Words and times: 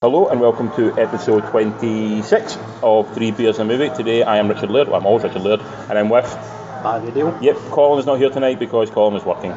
Hello 0.00 0.28
and 0.28 0.40
welcome 0.40 0.70
to 0.76 0.96
episode 0.96 1.44
26 1.50 2.56
of 2.84 3.12
Three 3.14 3.32
Beers 3.32 3.58
and 3.58 3.68
a 3.68 3.76
Movie. 3.76 3.92
Today 3.96 4.22
I 4.22 4.36
am 4.36 4.46
Richard 4.46 4.70
Laird, 4.70 4.86
well, 4.86 5.00
I'm 5.00 5.04
always 5.04 5.24
Richard 5.24 5.42
Laird, 5.42 5.60
and 5.60 5.98
I'm 5.98 6.08
with, 6.08 6.24
Barry 6.84 7.10
Deal. 7.10 7.36
yep, 7.42 7.56
Colin 7.72 7.98
is 7.98 8.06
not 8.06 8.20
here 8.20 8.30
tonight 8.30 8.60
because 8.60 8.90
Colin 8.90 9.16
is 9.16 9.24
working. 9.24 9.50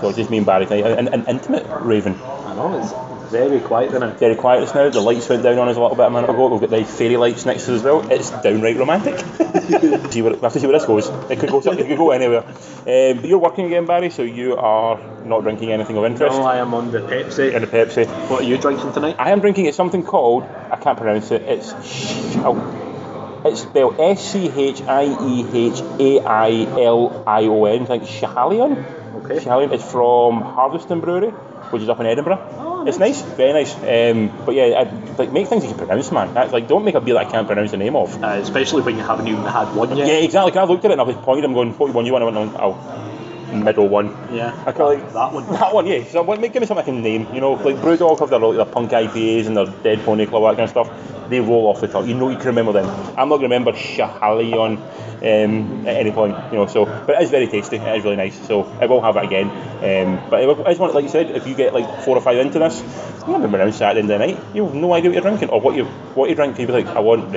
So 0.00 0.08
it's 0.08 0.16
just 0.16 0.30
me 0.30 0.38
and 0.38 0.46
Barry 0.46 0.66
tonight. 0.66 0.98
An, 0.98 1.06
an 1.06 1.24
intimate 1.28 1.64
raven. 1.80 2.14
I 2.20 2.56
know, 2.56 2.76
it's 2.76 2.90
very 3.34 3.60
quiet 3.60 3.90
tonight. 3.90 4.18
Very 4.18 4.36
quiet 4.36 4.60
just 4.60 4.74
now. 4.74 4.88
The 4.88 5.00
lights 5.00 5.28
went 5.28 5.42
down 5.42 5.58
on 5.58 5.68
us 5.68 5.76
a 5.76 5.80
little 5.80 5.96
bit 5.96 6.06
a 6.06 6.10
minute 6.10 6.30
ago. 6.30 6.46
We've 6.46 6.60
got 6.60 6.70
the 6.70 6.84
fairy 6.84 7.16
lights 7.16 7.44
next 7.44 7.66
to 7.66 7.74
us 7.74 7.78
as 7.78 7.82
well. 7.82 8.08
It's 8.10 8.30
downright 8.30 8.76
romantic. 8.76 9.18
see 10.12 10.22
where, 10.22 10.34
we 10.34 10.40
have 10.40 10.52
to 10.52 10.60
see 10.60 10.66
where 10.66 10.78
this 10.78 10.86
goes. 10.86 11.08
It 11.30 11.40
could 11.40 11.50
go, 11.50 11.58
it 11.58 11.86
could 11.88 11.98
go 11.98 12.12
anywhere. 12.12 12.44
Um, 12.44 13.20
but 13.20 13.24
you're 13.24 13.38
working 13.38 13.66
again, 13.66 13.86
Barry, 13.86 14.10
so 14.10 14.22
you 14.22 14.56
are 14.56 15.00
not 15.24 15.42
drinking 15.42 15.72
anything 15.72 15.96
of 15.96 16.04
interest. 16.04 16.36
No, 16.38 16.44
I 16.44 16.58
am 16.58 16.74
on 16.74 16.92
the 16.92 17.00
Pepsi. 17.00 17.54
And 17.54 17.64
the 17.64 17.68
Pepsi. 17.68 18.06
What 18.30 18.42
are 18.42 18.44
you 18.44 18.56
drinking 18.56 18.92
tonight? 18.92 19.16
I 19.18 19.32
am 19.32 19.40
drinking 19.40 19.66
it's 19.66 19.76
something 19.76 20.04
called 20.04 20.44
I 20.44 20.76
can't 20.76 20.96
pronounce 20.96 21.30
it. 21.32 21.42
It's 21.42 21.72
oh, 22.38 23.42
it's 23.44 23.62
spelled 23.62 23.98
S 24.00 24.32
C 24.32 24.48
H 24.48 24.82
I 24.82 25.04
E 25.04 25.46
H 25.52 25.80
A 25.98 26.20
I 26.24 26.50
L 26.82 27.24
I 27.26 27.44
O 27.46 27.64
N. 27.64 27.82
I 27.82 27.86
think 27.86 28.04
Schalion. 28.04 28.84
Okay. 29.16 29.38
Schalion. 29.38 29.72
It's 29.72 29.90
from 29.90 30.42
Harviestoun 30.42 31.00
Brewery, 31.00 31.30
which 31.70 31.82
is 31.82 31.88
up 31.88 32.00
in 32.00 32.06
Edinburgh. 32.06 32.38
Oh, 32.58 32.73
It's 32.86 32.98
nice, 32.98 33.22
very 33.22 33.52
nice. 33.52 33.74
Um, 33.74 34.30
but 34.44 34.54
yeah, 34.54 34.84
I, 34.84 35.14
like 35.16 35.32
make 35.32 35.48
things 35.48 35.64
you 35.64 35.70
can 35.70 35.78
pronounce, 35.78 36.12
man. 36.12 36.34
That's 36.34 36.52
like 36.52 36.68
don't 36.68 36.84
make 36.84 36.94
a 36.94 37.00
beer 37.00 37.14
that 37.14 37.26
I 37.26 37.30
can't 37.30 37.46
pronounce 37.46 37.70
the 37.70 37.78
name 37.78 37.96
of. 37.96 38.22
Uh, 38.22 38.38
especially 38.40 38.82
when 38.82 38.96
you 38.96 39.02
haven't 39.02 39.26
even 39.28 39.44
had 39.44 39.74
one 39.74 39.96
yet. 39.96 40.06
Yeah, 40.06 40.14
exactly. 40.14 40.56
I 40.58 40.64
looked 40.64 40.84
at 40.84 40.90
it 40.90 40.94
and 40.94 41.00
I 41.00 41.04
was 41.04 41.16
pointing. 41.16 41.44
I'm 41.44 41.54
going, 41.54 41.72
what 41.72 41.94
one 41.94 42.04
you 42.04 42.12
want? 42.12 42.24
I 42.24 42.26
went, 42.30 42.54
oh, 42.58 42.74
middle 43.54 43.88
one. 43.88 44.08
Yeah. 44.32 44.52
I 44.66 44.82
like 44.82 45.12
that 45.12 45.32
one. 45.32 45.46
That 45.52 45.74
one, 45.74 45.86
yeah. 45.86 46.04
So 46.04 46.22
what- 46.22 46.40
give 46.40 46.60
me 46.60 46.66
something 46.66 46.82
I 46.82 46.86
can 46.86 47.02
name. 47.02 47.26
You 47.34 47.40
know, 47.40 47.52
like 47.52 47.76
Brewdog 47.76 48.18
have 48.20 48.30
their, 48.30 48.40
their 48.52 48.64
punk 48.64 48.90
IPAs 48.90 49.46
and 49.46 49.56
their 49.56 49.66
Dead 49.66 50.04
Pony 50.04 50.26
Club, 50.26 50.42
that 50.42 50.56
kind 50.56 50.60
of 50.60 50.70
stuff. 50.70 51.28
They 51.30 51.40
roll 51.40 51.68
off 51.68 51.80
the 51.80 51.88
tongue. 51.88 52.06
You 52.08 52.14
know, 52.14 52.28
you 52.28 52.36
can 52.36 52.46
remember 52.48 52.72
them. 52.72 52.86
I'm 53.16 53.28
not 53.28 53.38
going 53.38 53.48
to 53.50 53.56
remember 53.56 53.72
Schahalion 53.72 54.76
um, 55.24 55.86
at 55.86 55.96
any 55.96 56.12
point. 56.12 56.36
You 56.52 56.58
know, 56.58 56.66
so 56.66 56.84
but 56.84 57.16
it 57.16 57.22
is 57.22 57.30
very 57.30 57.46
tasty. 57.46 57.76
It 57.76 57.96
is 57.98 58.04
really 58.04 58.16
nice. 58.16 58.46
So 58.46 58.64
I 58.80 58.86
will 58.86 59.00
have 59.00 59.16
it 59.16 59.24
again. 59.24 59.48
Um, 59.48 60.20
but 60.28 60.42
it 60.42 60.68
is 60.68 60.78
one, 60.78 60.92
like 60.92 61.04
you 61.04 61.08
said, 61.10 61.30
if 61.30 61.46
you 61.46 61.54
get 61.54 61.72
like 61.72 62.02
four 62.02 62.16
or 62.16 62.20
five 62.20 62.36
into 62.38 62.58
this, 62.58 62.82
you 63.26 63.32
remember 63.32 63.58
around 63.58 63.72
Saturday 63.72 64.18
night, 64.18 64.38
you 64.54 64.66
have 64.66 64.74
no 64.74 64.92
idea 64.92 65.10
what 65.10 65.14
you're 65.14 65.22
drinking 65.22 65.48
or 65.48 65.60
what 65.60 65.76
you 65.76 65.84
what 66.14 66.28
you 66.28 66.34
drink. 66.36 66.56
People 66.56 66.74
like 66.74 66.86
I 66.88 67.00
want. 67.00 67.32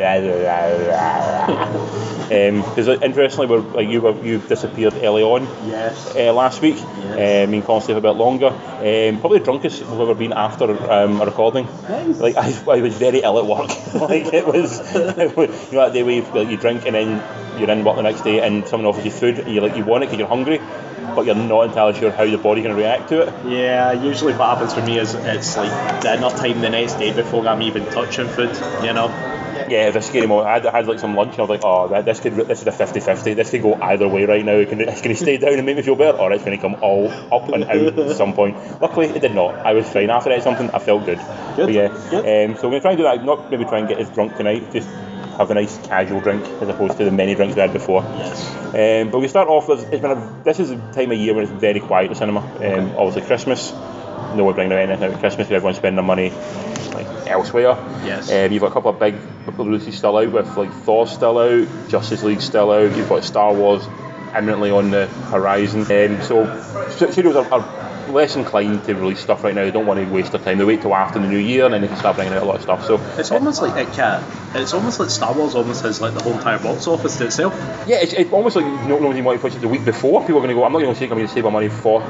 Because 2.27 2.87
interestingly, 3.01 3.47
we're, 3.47 3.59
like 3.59 3.87
you 3.87 4.01
were, 4.01 4.21
you 4.23 4.39
disappeared 4.39 4.93
early 4.95 5.23
on 5.23 5.47
Yes. 5.65 6.06
Uh, 6.15 6.33
last 6.33 6.61
week. 6.61 6.75
Yes. 6.75 7.45
Um, 7.45 7.51
me 7.51 7.57
and 7.57 7.65
Colin 7.65 7.81
stayed 7.81 7.97
a 7.97 8.01
bit 8.01 8.11
longer. 8.11 8.47
Um, 8.47 9.19
probably 9.19 9.39
the 9.39 9.45
drunkest 9.45 9.81
we've 9.81 9.99
ever 9.99 10.15
been 10.15 10.33
after 10.33 10.65
um, 10.91 11.21
a 11.21 11.25
recording. 11.25 11.65
Nice. 11.89 12.19
Like 12.19 12.35
I, 12.35 12.53
I 12.71 12.81
was 12.81 12.95
very 12.97 13.19
ill 13.19 13.39
at 13.39 13.45
work. 13.45 13.69
like 14.09 14.33
it 14.33 14.45
was, 14.45 14.79
it 14.95 15.35
was, 15.35 15.71
you 15.71 15.77
know 15.77 15.85
that 15.85 15.93
day 15.93 16.03
where 16.03 16.15
you, 16.15 16.21
like, 16.21 16.49
you 16.49 16.57
drink 16.57 16.85
and 16.85 16.95
then 16.95 17.59
you're 17.59 17.69
in 17.69 17.83
work 17.83 17.95
the 17.95 18.03
next 18.03 18.21
day 18.21 18.45
and 18.45 18.67
someone 18.67 18.87
offers 18.87 19.05
you 19.05 19.11
food 19.11 19.39
and 19.39 19.53
you 19.53 19.61
like 19.61 19.75
you 19.75 19.83
want 19.83 20.03
it 20.03 20.07
because 20.07 20.19
you're 20.19 20.27
hungry, 20.27 20.59
but 21.15 21.25
you're 21.25 21.35
not 21.35 21.63
entirely 21.63 21.97
sure 21.99 22.11
how 22.11 22.23
your 22.23 22.39
body's 22.39 22.63
going 22.63 22.75
to 22.75 22.81
react 22.81 23.09
to 23.09 23.21
it. 23.21 23.45
Yeah, 23.47 23.93
usually 23.93 24.33
what 24.33 24.57
happens 24.57 24.73
for 24.73 24.81
me 24.81 24.99
is 24.99 25.15
it's 25.15 25.57
like 25.57 26.01
dinner 26.01 26.29
time 26.29 26.61
the 26.61 26.69
next 26.69 26.95
day 26.95 27.13
before 27.13 27.47
I'm 27.47 27.61
even 27.61 27.85
touching 27.85 28.27
food, 28.27 28.55
you 28.83 28.93
know? 28.93 29.36
Yeah, 29.69 29.87
it 29.87 29.95
was 29.95 30.05
a 30.05 30.07
scary 30.07 30.27
moment. 30.27 30.47
I 30.47 30.53
had, 30.53 30.65
I 30.65 30.77
had 30.77 30.87
like 30.87 30.99
some 30.99 31.15
lunch 31.15 31.31
and 31.31 31.39
I 31.39 31.41
was 31.43 31.49
like, 31.49 31.61
oh, 31.63 31.87
that, 31.89 32.05
this 32.05 32.19
could 32.19 32.33
this 32.35 32.61
is 32.61 32.67
a 32.67 32.71
50-50. 32.71 33.35
This 33.35 33.51
could 33.51 33.61
go 33.61 33.73
either 33.75 34.07
way 34.07 34.25
right 34.25 34.43
now. 34.43 34.53
It 34.53 34.69
can, 34.69 34.81
it's 34.81 35.01
going 35.01 35.15
to 35.15 35.21
stay 35.21 35.37
down 35.37 35.53
and 35.53 35.65
make 35.65 35.77
me 35.77 35.83
feel 35.83 35.95
better, 35.95 36.17
or 36.17 36.31
it's 36.31 36.43
going 36.43 36.57
to 36.57 36.61
come 36.61 36.77
all 36.81 37.09
up 37.09 37.49
and 37.49 37.63
out 37.63 37.99
at 37.99 38.15
some 38.15 38.33
point. 38.33 38.55
Luckily, 38.81 39.07
it 39.07 39.21
did 39.21 39.35
not. 39.35 39.55
I 39.65 39.73
was 39.73 39.87
fine. 39.91 40.09
After 40.09 40.31
I 40.31 40.39
something, 40.39 40.69
I 40.71 40.79
felt 40.79 41.05
good. 41.05 41.19
Good, 41.55 41.67
But 41.67 41.73
yeah, 41.73 41.87
good. 42.09 42.49
Um, 42.51 42.57
so 42.57 42.69
we're 42.69 42.79
going 42.79 42.81
to 42.81 42.81
try 42.81 42.91
and 42.91 42.97
do 42.97 43.03
that. 43.03 43.23
Not 43.23 43.51
maybe 43.51 43.65
try 43.65 43.79
and 43.79 43.87
get 43.87 43.99
as 43.99 44.09
drunk 44.09 44.35
tonight. 44.37 44.71
Just 44.71 44.89
have 45.37 45.51
a 45.51 45.53
nice 45.53 45.77
casual 45.87 46.19
drink 46.19 46.43
as 46.61 46.67
opposed 46.67 46.97
to 46.97 47.05
the 47.05 47.11
many 47.11 47.35
drinks 47.35 47.55
we 47.55 47.61
had 47.61 47.71
before. 47.73 48.01
Yes. 48.01 48.55
Um, 48.67 49.11
but 49.11 49.19
we 49.19 49.27
start 49.27 49.47
off 49.47 49.67
with 49.67 49.91
it's 49.93 50.01
been 50.01 50.11
a, 50.11 50.41
this 50.43 50.59
is 50.59 50.71
a 50.71 50.77
time 50.93 51.11
of 51.11 51.17
year 51.17 51.33
when 51.33 51.43
it's 51.43 51.53
very 51.53 51.79
quiet 51.79 52.11
at 52.11 52.17
cinema. 52.17 52.39
Um, 52.39 52.95
obviously 52.97 53.21
Christmas, 53.21 53.71
no 54.35 54.43
one 54.43 54.55
bringing 54.55 54.73
out 54.73 54.79
anything 54.79 55.13
at 55.13 55.19
Christmas. 55.19 55.49
Everyone's 55.49 55.77
spending 55.77 55.95
their 55.95 56.05
money 56.05 56.29
like 56.93 57.07
elsewhere. 57.27 57.75
Yes. 58.03 58.31
Um, 58.31 58.51
you've 58.51 58.61
got 58.61 58.71
a 58.71 58.73
couple 58.73 58.91
of 58.91 58.99
big 58.99 59.15
releases 59.57 59.97
still 59.97 60.17
out 60.17 60.31
with 60.31 60.57
like 60.57 60.71
Thor 60.71 61.07
still 61.07 61.37
out, 61.37 61.67
Justice 61.89 62.23
League 62.23 62.41
still 62.41 62.71
out. 62.71 62.95
You've 62.95 63.09
got 63.09 63.23
Star 63.23 63.53
Wars 63.53 63.87
imminently 64.35 64.71
on 64.71 64.91
the 64.91 65.07
horizon. 65.07 65.81
Um, 65.81 66.21
so 66.21 66.89
stu- 66.89 67.11
studios 67.11 67.35
are, 67.35 67.51
are 67.51 67.87
less 68.09 68.35
inclined 68.35 68.83
to 68.85 68.93
release 68.95 69.19
stuff 69.19 69.43
right 69.43 69.53
now. 69.53 69.63
They 69.63 69.71
don't 69.71 69.85
want 69.85 69.99
to 69.99 70.11
waste 70.11 70.31
their 70.31 70.41
time. 70.41 70.57
They 70.57 70.65
wait 70.65 70.81
till 70.81 70.95
after 70.95 71.19
the 71.19 71.27
new 71.27 71.37
year 71.37 71.65
and 71.65 71.73
then 71.73 71.81
they 71.81 71.87
can 71.87 71.97
start 71.97 72.15
bringing 72.15 72.33
out 72.33 72.43
a 72.43 72.45
lot 72.45 72.55
of 72.57 72.61
stuff. 72.61 72.85
So 72.85 72.95
It's 73.17 73.31
almost 73.31 73.61
like 73.61 73.75
it 73.87 73.93
can. 73.93 74.23
It's 74.55 74.73
almost 74.73 74.99
like 74.99 75.09
Star 75.09 75.33
Wars 75.33 75.55
almost 75.55 75.83
has 75.83 76.01
like 76.01 76.13
the 76.13 76.21
whole 76.21 76.33
entire 76.33 76.59
box 76.59 76.87
office 76.87 77.17
to 77.17 77.25
itself. 77.25 77.53
Yeah, 77.87 77.97
it's, 77.97 78.13
it's 78.13 78.31
almost 78.31 78.55
like 78.55 78.65
you 78.65 78.87
know 78.87 78.95
what 78.97 79.41
push 79.41 79.55
it 79.55 79.59
the 79.59 79.67
week 79.67 79.85
before. 79.85 80.21
People 80.21 80.37
are 80.37 80.39
going 80.39 80.49
to 80.49 80.55
go, 80.55 80.63
I'm 80.63 80.71
not 80.71 80.79
going 80.79 80.93
to 80.93 80.99
say 80.99 81.05
I'm 81.05 81.11
going 81.11 81.27
to 81.27 81.33
save 81.33 81.43
my 81.43 81.49
money 81.49 81.69
for. 81.69 82.01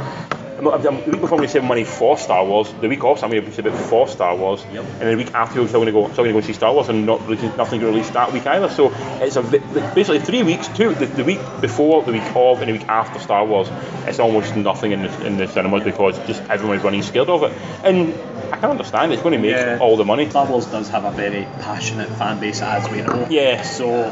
I'm 0.57 0.81
the 0.81 0.91
week 1.11 1.21
before 1.21 1.33
I'm 1.33 1.37
going 1.37 1.41
to 1.43 1.47
save 1.47 1.63
money 1.63 1.83
for 1.83 2.17
Star 2.17 2.43
Wars. 2.43 2.73
The 2.81 2.89
week 2.89 3.03
off, 3.03 3.23
I'm 3.23 3.29
going 3.29 3.45
to 3.45 3.51
save 3.51 3.67
it 3.67 3.73
for 3.73 4.07
Star 4.07 4.35
Wars. 4.35 4.65
Yep. 4.71 4.83
And 4.83 5.01
then 5.01 5.17
the 5.17 5.23
week 5.23 5.33
after, 5.35 5.59
you're 5.59 5.67
still 5.67 5.81
going 5.81 5.93
to 5.93 5.99
go, 5.99 6.05
still 6.11 6.23
going 6.23 6.33
to 6.33 6.41
go 6.41 6.45
see 6.45 6.53
Star 6.53 6.73
Wars 6.73 6.89
and 6.89 7.05
not 7.05 7.29
nothing 7.29 7.79
to 7.81 7.85
release 7.85 8.09
that 8.11 8.33
week 8.33 8.47
either. 8.47 8.69
So 8.69 8.91
it's 9.21 9.35
a 9.35 9.43
basically 9.43 10.19
three 10.19 10.41
weeks, 10.41 10.67
two 10.69 10.95
the, 10.95 11.05
the 11.05 11.23
week 11.23 11.39
before, 11.61 12.01
the 12.03 12.11
week 12.11 12.35
of, 12.35 12.59
and 12.61 12.69
the 12.69 12.73
week 12.73 12.87
after 12.87 13.19
Star 13.19 13.45
Wars. 13.45 13.69
It's 14.07 14.19
almost 14.19 14.55
nothing 14.55 14.93
in 14.93 15.03
the, 15.03 15.25
in 15.27 15.37
the 15.37 15.47
cinemas 15.47 15.83
because 15.83 16.17
just 16.25 16.41
everyone's 16.49 16.83
running 16.83 17.03
scared 17.03 17.29
of 17.29 17.43
it. 17.43 17.51
And 17.83 18.15
I 18.51 18.57
can 18.57 18.69
understand 18.71 19.13
it's 19.13 19.21
going 19.21 19.33
to 19.33 19.39
make 19.39 19.51
Yeah. 19.51 19.77
all 19.81 19.97
the 19.97 20.05
money. 20.05 20.29
Star 20.29 20.45
Wars 20.45 20.65
does 20.67 20.89
have 20.89 21.05
a 21.05 21.11
very 21.11 21.45
passionate 21.61 22.09
fan 22.09 22.39
base, 22.39 22.61
as 22.61 22.89
we 22.89 23.01
know. 23.01 23.27
Yeah. 23.29 23.61
So, 23.61 24.05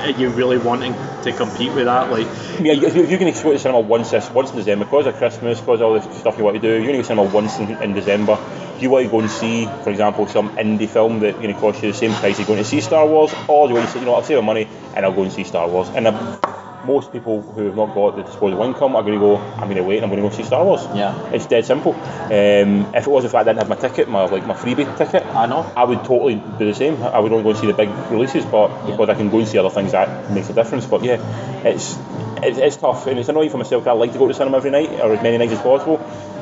are 0.00 0.10
you 0.10 0.30
really 0.30 0.58
wanting 0.58 0.94
to 1.24 1.32
compete 1.32 1.72
with 1.74 1.84
that? 1.86 2.10
Like, 2.10 2.26
Yeah, 2.60 2.74
if 2.74 2.94
you- 2.96 3.02
if 3.04 3.10
you're 3.10 3.18
going 3.18 3.32
to 3.32 3.42
go 3.42 3.52
to 3.52 3.58
cinema 3.58 3.80
once 3.80 4.10
this, 4.10 4.30
once 4.30 4.50
in 4.50 4.56
December, 4.56 4.84
because 4.84 5.06
of 5.06 5.16
Christmas, 5.16 5.60
because 5.60 5.80
of 5.80 5.86
all 5.86 5.98
the 5.98 6.14
stuff 6.14 6.36
you 6.38 6.44
want 6.44 6.56
to 6.56 6.60
do, 6.60 6.68
you're 6.68 6.80
going 6.92 6.92
to 6.92 6.98
go 6.98 7.02
to 7.02 7.06
cinema 7.08 7.24
once 7.34 7.58
in, 7.58 7.70
in 7.82 7.94
December. 7.94 8.36
Do 8.76 8.82
you 8.82 8.90
want 8.90 9.06
to 9.06 9.10
go 9.10 9.20
and 9.20 9.30
see, 9.30 9.66
for 9.84 9.90
example, 9.90 10.26
some 10.26 10.50
indie 10.56 10.88
film 10.88 11.20
that 11.20 11.34
going 11.40 11.52
to 11.54 11.60
cost 11.60 11.82
you 11.82 11.92
the 11.92 11.96
same 11.98 12.12
price 12.12 12.38
as 12.40 12.46
going 12.46 12.58
to 12.58 12.64
see 12.64 12.80
Star 12.80 13.06
Wars, 13.06 13.32
or 13.48 13.66
do 13.66 13.74
you 13.74 13.78
want 13.78 13.88
to 13.88 13.92
say, 13.94 14.00
you 14.00 14.06
know, 14.06 14.14
I'll 14.14 14.22
save 14.22 14.38
my 14.38 14.44
money 14.44 14.68
and 14.94 15.04
I'll 15.04 15.12
go 15.12 15.22
and 15.22 15.32
see 15.32 15.44
Star 15.44 15.68
Wars? 15.68 15.88
And 15.94 16.06
uh, 16.06 16.36
most 16.84 17.12
people 17.12 17.42
who 17.42 17.66
have 17.66 17.76
not 17.76 17.94
got 17.94 18.16
the 18.16 18.22
disposable 18.22 18.64
income 18.64 18.96
are 18.96 19.02
going 19.02 19.14
to 19.14 19.20
go, 19.20 19.36
I'm 19.36 19.64
going 19.64 19.76
to 19.76 19.82
wait 19.82 19.96
and 19.96 20.04
I'm 20.04 20.10
going 20.10 20.22
to 20.22 20.28
go 20.28 20.34
see 20.34 20.44
Star 20.44 20.64
Wars. 20.64 20.82
Yeah. 20.94 21.30
It's 21.30 21.46
dead 21.46 21.64
simple. 21.64 21.94
Um, 21.94 22.94
if 22.94 23.06
it 23.06 23.10
was 23.10 23.24
the 23.24 23.28
fact 23.28 23.48
I 23.48 23.52
didn't 23.52 23.58
have 23.58 23.68
my 23.68 23.76
ticket, 23.76 24.08
my 24.08 24.24
like 24.24 24.46
my 24.46 24.54
freebie 24.54 24.96
ticket, 24.96 25.24
I 25.26 25.46
know. 25.46 25.70
I 25.76 25.84
would 25.84 26.04
totally 26.04 26.36
do 26.36 26.66
the 26.66 26.74
same. 26.74 27.02
I 27.02 27.18
would 27.18 27.32
only 27.32 27.44
go 27.44 27.50
and 27.50 27.58
see 27.58 27.66
the 27.66 27.74
big 27.74 27.90
releases, 28.10 28.44
but 28.44 28.86
because 28.86 29.08
I 29.08 29.14
can 29.14 29.30
go 29.30 29.38
and 29.38 29.48
see 29.48 29.58
other 29.58 29.70
things, 29.70 29.92
that 29.92 30.30
makes 30.30 30.48
a 30.50 30.52
difference. 30.54 30.86
But 30.86 31.04
yeah, 31.04 31.20
it's 31.64 31.98
it's, 32.42 32.58
it's 32.58 32.76
tough, 32.76 33.06
and 33.06 33.18
it's 33.18 33.28
annoying 33.28 33.50
for 33.50 33.58
myself. 33.58 33.86
I 33.86 33.92
like 33.92 34.12
to 34.12 34.18
go 34.18 34.26
to 34.26 34.32
the 34.32 34.38
cinema 34.38 34.56
every 34.56 34.70
night 34.70 34.90
or 35.00 35.12
as 35.12 35.22
many 35.22 35.38
nights 35.38 35.52
as 35.52 35.60
possible. 35.60 35.98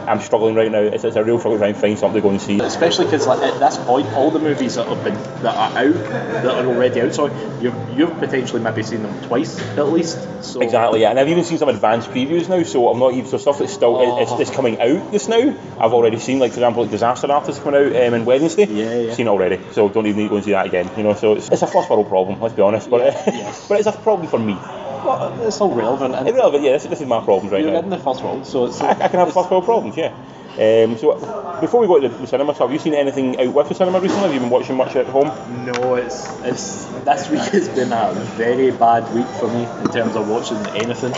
I'm 0.08 0.20
struggling 0.20 0.54
right 0.54 0.72
now. 0.72 0.80
It's, 0.80 1.04
it's 1.04 1.16
a 1.16 1.24
real 1.24 1.38
struggle 1.38 1.58
trying 1.58 1.74
to 1.74 1.80
find 1.80 1.98
something 1.98 2.22
to 2.22 2.26
go 2.26 2.30
and 2.30 2.40
see. 2.40 2.58
Especially 2.60 3.04
because 3.04 3.26
like, 3.26 3.40
at 3.40 3.58
this 3.60 3.76
point, 3.84 4.06
all 4.14 4.30
the 4.30 4.38
movies 4.38 4.76
that 4.76 4.86
have 4.86 5.04
been 5.04 5.14
that 5.42 5.54
are 5.54 5.78
out, 5.78 5.94
that 6.42 6.46
are 6.46 6.66
already 6.66 7.02
out, 7.02 7.14
So 7.14 7.26
you've 7.60 7.98
you've 7.98 8.18
potentially 8.18 8.62
maybe 8.62 8.82
seen 8.82 9.02
them 9.02 9.22
twice 9.24 9.58
at 9.60 9.88
least. 9.88 10.16
So 10.42 10.60
Exactly, 10.60 11.00
yeah, 11.00 11.10
and 11.10 11.18
I've 11.18 11.28
even 11.28 11.44
seen 11.44 11.58
some 11.58 11.68
advanced 11.68 12.10
previews 12.10 12.48
now, 12.48 12.62
so 12.62 12.88
I'm 12.88 12.98
not 12.98 13.12
even 13.14 13.26
so 13.26 13.38
stuff 13.38 13.58
that's 13.58 13.72
still 13.72 13.96
Oh. 13.96 14.22
it's, 14.22 14.32
it's 14.48 14.50
coming 14.50 14.80
out 14.80 15.12
just 15.12 15.28
now. 15.28 15.54
I've 15.78 15.92
already 15.92 16.18
seen, 16.18 16.38
like 16.38 16.52
for 16.52 16.58
example, 16.58 16.82
like 16.82 16.90
Disaster 16.90 17.30
Artist 17.30 17.62
coming 17.62 17.86
out 17.94 18.02
um, 18.02 18.14
on 18.14 18.24
Wednesday. 18.24 18.66
Yeah, 18.66 18.94
yeah. 18.98 19.14
Seen 19.14 19.26
it 19.26 19.30
already, 19.30 19.60
so 19.72 19.88
don't 19.88 20.06
even 20.06 20.18
need 20.18 20.24
to 20.24 20.28
go 20.30 20.36
and 20.36 20.44
see 20.44 20.52
that 20.52 20.66
again. 20.66 20.90
You 20.96 21.02
know, 21.02 21.14
so 21.14 21.34
it's, 21.34 21.48
it's 21.48 21.62
a 21.62 21.66
first 21.66 21.90
world 21.90 22.08
problem. 22.08 22.40
Let's 22.40 22.54
be 22.54 22.62
honest, 22.62 22.88
but 22.90 23.00
yes. 23.00 23.66
but 23.68 23.78
it's 23.78 23.88
a 23.88 23.92
problem 23.92 24.28
for 24.28 24.38
me. 24.38 24.54
Well, 24.54 25.46
it's 25.46 25.60
all 25.60 25.72
relevant. 25.74 26.14
Irrelevant, 26.28 26.62
yeah. 26.64 26.72
This, 26.72 26.84
this 26.84 27.00
is 27.00 27.06
my 27.06 27.22
problems 27.24 27.52
right 27.52 27.62
you're 27.62 27.72
now. 27.72 27.78
in 27.80 27.90
the 27.90 27.98
first 27.98 28.22
world, 28.22 28.46
so 28.46 28.66
it's. 28.66 28.80
I, 28.80 28.90
I 28.90 29.08
can 29.08 29.20
have 29.20 29.32
first 29.32 29.50
world 29.50 29.64
problems, 29.64 29.96
yeah. 29.96 30.14
Um, 30.58 30.98
so 30.98 31.14
before 31.60 31.80
we 31.80 31.86
go 31.86 32.00
to 32.00 32.08
the, 32.08 32.18
the 32.18 32.26
cinema, 32.26 32.52
so 32.52 32.66
have 32.66 32.72
you 32.72 32.80
seen 32.80 32.94
anything 32.94 33.38
out 33.38 33.54
with 33.54 33.68
the 33.68 33.76
cinema 33.76 34.00
recently? 34.00 34.24
Have 34.24 34.34
you 34.34 34.40
been 34.40 34.50
watching 34.50 34.76
much 34.76 34.96
at 34.96 35.06
home? 35.06 35.28
No, 35.64 35.94
it's 35.94 36.26
it's 36.42 36.84
this 37.04 37.30
week 37.30 37.42
has 37.52 37.68
been 37.68 37.92
a 37.92 38.12
very 38.36 38.72
bad 38.72 39.04
week 39.14 39.26
for 39.38 39.46
me 39.46 39.62
in 39.82 39.88
terms 39.92 40.16
of 40.16 40.28
watching 40.28 40.58
anything. 40.74 41.14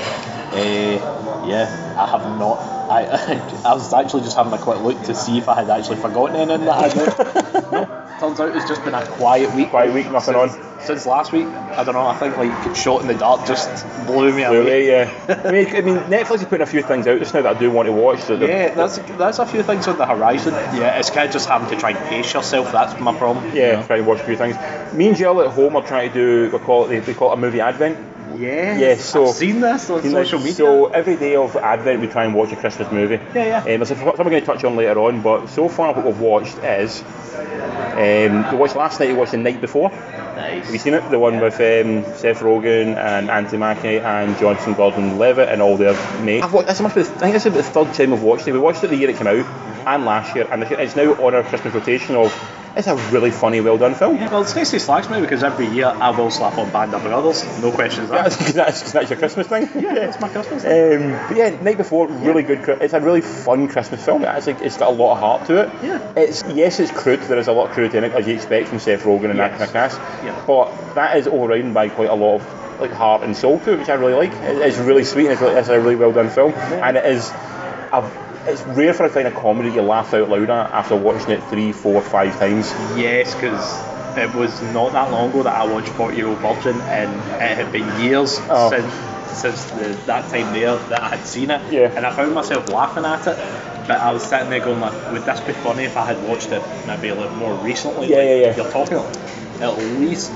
Uh, 0.53 1.47
yeah, 1.47 1.95
I 1.99 2.07
have 2.07 2.23
not. 2.39 2.59
I 2.91 3.05
I 3.65 3.73
was 3.75 3.93
actually 3.95 4.23
just 4.23 4.37
having 4.37 4.53
a 4.53 4.59
quick 4.59 4.81
look 4.81 5.01
to 5.05 5.15
see 5.15 5.39
if 5.39 5.49
I 5.49 5.55
had 5.55 5.71
actually 5.71 5.97
forgotten 5.97 6.35
anything 6.37 6.67
that 6.67 6.77
I 6.77 6.89
had. 6.89 7.73
no, 7.73 8.17
turns 8.19 8.41
out 8.41 8.57
it's 8.57 8.69
just 8.69 8.83
been 8.85 8.95
a 8.95 9.07
quiet 9.07 9.55
week. 9.55 9.71
Quiet 9.71 9.95
week, 9.95 10.11
nothing 10.11 10.35
since, 10.35 10.55
on. 10.57 10.81
Since 10.81 11.07
last 11.07 11.31
week, 11.31 11.47
I 11.47 11.85
don't 11.85 11.95
know. 11.95 12.05
I 12.05 12.17
think 12.17 12.37
like 12.37 12.75
shot 12.75 13.01
in 13.03 13.07
the 13.07 13.15
dark 13.15 13.47
just 13.47 13.69
blew 14.09 14.33
me 14.35 14.43
away. 14.43 14.59
Really, 14.59 14.89
yeah. 14.89 15.43
I 15.45 15.53
mean, 15.53 15.77
I 15.77 15.81
mean, 15.83 15.97
Netflix 16.11 16.37
is 16.41 16.45
putting 16.47 16.63
a 16.63 16.67
few 16.67 16.83
things 16.83 17.07
out 17.07 17.21
just 17.21 17.33
now 17.33 17.43
that 17.43 17.57
I 17.57 17.59
do 17.59 17.71
want 17.71 17.87
to 17.87 17.93
watch. 17.93 18.25
They're- 18.25 18.45
Yeah, 18.45 18.75
that's 18.75 18.99
that's 18.99 19.39
a 19.39 19.47
few 19.47 19.63
things 19.63 19.87
on 19.87 19.99
the 19.99 20.07
horizon. 20.07 20.53
Yeah, 20.55 20.99
it's 20.99 21.11
kind 21.11 21.29
of 21.29 21.33
just 21.33 21.49
having 21.49 21.69
to 21.71 21.77
try 21.77 21.91
and 21.91 21.99
pace 22.09 22.35
yourself. 22.35 22.73
That's 22.73 22.99
my 23.01 23.17
problem. 23.17 23.55
Yeah, 23.55 23.87
trying 23.87 24.03
to 24.03 24.09
watch 24.09 24.19
a 24.21 24.25
few 24.25 24.37
things. 24.37 24.57
Me 24.95 25.07
and 25.09 25.17
Jill 25.17 25.41
at 25.43 25.53
home 25.53 25.77
are 25.77 25.87
trying 25.87 26.09
to 26.13 26.15
do, 26.15 26.51
we 26.53 26.59
call 26.65 26.87
it, 26.87 26.89
they, 26.89 26.99
they 26.99 27.15
call 27.15 27.31
it 27.31 27.35
a 27.35 27.37
movie 27.37 27.61
advent. 27.61 27.99
Yeah. 28.39 28.79
Yes, 28.79 29.05
so- 29.05 29.27
I've 29.29 29.35
seen 29.35 29.61
this 29.61 29.91
on 29.91 30.03
social 30.03 30.39
media. 30.39 30.55
So 30.55 30.87
every 30.87 31.17
day 31.17 31.37
of 31.37 31.57
Advent 31.57 32.01
we 32.01 32.07
try 32.07 32.25
and 32.25 32.35
watch 32.35 32.53
a 32.53 32.57
Christmas 32.57 32.91
movie. 32.93 33.21
Yeah, 33.35 33.45
yeah. 33.45 33.59
Um, 33.59 33.65
there's 33.65 33.89
something 33.89 34.07
we're 34.07 34.17
going 34.17 34.41
to 34.41 34.47
touch 34.47 34.65
on 34.65 34.77
later 34.77 34.99
on, 35.01 35.23
but 35.23 35.49
so 35.49 35.69
far 35.69 35.93
what 35.95 36.05
we've 36.05 36.21
watched 36.21 36.59
is 36.59 37.03
Um, 37.91 38.51
we 38.51 38.57
watched 38.57 38.77
last 38.77 39.01
night. 39.01 39.09
We 39.09 39.15
watched 39.15 39.33
the 39.33 39.39
night 39.39 39.61
before. 39.61 39.91
Nice. 39.91 40.65
Have 40.65 40.73
you 40.73 40.79
seen 40.79 40.95
it? 40.95 41.11
The 41.11 41.19
one 41.19 41.41
with 41.41 41.55
um, 41.55 42.05
Seth 42.15 42.41
Rogen 42.41 42.97
and 42.97 43.29
Anthony 43.31 43.59
Mackie 43.59 43.99
and 43.99 44.39
Joseph 44.39 44.77
Gordon-Levitt 44.77 45.49
and 45.49 45.61
all 45.61 45.77
their 45.77 45.93
mates. 46.23 46.45
I've 46.45 46.53
watched, 46.53 46.69
this 46.69 46.81
must 46.81 46.95
be, 46.95 47.03
the- 47.03 47.15
I 47.17 47.19
think 47.19 47.33
this 47.35 47.47
is 47.47 47.53
the 47.53 47.63
third 47.63 47.93
time 47.93 48.13
we've 48.13 48.23
watched 48.23 48.47
it. 48.49 48.53
We 48.53 48.59
watched 48.59 48.83
it 48.85 48.89
the 48.89 48.97
year 48.97 49.11
it 49.11 49.17
came 49.17 49.27
out 49.27 49.45
and 49.87 50.05
last 50.05 50.35
year, 50.35 50.47
and 50.51 50.63
it's 50.63 50.97
now 50.97 51.13
on 51.15 51.35
our 51.35 51.43
Christmas 51.43 51.75
rotation 51.75 52.15
of. 52.17 52.33
It's 52.77 52.87
a 52.87 52.95
really 53.11 53.31
funny, 53.33 53.61
well 53.61 53.77
done 53.79 53.95
film. 53.95 54.17
Well, 54.21 54.43
it's 54.43 54.55
nice 54.55 54.71
to 54.71 54.79
slags 54.81 55.09
me 55.11 55.21
because 55.21 55.43
every 55.43 55.67
year 55.67 55.87
I 55.87 56.11
will 56.11 56.31
slap 56.31 56.57
on 56.57 56.71
Band 56.71 56.95
of 56.95 57.03
Brothers. 57.03 57.45
No 57.61 57.73
questions 57.73 58.11
asked. 58.11 58.39
That's, 58.41 58.53
that's, 58.53 58.93
that's 58.93 59.11
your 59.11 59.19
Christmas 59.19 59.49
thing. 59.49 59.69
Yeah, 59.75 59.95
it's 60.09 60.21
my 60.21 60.29
Christmas. 60.29 60.63
thing. 60.63 61.13
Um, 61.13 61.29
but 61.29 61.37
yeah, 61.37 61.61
night 61.63 61.77
before, 61.79 62.07
really 62.07 62.43
good. 62.45 62.61
It's 62.81 62.95
a 62.95 63.01
really 63.01 63.21
fun 63.23 63.67
Christmas 63.69 64.05
film. 64.05 64.23
It's 64.25 64.47
like 64.47 64.61
it's 64.61 64.77
got 64.77 64.89
a 64.89 64.95
lot 64.95 65.13
of 65.15 65.19
heart 65.19 65.47
to 65.47 65.63
it. 65.63 65.71
Yeah. 65.85 66.13
It's 66.17 66.45
yes, 66.45 66.79
it's 66.81 66.93
crude. 66.93 67.21
There 67.23 67.39
is 67.39 67.49
a 67.49 67.53
lot 67.53 67.69
of 67.69 67.73
crude 67.75 67.95
in 67.95 68.05
it, 68.05 68.13
as 68.13 68.27
you 68.27 68.35
expect 68.35 68.69
from 68.69 68.79
Seth 68.79 69.03
Rogen 69.03 69.31
and 69.31 69.39
that 69.41 69.59
Yes. 69.59 69.59
kind 69.59 69.63
of 69.63 69.73
cast. 69.73 70.25
Yeah. 70.25 70.45
But 70.47 70.95
that 70.95 71.17
is 71.17 71.27
overridden 71.27 71.73
by 71.73 71.89
quite 71.89 72.09
a 72.11 72.15
lot 72.15 72.37
of 72.37 72.81
like 72.81 72.93
heart 72.93 73.23
and 73.25 73.37
soul 73.37 73.59
to 73.61 73.73
it, 73.73 73.79
which 73.81 73.89
I 73.89 73.95
really 73.95 74.15
like. 74.15 74.33
It- 74.33 74.59
It's 74.59 74.79
really 74.79 75.05
sweet 75.05 75.25
and 75.25 75.33
it's, 75.33 75.43
really, 75.43 75.57
it's 75.57 75.69
a 75.69 75.79
really 75.81 75.97
well 75.97 76.13
done 76.13 76.31
film. 76.31 76.53
And 76.55 76.97
it 76.97 77.05
is. 77.05 77.31
A, 77.93 78.09
it's 78.47 78.63
rare 78.63 78.93
for 78.95 79.05
a 79.05 79.11
kind 79.11 79.27
of 79.29 79.35
comedy 79.35 79.71
you 79.71 79.83
laugh 79.83 80.13
out 80.15 80.29
loud 80.29 80.51
at 80.51 80.71
after 80.73 80.97
watching 80.97 81.31
it 81.31 81.43
three, 81.45 81.73
four, 81.73 82.01
five 82.01 82.37
times. 82.39 82.71
Yes, 82.99 83.35
because 83.35 83.79
it 84.17 84.35
was 84.35 84.61
not 84.75 84.93
that 84.93 85.11
long 85.11 85.31
ago 85.31 85.43
that 85.45 85.55
I 85.55 85.65
watched 85.73 85.91
40 85.91 86.17
Year 86.17 86.27
Old 86.27 86.39
Virgin, 86.39 86.81
and 86.83 87.11
it 87.43 87.57
had 87.57 87.71
been 87.73 88.01
years 88.03 88.39
Oh. 88.49 88.71
since 88.71 88.93
since 89.31 89.65
the, 89.67 89.89
that 90.07 90.29
time 90.29 90.53
there 90.53 90.77
that 90.77 91.01
I 91.03 91.09
had 91.17 91.25
seen 91.25 91.51
it. 91.51 91.73
Yeah. 91.73 91.93
And 91.97 92.05
I 92.05 92.13
found 92.13 92.35
myself 92.35 92.69
laughing 92.69 93.05
at 93.05 93.21
it, 93.29 93.37
but 93.87 94.01
I 94.01 94.13
was 94.13 94.25
sitting 94.25 94.51
there 94.51 94.59
going 94.59 94.81
like, 94.81 95.13
would 95.13 95.23
this 95.23 95.39
be 95.41 95.53
funny 95.53 95.85
if 95.85 95.97
I 95.97 96.05
had 96.05 96.21
watched 96.29 96.49
it 96.51 96.61
maybe 96.87 97.09
a 97.11 97.15
little 97.15 97.37
more 97.37 97.55
recently? 97.65 98.09
Yeah, 98.09 98.17
like, 98.17 98.27
yeah, 98.27 98.35
yeah. 98.35 98.57
You're 98.57 98.71
talking 98.73 98.99
at 99.63 99.79
least 100.01 100.33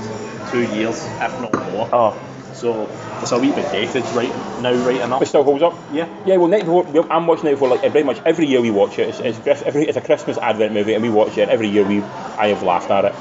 two 0.49 0.63
years, 0.73 1.03
if 1.05 1.41
not 1.41 1.53
more. 1.73 1.89
Oh, 1.91 2.19
So 2.55 2.89
it's 3.21 3.31
a 3.31 3.39
wee 3.39 3.51
bit 3.51 3.69
dated 3.71 4.05
right 4.15 4.29
now, 4.61 4.73
right 4.85 5.01
enough. 5.01 5.21
it 5.21 5.25
still 5.25 5.43
holds 5.43 5.61
up. 5.61 5.75
Yeah. 5.91 6.07
Yeah, 6.25 6.37
well, 6.37 6.47
night 6.47 6.61
before, 6.65 6.85
I'm 7.11 7.27
watching 7.27 7.45
night 7.45 7.51
before 7.55 7.69
like 7.69 7.81
pretty 7.81 8.03
much 8.03 8.21
every 8.25 8.47
year 8.47 8.61
we 8.61 8.71
watch 8.71 8.97
it. 8.97 9.09
It's, 9.09 9.19
it's, 9.19 9.61
every, 9.63 9.87
it's 9.87 9.97
a 9.97 10.01
Christmas 10.01 10.37
advent 10.37 10.73
movie, 10.73 10.93
and 10.93 11.03
we 11.03 11.09
watch 11.09 11.37
it 11.37 11.49
every 11.49 11.67
year. 11.67 11.83
We 11.83 12.01
I 12.01 12.47
have 12.47 12.63
laughed 12.63 12.89
at 12.89 13.05
it, 13.05 13.13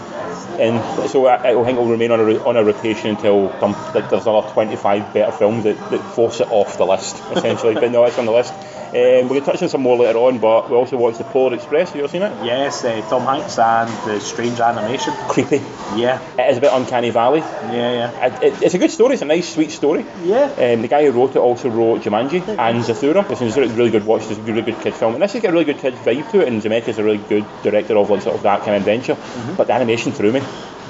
and 0.60 1.10
so 1.10 1.26
uh, 1.26 1.30
I, 1.30 1.50
I 1.50 1.64
think 1.64 1.78
it 1.78 1.80
will 1.80 1.90
remain 1.90 2.12
on 2.12 2.20
a 2.20 2.44
on 2.44 2.56
a 2.56 2.62
rotation 2.64 3.10
until 3.10 3.50
some, 3.58 3.72
like 3.92 4.08
there's 4.08 4.26
another 4.26 4.48
25 4.50 5.12
better 5.12 5.32
films 5.32 5.64
that, 5.64 5.76
that 5.90 6.00
force 6.14 6.40
it 6.40 6.48
off 6.50 6.78
the 6.78 6.86
list 6.86 7.16
essentially. 7.32 7.74
but 7.82 7.90
no, 7.90 8.04
it's 8.04 8.18
on 8.18 8.26
the 8.26 8.32
list. 8.32 8.54
Um, 8.94 9.28
to 9.28 9.40
touch 9.40 9.60
on 9.60 9.68
some 9.68 9.82
more 9.82 9.96
later 9.96 10.18
on, 10.18 10.38
but 10.38 10.70
we 10.70 10.76
also 10.76 10.96
watched 10.96 11.18
the 11.18 11.24
Polar 11.24 11.54
Express. 11.54 11.88
Have 11.88 11.96
you 11.96 12.04
ever 12.04 12.10
seen 12.12 12.22
it? 12.22 12.32
Yes, 12.44 12.84
uh, 12.84 13.00
Tom 13.10 13.22
Hanks 13.22 13.58
and 13.58 13.90
the 14.08 14.20
strange 14.20 14.60
animation. 14.60 15.12
Creepy. 15.28 15.60
Yeah, 15.96 16.20
It 16.38 16.50
is 16.52 16.58
a 16.58 16.60
bit 16.60 16.70
uncanny 16.72 17.10
valley. 17.10 17.40
yeah, 17.40 17.92
yeah. 17.92 18.26
It, 18.26 18.42
it, 18.42 18.62
it's 18.62 18.74
a 18.74 18.78
good 18.78 18.92
story. 18.92 19.14
It's 19.14 19.22
a 19.22 19.26
nice, 19.26 19.52
sweet 19.52 19.72
story. 19.72 20.06
Yeah. 20.22 20.44
Um, 20.44 20.82
the 20.82 20.88
guy 20.88 21.04
who 21.04 21.10
wrote 21.10 21.30
it 21.30 21.38
also 21.38 21.70
wrote 21.70 22.02
Jumanji 22.02 22.40
and 22.48 22.84
Zathura, 22.84 23.28
is 23.30 23.56
a 23.56 23.60
really 23.74 23.90
good 23.90 24.06
watch. 24.06 24.22
It's 24.30 24.38
a 24.38 24.42
really 24.42 24.62
good 24.62 24.80
kid 24.80 24.94
film, 24.94 25.14
and 25.14 25.22
this 25.22 25.32
has 25.32 25.42
got 25.42 25.48
a 25.48 25.52
really 25.52 25.64
good 25.64 25.78
kids 25.78 25.98
vibe 25.98 26.30
to 26.30 26.40
it. 26.42 26.48
And 26.48 26.62
Zemeckis 26.62 26.88
is 26.88 26.98
a 26.98 27.04
really 27.04 27.18
good 27.18 27.44
director 27.64 27.96
of 27.96 28.10
like 28.10 28.22
sort 28.22 28.36
of 28.36 28.42
that 28.44 28.60
kind 28.60 28.76
of 28.76 28.82
adventure. 28.82 29.16
But 29.56 29.66
the 29.66 29.72
animation 29.72 30.12
threw 30.12 30.30
me. 30.32 30.40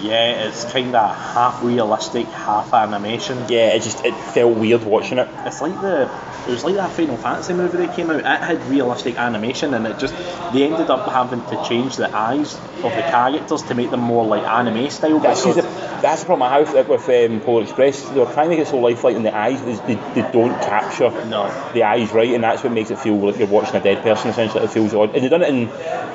Yeah, 0.04 0.46
it's 0.48 0.64
kind 0.70 0.94
of 0.94 1.16
half 1.16 1.62
realistic, 1.62 2.26
half 2.26 2.74
animation. 2.74 3.38
Yeah, 3.48 3.68
it 3.74 3.82
just 3.82 4.04
it 4.04 4.14
felt 4.14 4.56
weird 4.56 4.84
watching 4.84 5.18
it. 5.18 5.28
It's 5.46 5.60
like 5.62 5.80
the 5.80 6.10
it 6.46 6.50
was 6.50 6.62
like 6.62 6.74
that 6.74 6.90
Final 6.90 7.16
Fantasy 7.16 7.54
movie 7.54 7.78
that 7.78 7.96
came 7.96 8.10
out. 8.10 8.18
It 8.20 8.24
had 8.26 8.62
realistic 8.66 9.16
animation, 9.16 9.72
and 9.72 9.86
it 9.86 9.98
just 9.98 10.14
they 10.52 10.64
ended 10.64 10.90
up 10.90 11.10
having 11.10 11.40
to 11.46 11.64
change 11.66 11.96
the 11.96 12.14
eyes 12.14 12.54
of 12.82 12.92
the 12.94 13.00
characters 13.02 13.62
to 13.62 13.74
make 13.74 13.90
them 13.90 14.00
more 14.00 14.26
like 14.26 14.42
anime 14.42 14.90
style. 14.90 15.20
That's, 15.20 15.42
the, 15.42 15.62
that's 15.62 16.20
the 16.20 16.26
problem 16.26 16.42
I 16.52 16.58
have 16.58 16.86
with 16.88 17.08
um, 17.08 17.40
Polar 17.40 17.62
Express. 17.62 18.02
They're 18.10 18.26
trying 18.26 18.50
to 18.50 18.56
get 18.56 18.68
so 18.68 18.78
lifelike 18.78 19.16
in 19.16 19.22
the 19.22 19.34
eyes, 19.34 19.62
they, 19.62 19.94
they, 19.94 20.20
they 20.20 20.30
don't 20.32 20.52
capture 20.60 21.08
No. 21.28 21.48
the 21.72 21.84
eyes 21.84 22.12
right, 22.12 22.34
and 22.34 22.44
that's 22.44 22.62
what 22.62 22.72
makes 22.74 22.90
it 22.90 22.98
feel 22.98 23.16
like 23.16 23.38
you're 23.38 23.48
watching 23.48 23.76
a 23.76 23.82
dead 23.82 24.02
person. 24.02 24.28
Essentially, 24.28 24.64
it 24.64 24.70
feels 24.70 24.92
odd. 24.92 25.14
And 25.14 25.24
they've 25.24 25.30
done 25.30 25.42
it 25.42 25.48
in 25.48 25.68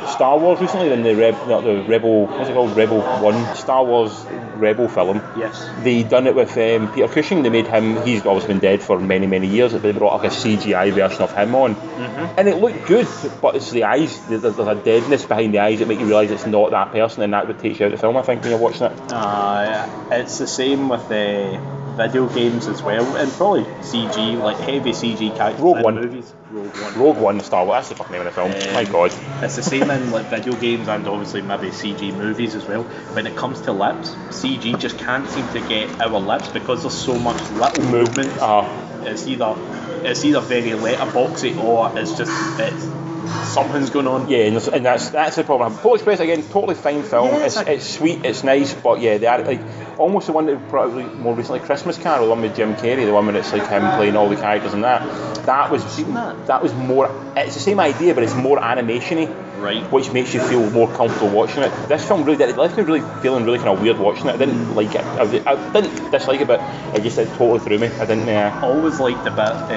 Star 0.09 0.37
Wars 0.37 0.61
recently, 0.61 0.91
in 0.91 1.01
the 1.01 1.15
Reb, 1.15 1.33
the 1.47 1.83
Rebel, 1.87 2.27
what's 2.27 2.49
it 2.49 2.53
called, 2.53 2.77
Rebel 2.77 3.01
One, 3.01 3.55
Star 3.55 3.78
Wars 3.83 4.25
Rebel 4.55 4.87
film. 4.87 5.17
yes, 5.37 5.69
They 5.83 6.03
done 6.03 6.27
it 6.27 6.35
with 6.35 6.57
um, 6.57 6.91
Peter 6.93 7.07
Cushing. 7.07 7.43
They 7.43 7.49
made 7.49 7.67
him. 7.67 8.01
He's 8.05 8.25
obviously 8.25 8.53
been 8.53 8.59
dead 8.59 8.81
for 8.83 8.99
many, 8.99 9.27
many 9.27 9.47
years. 9.47 9.73
They 9.73 9.91
brought 9.91 10.21
like 10.21 10.31
a 10.31 10.35
CGI 10.35 10.91
version 10.93 11.21
of 11.21 11.33
him 11.33 11.55
on, 11.55 11.75
and 12.37 12.47
it 12.47 12.57
looked 12.57 12.85
good. 12.87 13.07
But 13.41 13.55
it's 13.55 13.71
the 13.71 13.85
eyes. 13.85 14.19
There's, 14.27 14.41
there's 14.41 14.59
a 14.59 14.75
deadness 14.75 15.25
behind 15.25 15.53
the 15.53 15.59
eyes 15.59 15.79
that 15.79 15.87
make 15.87 15.99
you 15.99 16.05
realise 16.05 16.31
it's 16.31 16.45
not 16.45 16.71
that 16.71 16.91
person, 16.91 17.23
and 17.23 17.33
that 17.33 17.47
would 17.47 17.59
take 17.59 17.79
you 17.79 17.85
out 17.85 17.93
of 17.93 17.99
the 17.99 18.01
film. 18.01 18.17
I 18.17 18.21
think 18.21 18.41
when 18.41 18.51
you're 18.51 18.59
watching 18.59 18.83
it. 18.87 18.91
uh, 19.11 19.63
yeah. 20.11 20.15
it's 20.19 20.37
the 20.37 20.47
same 20.47 20.89
with 20.89 21.09
uh, 21.11 21.88
video 21.99 22.27
games 22.29 22.67
as 22.67 22.81
well, 22.81 23.15
and 23.17 23.29
probably 23.33 23.63
CG, 23.83 24.39
like 24.41 24.57
heavy 24.57 24.91
CG 24.91 25.35
characters 25.35 25.61
Rogue 25.61 25.77
in 25.77 25.83
One. 25.83 25.95
movies. 25.95 26.33
Rogue 26.49 26.73
One. 26.77 26.99
Rogue 26.99 27.17
One, 27.17 27.39
Star 27.41 27.65
Wars. 27.65 27.75
That's 27.75 27.89
the 27.89 27.95
fucking 27.95 28.13
name 28.13 28.25
of 28.25 28.25
the 28.25 28.31
film. 28.31 28.51
Um, 28.51 28.73
My 28.73 28.85
God. 28.85 29.13
It's 29.43 29.55
the 29.57 29.63
same 29.63 29.89
in 29.91 30.11
like 30.11 30.27
video 30.27 30.53
games 30.53 30.87
and 30.87 31.05
obviously 31.07 31.41
maybe 31.41 31.67
CG 31.71 32.15
movies 32.15 32.55
as 32.55 32.65
well. 32.65 32.83
When 33.15 33.27
it 33.27 33.35
comes 33.35 33.59
to 33.61 33.73
lips, 33.73 34.11
CG 34.29 34.79
just 34.79 34.97
can't 34.97 35.27
seem 35.29 35.47
to 35.49 35.59
get 35.67 36.01
our 36.01 36.19
lips 36.19 36.47
because 36.47 36.83
there's 36.83 36.97
so 36.97 37.19
much 37.19 37.41
little 37.51 37.83
movement. 37.91 38.31
Uh, 38.39 38.67
It's 39.03 39.27
either 39.27 39.55
it's 40.03 40.23
either 40.23 40.39
very 40.39 40.71
letterboxy 40.71 41.61
or 41.61 41.91
it's 41.99 42.17
just 42.17 42.31
it's 42.59 42.85
something's 43.45 43.89
going 43.89 44.07
on. 44.07 44.29
yeah, 44.29 44.39
and, 44.45 44.57
and 44.69 44.85
that's 44.85 45.09
that's 45.09 45.35
the 45.35 45.43
problem. 45.43 45.75
Polar 45.75 45.95
Express 45.95 46.19
again, 46.19 46.43
totally 46.43 46.75
fine 46.75 47.03
film. 47.03 47.27
Yeah, 47.27 47.45
it's, 47.45 47.57
it's 47.57 47.69
it's 47.69 47.89
sweet, 47.89 48.25
it's 48.25 48.43
nice, 48.43 48.73
but 48.73 48.99
yeah, 49.01 49.17
they 49.17 49.27
are 49.27 49.43
like 49.43 49.61
almost 49.97 50.27
the 50.27 50.33
one 50.33 50.45
that 50.45 50.69
probably 50.69 51.03
more 51.03 51.35
recently 51.35 51.59
Christmas 51.59 51.97
Carol, 51.97 52.25
the 52.25 52.29
one 52.29 52.41
with 52.41 52.55
Jim 52.55 52.75
Carrey, 52.75 53.05
the 53.05 53.13
one 53.13 53.25
where 53.25 53.35
it's 53.35 53.51
like 53.51 53.67
him 53.67 53.81
playing 53.97 54.15
all 54.15 54.29
the 54.29 54.35
characters 54.35 54.73
and 54.73 54.83
that. 54.83 55.45
That 55.45 55.71
was 55.71 55.83
seen 55.85 56.13
that? 56.13 56.61
was 56.61 56.73
more. 56.73 57.09
It's 57.35 57.55
the 57.55 57.59
same 57.61 57.79
idea, 57.79 58.13
but 58.13 58.23
it's 58.23 58.35
more 58.35 58.63
animation-y. 58.63 59.45
Right. 59.59 59.83
which 59.91 60.09
makes 60.13 60.33
you 60.33 60.39
feel 60.39 60.69
more 60.69 60.87
comfortable 60.93 61.31
watching 61.31 61.63
it. 61.63 61.89
This 61.89 62.07
film 62.07 62.23
really 62.23 62.37
did. 62.37 62.47
It 62.47 62.55
left 62.57 62.77
me 62.77 62.83
really 62.83 63.01
feeling 63.21 63.43
really 63.43 63.57
kind 63.57 63.69
of 63.71 63.81
weird 63.81 63.99
watching 63.99 64.27
it. 64.27 64.35
I 64.35 64.37
didn't 64.37 64.73
like 64.73 64.95
it. 64.95 65.01
I, 65.01 65.23
I 65.45 65.73
didn't 65.73 66.11
dislike 66.11 66.39
it, 66.39 66.47
but 66.47 66.61
it 66.95 67.03
just 67.03 67.17
it 67.17 67.27
totally 67.35 67.59
threw 67.59 67.77
me. 67.77 67.87
I 67.87 68.05
didn't. 68.05 68.29
Uh, 68.29 68.57
Always 68.63 69.01
liked 69.01 69.25
the 69.25 69.31
bit 69.31 69.39
uh, 69.39 69.69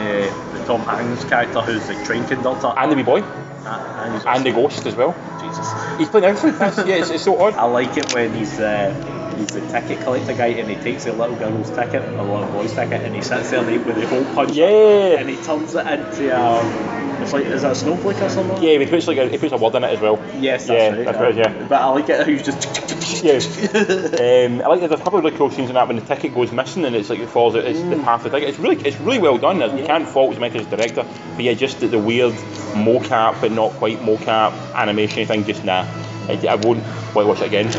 the 0.56 0.64
Tom 0.66 0.82
Hanks 0.82 1.24
character 1.24 1.60
who's 1.62 1.84
the 1.88 1.94
train 2.04 2.24
conductor. 2.28 2.72
and 2.76 2.92
the 2.92 2.94
wee 2.96 3.02
boy, 3.02 3.22
and 3.64 4.26
and 4.26 4.46
the 4.46 4.52
ghost 4.52 4.86
as 4.86 4.94
well. 4.96 5.14
Jesus. 5.40 5.66
He's 5.98 6.08
playing 6.08 6.26
everything. 6.26 6.86
Yeah, 6.86 6.96
it's, 6.96 7.10
it's 7.10 7.24
so 7.24 7.40
odd. 7.40 7.54
I 7.54 7.64
like 7.64 7.96
it 7.96 8.12
when 8.14 8.34
he's 8.34 8.58
uh, 8.58 8.94
he's 9.36 9.48
the 9.48 9.60
ticket 9.68 10.00
collector 10.02 10.34
guy 10.34 10.48
and 10.48 10.68
he 10.68 10.76
takes 10.76 11.06
a 11.06 11.12
little 11.12 11.36
girl's 11.36 11.70
ticket, 11.70 12.02
a 12.02 12.22
little 12.22 12.46
boy's 12.52 12.72
ticket, 12.72 13.02
and 13.02 13.14
he 13.14 13.22
sits 13.22 13.50
there 13.50 13.60
and 13.60 13.70
he, 13.70 13.78
with 13.78 13.96
the 13.96 14.06
hole 14.06 14.24
punch 14.34 14.52
Yeah. 14.52 15.18
and 15.18 15.28
he 15.28 15.36
turns 15.36 15.74
it 15.74 15.86
into 15.86 16.38
um, 16.38 17.22
it's 17.22 17.32
like 17.32 17.44
is 17.46 17.62
that 17.62 17.72
a 17.72 17.74
snowflake 17.74 18.20
or 18.20 18.28
something? 18.28 18.62
Yeah, 18.62 18.78
he 18.78 18.86
puts 18.86 19.06
like 19.06 19.18
a, 19.18 19.28
he 19.28 19.38
puts 19.38 19.52
a 19.52 19.56
word 19.56 19.74
in 19.76 19.84
it 19.84 19.90
as 19.90 20.00
well. 20.00 20.16
Yes, 20.40 20.66
that's 20.66 20.70
yeah, 20.70 20.96
right. 20.96 21.04
that's 21.04 21.18
right. 21.18 21.34
Yeah. 21.36 21.66
But 21.68 21.80
I 21.80 21.86
like 21.88 22.08
it 22.08 22.18
how 22.18 22.24
he's 22.24 22.42
just 22.42 23.22
Yeah. 23.22 23.34
um, 23.36 24.60
I 24.62 24.66
like 24.68 24.80
that 24.80 24.88
there's 24.88 25.00
a 25.00 25.04
couple 25.04 25.18
of 25.18 25.24
really 25.24 25.36
cool 25.36 25.50
scenes 25.50 25.68
in 25.68 25.74
that 25.74 25.86
when 25.86 25.96
the 25.96 26.04
ticket 26.04 26.34
goes 26.34 26.50
missing 26.50 26.84
and 26.84 26.96
it's 26.96 27.10
like 27.10 27.20
it 27.20 27.28
falls 27.28 27.54
out. 27.54 27.64
It's 27.64 27.80
the 27.80 27.96
half 28.02 28.24
the 28.24 28.30
ticket. 28.30 28.48
It's 28.48 28.58
really 28.58 28.76
it's 28.84 28.98
really 28.98 29.18
well 29.20 29.38
done. 29.38 29.60
You 29.78 29.84
can't 29.86 30.08
fault 30.08 30.34
Zemeckis' 30.34 30.60
as 30.60 30.66
director, 30.66 31.06
but 31.36 31.44
yeah, 31.44 31.54
just 31.54 31.80
the, 31.80 31.86
the 31.86 31.98
weird 31.98 32.32
mocap 32.72 33.40
but 33.40 33.52
not 33.52 33.70
quite 33.74 33.98
mocap 34.00 34.52
animation 34.74 35.26
thing. 35.26 35.44
Just 35.44 35.64
nah. 35.64 35.86
I, 36.28 36.40
I 36.48 36.54
won't 36.56 36.82
to 37.20 37.26
watch 37.26 37.40
it 37.40 37.46
again. 37.46 37.70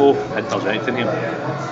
Oh, 0.00 0.14
it 0.36 0.48
does 0.48 0.64
anything 0.66 0.96
here. 0.96 1.08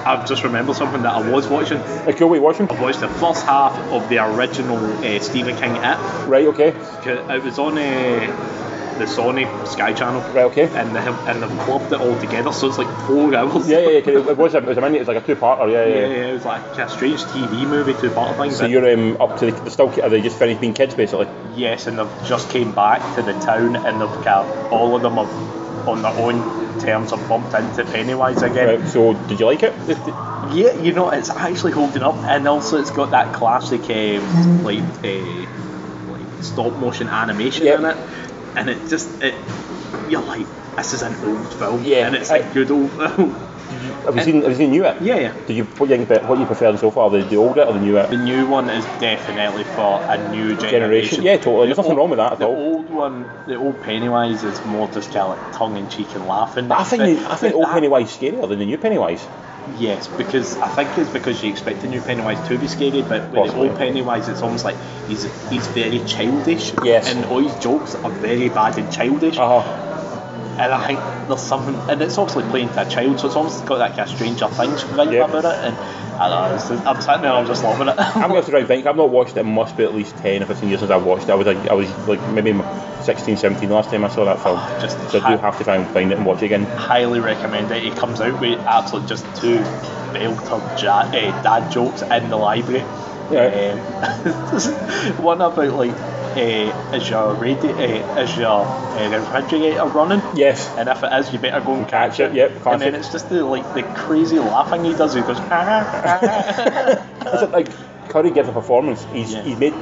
I've 0.07 0.29
just 0.29 0.45
remembered 0.45 0.77
something 0.77 1.03
that 1.03 1.15
I 1.15 1.31
was 1.31 1.49
watching. 1.49 1.79
A 1.79 2.13
cool 2.13 2.29
way 2.29 2.39
watching. 2.39 2.71
I 2.71 2.81
watched 2.81 3.01
the 3.01 3.09
first 3.09 3.45
half 3.45 3.77
of 3.91 4.09
the 4.09 4.19
original 4.19 4.77
uh, 4.79 5.19
Stephen 5.21 5.57
King 5.57 5.77
It. 5.77 6.27
Right. 6.27 6.47
Okay. 6.49 6.69
It 6.69 7.43
was 7.43 7.59
on 7.59 7.77
uh, 7.79 8.53
the 8.99 9.05
Sony 9.05 9.67
Sky 9.67 9.93
Channel. 9.93 10.21
Right. 10.33 10.45
Okay. 10.45 10.69
And 10.75 10.95
they 10.95 11.01
have 11.01 11.29
and 11.29 11.43
they've 11.43 11.59
clubbed 11.61 11.93
it 11.93 12.01
all 12.01 12.19
together, 12.21 12.53
so 12.53 12.69
it's 12.69 12.79
like 12.79 12.89
four 13.07 13.35
hours. 13.35 13.69
Yeah, 13.69 13.81
yeah, 13.81 13.89
yeah. 13.89 14.03
It 14.31 14.37
was 14.39 14.55
a, 14.55 14.59
it 14.59 14.65
was 14.65 14.79
a 14.79 14.81
mini. 14.81 14.97
It 14.97 15.01
was 15.01 15.09
like 15.09 15.19
a 15.23 15.27
two-parter. 15.27 15.71
Yeah, 15.71 15.85
Yeah, 15.85 15.95
yeah. 15.95 16.07
yeah, 16.07 16.27
it 16.29 16.33
was 16.35 16.45
like 16.45 16.63
a 16.79 16.89
strange 16.89 17.21
TV 17.25 17.67
movie, 17.69 17.95
two 18.01 18.11
part 18.11 18.37
thing. 18.37 18.51
So 18.53 18.67
you're 18.67 18.89
um, 18.93 19.21
up 19.21 19.39
to 19.41 19.47
the, 19.51 19.61
the 19.63 19.71
still. 19.71 19.89
Are 20.03 20.09
they 20.09 20.21
just 20.21 20.39
finished 20.39 20.61
being 20.61 20.75
kids 20.75 20.95
basically? 20.95 21.29
yes, 21.55 21.87
and 21.87 21.99
they've 21.99 22.25
just 22.25 22.51
came 22.51 22.73
back 22.73 23.01
to 23.17 23.23
the 23.23 23.33
town, 23.41 23.77
and 23.77 24.01
they've 24.01 24.25
got 24.25 24.47
all 24.71 24.95
of 24.95 25.03
them 25.03 25.15
have, 25.15 25.66
on 25.87 26.03
their 26.03 26.13
own 26.13 26.79
terms 26.81 27.11
have 27.11 27.29
bumped 27.29 27.55
into 27.55 27.85
Pennywise 27.85 28.43
again. 28.43 28.81
Right. 28.81 28.89
So 28.89 29.15
did 29.29 29.41
you 29.41 29.47
like 29.47 29.63
it? 29.63 29.73
Yeah, 30.53 30.73
you 30.75 30.93
know, 30.93 31.11
it's 31.11 31.31
actually 31.31 31.73
holding 31.73 32.03
up, 32.03 32.17
and 32.25 32.47
also 32.47 32.79
it's 32.79 32.91
got 32.91 33.11
that 33.13 33.33
classic 33.33 33.83
um, 33.91 34.65
like 34.65 34.83
uh, 35.05 35.47
like 36.13 36.43
stop 36.43 36.73
motion 36.79 37.09
animation 37.09 37.67
Yep. 37.67 37.79
in 37.81 37.85
it, 37.87 37.97
and 38.57 38.71
it 38.71 38.89
just 38.89 39.23
it 39.23 39.35
you're 40.09 40.23
like 40.23 40.47
this 40.77 40.93
is 40.93 41.03
an 41.03 41.15
old 41.25 41.47
film, 41.55 41.83
Yeah, 41.85 42.07
and 42.07 42.15
it's 42.17 42.31
I- 42.31 42.39
a 42.39 42.53
good 42.55 42.71
old 42.71 42.91
film. 43.17 43.46
Have 44.07 44.17
you 44.17 44.23
seen 44.23 44.43
Have 44.43 44.51
you 44.51 44.57
seen 44.57 44.71
New 44.71 44.85
It? 44.85 45.03
Yeah, 45.03 45.17
yeah. 45.17 45.35
Did 45.47 45.57
you 45.57 45.65
what 45.65 45.89
you 45.91 46.05
what 46.05 46.39
you 46.39 46.47
prefer 46.47 46.77
so 46.77 46.91
far? 46.91 47.11
The, 47.11 47.23
the 47.23 47.37
old 47.37 47.59
It 47.59 47.67
or 47.67 47.73
the 47.73 47.81
New 47.81 47.99
It? 47.99 48.11
The 48.11 48.17
new 48.17 48.47
one 48.47 48.69
is 48.71 48.85
definitely 49.01 49.65
for 49.65 50.01
a 50.03 50.17
new 50.31 50.55
generation. 50.57 50.71
Generation. 50.71 51.23
Yeah, 51.23 51.37
totally. 51.37 51.67
There's 51.67 51.77
The 51.77 51.83
nothing 51.83 51.93
old- 51.93 51.99
wrong 51.99 52.11
with 52.11 52.19
that 52.19 52.33
at 52.33 52.39
the 52.39 52.47
all. 52.47 52.57
old 52.57 52.91
one, 52.91 53.27
the 53.47 53.57
old 53.57 53.83
Pennywise 53.83 54.43
is 54.45 54.65
more 54.67 54.89
just 54.89 55.13
kind 55.13 55.33
of 55.33 55.39
like 55.39 55.53
tongue 55.57 55.77
in 55.77 55.89
cheek 55.89 56.15
and 56.15 56.27
laughing. 56.27 56.69
But 56.69 56.79
I 56.81 56.85
think 56.85 57.03
the, 57.03 57.31
I 57.31 57.37
think 57.37 57.55
old 57.55 57.65
that- 57.67 57.73
Pennywise 57.75 58.11
is 58.11 58.17
scarier 58.17 58.49
than 58.49 58.59
the 58.59 58.67
new 58.67 58.79
Pennywise. 58.79 59.27
Yes, 59.79 60.07
because 60.07 60.57
I 60.59 60.69
think 60.69 60.97
it's 60.97 61.11
because 61.11 61.43
you 61.43 61.51
expect 61.51 61.81
the 61.81 61.89
new 61.89 62.01
Pennywise 62.01 62.39
to 62.47 62.57
be 62.57 62.69
scary, 62.69 63.03
but 63.03 63.23
with 63.31 63.35
Possibly. 63.35 63.65
the 63.67 63.71
old 63.71 63.79
Pennywise, 63.79 64.29
it's 64.29 64.41
almost 64.41 64.65
like 64.65 64.77
he's 65.09 65.25
he's 65.51 65.67
very 65.67 65.99
childish. 66.05 66.73
Yes. 66.85 67.13
And 67.13 67.25
all 67.25 67.41
his 67.41 67.53
jokes 67.57 67.97
are 67.97 68.11
very 68.13 68.49
bad 68.49 68.79
and 68.79 68.93
childish. 68.93 69.37
Uh 69.37 69.61
huh. 69.63 69.86
And 70.59 70.73
I 70.73 70.87
think 70.87 71.01
there's 71.29 71.41
something, 71.43 71.79
and 71.91 72.01
it's 72.03 72.17
obviously 72.19 72.45
playing 72.45 72.71
to 72.73 72.83
a 72.83 72.85
child, 72.87 73.21
so 73.21 73.27
it's 73.27 73.37
almost 73.37 73.65
got 73.67 73.79
that 73.79 73.91
kind 73.97 74.09
of 74.09 74.09
Stranger 74.09 74.49
Things 74.49 74.83
vibe 74.85 75.13
Yep. 75.13 75.29
about 75.29 75.45
it. 75.45 75.65
And 75.65 75.77
I 76.19 76.29
don't 76.29 76.71
know, 76.71 76.91
I'm 76.91 77.01
sitting 77.01 77.23
there, 77.23 77.33
I'm 77.33 77.47
just 77.47 77.63
loving 77.63 77.89
it. 77.89 77.95
I'm 77.99 78.31
going 78.31 78.43
to 78.43 78.51
try 78.51 78.61
and 78.61 78.69
think. 78.69 78.87
I've 78.87 78.97
not 78.97 79.11
watched 79.11 79.37
it. 79.37 79.41
It 79.41 79.45
must 79.45 79.77
be 79.77 79.85
at 79.85 79.95
least 79.95 80.17
10 80.17 80.43
or 80.43 80.47
15 80.47 80.69
years 80.69 80.81
since 80.81 80.91
I 80.91 80.97
watched 80.97 81.25
it. 81.29 81.33
I 81.33 81.35
was 81.35 81.47
like, 81.47 81.69
I 81.69 81.75
was 81.75 81.89
like 82.09 82.27
maybe 82.29 82.59
16, 83.03 83.37
17 83.37 83.69
last 83.69 83.91
time 83.91 84.05
I 84.05 84.09
saw 84.09 84.25
that 84.25 84.41
film. 84.41 84.59
Oh, 84.59 84.79
just 84.81 84.99
so 85.11 85.19
I 85.23 85.37
do 85.37 85.43
have 85.43 85.59
to 85.59 85.65
try 85.65 85.77
and 85.77 85.87
find 85.91 86.11
it 86.11 86.17
and 86.17 86.25
watch 86.27 86.43
it 86.43 86.47
again. 86.47 86.65
highly 86.67 87.21
recommend 87.21 87.71
it. 87.71 87.85
It 87.85 87.97
comes 87.97 88.21
out 88.21 88.41
with 88.41 88.59
absolutely 88.67 89.09
just 89.09 89.25
two 89.37 89.63
belter 90.15 90.83
ja- 90.83 91.11
eh, 91.13 91.33
dad 91.43 91.71
jokes 91.71 92.03
in 92.11 92.31
the 92.31 92.37
library. 92.37 92.81
Um, 93.29 93.79
one 95.23 95.41
about 95.41 95.73
like, 95.75 95.95
Eh, 96.37 96.71
is 96.95 97.09
your 97.09 97.35
radi- 97.35 97.73
uh, 97.73 97.79
eh, 97.79 98.23
is 98.23 98.37
your 98.37 98.61
uh, 98.67 98.99
eh, 98.99 99.09
refrigerator 99.17 99.87
running? 99.87 100.21
Yes. 100.37 100.69
And 100.77 100.87
if 100.89 101.03
it 101.03 101.11
is, 101.13 101.33
you 101.33 101.39
better 101.39 101.65
go 101.65 101.75
and 101.75 101.89
Catch 101.89 102.19
catch 102.19 102.21
it, 102.21 102.31
it. 102.33 102.35
yep, 102.35 102.51
And 102.51 102.61
classic. 102.61 102.81
then 102.93 102.95
it's 102.95 103.11
just 103.11 103.31
the 103.31 103.43
like 103.43 103.65
the 103.75 103.83
crazy 104.05 104.39
laughing 104.39 104.85
he 104.85 104.93
does. 104.93 105.15
He 105.15 105.23
goes. 105.23 105.39
Ah, 105.41 105.49
ah, 105.51 106.21
ah, 106.23 107.07
it's 107.33 107.43
like, 107.43 107.53
like 107.69 108.09
Curry 108.11 108.31
gives 108.33 108.49
a 108.51 108.53
performance. 108.53 109.05
He's 109.15 109.33
Yeah. 109.33 109.43
he's 109.45 109.59
made 109.59 109.73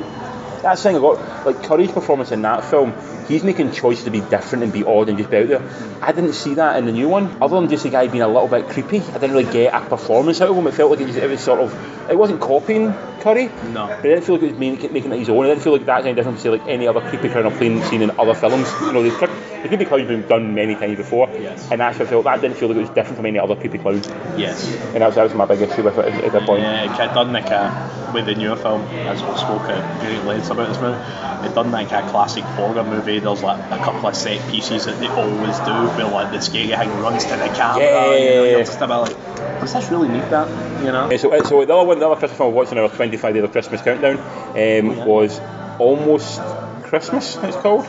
that's 0.65 0.83
the 0.83 0.89
thing 0.89 0.97
I 0.97 1.01
got. 1.01 1.47
Like 1.47 1.63
Curry's 1.63 1.93
performance 1.93 2.33
in 2.33 2.43
that 2.43 2.65
film, 2.65 2.95
he's 3.29 3.45
making 3.45 3.73
choices 3.73 4.05
to 4.05 4.11
be 4.11 4.21
different 4.21 4.65
and 4.65 4.73
be 4.73 4.85
odd 4.85 5.09
and 5.09 5.19
just 5.19 5.31
be 5.31 5.37
out 5.37 5.49
there. 5.49 5.63
I 6.03 6.13
didn't 6.13 6.33
see 6.33 6.55
that 6.55 6.77
in 6.77 6.87
the 6.87 6.93
new 6.93 7.09
one. 7.09 7.43
Other 7.43 7.61
than 7.61 7.69
just 7.69 7.85
the 7.85 7.91
guy 7.91 8.09
being 8.09 8.23
a 8.23 8.29
little 8.29 8.49
bit 8.49 8.69
creepy, 8.69 9.01
I 9.01 9.13
didn't 9.19 9.33
really 9.33 9.53
get 9.53 9.75
a 9.75 9.87
performance 9.87 10.41
out 10.41 10.51
of 10.51 10.57
him. 10.57 10.67
It 10.67 10.75
felt 10.75 10.91
like 10.91 11.01
it 11.01 11.07
was, 11.07 11.17
it 11.17 11.29
was 11.29 11.41
sort 11.41 11.61
of 11.61 12.11
it 12.11 12.19
wasn't 12.19 12.41
copying 12.41 12.93
Curry. 13.21 13.47
No. 13.73 13.87
But 13.87 13.99
I 13.99 14.03
didn't 14.03 14.25
feel 14.25 14.35
like 14.37 14.45
it 14.45 14.51
was 14.53 14.59
making, 14.59 14.93
making 14.93 15.13
it 15.13 15.19
his 15.19 15.29
own. 15.29 15.45
I 15.45 15.49
didn't 15.49 15.63
feel 15.63 15.73
like 15.73 15.87
that's 15.87 16.05
any 16.05 16.15
different 16.15 16.39
to 16.39 16.43
say 16.43 16.51
like 16.51 16.67
any 16.67 16.87
other 16.87 17.01
creepy 17.01 17.31
I've 17.31 17.59
seen 17.59 17.83
seen 17.85 18.03
in 18.03 18.11
other 18.19 18.35
films. 18.35 18.71
You 18.83 18.93
know, 18.93 19.03
the, 19.03 19.11
cre- 19.11 19.33
the 19.65 19.69
creepy 19.69 19.87
clown's 19.87 20.07
been 20.07 20.29
done 20.29 20.55
many 20.55 20.75
times 20.75 20.99
before. 20.99 21.27
Yes. 21.31 21.71
And 21.71 21.81
that's 21.81 21.99
what 21.99 22.07
I 22.07 22.11
felt 22.11 22.25
that 22.25 22.43
didn't 22.43 22.59
feel 22.59 22.69
like 22.69 22.77
it 22.77 22.81
was 22.81 22.91
different 22.91 23.17
from 23.17 23.25
any 23.25 23.39
other 23.39 23.57
creepy 23.57 23.79
clown. 23.79 24.03
yes. 24.37 24.71
And 24.93 25.01
that 25.01 25.07
was, 25.07 25.15
that 25.15 25.23
was 25.23 25.35
my 25.35 25.47
big 25.47 25.63
issue 25.63 25.83
with 25.83 25.97
it 25.97 26.05
at, 26.05 26.25
at 26.25 26.33
that 26.33 26.43
point. 26.43 26.61
Yeah, 26.61 26.93
it 26.93 27.15
done 27.15 27.33
like 27.33 27.47
a, 27.47 28.13
with 28.13 28.27
the 28.27 28.35
newer 28.35 28.57
film, 28.57 28.83
as 28.83 29.23
we 29.23 29.37
spoke 29.39 29.63
at 29.63 30.01
great 30.03 30.23
lengths 30.25 30.51
about 30.51 30.69
this 30.69 30.79
movie, 30.79 31.01
it 31.49 31.55
done 31.55 31.71
like 31.71 31.93
a 31.93 32.07
classic 32.11 32.45
horror 32.45 32.85
movie. 32.85 33.21
There's 33.21 33.43
like 33.43 33.59
a 33.71 33.83
couple 33.83 34.07
of 34.07 34.15
set 34.15 34.51
pieces 34.51 34.85
that 34.85 35.01
they 35.01 35.09
always 35.09 35.59
do, 35.61 35.73
where 35.97 36.11
like 36.13 36.31
the 36.31 36.41
scary 36.41 36.69
thing 36.69 37.01
runs 37.01 37.25
to 37.25 37.31
the 37.31 37.49
camera. 37.49 37.85
Yeah, 37.85 38.15
you 38.17 38.31
know, 38.31 38.45
yeah, 38.45 38.51
you're 38.51 38.65
just 38.65 38.77
a 38.83 38.87
bit 38.87 38.95
like, 38.95 39.17
does 39.61 39.73
this 39.73 39.91
really 39.91 40.09
need 40.09 40.25
that? 40.25 40.85
You 40.85 40.93
know? 40.93 41.11
Uh, 41.11 41.17
so, 41.17 41.33
uh, 41.33 41.43
so 41.43 41.65
the 41.65 41.75
other 41.75 41.89
one, 41.89 41.99
the 42.01 42.07
other 42.07 42.19
Christmas 42.19 42.37
film 42.37 42.53
I 42.53 42.55
watched 42.55 42.73
on 42.73 42.79
our 42.79 42.91
25 42.91 43.33
days 43.33 43.45
of 43.45 43.53
Christmas 43.53 43.81
countdown 43.81 44.19
um, 44.19 44.55
yeah. 44.55 45.05
was 45.07 45.41
Almost 45.79 46.41
Christmas. 46.83 47.37
It's 47.43 47.57
called. 47.57 47.87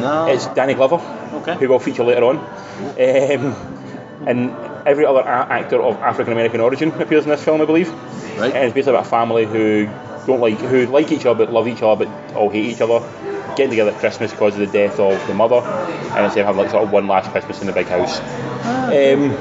No. 0.00 0.26
It's 0.28 0.46
Danny 0.48 0.74
Glover, 0.74 1.00
Okay. 1.42 1.54
who 1.56 1.68
will 1.68 1.78
feature 1.78 2.04
later 2.04 2.24
on, 2.24 2.38
um, 2.38 3.56
and 4.26 4.54
every 4.86 5.06
other 5.06 5.20
a- 5.20 5.46
actor 5.50 5.80
of 5.80 5.96
African 6.00 6.32
American 6.32 6.60
origin 6.60 6.90
appears 7.00 7.24
in 7.24 7.30
this 7.30 7.42
film, 7.44 7.60
I 7.60 7.64
believe. 7.64 7.90
Right. 8.38 8.54
And 8.54 8.64
it's 8.64 8.74
basically 8.74 8.94
about 8.94 9.06
a 9.06 9.10
family 9.10 9.44
who 9.46 9.88
don't 10.26 10.40
like, 10.40 10.58
who 10.58 10.86
like 10.86 11.12
each 11.12 11.26
other 11.26 11.44
but 11.46 11.52
love 11.52 11.68
each 11.68 11.82
other 11.82 12.06
but 12.06 12.34
all 12.36 12.48
hate 12.48 12.66
each 12.66 12.80
other. 12.80 13.00
Getting 13.56 13.70
together 13.70 13.90
at 13.90 13.98
Christmas 13.98 14.30
because 14.30 14.54
of 14.54 14.60
the 14.60 14.66
death 14.66 14.98
of 14.98 15.26
the 15.26 15.34
mother, 15.34 15.56
and 15.56 16.24
instead 16.24 16.40
of 16.40 16.46
having 16.46 16.62
like 16.62 16.70
sort 16.70 16.84
of 16.84 16.90
one 16.90 17.06
last 17.06 17.30
Christmas 17.32 17.60
in 17.60 17.66
the 17.66 17.72
big 17.74 17.86
house. 17.86 18.18
Um, 18.64 19.36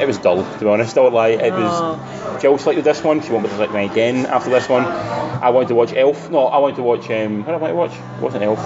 it 0.00 0.06
was 0.06 0.16
dull, 0.18 0.44
to 0.44 0.58
be 0.60 0.66
honest. 0.68 0.96
I 0.96 1.00
won't 1.00 1.14
lie. 1.14 1.28
It 1.30 1.52
was. 1.52 2.40
Jill 2.40 2.56
selected 2.58 2.84
this 2.84 3.02
one. 3.02 3.20
She 3.20 3.32
wanted 3.32 3.48
to 3.48 3.54
select 3.54 3.72
me 3.72 3.86
again 3.86 4.26
after 4.26 4.48
this 4.50 4.68
one. 4.68 4.84
I 4.84 5.50
wanted 5.50 5.68
to 5.68 5.74
watch 5.74 5.92
Elf. 5.92 6.30
No, 6.30 6.46
I 6.46 6.58
wanted 6.58 6.76
to 6.76 6.82
watch. 6.82 7.10
Um, 7.10 7.44
what 7.44 7.46
did 7.46 7.54
I 7.68 7.72
want 7.72 7.72
to 7.72 7.74
watch? 7.74 7.92
It 8.18 8.22
wasn't 8.22 8.44
Elf. 8.44 8.60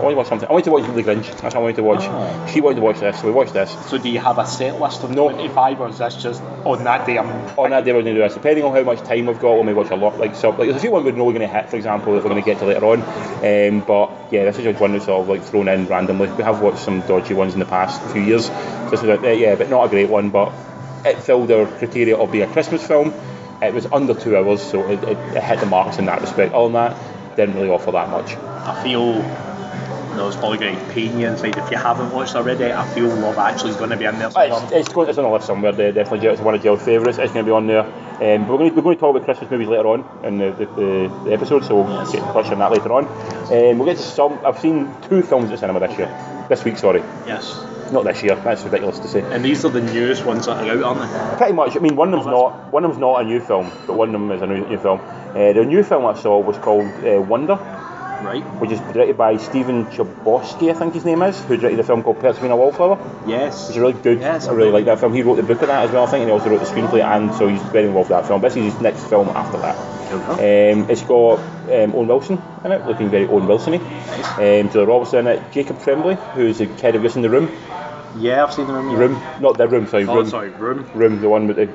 I 0.00 0.02
wanted 0.02 0.14
to 0.14 0.18
watch 0.18 0.28
something. 0.28 0.48
I 0.48 0.52
wanted 0.52 0.64
to 0.64 0.70
watch 0.70 0.94
The 0.94 1.02
Grinch. 1.02 1.26
That's 1.26 1.42
what 1.42 1.56
I 1.56 1.58
wanted 1.58 1.76
to 1.76 1.82
watch. 1.82 2.00
Oh. 2.02 2.46
She 2.50 2.60
wanted 2.62 2.76
to 2.76 2.80
watch 2.80 3.00
this, 3.00 3.20
so 3.20 3.26
we 3.26 3.32
watched 3.32 3.52
this. 3.52 3.70
So 3.88 3.98
do 3.98 4.08
you 4.08 4.18
have 4.18 4.38
a 4.38 4.46
set 4.46 4.80
list 4.80 5.04
of 5.04 5.10
No. 5.10 5.28
25 5.30 5.80
or 5.80 5.88
is 5.90 5.98
this 5.98 6.16
just 6.16 6.42
on 6.64 6.84
that 6.84 7.06
day 7.06 7.18
I'm 7.18 7.28
On 7.58 7.70
that 7.70 7.84
day, 7.84 7.92
we're 7.92 8.02
going 8.02 8.14
to 8.14 8.20
do 8.22 8.26
this. 8.26 8.34
Depending 8.34 8.64
on 8.64 8.74
how 8.74 8.82
much 8.82 9.00
time 9.00 9.26
we've 9.26 9.38
got, 9.38 9.58
we 9.58 9.64
may 9.64 9.74
watch 9.74 9.90
a 9.90 9.96
lot. 9.96 10.18
Like 10.18 10.34
so, 10.34 10.50
like 10.50 10.60
there's 10.60 10.76
a 10.76 10.80
few 10.80 10.90
ones 10.90 11.04
we 11.04 11.12
know 11.12 11.24
we're 11.24 11.34
going 11.34 11.46
to 11.46 11.54
hit, 11.54 11.68
for 11.68 11.76
example, 11.76 12.14
that 12.14 12.24
we're 12.24 12.30
going 12.30 12.42
to 12.42 12.46
get 12.46 12.58
to 12.60 12.64
later 12.64 12.86
on. 12.86 13.02
Um, 13.02 13.84
but 13.86 14.32
yeah, 14.32 14.44
this 14.44 14.56
is 14.56 14.64
just 14.64 14.80
one 14.80 14.92
that's 14.92 15.04
sort 15.04 15.20
of 15.20 15.28
like 15.28 15.42
thrown 15.42 15.68
in 15.68 15.86
randomly. 15.86 16.30
We 16.32 16.44
have 16.44 16.62
watched 16.62 16.78
some 16.78 17.02
dodgy 17.02 17.34
ones 17.34 17.52
in 17.52 17.60
the 17.60 17.66
past 17.66 18.00
few 18.12 18.22
years. 18.22 18.48
This 18.90 19.02
was 19.02 19.04
a, 19.04 19.18
uh, 19.20 19.32
yeah, 19.32 19.54
but 19.54 19.68
not 19.68 19.84
a 19.84 19.88
great 19.90 20.08
one. 20.08 20.30
But 20.30 20.52
it 21.04 21.18
filled 21.18 21.50
our 21.50 21.66
criteria 21.66 22.16
of 22.16 22.32
being 22.32 22.48
a 22.48 22.52
Christmas 22.52 22.86
film. 22.86 23.12
It 23.60 23.74
was 23.74 23.84
under 23.92 24.14
two 24.14 24.34
hours, 24.38 24.62
so 24.62 24.88
it, 24.88 25.02
it, 25.04 25.18
it 25.36 25.42
hit 25.42 25.60
the 25.60 25.66
marks 25.66 25.98
in 25.98 26.06
that 26.06 26.22
respect. 26.22 26.54
Other 26.54 26.72
than 26.72 26.72
that, 26.72 27.36
didn't 27.36 27.54
really 27.56 27.68
offer 27.68 27.92
that 27.92 28.08
much. 28.08 28.34
I 28.36 28.82
feel 28.82 29.20
no, 30.16 30.26
it's 30.28 30.36
probably 30.36 30.58
going 30.58 30.76
to 30.76 30.84
pain 30.92 31.18
you 31.18 31.26
inside 31.28 31.56
if 31.56 31.70
you 31.70 31.76
haven't 31.76 32.10
watched 32.12 32.34
already. 32.34 32.72
I 32.72 32.86
feel 32.94 33.06
Love 33.08 33.38
Actually 33.38 33.70
is 33.70 33.76
going 33.76 33.90
to 33.90 33.96
be 33.96 34.04
in 34.04 34.18
there 34.18 34.30
somewhere. 34.30 34.62
It's, 34.64 34.72
it's, 34.72 34.88
going, 34.94 35.08
it's 35.08 35.18
on 35.18 35.24
the 35.24 35.30
list 35.30 35.46
somewhere. 35.46 35.72
There, 35.72 35.92
definitely, 35.92 36.28
it's 36.28 36.40
one 36.40 36.54
of 36.54 36.62
Jill's 36.62 36.82
favourites. 36.84 37.18
It's 37.18 37.32
going 37.32 37.44
to 37.44 37.48
be 37.48 37.54
on 37.54 37.66
there. 37.66 37.80
Um, 37.84 38.46
but 38.46 38.52
we're 38.52 38.58
going, 38.58 38.70
to, 38.70 38.76
we're 38.76 38.82
going 38.82 38.96
to 38.96 39.00
talk 39.00 39.14
about 39.16 39.24
Christmas 39.24 39.50
movies 39.50 39.68
later 39.68 39.86
on 39.88 40.04
in 40.24 40.38
the, 40.38 40.50
the, 40.52 40.66
the, 40.66 41.20
the 41.24 41.32
episode, 41.32 41.64
so 41.64 41.82
we'll 41.82 41.94
Yes. 41.94 42.12
get 42.12 42.22
touch 42.32 42.46
on 42.46 42.58
that 42.58 42.70
later 42.70 42.92
on. 42.92 43.06
Um, 43.06 43.78
we'll 43.78 43.86
get 43.86 43.96
to 43.96 44.02
some. 44.02 44.38
I've 44.44 44.58
seen 44.58 44.92
two 45.08 45.22
films 45.22 45.50
at 45.50 45.58
cinema 45.58 45.80
this 45.80 45.96
year. 45.98 46.46
This 46.48 46.64
week, 46.64 46.76
sorry, 46.78 47.00
Yes. 47.26 47.64
not 47.92 48.04
this 48.04 48.22
year. 48.22 48.34
That's 48.34 48.62
ridiculous 48.64 48.98
to 48.98 49.08
say. 49.08 49.20
And 49.22 49.44
these 49.44 49.64
are 49.64 49.68
the 49.70 49.80
newest 49.80 50.24
ones 50.24 50.46
that 50.46 50.56
are 50.66 50.70
out, 50.84 50.98
aren't 50.98 51.00
they? 51.30 51.36
Pretty 51.38 51.52
much. 51.52 51.76
I 51.76 51.78
mean, 51.78 51.94
one 51.96 52.08
of 52.12 52.24
them's 52.24 52.26
Oh, 52.26 52.48
not 52.50 52.72
one 52.72 52.84
of 52.84 52.90
them's 52.90 53.00
not 53.00 53.22
a 53.22 53.24
new 53.24 53.40
film, 53.40 53.70
but 53.86 53.94
one 53.96 54.08
of 54.14 54.20
them 54.20 54.30
is 54.32 54.42
a 54.42 54.46
new, 54.46 54.66
new 54.68 54.78
film. 54.78 55.00
Uh, 55.00 55.52
the 55.52 55.64
new 55.64 55.82
film 55.84 56.04
I 56.06 56.14
saw 56.14 56.38
was 56.40 56.58
called 56.58 56.86
uh, 57.06 57.22
Wonder? 57.22 57.54
Right. 58.22 58.42
which 58.60 58.70
is 58.70 58.80
directed 58.80 59.16
by 59.16 59.36
Stephen 59.38 59.86
Chbosky, 59.86 60.70
I 60.70 60.74
think 60.74 60.94
his 60.94 61.04
name 61.04 61.22
is, 61.22 61.40
who 61.44 61.56
directed 61.56 61.80
a 61.80 61.84
film 61.84 62.02
called 62.02 62.20
Perks 62.20 62.38
Being 62.38 62.52
a 62.52 62.56
Wallflower. 62.56 62.98
Yes. 63.26 63.68
It's 63.68 63.78
really 63.78 63.94
good. 63.94 64.20
Yes, 64.20 64.46
I 64.46 64.52
really 64.52 64.70
like 64.70 64.84
that 64.84 65.00
film. 65.00 65.14
He 65.14 65.22
wrote 65.22 65.36
the 65.36 65.42
book 65.42 65.62
of 65.62 65.68
that 65.68 65.84
as 65.84 65.90
well, 65.90 66.06
I 66.06 66.10
think, 66.10 66.22
and 66.22 66.28
he 66.28 66.32
also 66.32 66.50
wrote 66.50 66.60
the 66.60 66.66
screenplay, 66.66 67.02
and 67.02 67.34
so 67.34 67.48
he's 67.48 67.62
very 67.62 67.86
involved 67.86 68.10
with 68.10 68.20
that 68.20 68.26
film. 68.26 68.40
This 68.40 68.56
is 68.56 68.72
his 68.72 68.80
next 68.82 69.04
film 69.06 69.28
after 69.30 69.58
that. 69.58 69.76
Um, 70.12 70.90
it's 70.90 71.02
got 71.02 71.38
um, 71.38 71.94
Owen 71.94 72.08
Wilson 72.08 72.42
in 72.64 72.72
it, 72.72 72.84
looking 72.86 73.10
very 73.10 73.26
Owen 73.26 73.46
Wilson-y. 73.46 73.78
Um, 73.78 74.70
Julia 74.70 74.86
Roberts 74.86 75.12
in 75.14 75.26
it. 75.26 75.52
Jacob 75.52 75.80
Tremblay, 75.82 76.16
who's 76.34 76.58
the 76.58 76.66
kid 76.66 76.94
who 76.94 77.00
was 77.00 77.16
in 77.16 77.22
the 77.22 77.30
room. 77.30 77.46
Yeah, 78.18 78.42
I've 78.44 78.52
seen 78.52 78.66
them. 78.66 78.90
Yeah. 78.90 78.96
Room, 78.98 79.22
not 79.40 79.56
the 79.56 79.68
room, 79.68 79.86
sorry, 79.86 80.04
Oh, 80.06 80.16
room. 80.16 80.26
sorry, 80.28 80.50
Room. 80.50 80.84
Room, 80.94 81.20
the 81.20 81.28
one 81.28 81.46
with 81.46 81.56
the, 81.56 81.66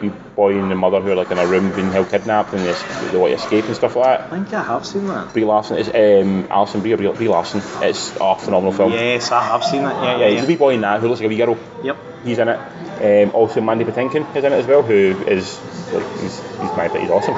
the 0.00 0.08
boy 0.36 0.56
and 0.58 0.70
the 0.70 0.74
mother 0.76 1.00
who 1.00 1.10
are 1.10 1.14
like 1.16 1.30
in 1.30 1.38
a 1.38 1.46
room 1.46 1.72
being 1.74 1.90
held 1.90 2.08
kidnapped 2.08 2.52
and 2.52 2.60
they, 2.60 2.72
they 3.10 3.18
want 3.18 3.30
to 3.36 3.42
escape 3.42 3.64
and 3.64 3.74
stuff 3.74 3.96
like 3.96 4.20
that. 4.20 4.32
I 4.32 4.36
think 4.36 4.52
I 4.54 4.62
have 4.62 4.86
seen 4.86 5.06
that. 5.08 5.32
Brie 5.32 5.44
Larson, 5.44 5.78
it's 5.78 5.88
um, 5.88 6.46
Alison 6.50 6.80
Brie, 6.82 6.94
Brie, 6.94 7.12
Brie 7.12 7.28
Larson. 7.28 7.60
It's 7.82 8.14
a 8.20 8.36
phenomenal 8.36 8.72
film. 8.72 8.92
Yes, 8.92 9.32
I 9.32 9.42
have 9.42 9.64
seen 9.64 9.82
that. 9.82 9.94
Yeah, 9.96 10.02
Yeah, 10.12 10.18
yeah, 10.18 10.28
he's 10.30 10.38
yeah. 10.40 10.44
a 10.44 10.48
wee 10.48 10.56
boy 10.56 10.74
in 10.74 10.80
that 10.82 11.00
who 11.00 11.08
looks 11.08 11.20
like 11.20 11.26
a 11.26 11.28
wee 11.30 11.36
girl. 11.36 11.58
Yep. 11.82 11.96
He's 12.24 12.38
in 12.38 12.48
it. 12.48 13.24
Um, 13.28 13.34
also, 13.34 13.60
Mandy 13.60 13.84
Patinkin 13.84 14.36
is 14.36 14.44
in 14.44 14.52
it 14.52 14.56
as 14.56 14.66
well, 14.66 14.82
who 14.82 14.94
is 15.26 15.58
like 15.92 16.06
he's 16.20 16.38
he's 16.38 16.76
my 16.76 16.88
he's 16.96 17.10
awesome. 17.10 17.34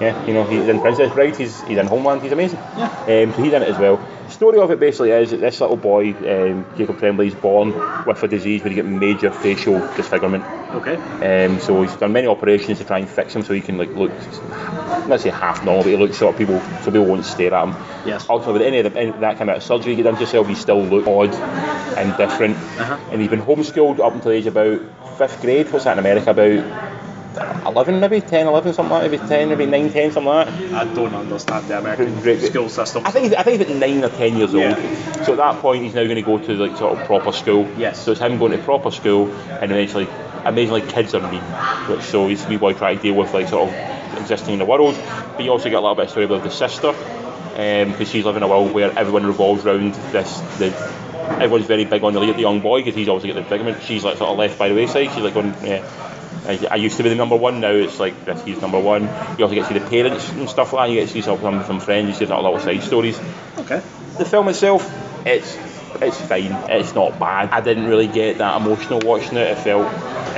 Yeah, 0.00 0.26
you 0.26 0.34
know 0.34 0.42
he's 0.44 0.66
in 0.66 0.80
Princess 0.80 1.12
Bride. 1.12 1.36
He's 1.36 1.62
he's 1.62 1.78
in 1.78 1.86
Homeland. 1.86 2.22
He's 2.22 2.32
amazing. 2.32 2.58
Yeah. 2.76 2.88
Um, 3.02 3.32
so 3.32 3.42
he's 3.42 3.52
in 3.52 3.62
it 3.62 3.68
as 3.68 3.78
well. 3.78 3.98
Story 4.28 4.58
of 4.58 4.70
it 4.70 4.80
basically 4.80 5.10
is 5.12 5.30
that 5.30 5.40
this 5.40 5.60
little 5.60 5.76
boy, 5.76 6.12
um, 6.12 6.66
Jacob 6.76 6.98
Tremblay, 6.98 7.28
is 7.28 7.34
born 7.34 7.72
with 8.04 8.22
a 8.22 8.28
disease 8.28 8.62
where 8.62 8.70
he 8.70 8.74
get 8.74 8.84
major 8.84 9.30
facial 9.30 9.78
disfigurement. 9.96 10.44
Okay. 10.74 10.96
Um, 11.46 11.60
so 11.60 11.82
he's 11.82 11.94
done 11.96 12.12
many 12.12 12.26
operations 12.26 12.78
to 12.78 12.84
try 12.84 12.98
and 12.98 13.08
fix 13.08 13.34
him 13.34 13.42
so 13.42 13.54
he 13.54 13.60
can 13.60 13.78
like 13.78 13.90
look, 13.94 14.10
not 15.08 15.20
say 15.20 15.30
half 15.30 15.64
normal, 15.64 15.84
but 15.84 15.90
he 15.90 15.96
looks 15.96 16.18
sort 16.18 16.34
of 16.34 16.38
people 16.38 16.60
so 16.82 16.90
people 16.90 17.06
won't 17.06 17.24
stare 17.24 17.54
at 17.54 17.68
him. 17.68 17.74
Yes. 18.04 18.26
Ultimately, 18.28 18.52
with 18.52 18.62
any 18.62 18.78
of 18.80 18.92
the, 18.92 18.98
any, 18.98 19.10
that 19.12 19.38
kind 19.38 19.50
of 19.50 19.62
surgery 19.62 19.94
he 19.94 20.02
done 20.02 20.14
to 20.14 20.20
himself, 20.20 20.48
he 20.48 20.54
still 20.54 20.82
look 20.82 21.06
odd 21.06 21.34
and 21.96 22.16
different. 22.16 22.56
Uh-huh. 22.56 22.98
And 23.10 23.20
he's 23.20 23.30
been 23.30 23.42
homeschooled 23.42 24.00
up 24.00 24.12
until 24.14 24.32
the 24.32 24.36
age 24.36 24.46
about 24.46 25.18
fifth 25.18 25.40
grade. 25.40 25.70
What's 25.72 25.84
that 25.84 25.92
in 25.92 25.98
America? 25.98 26.30
About 26.30 27.05
11 27.36 28.00
maybe, 28.00 28.20
10, 28.20 28.46
11, 28.46 28.74
something 28.74 28.90
like 28.90 29.02
that, 29.02 29.10
maybe 29.10 29.28
10, 29.28 29.48
maybe 29.48 29.66
9, 29.66 29.92
10, 29.92 30.12
something 30.12 30.28
like 30.32 30.46
that. 30.46 30.72
I 30.72 30.94
don't 30.94 31.14
understand 31.14 31.68
the 31.68 31.78
American 31.78 32.20
Great. 32.20 32.40
school 32.40 32.68
system. 32.68 33.04
I 33.06 33.10
think 33.10 33.24
he's, 33.24 33.34
I 33.34 33.42
think 33.42 33.60
he's 33.60 33.68
about 33.68 33.80
nine 33.80 34.04
or 34.04 34.08
ten 34.08 34.36
years 34.36 34.54
old. 34.54 34.62
Yeah. 34.62 35.22
So 35.24 35.32
at 35.32 35.38
that 35.38 35.60
point, 35.60 35.82
he's 35.82 35.94
now 35.94 36.04
going 36.04 36.16
to 36.16 36.22
go 36.22 36.38
to 36.38 36.52
like 36.54 36.76
sort 36.76 36.98
of 36.98 37.06
proper 37.06 37.32
school. 37.32 37.70
Yes. 37.76 38.02
So 38.02 38.12
it's 38.12 38.20
him 38.20 38.38
going 38.38 38.52
to 38.52 38.58
proper 38.58 38.90
school, 38.90 39.30
and 39.32 39.70
eventually, 39.70 40.08
amazingly, 40.44 40.82
kids 40.82 41.14
are 41.14 41.30
mean. 41.30 41.42
Which 41.88 42.02
so 42.02 42.28
he's 42.28 42.44
a 42.44 42.48
wee 42.48 42.56
boy 42.56 42.72
trying 42.72 42.96
to 42.96 43.02
deal 43.02 43.14
with 43.14 43.32
like 43.34 43.48
sort 43.48 43.68
of 43.68 44.20
existing 44.20 44.54
in 44.54 44.58
the 44.58 44.64
world. 44.64 44.94
But 45.36 45.44
you 45.44 45.50
also 45.50 45.68
get 45.68 45.76
a 45.76 45.80
little 45.80 45.94
bit 45.94 46.04
of 46.04 46.10
story 46.10 46.26
about 46.26 46.42
the 46.42 46.50
sister, 46.50 46.88
um, 46.88 47.92
because 47.92 48.10
she's 48.10 48.24
living 48.24 48.42
in 48.42 48.42
a 48.44 48.48
world 48.48 48.72
where 48.72 48.96
everyone 48.98 49.26
revolves 49.26 49.64
around 49.64 49.94
this 50.12 50.38
the 50.58 50.66
everyone's 51.26 51.66
very 51.66 51.84
big 51.84 52.02
on 52.04 52.12
the, 52.12 52.20
the 52.20 52.40
young 52.40 52.60
boy 52.60 52.80
because 52.80 52.94
he's 52.94 53.08
obviously 53.08 53.32
got 53.32 53.40
the 53.42 53.48
predicament. 53.48 53.82
She's 53.82 54.04
like 54.04 54.18
sort 54.18 54.30
of 54.30 54.38
left 54.38 54.58
by 54.58 54.68
the 54.68 54.74
wayside. 54.74 55.12
She's 55.12 55.22
like 55.22 55.34
going, 55.34 55.54
yeah. 55.62 55.84
I, 56.46 56.66
I 56.70 56.76
used 56.76 56.96
to 56.98 57.02
be 57.02 57.08
the 57.08 57.14
number 57.14 57.36
one. 57.36 57.60
Now 57.60 57.72
it's 57.72 57.98
like 57.98 58.24
this. 58.24 58.42
He's 58.44 58.60
number 58.60 58.80
one. 58.80 59.02
You 59.38 59.44
also 59.44 59.54
get 59.54 59.68
to 59.68 59.74
see 59.74 59.78
the 59.78 59.88
parents 59.88 60.30
and 60.30 60.48
stuff 60.48 60.72
like 60.72 60.88
that. 60.88 60.92
You 60.92 61.00
get 61.00 61.08
to 61.08 61.12
see 61.12 61.22
some 61.22 61.40
some, 61.64 61.80
friends. 61.80 62.08
You 62.08 62.14
see 62.14 62.26
little, 62.26 62.42
little 62.42 62.60
side 62.60 62.82
stories. 62.82 63.18
Okay. 63.58 63.82
The 64.18 64.24
film 64.24 64.48
itself, 64.48 64.88
it's 65.26 65.56
it's 66.00 66.20
fine. 66.20 66.52
It's 66.70 66.94
not 66.94 67.18
bad. 67.18 67.50
I 67.50 67.60
didn't 67.60 67.86
really 67.86 68.06
get 68.06 68.38
that 68.38 68.60
emotional 68.60 69.00
watching 69.04 69.36
it. 69.36 69.50
It 69.50 69.58
felt 69.58 69.92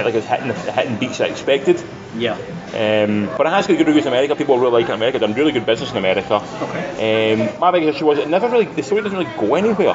like 0.04 0.14
it 0.14 0.14
was 0.14 0.24
hitting 0.24 0.48
the 0.48 0.54
hitting 0.54 0.96
beats 0.96 1.20
I 1.20 1.26
expected. 1.26 1.82
Yeah. 2.16 2.34
Um, 2.68 3.26
but 3.36 3.46
it 3.46 3.50
has 3.50 3.66
got 3.66 3.78
good 3.78 3.86
reviews 3.86 4.06
in 4.06 4.12
America. 4.12 4.36
People 4.36 4.58
really 4.58 4.72
like 4.72 4.84
it 4.84 4.90
in 4.90 4.94
America. 4.96 5.18
Done 5.18 5.34
really 5.34 5.52
good 5.52 5.66
business 5.66 5.90
in 5.90 5.96
America. 5.96 6.36
Okay. 6.36 7.32
Um, 7.32 7.60
my 7.60 7.70
biggest 7.70 7.96
issue 7.96 8.06
was 8.06 8.18
it 8.18 8.28
never 8.28 8.48
really 8.48 8.66
the 8.66 8.82
story 8.82 9.02
doesn't 9.02 9.18
really 9.18 9.30
go 9.36 9.54
anywhere. 9.54 9.94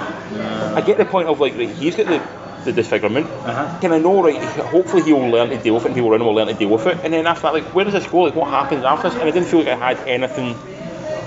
I 0.75 0.81
get 0.81 0.97
the 0.97 1.05
point 1.05 1.27
of 1.27 1.39
like 1.39 1.53
he's 1.53 1.95
got 1.95 2.07
the 2.07 2.42
the 2.65 2.71
disfigurement. 2.73 3.27
Uh-huh. 3.27 3.79
Can 3.81 3.91
I 3.91 3.99
know 3.99 4.23
right? 4.23 4.41
Hopefully 4.41 5.03
he'll 5.03 5.29
learn 5.29 5.49
to 5.49 5.57
deal 5.57 5.75
with 5.75 5.83
it, 5.83 5.87
and 5.87 5.95
people 5.95 6.09
around 6.11 6.21
him 6.21 6.27
will 6.27 6.35
learn 6.35 6.47
to 6.47 6.53
deal 6.53 6.69
with 6.69 6.85
it. 6.87 6.97
And 7.03 7.13
then 7.13 7.27
after 7.27 7.43
that, 7.43 7.53
like 7.53 7.65
where 7.75 7.85
does 7.85 7.93
this 7.93 8.07
go? 8.07 8.21
Like 8.21 8.35
what 8.35 8.49
happens 8.49 8.83
after 8.83 9.09
this? 9.09 9.19
And 9.19 9.27
I 9.27 9.31
didn't 9.31 9.49
feel 9.49 9.59
like 9.59 9.69
I 9.69 9.93
had 9.93 10.07
anything 10.07 10.55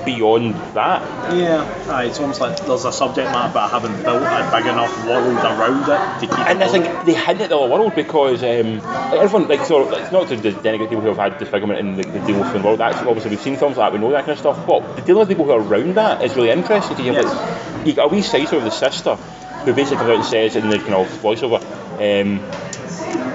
beyond 0.04 0.54
that. 0.74 1.02
Yeah. 1.36 1.64
Aye, 1.90 2.04
it's 2.04 2.20
almost 2.20 2.40
like 2.40 2.56
there's 2.64 2.84
a 2.84 2.92
subject 2.92 3.28
matter, 3.32 3.52
but 3.52 3.64
I 3.64 3.68
haven't 3.68 4.02
built 4.04 4.22
a 4.22 4.50
big 4.52 4.66
enough 4.66 5.04
world 5.04 5.36
around 5.36 5.82
it 5.82 6.20
to 6.20 6.26
keep. 6.28 6.46
And 6.46 6.62
I 6.62 6.68
think 6.68 6.84
they 7.06 7.14
hint 7.14 7.40
at 7.40 7.48
the 7.48 7.58
other 7.58 7.68
world 7.72 7.94
because 7.96 8.42
um, 8.44 8.78
like 8.78 9.20
everyone, 9.20 9.48
like, 9.48 9.64
so 9.66 9.92
it's 9.92 10.12
not 10.12 10.28
to 10.28 10.36
denigrate 10.36 10.90
people 10.90 11.00
who 11.00 11.08
have 11.08 11.16
had 11.18 11.38
disfigurement 11.38 11.80
and 11.80 11.98
the, 11.98 12.04
the 12.08 12.24
deal 12.24 12.38
with 12.40 12.52
the 12.52 12.60
world. 12.60 12.78
That's 12.78 12.98
obviously 12.98 13.30
we've 13.30 13.40
seen 13.40 13.56
films 13.56 13.76
like 13.78 13.92
that, 13.92 13.98
we 13.98 14.04
know 14.06 14.12
that 14.12 14.20
kind 14.26 14.32
of 14.32 14.38
stuff. 14.38 14.64
But 14.64 14.94
the 14.94 15.02
dealing 15.02 15.20
with 15.20 15.28
people 15.28 15.44
who 15.44 15.50
are 15.50 15.60
around 15.60 15.96
that 15.96 16.22
is 16.22 16.36
really 16.36 16.50
interesting. 16.50 17.04
You, 17.04 17.12
have, 17.12 17.24
Yes. 17.24 17.74
like, 17.76 17.86
you 17.86 17.92
got 17.94 18.04
a 18.04 18.14
wee 18.14 18.22
side 18.22 18.52
of 18.52 18.62
the 18.62 18.70
sister 18.70 19.18
who 19.66 19.74
basically 19.74 20.06
out 20.06 20.14
and 20.14 20.24
says 20.24 20.56
in 20.56 20.70
the 20.70 20.78
kind 20.78 20.94
of 20.94 21.08
voiceover, 21.20 21.60
um, 22.00 22.40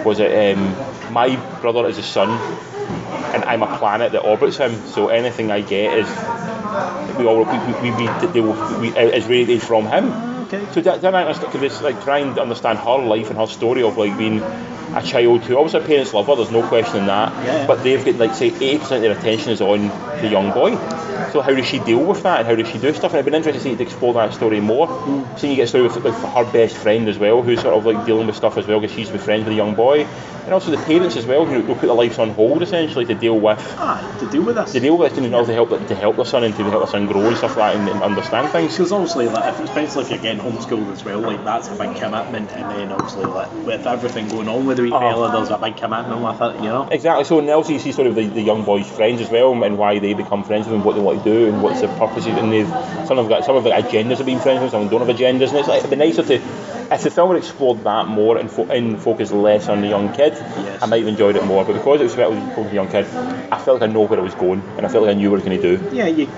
was 0.05 0.19
it 0.19 0.57
um, 0.57 1.13
my 1.13 1.35
brother 1.59 1.87
is 1.87 1.97
the 1.97 2.03
sun 2.03 2.29
and 2.29 3.43
I'm 3.43 3.61
a 3.61 3.77
planet 3.77 4.13
that 4.13 4.21
orbits 4.21 4.57
him, 4.57 4.73
so 4.87 5.09
anything 5.09 5.51
I 5.51 5.61
get 5.61 5.99
is 5.99 6.07
we 7.17 7.25
all 7.25 7.43
we, 7.43 7.57
we, 7.57 7.91
we, 7.91 8.07
we, 8.31 8.41
we, 8.41 8.79
we 8.79 8.97
is 8.97 9.27
radiated 9.27 9.61
from 9.61 9.85
him. 9.85 10.31
Okay. 10.47 10.65
So 10.73 10.81
that, 10.81 11.01
that 11.01 11.15
I 11.15 11.31
just 11.31 11.81
like 11.81 12.01
trying 12.03 12.33
to 12.35 12.41
understand 12.41 12.79
her 12.79 12.97
life 12.97 13.29
and 13.29 13.37
her 13.37 13.47
story 13.47 13.83
of 13.83 13.97
like 13.97 14.17
being 14.17 14.39
a 14.95 15.01
child 15.01 15.41
who 15.43 15.57
obviously 15.57 15.87
parents 15.87 16.13
love 16.13 16.27
her, 16.27 16.35
there's 16.35 16.51
no 16.51 16.67
question 16.67 16.97
in 16.97 17.05
that. 17.07 17.31
Yeah. 17.45 17.67
But 17.67 17.83
they've 17.83 18.03
got 18.03 18.15
like 18.15 18.35
say 18.35 18.47
eighty 18.47 18.77
percent 18.77 19.03
of 19.05 19.11
their 19.11 19.17
attention 19.17 19.51
is 19.51 19.61
on 19.61 19.87
the 20.21 20.27
young 20.29 20.51
boy. 20.51 20.75
So 21.31 21.41
how 21.41 21.53
does 21.53 21.65
she 21.65 21.79
deal 21.79 22.03
with 22.03 22.23
that 22.23 22.39
and 22.39 22.47
how 22.47 22.55
does 22.55 22.67
she 22.67 22.77
do 22.77 22.93
stuff? 22.93 23.11
And 23.11 23.19
I've 23.19 23.25
been 23.25 23.35
interested 23.35 23.59
to 23.59 23.69
see 23.69 23.75
to 23.75 23.83
explore 23.83 24.13
that 24.15 24.33
story 24.33 24.59
more. 24.59 24.87
Mm. 24.87 25.39
Seeing 25.39 25.51
you 25.51 25.57
get 25.57 25.63
a 25.63 25.67
story 25.67 25.83
with, 25.83 26.03
with 26.03 26.15
her 26.15 26.51
best 26.51 26.75
friend 26.75 27.07
as 27.07 27.17
well, 27.17 27.41
who's 27.41 27.61
sort 27.61 27.75
of 27.75 27.85
like 27.85 28.05
dealing 28.05 28.27
with 28.27 28.35
stuff 28.35 28.57
as 28.57 28.67
well 28.67 28.79
because 28.79 28.95
she's 28.95 29.11
with 29.11 29.23
friends 29.23 29.45
with 29.45 29.53
a 29.53 29.55
young 29.55 29.75
boy. 29.75 30.05
And 30.43 30.53
also 30.53 30.71
the 30.71 30.77
parents 30.77 31.15
as 31.15 31.25
well, 31.25 31.45
who 31.45 31.61
will 31.61 31.75
put 31.75 31.85
their 31.85 31.93
lives 31.93 32.17
on 32.17 32.31
hold 32.31 32.63
essentially 32.63 33.05
to 33.05 33.13
deal 33.13 33.39
with 33.39 33.59
Aye, 33.77 34.17
to 34.19 34.29
deal 34.29 34.41
with 34.41 34.55
this. 34.55 34.71
to 34.73 34.79
deal 34.79 34.97
with 34.97 35.13
it 35.13 35.23
and 35.23 35.35
also 35.35 35.47
to 35.47 35.53
help 35.53 35.69
to 35.69 35.95
help 35.95 36.15
their 36.15 36.25
son 36.25 36.43
and 36.43 36.55
to 36.55 36.63
help 36.63 36.79
their 36.83 36.87
son 36.87 37.05
grow 37.05 37.27
and 37.27 37.37
stuff 37.37 37.55
like 37.55 37.75
that 37.75 37.79
and, 37.79 37.89
and 37.89 38.03
understand 38.03 38.49
things. 38.49 38.73
Because 38.73 38.91
obviously, 38.91 39.27
like, 39.27 39.53
if, 39.53 39.59
especially 39.61 40.03
if 40.03 40.09
you're 40.09 40.19
getting 40.19 40.41
homeschooled 40.41 40.91
as 40.91 41.05
well, 41.05 41.19
like 41.19 41.43
that's 41.45 41.67
a 41.67 41.71
big 41.71 41.95
commitment. 41.95 42.51
And 42.51 42.71
then 42.71 42.91
obviously, 42.91 43.25
like 43.25 43.51
with 43.65 43.85
everything 43.85 44.27
going 44.29 44.49
on 44.49 44.65
with 44.65 44.79
the 44.81 44.89
wee 44.89 44.91
oh, 44.91 44.99
fella, 44.99 45.31
there's 45.31 45.49
a 45.49 45.57
big 45.57 45.77
commitment 45.77 46.21
with 46.21 46.41
it, 46.41 46.55
you 46.63 46.69
know. 46.69 46.87
Exactly. 46.91 47.23
So 47.23 47.39
now 47.39 47.63
you 47.63 47.79
see 47.79 47.91
sort 47.91 48.07
of 48.07 48.15
the, 48.15 48.27
the 48.27 48.41
young 48.41 48.63
boys' 48.65 48.89
friends 48.89 49.21
as 49.21 49.29
well, 49.29 49.63
and 49.63 49.77
why 49.77 49.99
they 49.99 50.13
become 50.13 50.43
friends 50.43 50.67
with 50.67 50.73
them, 50.73 50.83
what 50.83 50.95
they 50.95 51.01
want 51.01 51.23
to 51.23 51.23
do, 51.23 51.47
and 51.47 51.61
what's 51.61 51.81
the 51.81 51.87
purpose. 51.87 52.25
And 52.25 52.51
they've 52.51 52.67
some 53.07 53.17
have 53.17 53.29
got 53.29 53.45
some 53.45 53.55
have 53.55 53.63
got 53.63 53.83
agendas 53.83 54.19
of 54.19 54.25
being 54.25 54.39
friends 54.39 54.61
with, 54.61 54.71
some 54.71 54.89
don't 54.89 55.05
have 55.05 55.15
agendas, 55.15 55.49
and 55.49 55.57
it's 55.57 55.67
like 55.67 55.79
it'd 55.79 55.89
be 55.89 55.95
nicer 55.95 56.23
to 56.23 56.41
if 56.91 57.03
the 57.03 57.09
film 57.09 57.29
had 57.29 57.37
explored 57.37 57.83
that 57.85 58.07
more 58.07 58.37
and, 58.37 58.51
fo- 58.51 58.67
and 58.67 59.01
focused 59.01 59.31
less 59.31 59.69
on 59.69 59.81
the 59.81 59.87
young 59.87 60.13
kid. 60.13 60.33
Yes. 60.33 60.83
I 60.83 60.87
might 60.87 60.99
have 60.99 61.07
enjoyed 61.07 61.37
it 61.37 61.45
more, 61.45 61.63
but 61.63 61.73
because 61.73 62.01
it 62.01 62.03
was 62.03 62.13
about 62.15 62.33
focused 62.33 62.57
on 62.57 62.67
the 62.67 62.73
young 62.73 62.89
kid, 62.89 63.05
I 63.05 63.57
felt 63.57 63.79
like 63.79 63.89
I 63.89 63.93
know 63.93 64.01
where 64.01 64.19
it 64.19 64.23
was 64.23 64.35
going, 64.35 64.61
and 64.77 64.85
I 64.85 64.89
felt 64.89 65.05
like 65.05 65.15
I 65.15 65.17
knew 65.17 65.31
what 65.31 65.39
it 65.39 65.47
was 65.47 65.61
going 65.61 65.61
to 65.61 65.89
do. 65.89 65.95
Yeah, 65.95 66.07
you, 66.07 66.29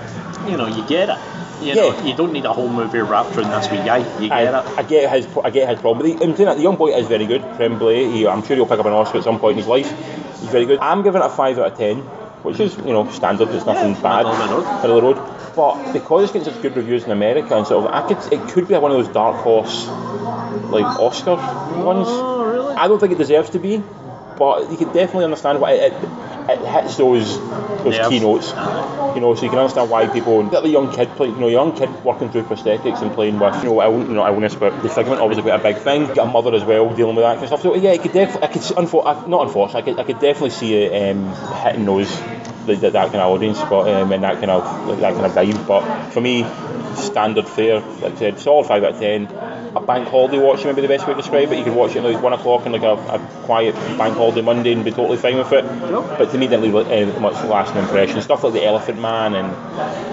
you 0.48 0.56
know, 0.56 0.68
you 0.68 0.86
get 0.86 1.08
it. 1.08 1.18
You 1.64 1.74
know, 1.74 1.92
Yeah. 1.94 2.04
you 2.04 2.14
don't 2.16 2.32
need 2.32 2.44
a 2.44 2.52
whole 2.52 2.68
movie 2.68 2.98
wrapped 3.00 3.36
around 3.36 3.50
this 3.50 3.70
wee 3.70 3.78
guy. 3.78 3.98
You 4.20 4.28
get 4.28 4.54
I, 4.54 4.60
it. 4.60 4.78
I 4.78 4.82
get 4.82 5.10
his 5.10 5.26
I 5.42 5.50
get 5.50 5.68
his 5.68 5.80
problem. 5.80 5.98
But 6.06 6.18
the, 6.18 6.24
I'm 6.24 6.36
saying 6.36 6.46
that 6.46 6.56
the 6.56 6.62
young 6.62 6.76
boy 6.76 6.94
is 6.94 7.06
very 7.08 7.26
good. 7.26 7.42
Tremblay, 7.56 8.10
he, 8.10 8.26
I'm 8.26 8.42
sure 8.44 8.56
he'll 8.56 8.66
pick 8.66 8.78
up 8.78 8.86
an 8.86 8.92
Oscar 8.92 9.18
at 9.18 9.24
some 9.24 9.38
point 9.40 9.52
in 9.52 9.58
his 9.58 9.66
life. 9.66 9.88
He's 10.40 10.50
very 10.50 10.66
good. 10.66 10.78
I'm 10.80 11.02
giving 11.02 11.22
it 11.22 11.24
a 11.24 11.30
five 11.30 11.58
out 11.58 11.72
of 11.72 11.78
ten, 11.78 11.98
which 12.42 12.60
is 12.60 12.76
you 12.78 12.92
know 12.92 13.08
standard. 13.10 13.48
It's 13.48 13.64
nothing 13.66 13.94
Yeah, 13.94 14.02
bad. 14.02 14.26
middle 14.26 14.32
of 14.32 14.48
the 14.48 14.54
road. 14.56 14.82
Middle 14.82 14.98
of 14.98 15.16
the 15.16 15.20
road. 15.22 15.30
But 15.56 15.92
because 15.92 16.24
it's 16.24 16.32
getting 16.32 16.52
such 16.52 16.60
good 16.62 16.76
reviews 16.76 17.04
in 17.04 17.12
America 17.12 17.56
and 17.56 17.66
sort 17.66 17.86
of, 17.86 17.92
I 17.92 18.06
could 18.08 18.32
it 18.32 18.48
could 18.52 18.66
be 18.68 18.74
one 18.74 18.90
of 18.90 18.98
those 19.04 19.12
dark 19.14 19.36
horse 19.36 19.86
like 19.86 20.84
Oscar 20.84 21.36
ones. 21.84 22.08
Oh, 22.10 22.44
really? 22.44 22.74
I 22.74 22.88
don't 22.88 22.98
think 22.98 23.12
it 23.12 23.18
deserves 23.18 23.50
to 23.50 23.58
be, 23.60 23.76
but 24.36 24.70
you 24.70 24.76
can 24.76 24.92
definitely 24.92 25.24
understand 25.24 25.60
why 25.60 25.72
it, 25.72 25.92
it, 25.92 26.50
it 26.50 26.58
hits 26.66 26.96
those 26.96 27.38
those 27.84 27.96
Nerves. 27.96 28.08
keynotes. 28.08 28.48
You 29.14 29.20
know, 29.20 29.34
so 29.34 29.44
you 29.44 29.50
can 29.50 29.58
understand 29.58 29.90
why 29.90 30.06
people 30.08 30.42
the 30.42 30.68
young 30.68 30.92
kid 30.92 31.08
play, 31.10 31.28
you 31.28 31.36
know, 31.36 31.48
young 31.48 31.76
kid 31.76 31.88
working 32.04 32.30
through 32.30 32.42
prosthetics 32.44 33.00
and 33.02 33.12
playing 33.12 33.38
with, 33.38 33.54
you 33.62 33.70
know, 33.70 33.82
Ill, 33.82 33.98
you 34.00 34.14
know, 34.14 34.26
illness, 34.26 34.54
but 34.54 34.82
disfigurement 34.82 35.20
obviously 35.20 35.42
quite 35.42 35.60
a 35.60 35.62
big 35.62 35.78
thing. 35.78 36.06
Get 36.06 36.18
a 36.18 36.26
mother 36.26 36.54
as 36.54 36.64
well 36.64 36.92
dealing 36.94 37.14
with 37.14 37.24
that 37.24 37.34
kind 37.34 37.42
of 37.42 37.48
stuff. 37.48 37.62
So 37.62 37.74
yeah, 37.76 37.90
I 37.90 37.98
could 37.98 38.12
definitely, 38.12 38.48
I 38.48 38.52
could, 38.52 39.28
not 39.28 39.46
unfortunately, 39.46 39.92
I 39.92 39.94
could, 39.94 40.00
I 40.00 40.04
could 40.04 40.18
definitely 40.20 40.50
see 40.50 40.74
it 40.74 41.16
um, 41.16 41.32
hitting 41.62 41.84
those. 41.84 42.10
That, 42.64 42.80
that, 42.80 42.94
that 42.94 43.12
kind 43.12 43.16
of 43.16 43.30
audience, 43.30 43.58
but 43.58 43.86
um, 43.92 44.10
and 44.10 44.24
that 44.24 44.36
kind 44.36 44.50
of 44.50 44.88
like, 44.88 44.98
that 45.00 45.12
kind 45.12 45.26
of 45.26 45.32
vibe. 45.32 45.66
But 45.66 46.10
for 46.12 46.22
me, 46.22 46.44
standard 46.96 47.46
fare, 47.46 47.80
like 47.80 48.14
I 48.14 48.16
said, 48.16 48.40
solid 48.40 48.66
five 48.66 48.82
out 48.82 48.94
of 48.94 49.00
ten. 49.00 49.26
A 49.76 49.80
bank 49.80 50.06
holiday 50.08 50.38
watch, 50.38 50.64
maybe 50.64 50.82
the 50.82 50.88
best 50.88 51.06
way 51.06 51.14
to 51.14 51.20
describe 51.20 51.50
it. 51.50 51.58
You 51.58 51.64
could 51.64 51.74
watch 51.74 51.96
it 51.96 51.98
at 51.98 52.04
like 52.04 52.22
one 52.22 52.32
o'clock 52.32 52.64
and 52.64 52.72
like 52.72 52.82
a, 52.82 52.92
a 52.94 53.18
quiet 53.44 53.74
bank 53.98 54.14
holiday 54.14 54.40
Monday 54.40 54.72
and 54.72 54.84
be 54.84 54.92
totally 54.92 55.16
fine 55.18 55.36
with 55.36 55.52
it. 55.52 55.64
Yep. 55.64 56.18
But 56.18 56.30
to 56.30 56.38
me, 56.38 56.46
didn't 56.46 56.62
leave 56.62 56.74
uh, 56.76 57.20
much 57.20 57.34
lasting 57.44 57.78
impression. 57.78 58.22
Stuff 58.22 58.44
like 58.44 58.52
the 58.52 58.64
Elephant 58.64 59.00
Man 59.00 59.34
and 59.34 59.48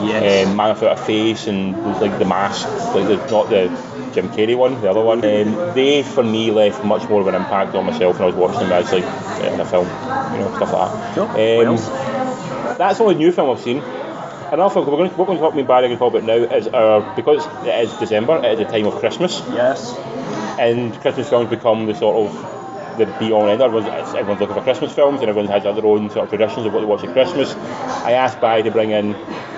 Yes. 0.08 0.48
um, 0.48 0.56
Man 0.56 0.74
Without 0.74 0.98
a 1.00 1.02
Face 1.04 1.46
and 1.46 1.78
like 2.02 2.18
the 2.18 2.26
Mask, 2.26 2.68
like 2.96 3.08
the, 3.08 3.18
not 3.30 3.50
the 3.50 3.68
Jim 4.14 4.30
Carrey 4.30 4.58
one, 4.58 4.82
the 4.82 4.90
other 4.90 5.02
one. 5.02 5.20
Um, 5.20 5.76
they 5.76 6.02
for 6.02 6.24
me 6.24 6.50
left 6.52 6.84
much 6.84 7.08
more 7.08 7.22
of 7.22 7.28
an 7.28 7.36
impact 7.36 7.76
on 7.76 7.86
myself 7.86 8.16
when 8.20 8.24
I 8.24 8.26
was 8.26 8.36
watching 8.36 8.68
them 8.68 8.72
as 8.72 8.92
like 8.92 9.04
in 9.54 9.60
a 9.60 9.66
film, 9.66 9.86
you 10.34 10.40
know, 10.40 10.54
stuff 10.56 10.74
like 10.74 10.92
that. 10.92 11.16
Cool. 11.16 11.68
Um, 11.70 12.78
that's 12.78 12.98
the 12.98 13.04
only 13.04 13.16
new 13.16 13.32
film 13.32 13.52
I've 13.52 13.60
seen. 13.64 13.78
Another 14.52 14.64
also, 14.64 14.82
we're 14.82 14.98
going 14.98 15.10
to, 15.10 15.16
what 15.16 15.30
we're 15.30 15.38
going 15.38 15.38
to 15.38 15.44
talk 15.46 15.56
me 15.56 15.64
Barry 15.64 15.88
going 15.88 15.94
to 15.94 15.98
talk 15.98 16.14
about 16.14 16.24
now 16.26 16.34
is 16.34 16.68
our 16.68 17.16
because 17.16 17.46
it 17.66 17.86
is 17.86 17.94
December, 18.00 18.44
it 18.44 18.60
is 18.60 18.60
the 18.60 18.66
time 18.66 18.86
of 18.86 18.96
Christmas, 19.00 19.40
Yes. 19.48 19.98
and 20.60 20.94
Christmas 21.00 21.30
films 21.30 21.50
become 21.50 21.86
the 21.86 21.96
sort 21.96 22.28
of 22.28 22.98
the 22.98 23.06
be 23.18 23.32
all 23.32 23.44
and 23.44 23.52
end. 23.52 23.62
Everyone's, 23.62 23.88
everyone's 24.14 24.42
looking 24.42 24.56
for 24.56 24.62
Christmas 24.62 24.94
films, 24.94 25.22
and 25.22 25.30
everyone 25.30 25.50
has 25.50 25.64
their 25.64 25.86
own 25.86 26.10
sort 26.10 26.26
of 26.26 26.30
traditions 26.30 26.66
of 26.66 26.74
what 26.74 26.82
they 26.82 26.86
watch 26.86 27.02
at 27.06 27.14
Christmas. 27.14 27.54
I 27.56 28.12
asked 28.12 28.42
Barry 28.42 28.64
to 28.64 28.72
bring 28.72 28.92
in 28.92 29.14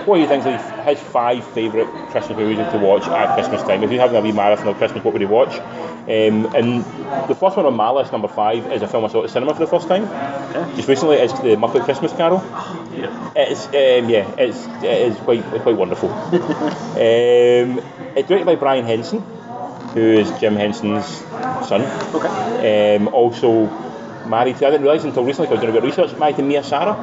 what 0.08 0.20
he 0.20 0.26
thinks 0.26 0.46
are 0.46 0.58
his 0.84 1.00
five 1.00 1.44
favourite 1.54 1.88
Christmas 2.12 2.38
movies 2.38 2.58
to 2.58 2.78
watch 2.78 3.04
at 3.08 3.36
Christmas 3.36 3.62
time. 3.64 3.84
If 3.84 3.90
he's 3.90 4.00
having 4.00 4.16
a 4.16 4.22
wee 4.22 4.32
marathon 4.32 4.68
of 4.68 4.78
Christmas, 4.78 5.04
what 5.04 5.14
would 5.14 5.22
you 5.22 5.28
watch? 5.28 5.58
Um, 6.04 6.54
and 6.54 6.84
the 7.30 7.36
first 7.36 7.56
one 7.56 7.66
on 7.66 7.76
my 7.76 7.90
list, 7.92 8.12
number 8.12 8.28
five, 8.28 8.72
is 8.72 8.82
a 8.82 8.88
film 8.88 9.06
I 9.06 9.08
saw 9.08 9.20
at 9.20 9.28
the 9.28 9.30
cinema 9.30 9.54
for 9.54 9.60
the 9.60 9.68
first 9.68 9.88
time. 9.88 10.04
Okay. 10.04 10.76
Just 10.76 10.90
recently, 10.90 11.18
it's 11.18 11.34
the 11.34 11.56
Muppet 11.56 11.86
Christmas 11.86 12.12
Carol. 12.12 12.42
Yeah. 12.94 13.32
It's 13.36 13.68
um, 13.68 14.10
yeah, 14.10 14.30
it's 14.38 14.66
it 14.84 15.12
is 15.12 15.18
quite 15.20 15.44
quite 15.44 15.78
wonderful. 15.78 16.10
um, 16.12 17.80
it's 18.16 18.28
directed 18.28 18.46
by 18.46 18.56
Brian 18.56 18.86
Henson, 18.86 19.22
who 19.94 20.02
is 20.02 20.30
Jim 20.40 20.56
Henson's 20.56 21.06
son. 21.06 21.82
Okay. 22.14 22.98
Um, 22.98 23.08
also 23.08 23.68
married 24.28 24.58
to 24.58 24.68
I 24.68 24.72
didn't 24.72 24.84
realise 24.84 25.04
until 25.04 25.24
recently 25.24 25.48
I 25.48 25.52
was 25.52 25.60
doing 25.62 25.70
a 25.70 25.80
bit 25.80 25.84
of 25.84 25.98
research. 25.98 26.18
Married 26.20 26.36
to 26.38 26.44
Mia 26.44 26.64
Sara, 26.64 26.94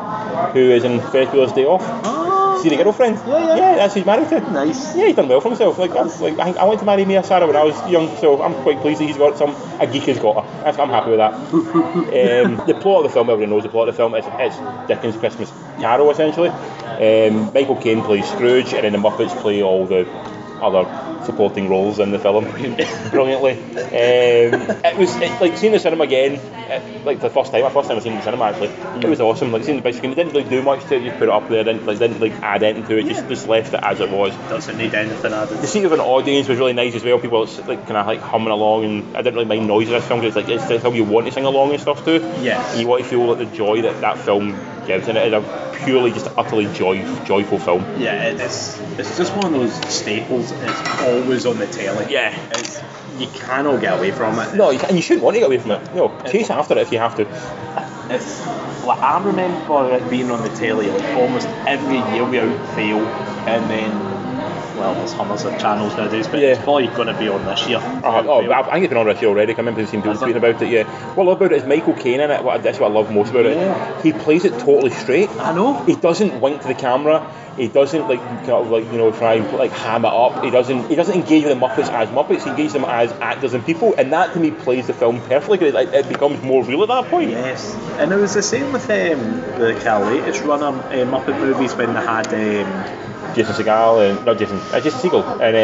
who 0.52 0.60
is 0.60 0.84
in 0.84 1.00
Ferris 1.00 1.28
Bueller's 1.30 1.52
Day 1.52 1.64
Off. 1.64 1.82
Oh, 2.04 2.19
See 2.62 2.68
the 2.68 2.76
girlfriend? 2.76 3.16
Yeah, 3.26 3.38
yeah. 3.38 3.56
Yeah, 3.56 3.74
that's 3.76 3.94
he's 3.94 4.04
married 4.04 4.28
to. 4.28 4.40
nice. 4.52 4.94
Yeah, 4.94 5.06
he's 5.06 5.16
done 5.16 5.28
well 5.28 5.40
for 5.40 5.48
himself. 5.48 5.78
Like, 5.78 5.94
like 5.94 6.38
I, 6.38 6.52
I 6.52 6.64
wanted 6.64 6.80
to 6.80 6.84
marry 6.84 7.04
Mia 7.04 7.22
Sara 7.22 7.46
when 7.46 7.56
I 7.56 7.64
was 7.64 7.74
young, 7.90 8.14
so 8.16 8.42
I'm 8.42 8.54
quite 8.62 8.80
pleased 8.80 9.00
that 9.00 9.06
he's 9.06 9.16
got 9.16 9.38
some. 9.38 9.54
A 9.80 9.86
geek 9.86 10.04
has 10.04 10.18
got 10.18 10.44
her. 10.44 10.64
That's, 10.64 10.78
I'm 10.78 10.90
happy 10.90 11.10
with 11.10 11.18
that. 11.18 11.32
um, 11.52 12.66
the 12.66 12.74
plot 12.74 13.04
of 13.04 13.10
the 13.10 13.14
film, 13.14 13.30
everyone 13.30 13.50
knows 13.50 13.62
the 13.62 13.68
plot 13.68 13.88
of 13.88 13.94
the 13.94 13.96
film. 13.96 14.14
It's, 14.14 14.26
it's 14.30 14.88
Dickens' 14.88 15.16
Christmas 15.16 15.52
Carol, 15.78 16.10
essentially. 16.10 16.50
Um, 16.50 17.52
Michael 17.54 17.76
Caine 17.76 18.02
plays 18.02 18.28
Scrooge, 18.28 18.74
and 18.74 18.84
then 18.84 18.92
the 18.92 18.98
Muppets 18.98 19.36
play 19.40 19.62
all 19.62 19.86
the 19.86 20.04
other 20.60 21.24
supporting 21.24 21.68
roles 21.68 21.98
in 21.98 22.10
the 22.10 22.18
film 22.18 22.44
brilliantly. 23.10 23.52
Um, 23.52 24.60
it 24.84 24.96
was 24.96 25.14
it, 25.16 25.40
like 25.40 25.56
seeing 25.56 25.72
the 25.72 25.78
cinema 25.78 26.04
again, 26.04 26.34
it, 26.34 27.04
like 27.04 27.20
the 27.20 27.30
first 27.30 27.52
time, 27.52 27.62
my 27.62 27.70
first 27.70 27.88
time 27.88 27.96
I've 27.96 28.02
seen 28.02 28.14
the 28.14 28.22
cinema 28.22 28.44
actually. 28.44 28.68
It 28.68 29.08
was 29.08 29.20
awesome. 29.20 29.52
Like 29.52 29.64
seeing 29.64 29.76
the 29.76 29.82
big 29.82 29.94
screen, 29.94 30.12
it 30.12 30.16
didn't 30.16 30.32
really 30.32 30.48
do 30.48 30.62
much 30.62 30.84
to 30.86 30.96
it. 30.96 31.04
Just 31.04 31.18
put 31.18 31.28
it 31.28 31.30
up 31.30 31.48
there, 31.48 31.64
didn't 31.64 31.86
like 31.86 31.98
didn't 31.98 32.20
like 32.20 32.32
add 32.42 32.62
anything 32.62 32.86
to 32.86 32.98
it. 32.98 33.06
Just 33.06 33.28
just 33.28 33.48
left 33.48 33.74
it 33.74 33.80
as 33.82 34.00
it 34.00 34.10
was. 34.10 34.34
Doesn't 34.48 34.76
need 34.78 34.94
anything 34.94 35.32
added. 35.32 35.58
The 35.58 35.66
seat 35.66 35.84
of 35.84 35.92
an 35.92 36.00
audience 36.00 36.48
was 36.48 36.58
really 36.58 36.72
nice 36.72 36.94
as 36.94 37.04
well. 37.04 37.18
People 37.18 37.40
were 37.40 37.46
like 37.66 37.86
kind 37.86 37.96
of 37.96 38.06
like 38.06 38.20
humming 38.20 38.48
along, 38.50 38.84
and 38.84 39.16
I 39.16 39.22
didn't 39.22 39.34
really 39.34 39.46
mind 39.46 39.66
noise 39.66 39.88
in 39.88 39.94
this 39.94 40.06
film 40.06 40.20
'cause 40.20 40.28
it's 40.28 40.36
like 40.36 40.48
it's 40.48 40.66
the 40.66 40.80
film 40.80 40.94
you 40.94 41.04
want 41.04 41.26
to 41.26 41.32
sing 41.32 41.44
along 41.44 41.72
and 41.72 41.80
stuff 41.80 42.04
to. 42.04 42.18
Yeah. 42.40 42.76
You 42.76 42.86
want 42.86 43.02
to 43.02 43.08
feel 43.08 43.24
like 43.26 43.38
the 43.38 43.56
joy 43.56 43.82
that 43.82 44.00
that 44.00 44.18
film 44.18 44.54
gives, 44.90 45.08
and 45.08 45.16
it 45.16 45.32
is 45.32 45.32
a 45.32 45.70
purely 45.84 46.10
just 46.10 46.26
utterly 46.36 46.72
joy, 46.72 47.02
joyful 47.24 47.58
film. 47.58 47.82
Yeah, 48.00 48.24
it's 48.24 48.80
it's 48.98 49.16
just 49.16 49.34
one 49.36 49.46
of 49.46 49.52
those 49.52 49.74
staples. 49.92 50.50
It's 50.52 51.00
always 51.00 51.46
on 51.46 51.58
the 51.58 51.66
telly. 51.66 52.12
Yeah. 52.12 52.36
It's, 52.52 52.80
you 53.18 53.28
cannot 53.28 53.80
get 53.80 53.98
away 53.98 54.10
from 54.12 54.38
it. 54.38 54.54
No, 54.54 54.70
you, 54.70 54.78
can, 54.78 54.88
and 54.88 54.96
you 54.96 55.02
shouldn't 55.02 55.22
want 55.22 55.34
to 55.34 55.40
get 55.40 55.46
away 55.46 55.58
from 55.58 55.72
it. 55.72 55.94
No, 55.94 56.08
chase 56.30 56.48
after 56.50 56.76
it 56.78 56.80
if 56.80 56.92
you 56.92 56.98
have 56.98 57.16
to. 57.16 57.22
It's 58.12 58.40
like 58.84 58.98
I 58.98 59.22
remember 59.22 59.94
it 59.94 60.08
being 60.08 60.30
on 60.30 60.42
the 60.42 60.48
telly 60.56 60.90
like 60.90 61.16
almost 61.16 61.46
every 61.66 61.98
year 62.14 62.24
without 62.24 62.74
fail, 62.74 62.98
and 63.46 63.70
then 63.70 64.19
well, 64.80 64.94
there's 64.94 65.12
hundreds 65.12 65.44
of 65.44 65.58
channels 65.58 65.96
nowadays, 65.96 66.26
but 66.26 66.40
it's 66.42 66.58
Yeah. 66.58 66.64
probably 66.64 66.88
going 66.88 67.08
to 67.08 67.14
be 67.18 67.28
on 67.28 67.44
this 67.44 67.68
year. 67.68 67.78
Oh, 67.82 68.24
oh. 68.26 68.50
I 68.52 68.62
think 68.72 68.84
it's 68.84 68.88
been 68.88 68.96
on 68.98 69.06
this 69.06 69.20
year 69.20 69.30
already. 69.30 69.52
I 69.54 69.56
remember 69.56 69.84
seeing 69.86 70.02
people 70.02 70.16
tweeting 70.18 70.36
about 70.36 70.60
it. 70.62 70.68
Yeah. 70.68 70.84
What 71.14 71.24
I 71.24 71.26
love 71.28 71.36
about 71.40 71.52
it 71.52 71.58
is 71.58 71.64
Michael 71.66 71.94
Caine 71.94 72.20
in 72.20 72.30
it. 72.30 72.42
What, 72.42 72.62
that's 72.62 72.80
what 72.80 72.90
I 72.90 72.94
love 72.94 73.12
most 73.12 73.30
about 73.30 73.44
Yeah. 73.44 73.98
it. 73.98 74.02
He 74.02 74.12
plays 74.12 74.44
it 74.44 74.58
totally 74.58 74.90
straight. 74.90 75.30
I 75.38 75.52
know. 75.54 75.74
He 75.84 75.94
doesn't 75.94 76.40
wink 76.40 76.62
to 76.62 76.68
the 76.68 76.74
camera. 76.74 77.30
He 77.56 77.68
doesn't 77.68 78.08
like 78.08 78.20
kind 78.20 78.50
of 78.52 78.70
like 78.70 78.84
you 78.86 78.96
know 78.96 79.10
try 79.10 79.34
and 79.34 79.52
like 79.52 79.72
ham 79.72 80.04
it 80.06 80.08
up. 80.08 80.42
He 80.42 80.50
doesn't. 80.50 80.88
He 80.88 80.94
doesn't 80.94 81.14
engage 81.14 81.44
with 81.44 81.52
the 81.52 81.66
Muppets 81.66 81.90
as 81.92 82.08
Muppets. 82.08 82.44
He 82.44 82.50
engages 82.50 82.72
them 82.72 82.84
as 82.86 83.12
actors 83.20 83.52
and 83.52 83.66
people, 83.66 83.92
and 83.98 84.12
that 84.14 84.32
to 84.32 84.40
me 84.40 84.50
plays 84.50 84.86
the 84.86 84.94
film 84.94 85.20
perfectly. 85.22 85.68
It, 85.68 85.74
like, 85.74 85.88
it 85.92 86.08
becomes 86.08 86.42
more 86.42 86.64
real 86.64 86.80
at 86.82 86.88
that 86.88 87.10
point. 87.10 87.30
Yes, 87.30 87.74
and 87.98 88.12
it 88.12 88.16
was 88.16 88.32
the 88.32 88.42
same 88.42 88.72
with 88.72 88.84
um, 88.84 89.40
the 89.58 89.74
kind 89.84 90.04
of 90.04 90.08
latest 90.08 90.42
run 90.44 90.62
of 90.62 90.78
uh, 90.86 90.90
Muppet 91.04 91.38
movies 91.38 91.74
when 91.74 91.92
they 91.92 92.00
had 92.00 92.28
um, 92.32 93.09
Jason 93.34 93.54
Segel 93.54 94.10
and 94.10 94.24
not 94.26 94.38
Jason, 94.38 94.58
uh, 94.58 94.80
Jason 94.80 95.00
Segel 95.10 95.24
and 95.40 95.54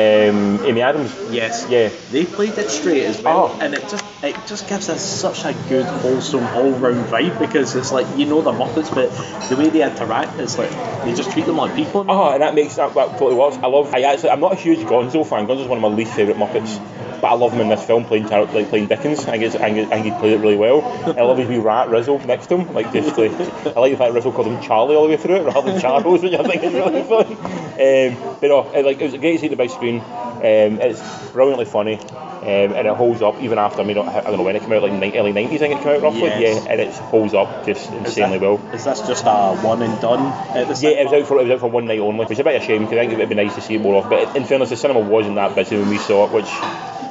um, 0.60 0.66
Amy 0.66 0.82
Adams. 0.82 1.14
yes, 1.30 1.66
Yeah. 1.68 1.90
they 2.10 2.24
played 2.24 2.56
it 2.58 2.70
straight 2.70 3.04
as 3.04 3.20
well, 3.22 3.50
Oh. 3.54 3.58
and 3.60 3.74
it 3.74 3.82
just 3.88 4.04
it 4.22 4.34
just 4.46 4.68
gives 4.68 4.88
us 4.88 5.02
such 5.04 5.44
a 5.44 5.52
good 5.68 5.84
wholesome 5.84 6.44
all 6.56 6.70
round 6.72 7.04
vibe 7.06 7.38
because 7.38 7.74
it's 7.76 7.92
like 7.92 8.06
you 8.16 8.26
know 8.26 8.40
the 8.42 8.52
Muppets, 8.52 8.92
but 8.94 9.10
the 9.48 9.56
way 9.56 9.68
they 9.68 9.82
interact 9.82 10.38
is 10.40 10.56
like 10.58 10.70
they 11.04 11.14
just 11.14 11.30
treat 11.32 11.46
them 11.46 11.56
like 11.56 11.74
people. 11.76 12.04
Oh, 12.08 12.30
and 12.32 12.42
that 12.42 12.54
makes 12.54 12.76
that, 12.76 12.94
that 12.94 13.10
totally 13.18 13.34
works. 13.34 13.56
I 13.58 13.66
love. 13.66 13.92
I 13.94 14.00
actually, 14.02 14.30
I'm 14.30 14.40
not 14.40 14.52
a 14.52 14.56
huge 14.56 14.80
Gonzo 14.80 15.26
fan. 15.26 15.46
Gonzo's 15.46 15.68
one 15.68 15.78
of 15.78 15.82
my 15.82 15.88
least 15.96 16.14
favourite 16.14 16.38
Muppets, 16.38 16.78
but 17.20 17.28
I 17.28 17.34
love 17.34 17.52
him 17.52 17.60
in 17.60 17.68
this 17.68 17.84
film 17.84 18.04
playing 18.04 18.28
Char- 18.28 18.44
like 18.46 18.68
playing 18.68 18.86
Dickens. 18.86 19.26
I 19.26 19.38
think, 19.38 19.54
I 19.60 19.86
think, 19.86 20.04
he 20.04 20.10
played 20.12 20.32
it 20.32 20.38
really 20.38 20.56
well. 20.56 20.82
I 21.06 21.22
love 21.22 21.38
his 21.38 21.48
wee 21.48 21.58
rat 21.58 21.88
Rizzo 21.88 22.18
next 22.18 22.46
to 22.48 22.58
him. 22.58 22.74
Like 22.74 22.92
just 22.92 23.16
like, 23.18 23.32
I 23.32 23.80
like 23.80 23.92
the 23.92 23.96
fact 23.98 24.14
Rizzo 24.14 24.32
called 24.32 24.46
him 24.48 24.60
Charlie 24.62 24.96
all 24.96 25.04
the 25.04 25.10
way 25.10 25.16
through 25.16 25.36
it 25.36 25.44
rather 25.44 25.72
than 25.72 25.80
Charles, 25.80 26.22
which 26.22 26.32
I 26.34 26.42
think 26.42 26.62
is 26.62 26.72
really 26.72 27.02
fun. 27.08 27.26
Um, 27.32 28.38
but 28.40 28.48
no, 28.48 28.70
it, 28.74 28.84
like 28.84 29.00
it 29.00 29.04
was 29.04 29.12
great 29.14 29.32
to 29.34 29.38
see 29.38 29.48
the 29.48 29.56
big 29.56 29.70
screen. 29.70 30.00
Um, 30.00 30.80
it's 30.80 31.30
brilliantly 31.32 31.64
funny. 31.66 31.98
Um, 32.36 32.74
and 32.74 32.86
it 32.86 32.94
holds 32.94 33.22
up 33.22 33.40
even 33.40 33.58
after 33.58 33.80
I 33.80 33.84
mean 33.84 33.98
I 33.98 34.20
don't 34.20 34.36
know 34.36 34.44
when 34.44 34.54
it 34.54 34.60
came 34.62 34.72
out 34.74 34.82
like 34.82 34.92
ni- 34.92 35.18
early 35.18 35.32
90s 35.32 35.54
I 35.54 35.58
think 35.58 35.80
it 35.80 35.82
came 35.82 35.96
out 35.96 36.02
roughly 36.02 36.20
Yes. 36.28 36.64
yeah 36.64 36.70
and 36.70 36.80
it 36.80 36.92
holds 36.94 37.34
up 37.34 37.66
just 37.66 37.90
Is 37.90 37.98
insanely 37.98 38.38
that- 38.38 38.44
well 38.46 38.72
Is 38.74 38.84
this 38.84 39.00
just 39.00 39.24
a 39.26 39.56
one 39.56 39.82
and 39.82 40.00
done 40.00 40.20
at 40.56 40.80
yeah, 40.80 40.90
it 40.90 41.04
was 41.04 41.12
out 41.14 41.26
for 41.26 41.40
it 41.40 41.44
was 41.44 41.50
out 41.50 41.60
for 41.60 41.70
one 41.70 41.86
night 41.86 41.98
only, 41.98 42.20
which 42.20 42.30
is 42.30 42.38
a 42.38 42.44
bit 42.44 42.54
of 42.54 42.62
a 42.62 42.64
shame 42.64 42.82
because 42.82 42.98
I 42.98 43.00
think 43.00 43.14
it 43.14 43.18
would 43.18 43.28
be 43.30 43.34
nice 43.34 43.54
to 43.56 43.60
see 43.62 43.74
it 43.74 43.80
more 43.80 44.00
of. 44.04 44.08
But 44.10 44.36
in 44.36 44.44
fairness, 44.44 44.68
the 44.70 44.76
cinema 44.76 45.00
wasn't 45.00 45.34
that 45.36 45.56
busy 45.56 45.76
when 45.76 45.88
we 45.88 45.98
saw 45.98 46.26
it, 46.26 46.32
which 46.32 46.46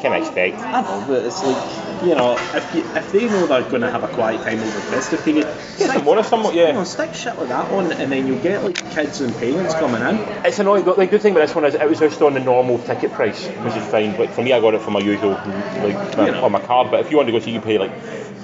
can 0.05 0.13
expect. 0.13 0.61
I 0.61 0.81
know, 0.81 1.03
but 1.07 1.25
it's 1.25 1.41
like 1.43 1.94
you 2.03 2.15
know, 2.15 2.33
if 2.53 2.75
you, 2.75 2.83
if 2.95 3.11
they 3.11 3.27
know 3.27 3.45
they're 3.47 3.61
going 3.63 3.81
to 3.81 3.91
have 3.91 4.03
a 4.03 4.07
quiet 4.07 4.41
time 4.43 4.59
over 4.59 4.65
the 4.65 4.81
festive 4.81 5.23
period, 5.23 5.47
some 5.77 6.03
bonus 6.03 6.27
somewhat, 6.27 6.53
yeah. 6.55 6.67
You 6.67 6.73
know, 6.73 6.83
stick 6.83 7.13
shit 7.13 7.37
like 7.37 7.49
that 7.49 7.71
on, 7.71 7.91
and 7.91 8.11
then 8.11 8.27
you'll 8.27 8.39
get 8.41 8.63
like 8.63 8.75
kids 8.91 9.21
and 9.21 9.33
parents 9.35 9.73
coming 9.75 10.01
in. 10.01 10.15
It's 10.45 10.59
annoying. 10.59 10.85
The 10.85 10.93
the 10.93 11.07
good 11.07 11.21
thing 11.21 11.33
about 11.33 11.47
this 11.47 11.55
one 11.55 11.65
is 11.65 11.75
it 11.75 11.87
was 11.89 11.99
just 11.99 12.21
on 12.21 12.33
the 12.33 12.39
normal 12.39 12.79
ticket 12.79 13.11
price, 13.11 13.45
which 13.47 13.75
is 13.75 13.85
fine. 13.87 14.17
Like 14.17 14.31
for 14.31 14.41
me, 14.43 14.53
I 14.53 14.59
got 14.59 14.73
it 14.73 14.81
for 14.81 14.91
my 14.91 14.99
usual 14.99 15.31
like 15.31 16.17
my, 16.17 16.25
You 16.27 16.31
know. 16.31 16.45
on 16.45 16.51
my 16.51 16.61
card. 16.61 16.91
But 16.91 17.01
if 17.01 17.11
you 17.11 17.17
want 17.17 17.27
to 17.27 17.31
go 17.33 17.39
see, 17.39 17.51
you 17.51 17.61
pay 17.61 17.77
like 17.77 17.91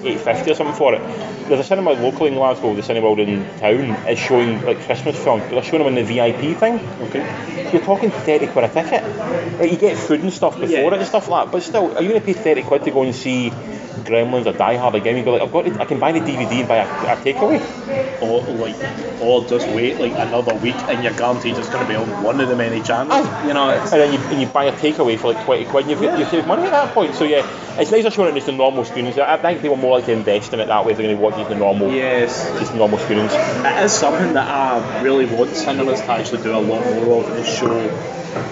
eight 0.03 0.19
fifty 0.19 0.51
or 0.51 0.55
something 0.55 0.75
for 0.75 0.93
it. 0.95 1.01
There's 1.47 1.59
a 1.59 1.63
cinema 1.63 1.91
locally 1.91 2.29
in 2.29 2.35
Glasgow, 2.35 2.73
the 2.75 2.81
Cineworld 2.81 3.19
in 3.19 3.45
town, 3.59 4.07
is 4.07 4.17
showing 4.17 4.63
like 4.63 4.79
Christmas 4.81 5.21
films. 5.21 5.43
But 5.43 5.51
they're 5.51 5.63
showing 5.63 5.83
them 5.83 5.95
in 5.97 6.05
the 6.05 6.13
VIP 6.13 6.57
thing. 6.57 6.79
Okay. 7.07 7.69
You're 7.73 7.81
talking 7.81 8.09
thirty 8.11 8.47
quid 8.47 8.65
a 8.65 8.69
ticket. 8.69 9.03
Like 9.59 9.71
you 9.71 9.77
get 9.77 9.97
food 9.97 10.21
and 10.21 10.31
stuff 10.33 10.59
before 10.59 10.69
Yeah. 10.69 10.87
it 10.87 10.93
and 10.93 11.05
stuff 11.05 11.27
like 11.27 11.45
that. 11.45 11.51
But 11.51 11.63
still, 11.63 11.97
are 11.97 12.01
you 12.01 12.09
going 12.09 12.21
to 12.21 12.25
pay 12.25 12.33
thirty 12.33 12.63
quid 12.63 12.83
to 12.85 12.91
go 12.91 13.03
and 13.03 13.13
see? 13.13 13.40
Gremlins 13.49 14.45
or 14.45 14.54
Die 14.54 14.77
Hard 14.77 14.95
again, 14.95 15.17
you 15.17 15.23
go 15.23 15.34
like, 15.34 15.41
I've 15.41 15.51
got, 15.51 15.65
to, 15.65 15.82
I 15.82 15.86
can 15.86 15.99
buy 15.99 16.12
the 16.12 16.19
DVD 16.19 16.60
and 16.60 16.67
buy 16.67 16.77
a, 16.77 16.86
a 16.86 17.15
takeaway. 17.17 17.60
Or 18.21 18.41
like, 18.43 18.75
or 19.21 19.43
just 19.45 19.67
wait 19.69 19.99
like 19.99 20.13
another 20.13 20.54
week, 20.56 20.75
and 20.75 21.04
you're 21.04 21.13
guaranteed 21.13 21.58
it's 21.58 21.69
going 21.69 21.84
to 21.84 21.89
be 21.89 21.95
on 21.95 22.23
one 22.23 22.39
of 22.39 22.47
the 22.47 22.56
many 22.56 22.82
channels. 22.82 23.25
Aye. 23.25 23.47
You 23.47 23.54
know, 23.54 23.69
it's, 23.69 23.91
and 23.91 24.01
then 24.01 24.13
you, 24.13 24.19
and 24.19 24.41
you 24.41 24.47
buy 24.47 24.65
a 24.65 24.71
takeaway 24.73 25.17
for 25.17 25.34
like 25.34 25.43
20 25.45 25.65
quid 25.65 25.84
and 25.86 25.91
you've, 25.91 26.01
Yeah. 26.04 26.17
you 26.17 26.25
save 26.25 26.47
money 26.47 26.63
at 26.63 26.71
that 26.71 26.93
point. 26.93 27.15
So 27.15 27.23
yeah, 27.23 27.45
it's 27.80 27.91
nicer 27.91 28.12
showing 28.12 28.30
it 28.30 28.36
just 28.36 28.45
the 28.45 28.51
normal 28.54 28.86
screens. 28.86 29.17
I 29.17 29.38
think 29.38 29.62
people 29.62 29.77
more 29.77 29.97
like 29.97 30.06
to 30.06 30.13
invest 30.13 30.54
in 30.54 30.60
it 30.60 30.67
that 30.67 30.86
way 30.86 30.91
if 30.91 30.97
they're 30.97 31.08
going 31.08 31.17
to 31.17 31.21
watch 31.21 31.38
it 31.38 31.49
the 31.49 31.56
normal, 31.56 31.91
yes, 31.91 32.47
just 32.60 32.75
normal 32.75 32.99
screens. 32.99 33.32
it 33.34 33.84
is 33.84 33.91
something 33.91 34.34
that 34.34 34.47
I 34.47 35.01
really 35.01 35.25
want 35.25 35.56
cinemas 35.56 35.99
to 36.01 36.12
actually 36.12 36.43
do 36.43 36.56
a 36.56 36.60
lot 36.60 36.86
more 36.86 37.23
of 37.23 37.30
is 37.38 37.47
show 37.47 37.89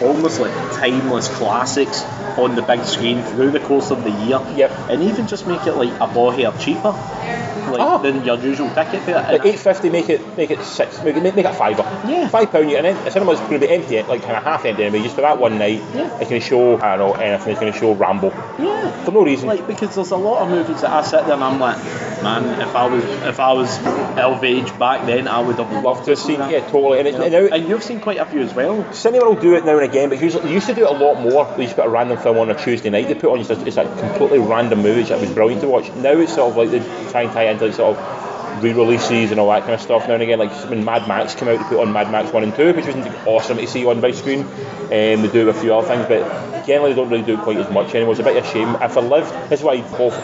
almost 0.02 0.39
like 0.39 0.52
timeless 0.73 1.28
classics 1.30 2.04
on 2.38 2.56
the 2.56 2.62
big 2.62 2.84
screen 2.84 3.24
through 3.24 3.52
the 3.52 3.60
course 3.60 3.92
of 3.92 4.04
the 4.04 4.12
year. 4.12 4.39
Yep. 4.56 4.72
And 4.89 5.04
even 5.04 5.28
just 5.28 5.48
make 5.48 5.65
it 5.68 5.74
like 5.74 5.94
a 6.00 6.08
ball 6.08 6.32
hair 6.32 6.52
cheaper, 6.60 6.94
like 7.71 7.82
Ah. 7.82 7.97
than 7.97 8.23
your 8.25 8.38
usual 8.38 8.67
ticket 8.69 9.01
fare. 9.03 9.15
Like 9.32 9.45
eight 9.45 9.60
fifty, 9.60 9.89
make 9.89 10.10
it 10.10 10.21
make 10.38 10.51
it 10.51 10.62
six, 10.63 11.01
make 11.03 11.15
it 11.15 11.23
make 11.23 11.38
it 11.38 11.45
a 11.45 11.53
fiver. 11.53 11.84
Yeah. 12.08 12.27
Five 12.27 12.51
pound, 12.51 12.69
and 12.71 12.86
then 12.86 13.03
the 13.05 13.12
cinema's 13.12 13.39
going 13.39 13.60
to 13.60 13.67
be 13.67 13.69
empty, 13.69 14.01
like 14.03 14.21
kind 14.21 14.38
of 14.38 14.43
half 14.43 14.65
empty 14.65 14.84
anyway, 14.84 15.03
just 15.03 15.15
for 15.15 15.21
that 15.21 15.39
one 15.39 15.58
night. 15.58 15.82
Yeah. 15.93 16.17
It's 16.19 16.29
going 16.29 16.41
to 16.41 16.47
show 16.47 16.77
I 16.79 16.97
don't 16.97 16.99
know 16.99 17.13
anything. 17.21 17.51
It's 17.51 17.60
going 17.60 17.73
to 17.73 17.79
show 17.79 17.93
Rambo 17.93 18.29
yeah. 18.60 19.03
for 19.03 19.12
no 19.12 19.23
reason. 19.23 19.47
Like 19.47 19.65
because 19.67 19.95
there's 19.95 20.12
a 20.12 20.17
lot 20.17 20.41
of 20.43 20.49
movies 20.49 20.82
that 20.82 20.91
I 20.91 21.01
sit 21.03 21.25
there 21.25 21.34
and 21.34 21.43
I'm 21.43 21.60
like, 21.60 21.77
man, 22.23 22.62
if 22.62 22.75
I 22.75 22.86
was 22.88 23.03
if 23.03 23.39
I 23.39 23.53
was 23.53 23.77
of 24.19 24.43
age 24.43 24.77
back 24.77 25.05
then, 25.05 25.27
I 25.27 25.39
would 25.39 25.55
have 25.58 25.84
loved 25.84 26.05
to 26.05 26.15
see, 26.15 26.36
that. 26.36 26.51
yeah, 26.51 26.60
totally. 26.69 26.99
And 26.99 27.08
it's 27.08 27.17
You 27.17 27.29
know? 27.29 27.47
now, 27.47 27.55
And 27.55 27.67
you've 27.67 27.84
seen 27.84 27.99
quite 27.99 28.17
a 28.17 28.25
few 28.25 28.41
as 28.41 28.53
well. 28.53 28.91
Cinema 28.93 29.25
will 29.25 29.36
do 29.36 29.55
it 29.55 29.65
now 29.65 29.77
and 29.77 29.84
again, 29.89 30.10
but 30.10 30.21
usually 30.21 30.43
they 30.43 30.53
used 30.53 30.67
to 30.67 30.73
do 30.73 30.86
it 30.86 30.89
a 30.89 30.97
lot 31.05 31.21
more. 31.21 31.45
They 31.55 31.63
used 31.63 31.75
to 31.75 31.82
put 31.82 31.88
a 31.88 31.91
random 31.91 32.17
film 32.17 32.38
on 32.38 32.49
a 32.49 32.55
Tuesday 32.55 32.89
night. 32.89 33.08
They 33.08 33.15
put 33.15 33.32
on 33.32 33.38
just 33.43 33.51
a, 33.51 33.65
it's 33.65 33.77
a 33.77 33.86
completely 33.99 34.39
random 34.39 34.82
movie 34.82 35.03
that 35.03 35.19
was 35.19 35.32
brilliant 35.32 35.62
to 35.62 35.67
watch. 35.69 35.89
Now 35.95 36.12
it's 36.12 36.34
sort 36.36 36.51
of 36.51 36.58
like 36.58 36.71
they 36.71 36.79
try 37.12 37.23
and 37.23 37.32
tie 37.32 37.47
into 37.62 37.65
like 37.65 37.76
sort 37.76 37.98
of 37.98 38.63
re-releases 38.63 39.32
and 39.32 39.39
all 39.39 39.50
that 39.50 39.62
kind 39.62 39.74
of 39.74 39.82
stuff 39.82 40.08
now 40.08 40.15
and 40.15 40.24
again. 40.24 40.39
Like 40.39 40.52
when 40.69 40.84
Mad 40.84 41.08
Max 41.08 41.36
came 41.36 41.48
out, 41.50 41.58
they 41.60 41.63
put 41.63 41.80
on 41.80 41.93
Mad 41.93 42.12
Max 42.12 42.32
One 42.32 42.43
and 42.43 42.56
Two, 42.56 42.74
which 42.74 42.86
was 42.86 42.95
awesome 43.26 43.58
to 43.58 43.67
see 43.67 43.86
on 43.86 44.02
big 44.02 44.15
screen. 44.15 44.41
Um, 44.41 44.89
they 44.89 45.30
do 45.32 45.50
a 45.50 45.54
few 45.54 45.74
other 45.74 45.88
things, 45.88 46.06
but 46.08 46.65
generally 46.65 46.93
they 46.93 46.95
don't 47.02 47.10
really 47.10 47.24
do 47.24 47.38
quite 47.38 47.58
as 47.58 47.69
much 47.72 47.93
anymore. 47.95 48.13
It's 48.13 48.22
a 48.22 48.24
bit 48.24 48.38
of 48.38 48.45
a 48.45 48.48
shame. 48.52 48.69
If 48.76 48.98
I 48.98 49.02
lived, 49.02 49.32
this 49.50 49.60
is 49.60 49.63
why 49.63 49.76
I'm 49.76 49.91
both 49.91 50.15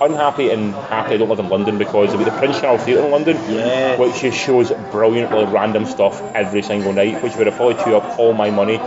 unhappy 0.00 0.50
and 0.50 0.74
happy 0.74 1.14
I 1.14 1.16
don't 1.16 1.28
live 1.28 1.38
in 1.38 1.48
London 1.48 1.78
because 1.78 2.12
of 2.12 2.24
the 2.24 2.30
Prince 2.32 2.60
Charles 2.60 2.82
Theatre 2.82 3.04
in 3.04 3.10
London, 3.10 3.36
Yeah. 3.48 3.96
which 3.96 4.20
just 4.20 4.38
shows 4.38 4.72
brilliantly 4.90 5.44
random 5.46 5.86
stuff 5.86 6.20
every 6.34 6.62
single 6.62 6.92
night, 6.92 7.22
which 7.22 7.36
would 7.36 7.46
have 7.46 7.56
probably 7.56 7.82
chew 7.82 7.96
up 7.96 8.18
all 8.18 8.32
my 8.34 8.50
money 8.50 8.78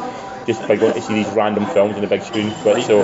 just 0.48 0.66
by 0.68 0.78
going 0.78 0.94
to 0.94 1.02
see 1.02 1.14
these 1.14 1.28
random 1.30 1.66
films 1.68 1.96
on 1.96 2.02
the 2.02 2.08
big 2.08 2.24
screen. 2.24 2.54
But 2.64 2.82
so 2.82 3.04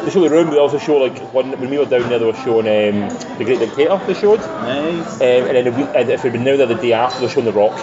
they 0.00 0.10
show 0.10 0.20
the 0.20 0.30
room. 0.30 0.50
They 0.50 0.58
also 0.58 0.78
show 0.78 0.96
like 0.96 1.18
one 1.34 1.50
when 1.50 1.68
we 1.68 1.78
were 1.78 1.84
down 1.84 2.08
there, 2.08 2.18
they 2.18 2.24
were 2.24 2.32
showing 2.34 2.66
um, 2.66 3.08
the 3.38 3.44
Great 3.44 3.58
Dictator. 3.58 4.00
They 4.06 4.14
showed, 4.14 4.40
um, 4.40 5.18
and 5.20 5.56
then 5.56 5.64
the 5.64 5.72
week, 5.72 5.88
and 5.94 6.08
if 6.08 6.22
we'd 6.22 6.32
been 6.32 6.44
there 6.44 6.56
the 6.56 6.74
day 6.74 6.92
after, 6.92 7.20
they're 7.20 7.28
showing 7.28 7.46
The 7.46 7.52
Rock. 7.52 7.76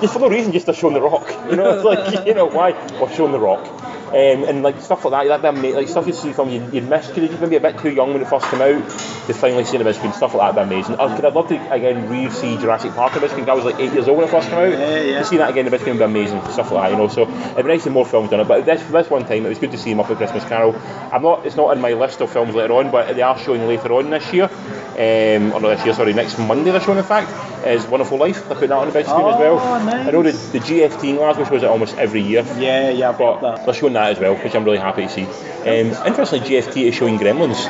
Just 0.00 0.12
for 0.12 0.20
no 0.20 0.28
reason, 0.28 0.52
just 0.52 0.66
they're 0.66 0.74
showing 0.74 0.94
The 0.94 1.02
Rock. 1.02 1.26
You 1.50 1.56
know, 1.56 1.70
it's 1.74 1.84
like 1.84 2.26
you 2.26 2.34
know 2.34 2.46
why 2.46 2.72
we're 3.00 3.12
showing 3.12 3.32
The 3.32 3.40
Rock. 3.40 3.64
Um, 4.06 4.44
and 4.44 4.62
like 4.62 4.80
stuff 4.80 5.04
like 5.04 5.26
that, 5.28 5.44
ama- 5.44 5.68
like 5.74 5.88
stuff 5.88 6.06
you 6.06 6.12
see 6.12 6.32
from 6.32 6.48
you'd, 6.50 6.72
you'd 6.72 6.88
miss 6.88 7.08
because 7.08 7.28
you'd 7.30 7.40
maybe 7.40 7.56
a 7.56 7.60
bit 7.60 7.78
too 7.78 7.90
young 7.90 8.12
when 8.12 8.22
it 8.22 8.28
first 8.28 8.46
came 8.46 8.60
out 8.60 8.88
to 9.26 9.34
finally 9.34 9.64
see 9.64 9.76
it 9.76 9.84
big 9.84 9.94
screen. 9.94 10.12
Stuff 10.12 10.34
like 10.34 10.54
that'd 10.54 10.68
be 10.68 10.74
amazing. 10.74 10.94
I'd, 10.96 11.24
I'd 11.24 11.34
love 11.34 11.48
to 11.48 11.72
again 11.72 12.08
re-see 12.08 12.56
Jurassic 12.58 12.92
Park 12.92 13.14
on 13.14 13.20
the 13.20 13.20
big 13.22 13.30
screen. 13.30 13.44
'cause 13.46 13.60
I 13.60 13.64
was 13.64 13.72
like 13.72 13.80
eight 13.82 13.92
years 13.92 14.06
old 14.06 14.18
when 14.18 14.28
it 14.28 14.30
first 14.30 14.48
came 14.48 14.58
out. 14.58 14.70
Yeah, 14.70 15.00
yeah. 15.00 15.18
To 15.18 15.24
see 15.24 15.36
that 15.38 15.50
again 15.50 15.68
big 15.68 15.80
screen 15.80 15.98
would 15.98 16.00
be 16.00 16.04
amazing. 16.04 16.40
Stuff 16.52 16.70
like 16.70 16.84
that, 16.84 16.90
you 16.92 16.96
know. 16.98 17.08
So 17.08 17.22
it'd 17.22 17.56
be 17.56 17.62
nice 17.64 17.84
to 17.84 17.90
more 17.90 18.06
films 18.06 18.30
done 18.30 18.40
it. 18.40 18.48
But 18.48 18.64
this 18.64 18.82
this 18.84 19.10
one 19.10 19.24
time 19.26 19.44
it 19.44 19.48
was 19.48 19.58
good 19.58 19.72
to 19.72 19.78
see 19.78 19.90
him 19.90 20.00
up 20.00 20.08
at 20.10 20.16
Christmas 20.18 20.44
Carol. 20.44 20.74
I'm 21.12 21.22
not. 21.22 21.44
It's 21.44 21.56
not 21.56 21.74
in 21.76 21.80
my 21.82 21.94
list 21.94 22.20
of 22.20 22.30
films 22.30 22.54
later 22.54 22.74
on, 22.74 22.90
but 22.92 23.14
they 23.16 23.22
are 23.22 23.36
showing 23.38 23.66
later 23.66 23.92
on 23.92 24.10
this 24.10 24.32
year. 24.32 24.48
Um, 24.96 25.52
or 25.52 25.60
not 25.60 25.76
this 25.76 25.84
year, 25.84 25.92
sorry, 25.94 26.14
next 26.14 26.38
Monday 26.38 26.70
they're 26.70 26.80
showing 26.80 26.96
in 26.98 27.04
fact, 27.04 27.30
is 27.66 27.84
Wonderful 27.86 28.16
Life. 28.18 28.36
They're 28.46 28.54
putting 28.54 28.70
that 28.70 28.78
on 28.78 28.86
the 28.86 28.92
big 28.94 29.04
screen 29.06 29.26
as 29.26 29.38
well. 29.38 29.58
Oh, 29.58 29.84
nice. 29.84 30.06
I 30.08 30.10
know 30.10 30.22
the, 30.22 30.32
the 30.32 30.58
GFT 30.58 31.10
in 31.10 31.16
Glasgow 31.16 31.44
shows 31.44 31.62
it 31.62 31.66
almost 31.68 31.96
every 31.98 32.22
year. 32.22 32.42
Yeah, 32.58 32.88
yeah, 32.90 33.10
I've 33.10 33.18
got 33.18 33.40
But 33.42 33.56
that. 33.56 33.64
they're 33.66 33.74
showing 33.74 33.92
that 33.92 34.12
as 34.12 34.18
well, 34.18 34.34
which 34.36 34.54
I'm 34.54 34.64
really 34.64 34.78
happy 34.78 35.02
to 35.02 35.08
see. 35.10 35.24
Um, 35.24 36.06
interestingly, 36.06 36.48
GFT 36.48 36.84
is 36.84 36.94
showing 36.94 37.18
Gremlins 37.18 37.66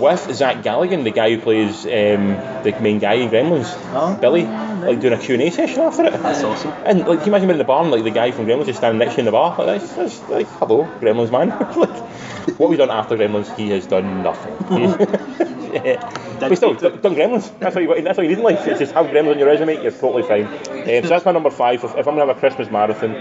with 0.00 0.34
Zach 0.34 0.56
Galligan, 0.62 1.04
the 1.04 1.12
guy 1.12 1.30
who 1.34 1.40
plays 1.40 1.86
um, 1.86 2.34
the 2.64 2.76
main 2.80 2.98
guy 2.98 3.14
in 3.14 3.30
Gremlins, 3.30 3.72
Oh, 3.94 4.18
Billy, 4.20 4.42
nice. 4.42 4.84
like 4.84 5.00
doing 5.00 5.14
a 5.14 5.18
Q&A 5.18 5.50
session 5.50 5.80
after 5.80 6.04
it. 6.04 6.12
That's 6.14 6.42
awesome. 6.42 6.72
And 6.84 7.00
like, 7.06 7.20
can 7.20 7.28
you 7.28 7.32
imagine 7.32 7.46
being 7.48 7.50
in 7.52 7.58
the 7.58 7.64
bar 7.64 7.82
and 7.82 7.90
like 7.90 8.02
the 8.04 8.10
guy 8.10 8.32
from 8.32 8.46
Gremlins 8.46 8.66
just 8.66 8.80
standing 8.80 8.98
next 8.98 9.14
to 9.14 9.18
you 9.18 9.20
in 9.20 9.24
the 9.26 9.32
bar? 9.32 9.56
Like, 9.56 9.80
that's, 9.80 9.92
that's 9.94 10.28
like, 10.28 10.46
hello, 10.58 10.84
Gremlins 11.00 11.30
man. 11.30 11.48
like, 11.76 12.37
what 12.56 12.66
have 12.66 12.70
we 12.70 12.76
done 12.76 12.90
after 12.90 13.16
Gremlins? 13.16 13.54
He 13.56 13.70
has 13.70 13.86
done 13.86 14.22
nothing. 14.22 14.54
but 16.40 16.56
still, 16.56 16.74
done 16.74 17.14
Gremlins. 17.14 17.56
That's 17.58 17.76
all 17.76 17.82
you 17.82 17.88
got. 17.88 18.02
That's 18.04 18.18
all 18.18 18.24
you 18.24 18.30
need 18.30 18.38
in 18.38 18.44
life. 18.44 18.66
It's 18.66 18.78
just 18.78 18.92
have 18.92 19.06
Gremlins 19.06 19.32
on 19.32 19.38
your 19.38 19.48
resume. 19.48 19.82
You're 19.82 19.90
totally 19.92 20.22
fine. 20.22 20.44
Um, 20.46 21.02
so 21.02 21.08
that's 21.08 21.24
my 21.24 21.32
number 21.32 21.50
five. 21.50 21.82
If, 21.84 21.90
if 21.96 22.08
I'm 22.08 22.16
gonna 22.16 22.26
have 22.26 22.36
a 22.36 22.40
Christmas 22.40 22.70
marathon, 22.70 23.12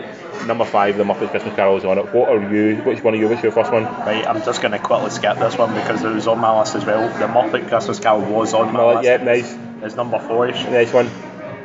number 0.47 0.65
five, 0.65 0.97
the 0.97 1.03
Muppet 1.03 1.29
Christmas 1.29 1.55
Carol 1.55 1.77
is 1.77 1.85
on 1.85 1.97
it. 1.97 2.13
What 2.13 2.29
are 2.29 2.53
you? 2.53 2.77
Which 2.77 3.03
one 3.03 3.13
are 3.13 3.17
you? 3.17 3.27
What's 3.27 3.43
your 3.43 3.51
first 3.51 3.71
one? 3.71 3.83
Right, 3.83 4.25
I'm 4.25 4.41
just 4.43 4.61
going 4.61 4.71
to 4.71 4.79
quickly 4.79 5.09
skip 5.09 5.37
this 5.37 5.57
one 5.57 5.73
because 5.73 6.03
it 6.03 6.09
was 6.09 6.27
on 6.27 6.39
my 6.39 6.57
list 6.59 6.75
as 6.75 6.85
well. 6.85 7.07
The 7.19 7.27
Muppet 7.27 7.67
Christmas 7.67 7.99
Carol 7.99 8.21
was 8.21 8.53
on 8.53 8.71
my 8.73 8.79
No, 8.79 8.93
list. 8.93 9.03
yeah, 9.05 9.17
nice, 9.17 9.55
It's 9.81 9.95
number 9.95 10.19
four-ish. 10.19 10.63
nice 10.65 10.93
one. 10.93 11.09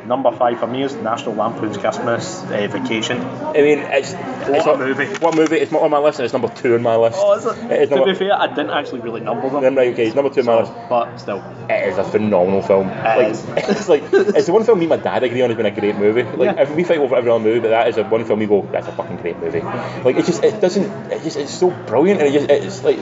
Number 0.05 0.31
five 0.33 0.59
for 0.59 0.67
me 0.67 0.83
is 0.83 0.95
National 0.95 1.33
Lampoon's 1.35 1.77
Christmas 1.77 2.43
uh, 2.43 2.67
Vacation. 2.69 3.19
I 3.21 3.53
mean, 3.53 3.79
it's 3.79 4.11
it's 4.13 4.65
a 4.65 4.67
not- 4.67 4.79
movie. 4.79 5.05
What 5.19 5.35
movie? 5.35 5.55
It's 5.55 5.71
not 5.71 5.81
on 5.81 5.91
my 5.91 5.99
list, 5.99 6.19
and 6.19 6.25
it's 6.25 6.33
number 6.33 6.49
two 6.49 6.75
on 6.75 6.81
my 6.81 6.97
list. 6.97 7.17
Oh, 7.21 7.33
is 7.37 7.45
it? 7.45 7.71
It 7.71 7.81
is 7.83 7.89
to 7.89 7.95
number, 7.95 8.11
be 8.11 8.19
fair, 8.19 8.33
I 8.33 8.47
didn't 8.47 8.71
actually 8.71 8.99
really 8.99 9.21
number 9.21 9.49
them. 9.49 9.75
Right, 9.75 9.93
okay, 9.93 10.07
it's 10.07 10.15
number 10.15 10.29
two 10.29 10.41
on 10.41 10.45
my 10.47 10.59
list. 10.61 10.73
But 10.89 11.17
still, 11.19 11.41
It 11.69 11.87
is 11.89 11.97
a 11.97 12.03
phenomenal 12.03 12.61
film. 12.61 12.87
like, 12.89 13.27
is. 13.29 13.45
It's 13.55 13.87
like 13.87 14.03
it's 14.11 14.47
the 14.47 14.53
one 14.53 14.65
film 14.65 14.79
me 14.79 14.85
and 14.85 14.89
my 14.89 14.97
dad 14.97 15.23
agree 15.23 15.41
on 15.41 15.49
has 15.49 15.57
been 15.57 15.65
a 15.65 15.71
great 15.71 15.95
movie. 15.95 16.23
Like 16.23 16.57
Yeah. 16.57 16.73
we 16.73 16.83
fight 16.83 16.97
over 16.97 17.15
every 17.15 17.31
other 17.31 17.43
movie, 17.43 17.59
but 17.61 17.69
that 17.69 17.87
is 17.87 17.97
a 17.97 18.03
one 18.03 18.25
film 18.25 18.39
we 18.39 18.45
go, 18.45 18.67
that's 18.71 18.87
a 18.87 18.91
fucking 18.91 19.17
great 19.17 19.39
movie. 19.39 19.61
Like 19.61 20.17
it 20.17 20.25
just 20.25 20.43
it 20.43 20.59
doesn't 20.59 20.83
it 21.13 21.23
just 21.23 21.37
it's 21.37 21.53
so 21.53 21.69
brilliant 21.71 22.21
and 22.21 22.29
it 22.29 22.33
just 22.33 22.49
it's 22.49 22.83
like 22.83 22.97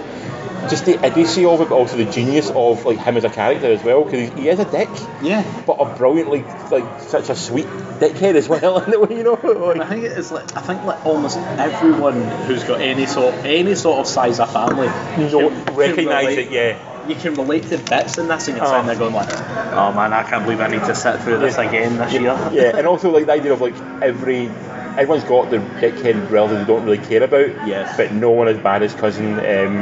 just 0.69 0.86
the 0.86 1.04
idiocy 1.06 1.45
of 1.45 1.62
it, 1.62 1.69
but 1.69 1.76
also 1.76 1.97
the 1.97 2.06
genius 2.06 2.50
of 2.50 2.86
like 2.86 3.00
him 3.00 3.17
as 3.17 3.24
a 3.24 3.30
character 3.30 3.67
as 3.67 3.84
well, 3.84 4.04
because 4.04 4.30
he 4.38 4.50
is 4.50 4.60
a 4.60 4.65
dick, 4.65 4.89
yeah. 5.21 5.43
but 5.65 5.74
a 5.74 5.97
brilliantly 5.97 6.43
like 6.71 7.02
such 7.02 7.30
a 7.30 7.36
sweet 7.36 7.65
dickhead 8.00 8.36
as 8.36 8.47
well. 8.47 8.80
In 8.84 8.91
the 8.91 9.00
way 9.00 9.17
you 9.17 9.24
know, 9.24 9.36
I 9.82 9.86
think 9.86 10.06
it's 10.06 10.32
like 10.32 10.56
I 10.56 10.62
think 10.62 10.84
like 10.84 11.06
almost 11.06 11.38
everyone 11.38 12.21
who's 12.45 12.63
got 12.63 12.82
any 12.82 13.06
sort 13.06 13.34
any 13.45 13.76
sort 13.76 14.00
of 14.00 14.08
size 14.08 14.39
of 14.39 14.52
family 14.52 14.88
you 15.17 15.50
recognise 15.74 16.38
it. 16.38 16.52
Yeah, 16.52 17.08
You 17.08 17.15
can 17.15 17.34
relate 17.36 17.63
to 17.69 17.78
bits 17.78 18.17
in 18.17 18.28
this, 18.28 18.47
and 18.47 18.58
you're 18.58 18.65
Oh. 18.65 18.69
sitting 18.69 18.86
there 18.88 18.95
oh. 18.95 19.00
going 19.00 19.13
like, 19.13 19.30
"Oh 19.74 19.91
man, 19.93 20.13
I 20.13 20.24
can't 20.24 20.43
believe 20.43 20.62
I 20.62 20.67
need 20.67 20.84
to 20.86 20.95
sit 20.95 21.21
through 21.21 21.39
this 21.39 21.58
Yeah. 21.58 21.67
again 21.69 21.97
this 21.97 22.13
year." 22.13 22.50
yeah, 22.52 22.78
and 22.78 22.88
also 22.88 23.10
like 23.12 23.26
the 23.26 23.34
idea 23.34 23.54
of 23.54 23.62
like 23.62 23.76
every. 24.02 24.50
Everyone's 24.97 25.23
got 25.23 25.49
their 25.49 25.60
dickhead 25.62 26.30
relative 26.30 26.60
they 26.60 26.65
don't 26.73 26.84
really 26.86 26.97
care 26.97 27.23
about. 27.23 27.47
Yes. 27.67 27.95
But 27.97 28.12
no 28.13 28.32
one 28.32 28.47
as 28.47 28.58
bad 28.58 28.84
as 28.84 28.93
cousin. 28.93 29.34
Um, 29.34 29.77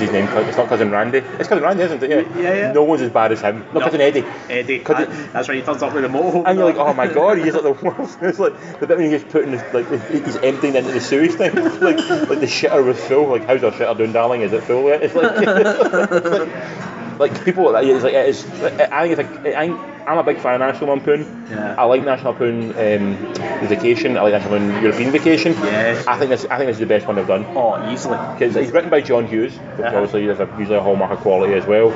his 0.00 0.10
name? 0.12 0.26
It's 0.28 0.56
not 0.56 0.68
cousin 0.68 0.90
Randy. 0.90 1.18
It's 1.18 1.48
cousin 1.48 1.62
Randy, 1.64 1.82
isn't 1.84 2.02
it? 2.02 2.10
Yeah. 2.10 2.40
Yeah, 2.42 2.54
yeah. 2.54 2.72
No 2.72 2.82
one's 2.84 3.02
as 3.02 3.10
bad 3.10 3.32
as 3.32 3.40
him. 3.40 3.60
No, 3.72 3.74
No. 3.74 3.80
cousin 3.80 4.00
Eddie. 4.00 4.24
Eddie, 4.50 4.78
that- 4.78 5.00
it- 5.02 5.32
that's 5.32 5.48
right. 5.48 5.56
He 5.58 5.62
turns 5.62 5.82
up 5.82 5.94
with 5.94 6.04
a 6.04 6.08
motorhome. 6.08 6.44
And 6.46 6.58
you're 6.58 6.66
like, 6.66 6.76
oh 6.76 6.92
my 6.94 7.06
god, 7.06 7.38
he's 7.38 7.54
like 7.54 7.62
the 7.62 7.72
worst. 7.72 8.18
It's 8.22 8.38
like 8.38 8.80
the 8.80 8.86
bit 8.86 8.96
when 8.98 9.06
he 9.06 9.16
gets 9.18 9.30
putting 9.32 9.52
his, 9.52 9.62
like 9.72 9.86
he's 10.10 10.36
emptying 10.36 10.74
into 10.74 10.90
the 10.92 11.00
sewage 11.00 11.32
thing. 11.32 11.54
like 11.80 11.98
like 11.98 12.40
the 12.40 12.46
shitter 12.46 12.84
was 12.84 12.98
full. 13.04 13.28
Like 13.28 13.44
how's 13.46 13.62
our 13.64 13.70
shitter 13.72 13.96
doing, 13.96 14.12
darling? 14.12 14.42
Is 14.42 14.52
it 14.52 14.64
full 14.64 14.84
yet? 14.88 15.02
It's 15.02 15.14
like, 15.14 15.32
it's 15.36 16.28
like, 16.28 17.18
like 17.18 17.44
people. 17.44 17.74
It's 17.76 18.04
like 18.04 18.14
it's. 18.14 18.44
I 18.62 19.06
think 19.08 19.18
it's 19.18 19.44
like 19.44 19.54
I 19.54 19.66
think 19.68 19.80
I'm 20.08 20.18
a 20.18 20.22
big 20.22 20.38
fan 20.38 20.54
of 20.54 20.60
National 20.60 20.90
Lampoon. 20.90 21.46
Yeah. 21.50 21.74
I 21.76 21.84
like 21.84 22.02
National 22.04 22.32
Lampoon 22.32 22.70
um, 22.70 23.34
Vacation. 23.68 24.16
I 24.16 24.22
like 24.22 24.32
National 24.32 24.58
Lampoon 24.58 24.82
European 24.82 25.10
Vacation. 25.10 25.52
Yes. 25.52 26.06
I 26.06 26.18
think 26.18 26.30
this 26.30 26.46
I 26.46 26.56
think 26.56 26.68
this 26.68 26.76
is 26.76 26.80
the 26.80 26.86
best 26.86 27.06
one 27.06 27.16
they've 27.16 27.26
done. 27.26 27.44
oh, 27.54 27.92
easily. 27.92 28.16
Because 28.32 28.56
it's 28.56 28.72
written 28.72 28.88
by 28.90 29.00
John 29.02 29.26
Hughes, 29.26 29.52
which 29.52 29.86
Uh-huh. 29.86 29.96
obviously 29.96 30.24
is 30.26 30.40
a, 30.40 30.48
usually 30.58 30.78
a 30.78 30.82
hallmark 30.82 31.10
of 31.12 31.18
quality 31.18 31.52
as 31.54 31.66
well. 31.66 31.90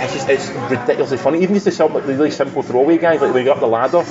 It's 0.00 0.12
just 0.14 0.28
it's 0.28 0.48
ridiculously 0.70 1.18
funny. 1.18 1.42
Even 1.42 1.54
just 1.56 1.64
the, 1.64 1.72
sim- 1.72 1.92
the 1.92 2.00
really 2.02 2.30
simple 2.30 2.62
throwaway 2.62 2.98
guys, 2.98 3.20
like 3.20 3.34
when 3.34 3.44
you 3.44 3.48
go 3.50 3.54
up 3.54 3.60
the 3.60 3.66
ladder 3.66 4.04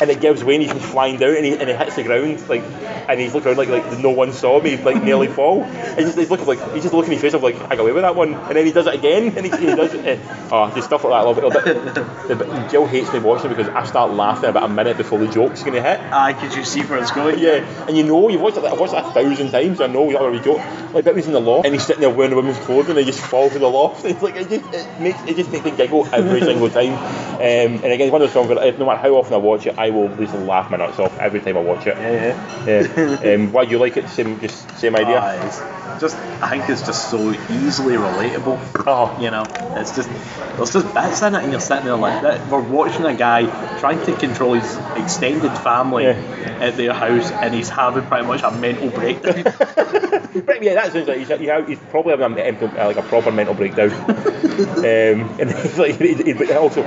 and 0.00 0.10
it 0.10 0.20
gives 0.20 0.42
way 0.44 0.54
and 0.54 0.62
he 0.62 0.68
comes 0.68 0.84
flying 0.84 1.18
down 1.18 1.36
and 1.36 1.44
he, 1.44 1.52
and 1.56 1.68
he 1.68 1.74
hits 1.74 1.96
the 1.96 2.02
ground 2.02 2.48
like 2.48 2.62
and 3.08 3.18
he's 3.18 3.32
looking 3.34 3.48
around 3.48 3.58
like 3.58 3.68
like 3.68 3.98
no 4.00 4.10
one 4.10 4.32
saw 4.32 4.60
me 4.60 4.76
like 4.76 5.02
nearly 5.04 5.28
fall. 5.38 5.62
And 5.62 6.00
he's, 6.00 6.14
he's 6.16 6.30
looking 6.30 6.46
like 6.46 6.58
he's 6.74 6.82
just 6.82 6.94
looking 6.94 7.12
in 7.12 7.18
his 7.18 7.22
face 7.22 7.34
of 7.34 7.42
like 7.44 7.54
I 7.56 7.68
got 7.76 7.80
away 7.80 7.92
with 7.92 8.02
that 8.02 8.16
one 8.16 8.34
and 8.34 8.56
then 8.56 8.66
he 8.66 8.72
does 8.72 8.86
it 8.88 8.94
again 8.94 9.36
and 9.36 9.46
he, 9.46 9.50
he 9.56 9.66
does 9.74 9.94
it. 9.94 10.18
Oh, 10.50 10.70
just 10.74 10.86
stuff 10.88 11.04
like 11.04 11.12
that. 11.12 11.18
I 11.18 11.22
love 11.22 12.66
it. 12.66 12.70
Jill 12.70 12.87
hates 12.88 13.12
me 13.12 13.18
watching 13.18 13.50
it 13.50 13.56
because 13.56 13.72
I 13.72 13.84
start 13.86 14.12
laughing 14.12 14.50
about 14.50 14.64
a 14.64 14.68
minute 14.68 14.96
before 14.96 15.18
the 15.18 15.28
joke's 15.28 15.62
going 15.62 15.74
to 15.74 15.82
hit. 15.82 16.00
Aye, 16.00 16.32
could 16.34 16.54
you 16.54 16.64
see 16.64 16.82
where 16.82 16.98
it's 16.98 17.10
going? 17.10 17.38
Yeah, 17.38 17.64
and 17.86 17.96
you 17.96 18.04
know, 18.04 18.28
you've 18.28 18.40
watched 18.40 18.56
it, 18.56 18.64
I've 18.64 18.78
watched 18.78 18.94
it 18.94 19.04
a 19.04 19.10
thousand 19.10 19.50
times, 19.50 19.80
I 19.80 19.86
know 19.86 20.10
you're 20.10 20.20
already 20.20 20.42
joke. 20.42 20.58
Like, 20.92 21.04
that 21.04 21.14
was 21.14 21.26
in 21.26 21.32
the 21.32 21.40
loft, 21.40 21.66
and 21.66 21.74
he's 21.74 21.84
sitting 21.84 22.00
there 22.00 22.10
wearing 22.10 22.30
the 22.30 22.36
woman's 22.36 22.58
clothing, 22.58 22.90
and 22.90 22.98
he 22.98 23.04
just 23.04 23.20
falls 23.20 23.54
in 23.54 23.60
the 23.60 23.68
loft. 23.68 24.04
It's 24.08 24.22
like, 24.22 24.36
it 24.36 24.48
just, 24.48 24.74
it 24.74 25.00
makes, 25.00 25.22
it 25.24 25.36
just 25.36 25.52
makes 25.52 25.64
me 25.64 25.70
giggle 25.70 26.06
every 26.12 26.40
single 26.48 26.70
time. 26.70 26.94
Um, 26.94 27.38
and 27.38 27.84
again, 27.84 28.00
it's 28.02 28.12
one 28.12 28.22
of 28.22 28.28
those 28.28 28.32
films 28.32 28.48
where, 28.48 28.72
no 28.78 28.86
matter 28.86 29.00
how 29.00 29.14
often 29.16 29.34
I 29.34 29.36
watch 29.36 29.66
it, 29.66 29.78
I 29.78 29.90
will 29.90 30.08
just 30.16 30.34
laugh 30.34 30.70
my 30.70 30.78
nuts 30.78 30.98
off 30.98 31.16
every 31.18 31.40
time 31.40 31.56
I 31.56 31.60
watch 31.60 31.86
it. 31.86 31.96
Yeah, 31.96 32.66
yeah. 32.66 33.20
Yeah. 33.22 33.34
um, 33.34 33.52
why 33.52 33.64
do 33.64 33.70
you 33.70 33.78
like 33.78 33.96
it? 33.96 34.08
Same, 34.08 34.40
just 34.40 34.78
same 34.78 34.96
idea? 34.96 35.44
It's 35.44 35.60
just, 36.00 36.16
I 36.42 36.50
think 36.50 36.68
it's 36.68 36.82
just 36.82 37.10
so 37.10 37.30
easily 37.50 37.94
relatable. 37.94 38.58
Oh. 38.86 39.16
You 39.20 39.30
know, 39.30 39.44
it's 39.76 39.94
just, 39.94 40.08
there's 40.56 40.72
just 40.72 40.94
bits 40.94 41.22
in 41.22 41.34
it, 41.34 41.42
and 41.42 41.52
you're 41.52 41.60
sitting 41.60 41.84
there 41.84 41.96
like 41.96 42.22
that. 42.22 42.48
We're 42.48 42.62
watching 42.70 43.04
a 43.04 43.14
guy 43.14 43.46
trying 43.80 44.04
to 44.06 44.16
control 44.16 44.54
his 44.54 44.76
extended 44.96 45.56
family 45.58 46.04
Yeah. 46.04 46.58
at 46.60 46.76
their 46.76 46.92
house, 46.92 47.30
and 47.30 47.54
he's 47.54 47.68
having 47.68 48.04
pretty 48.04 48.26
much 48.26 48.42
a 48.42 48.50
mental 48.50 48.90
breakdown. 48.90 49.44
Yeah, 50.60 50.74
that 50.74 50.92
sounds 50.92 51.08
like 51.08 51.18
he's, 51.18 51.68
he's 51.68 51.78
probably 51.90 52.16
having 52.16 52.38
a, 52.38 52.86
like 52.86 52.96
a 52.96 53.02
proper 53.02 53.30
mental 53.32 53.54
breakdown. 53.54 53.92
um, 53.92 54.84
and 54.84 55.50
he's 55.62 55.78
like, 55.78 55.98
he, 56.00 56.14
he, 56.14 56.52
also, 56.52 56.82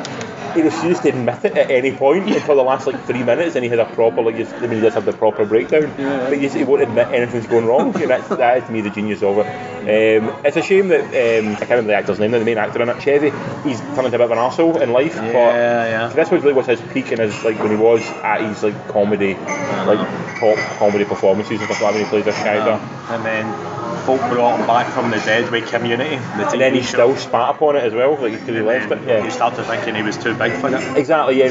he 0.54 0.62
refused 0.62 1.04
to 1.04 1.10
admit 1.10 1.44
it 1.46 1.58
at 1.58 1.72
any 1.72 1.92
point 1.96 2.28
until 2.30 2.56
the 2.56 2.64
last 2.64 2.88
like 2.88 3.04
three 3.06 3.24
minutes, 3.24 3.56
and 3.56 3.64
he 3.64 3.70
has 3.70 3.80
a 3.80 3.86
proper 3.86 4.22
like, 4.22 4.36
he's- 4.36 4.52
I 4.54 4.62
mean, 4.62 4.72
he 4.72 4.82
does 4.82 4.94
have 4.94 5.06
the 5.06 5.14
proper 5.14 5.46
breakdown. 5.46 5.94
Yeah. 5.98 6.26
But 6.30 6.34
he, 6.34 6.42
just- 6.42 6.56
he 6.56 6.64
won't 6.64 6.82
admit 6.82 7.08
anything's 7.08 7.48
going 7.48 7.66
wrong. 7.66 7.96
And 8.02 8.10
that's 8.12 8.28
that 8.30 8.58
is 8.58 8.64
to 8.66 8.72
me 8.72 8.82
the 8.82 8.90
genius 8.90 9.24
of 9.24 9.38
it. 9.40 9.46
Um, 9.82 10.36
it's 10.46 10.58
a 10.58 10.62
shame 10.62 10.90
that 10.90 11.02
um, 11.06 11.54
I 11.54 11.60
can't 11.60 11.70
remember 11.72 11.88
the 11.92 11.96
actor's 11.96 12.20
name, 12.20 12.32
the 12.32 12.46
main 12.46 12.58
actor 12.58 12.82
in 12.82 12.90
it, 12.90 13.02
Chevy. 13.02 13.32
He's 13.68 13.80
turned 13.80 14.06
into 14.06 14.16
a 14.16 14.20
bit 14.20 14.22
of 14.22 14.32
an 14.32 14.38
arsehole 14.38 14.82
in 14.82 14.92
life. 14.92 15.16
but 15.16 15.24
yeah. 15.32 16.08
this 16.16 16.30
was 16.30 16.44
really 16.44 16.54
was 16.54 16.68
his 16.68 16.82
peak 16.94 17.12
and 17.12 17.20
his 17.20 17.44
like 17.44 17.58
when 17.60 17.72
he 17.72 17.78
was 17.78 18.02
at 18.24 18.42
his 18.42 18.62
like 18.64 18.88
comedy, 18.90 19.34
like 19.36 20.40
top 20.40 20.58
comedy 20.78 21.06
performances 21.06 21.60
and 21.60 21.70
stuff 21.70 21.82
like 21.82 21.94
that 21.94 21.94
when 21.96 22.04
he 22.04 22.10
played 22.10 22.26
this 22.26 22.36
character. 22.38 22.80
And 23.14 23.26
then 23.26 23.81
folk 24.02 24.20
brought 24.30 24.60
him 24.60 24.68
back 24.68 24.92
from 24.94 25.12
the 25.12 25.18
dead 25.18 25.52
with 25.52 25.70
Community, 25.70 26.16
the 26.16 26.50
And 26.50 26.62
then 26.62 26.74
he 26.74 26.82
show. 26.82 27.14
still 27.14 27.16
spat 27.16 27.56
upon 27.56 27.76
it 27.76 27.84
as 27.84 27.94
well, 27.94 28.14
like 28.22 28.34
because 28.34 28.48
he 28.56 28.62
left 28.62 28.92
it. 28.92 29.00
Yeah. 29.08 29.24
You 29.24 29.32
started 29.32 29.64
thinking 29.66 29.96
he 29.96 30.04
was 30.04 30.18
too 30.18 30.34
big 30.36 30.54
for 30.54 30.68
it. 30.74 30.98
Exactly, 30.98 31.40
yeah. 31.40 31.50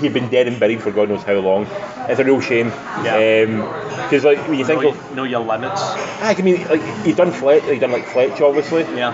He'd 0.00 0.12
been 0.12 0.28
dead 0.28 0.46
and 0.48 0.58
buried 0.60 0.82
for 0.82 0.90
God 0.90 1.08
knows 1.08 1.22
how 1.22 1.34
long. 1.34 1.66
It's 2.08 2.20
a 2.20 2.24
real 2.24 2.40
shame. 2.40 2.68
Yeah. 3.04 3.44
Um, 3.48 3.88
because 4.08 4.24
like 4.24 4.38
when 4.48 4.58
you 4.58 4.64
think 4.64 4.82
Know, 4.82 4.90
of, 4.90 5.14
know 5.14 5.24
your 5.24 5.40
limits. 5.40 5.80
I 5.82 6.34
mean, 6.42 6.66
like 6.68 6.82
he's 7.04 7.16
done 7.16 7.32
Fletch, 7.32 7.64
he's 7.64 7.80
done 7.80 7.92
like 7.92 8.06
Fletch, 8.06 8.40
obviously. 8.40 8.82
Yeah. 8.96 9.12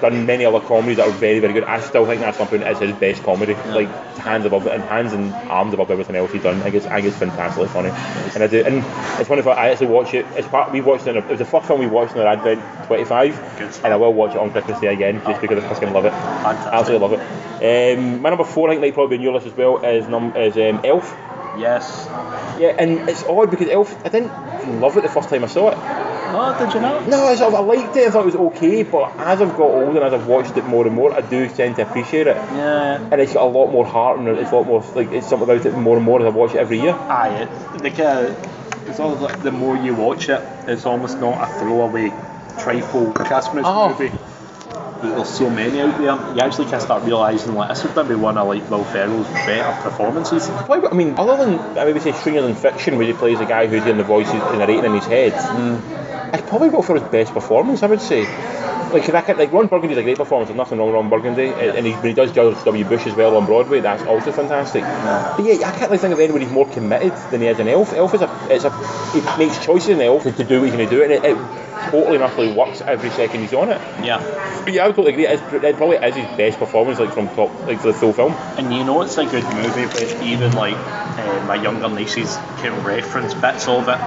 Done 0.00 0.26
many 0.26 0.44
other 0.44 0.60
comedies 0.60 0.96
that 0.98 1.08
are 1.08 1.12
very, 1.12 1.38
very 1.40 1.52
good. 1.52 1.64
I 1.64 1.80
still 1.80 2.06
think 2.06 2.20
that's 2.20 2.38
something 2.38 2.62
is 2.62 2.78
his 2.78 2.92
best 2.96 3.22
comedy. 3.22 3.52
Yeah. 3.52 3.74
Like 3.74 3.88
hands 4.18 4.44
above 4.46 4.66
and 4.66 4.82
hands 4.84 5.12
and 5.12 5.32
arms 5.50 5.74
above 5.74 5.90
everything 5.90 6.16
else 6.16 6.32
he's 6.32 6.42
done. 6.42 6.62
I 6.62 6.70
guess 6.70 6.86
I 6.86 6.94
think 6.96 7.08
it's 7.08 7.16
fantastically 7.16 7.68
funny. 7.68 7.90
And 8.34 8.42
I 8.42 8.46
do, 8.46 8.64
and 8.64 8.84
it's 9.20 9.28
one 9.28 9.38
of 9.38 9.48
I 9.48 9.70
actually 9.70 9.88
watch 9.88 10.14
it. 10.14 10.24
It's 10.36 10.48
part 10.48 10.72
we 10.72 10.80
watched 10.80 11.06
it. 11.06 11.16
In 11.16 11.22
a, 11.22 11.26
it 11.26 11.30
was 11.30 11.38
the 11.38 11.44
first 11.44 11.66
film 11.66 11.80
we 11.80 11.86
watched 11.86 12.01
in 12.10 12.18
our 12.18 12.26
Advent 12.26 12.60
25, 12.86 13.58
Good. 13.58 13.84
and 13.84 13.92
I 13.92 13.96
will 13.96 14.12
watch 14.12 14.32
it 14.32 14.38
on 14.38 14.50
Christmas 14.50 14.80
Day 14.80 14.92
again 14.92 15.22
just 15.24 15.40
because 15.40 15.62
I 15.62 15.68
fucking 15.68 15.92
love 15.92 16.04
it. 16.06 16.10
Fantastic. 16.10 16.72
Absolutely 16.72 17.08
love 17.08 17.20
it. 17.20 17.98
Um, 17.98 18.20
my 18.22 18.30
number 18.30 18.44
four, 18.44 18.68
I 18.68 18.72
think, 18.72 18.80
might 18.82 18.94
probably 18.94 19.16
be 19.16 19.20
on 19.20 19.24
your 19.24 19.34
list 19.34 19.46
as 19.46 19.56
well, 19.56 19.84
is 19.84 20.08
num 20.08 20.34
is 20.36 20.56
um, 20.56 20.84
Elf. 20.84 21.16
Yes. 21.56 22.06
Yeah, 22.58 22.74
and 22.78 23.08
it's 23.08 23.22
odd 23.24 23.50
because 23.50 23.68
Elf, 23.68 24.04
I 24.04 24.08
didn't 24.08 24.80
love 24.80 24.96
it 24.96 25.02
the 25.02 25.08
first 25.08 25.28
time 25.28 25.44
I 25.44 25.46
saw 25.46 25.70
it. 25.70 25.78
Oh, 26.34 26.56
did 26.58 26.72
you 26.72 26.80
not? 26.80 27.06
No, 27.08 27.26
I, 27.26 27.34
sort 27.34 27.52
of, 27.52 27.60
I 27.60 27.62
liked 27.62 27.94
it. 27.94 28.08
I 28.08 28.10
thought 28.10 28.22
it 28.22 28.36
was 28.38 28.56
okay, 28.56 28.82
but 28.84 29.14
as 29.18 29.42
I've 29.42 29.50
got 29.50 29.70
older 29.70 30.02
and 30.02 30.14
as 30.14 30.14
I've 30.14 30.26
watched 30.26 30.56
it 30.56 30.64
more 30.64 30.86
and 30.86 30.96
more, 30.96 31.12
I 31.12 31.20
do 31.20 31.46
tend 31.48 31.76
to 31.76 31.82
appreciate 31.82 32.26
it. 32.26 32.36
Yeah. 32.36 33.06
And 33.10 33.20
it's 33.20 33.34
got 33.34 33.42
a 33.42 33.50
lot 33.50 33.70
more 33.70 33.84
heart 33.84 34.18
and 34.18 34.28
it's 34.28 34.50
a 34.50 34.54
lot 34.54 34.66
more 34.66 34.82
like 34.94 35.12
it's 35.12 35.28
something 35.28 35.48
about 35.48 35.66
it 35.66 35.76
more 35.76 35.96
and 35.96 36.06
more 36.06 36.20
as 36.20 36.26
I 36.26 36.30
watch 36.30 36.54
it 36.54 36.58
every 36.58 36.80
year. 36.80 36.94
Aye, 36.94 37.42
it, 37.74 37.82
the 37.82 37.90
kind 37.90 38.34
it's 38.86 39.00
all 39.00 39.14
like 39.16 39.42
the 39.42 39.52
more 39.52 39.76
you 39.76 39.94
watch 39.94 40.28
it, 40.28 40.42
it's 40.66 40.86
almost 40.86 41.18
not 41.18 41.42
a 41.42 41.58
throwaway 41.58 42.10
trifle 42.58 43.12
Christmas 43.12 43.64
Oh. 43.66 43.88
movie. 43.88 44.12
There's 45.02 45.28
so 45.28 45.50
many 45.50 45.80
out 45.80 45.98
there. 45.98 46.34
You 46.36 46.40
actually 46.42 46.66
can 46.66 46.80
start 46.80 47.02
realising 47.02 47.54
like 47.56 47.70
this 47.70 47.82
would 47.82 47.96
maybe 47.96 48.14
one 48.14 48.38
of 48.38 48.46
like 48.46 48.70
Will 48.70 48.84
Ferrell's 48.84 49.26
better 49.46 49.82
performances. 49.82 50.46
Why, 50.48 50.80
I 50.80 50.94
mean, 50.94 51.14
other 51.18 51.44
than 51.44 51.58
I 51.76 51.84
maybe 51.84 51.98
say 51.98 52.12
Stranger 52.12 52.42
Than 52.42 52.54
Fiction, 52.54 52.98
where 52.98 53.06
he 53.06 53.12
plays 53.12 53.40
a 53.40 53.44
guy 53.44 53.66
who's 53.66 53.82
hearing 53.82 53.98
the 53.98 54.04
voices 54.04 54.34
narrating 54.34 54.84
in 54.84 54.92
his 54.94 55.04
head, 55.06 55.32
mm. 55.32 55.80
I'd 56.32 56.46
probably 56.46 56.68
go 56.68 56.82
for 56.82 56.94
his 56.94 57.02
best 57.08 57.32
performance. 57.32 57.82
I 57.82 57.86
would 57.88 58.00
say. 58.00 58.22
Like, 58.92 59.04
'cause 59.04 59.14
I 59.14 59.20
can't, 59.22 59.38
like 59.38 59.52
Ron 59.52 59.66
Burgundy's 59.68 59.98
a 59.98 60.02
great 60.02 60.18
performance. 60.18 60.48
There's 60.48 60.56
nothing 60.56 60.78
wrong 60.78 60.88
with 60.88 60.94
Ron 60.96 61.08
Burgundy, 61.08 61.48
and 61.48 61.86
he, 61.86 61.92
when 61.92 62.06
he 62.06 62.12
does 62.14 62.30
George 62.32 62.62
W. 62.64 62.84
Bush 62.84 63.06
as 63.06 63.14
well 63.14 63.36
on 63.36 63.46
Broadway, 63.46 63.80
that's 63.80 64.02
also 64.04 64.32
fantastic. 64.32 64.82
But 64.82 65.44
yeah, 65.44 65.66
I 65.66 65.72
can't 65.72 65.90
really 65.90 65.98
think 65.98 66.12
of 66.12 66.20
anybody 66.20 66.44
who's 66.44 66.52
more 66.52 66.68
committed 66.68 67.12
than 67.30 67.40
he 67.40 67.46
is 67.46 67.58
in 67.58 67.68
Elf. 67.68 67.92
Elf 67.94 68.14
is 68.14 68.22
a, 68.22 68.30
it's 68.50 68.64
a, 68.64 68.70
he 69.12 69.20
makes 69.38 69.64
choices 69.64 69.88
in 69.90 70.00
Elf 70.00 70.24
to 70.24 70.44
do 70.44 70.60
what 70.60 70.68
he's 70.68 70.74
going 70.76 70.88
to 70.88 70.94
do, 70.94 71.02
and 71.02 71.12
it, 71.12 71.24
it 71.24 71.36
totally 71.90 72.16
and 72.16 72.24
utterly 72.24 72.52
works 72.52 72.80
every 72.82 73.10
second 73.10 73.40
he's 73.40 73.54
on 73.54 73.70
it. 73.70 73.80
Yeah. 74.04 74.18
But 74.64 74.72
yeah, 74.74 74.84
I 74.84 74.86
would 74.88 74.96
totally 74.96 75.12
agree. 75.14 75.26
It's, 75.26 75.42
it 75.64 75.76
probably 75.76 75.96
is 75.96 76.14
his 76.14 76.36
best 76.36 76.58
performance, 76.58 76.98
like 77.00 77.12
from 77.12 77.28
top, 77.30 77.50
like 77.66 77.80
for 77.80 77.88
the 77.88 77.94
full 77.94 78.12
film. 78.12 78.32
And 78.56 78.72
you 78.74 78.84
know 78.84 79.02
it's 79.02 79.16
a 79.18 79.24
good 79.24 79.42
movie 79.54 79.86
with 79.86 80.22
even 80.22 80.52
like 80.52 80.76
uh, 80.76 81.44
my 81.48 81.56
younger 81.56 81.88
nieces 81.88 82.36
can 82.58 82.84
reference 82.84 83.34
bits 83.34 83.66
of 83.66 83.88
it, 83.88 84.00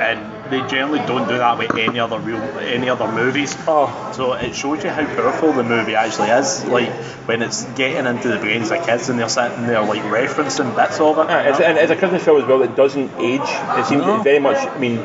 and 0.00 0.31
they 0.50 0.60
generally 0.66 0.98
don't 1.00 1.28
do 1.28 1.38
that 1.38 1.56
with 1.58 1.74
any 1.76 1.98
other 1.98 2.18
real 2.18 2.40
any 2.58 2.88
other 2.88 3.10
movies. 3.10 3.54
Oh. 3.66 4.12
So 4.14 4.32
it 4.34 4.54
shows 4.54 4.82
you 4.84 4.90
how 4.90 5.04
powerful 5.06 5.52
the 5.52 5.62
movie 5.62 5.94
actually 5.94 6.28
is. 6.30 6.64
Like 6.64 6.90
when 7.26 7.42
it's 7.42 7.64
getting 7.74 8.06
into 8.06 8.28
the 8.28 8.38
brains 8.38 8.70
of 8.70 8.84
kids 8.84 9.08
and 9.08 9.18
they're 9.18 9.28
sitting 9.28 9.66
there 9.66 9.82
like 9.82 10.02
referencing 10.02 10.74
bits 10.76 11.00
of 11.00 11.18
it. 11.18 11.30
Uh, 11.30 11.42
it's, 11.46 11.60
and 11.60 11.78
it's 11.78 11.90
a 11.90 11.96
Christmas 11.96 12.24
film 12.24 12.42
as 12.42 12.46
well 12.48 12.58
that 12.58 12.76
doesn't 12.76 13.10
age. 13.18 13.40
It 13.42 13.86
seems 13.86 14.02
No. 14.02 14.22
very 14.22 14.40
much. 14.40 14.56
I 14.56 14.78
mean, 14.78 14.96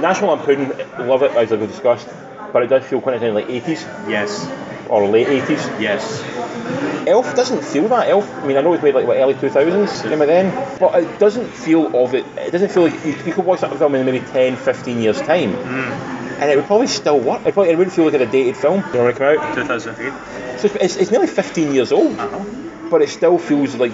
National 0.00 0.34
Lampoon, 0.36 0.68
love 1.06 1.22
it 1.22 1.30
as 1.32 1.50
we've 1.50 1.60
discussed, 1.68 2.08
but 2.52 2.62
it 2.62 2.66
does 2.66 2.84
feel 2.84 3.00
quite 3.00 3.20
like 3.22 3.46
80s 3.46 4.08
yes, 4.08 4.46
or 4.88 5.06
late 5.06 5.28
80s. 5.28 5.80
yes. 5.80 6.22
Elf 7.06 7.34
doesn't 7.34 7.62
feel 7.62 7.88
that. 7.88 8.08
Elf, 8.08 8.30
I 8.36 8.46
mean, 8.46 8.56
I 8.56 8.60
know 8.60 8.72
it's 8.72 8.82
made 8.82 8.94
like 8.94 9.06
what, 9.06 9.16
early 9.16 9.34
2000s, 9.34 10.02
came 10.02 10.22
out 10.22 10.26
then, 10.26 10.78
but 10.78 11.02
it 11.02 11.18
doesn't 11.18 11.48
feel 11.48 11.94
of 11.96 12.14
it. 12.14 12.24
It 12.38 12.50
doesn't 12.50 12.70
feel 12.70 12.84
like 12.84 13.04
you, 13.04 13.12
you 13.26 13.32
could 13.32 13.44
watch 13.44 13.60
that 13.60 13.76
film 13.76 13.94
in 13.94 14.06
maybe 14.06 14.20
10, 14.20 14.56
15 14.56 14.98
years' 15.00 15.20
time, 15.20 15.52
mm. 15.52 15.90
and 16.40 16.50
it 16.50 16.56
would 16.56 16.66
probably 16.66 16.86
still 16.86 17.20
work. 17.20 17.44
It, 17.46 17.52
probably, 17.52 17.72
it 17.72 17.78
wouldn't 17.78 17.94
feel 17.94 18.04
like 18.04 18.14
a 18.14 18.26
dated 18.26 18.56
film. 18.56 18.84
You 18.86 18.92
know 18.94 19.04
when 19.04 19.14
it 19.14 19.18
came 19.18 19.38
out? 19.38 19.54
2008. 19.54 20.58
So 20.60 20.66
it's, 20.66 20.76
it's, 20.76 20.96
it's 20.96 21.10
nearly 21.10 21.26
15 21.26 21.74
years 21.74 21.92
old, 21.92 22.18
uh-huh. 22.18 22.88
but 22.90 23.02
it 23.02 23.10
still 23.10 23.38
feels 23.38 23.74
like 23.74 23.92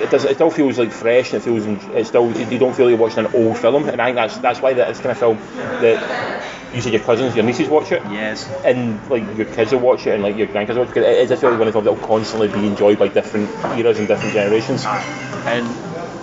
it 0.00 0.10
does. 0.10 0.24
It 0.24 0.34
still 0.34 0.50
feels 0.50 0.78
like 0.78 0.92
fresh, 0.92 1.32
and 1.32 1.42
it 1.42 1.44
feels. 1.44 1.66
It 1.66 2.06
still. 2.06 2.30
You 2.32 2.58
don't 2.58 2.74
feel 2.74 2.86
like 2.86 2.92
you're 2.92 2.98
watching 2.98 3.24
an 3.26 3.34
old 3.34 3.58
film, 3.58 3.88
and 3.88 4.00
I 4.00 4.06
think 4.06 4.16
that's 4.16 4.38
that's 4.38 4.60
why 4.60 4.74
that 4.74 4.90
it's 4.90 5.00
kind 5.00 5.12
of 5.12 5.18
film 5.18 5.36
that 5.80 6.74
you 6.74 6.80
said 6.80 6.92
your 6.92 7.02
cousins, 7.02 7.34
your 7.34 7.44
nieces 7.44 7.68
watch 7.68 7.90
it, 7.92 8.02
Yes. 8.10 8.48
and 8.64 9.08
like 9.10 9.24
your 9.36 9.46
kids 9.46 9.72
will 9.72 9.80
watch 9.80 10.06
it, 10.06 10.14
and 10.14 10.22
like 10.22 10.36
your 10.36 10.46
grandkids 10.46 10.76
will 10.76 10.84
watch 10.84 10.96
it. 10.96 11.02
It 11.02 11.18
is 11.24 11.30
a 11.30 11.36
film 11.36 11.58
one 11.58 11.68
of 11.68 11.74
those 11.74 11.84
that 11.84 11.92
will 11.92 12.06
constantly 12.06 12.48
be 12.48 12.66
enjoyed 12.66 12.98
by 12.98 13.08
different 13.08 13.50
eras 13.76 13.98
and 13.98 14.06
different 14.08 14.32
generations. 14.34 14.84
And 14.86 15.66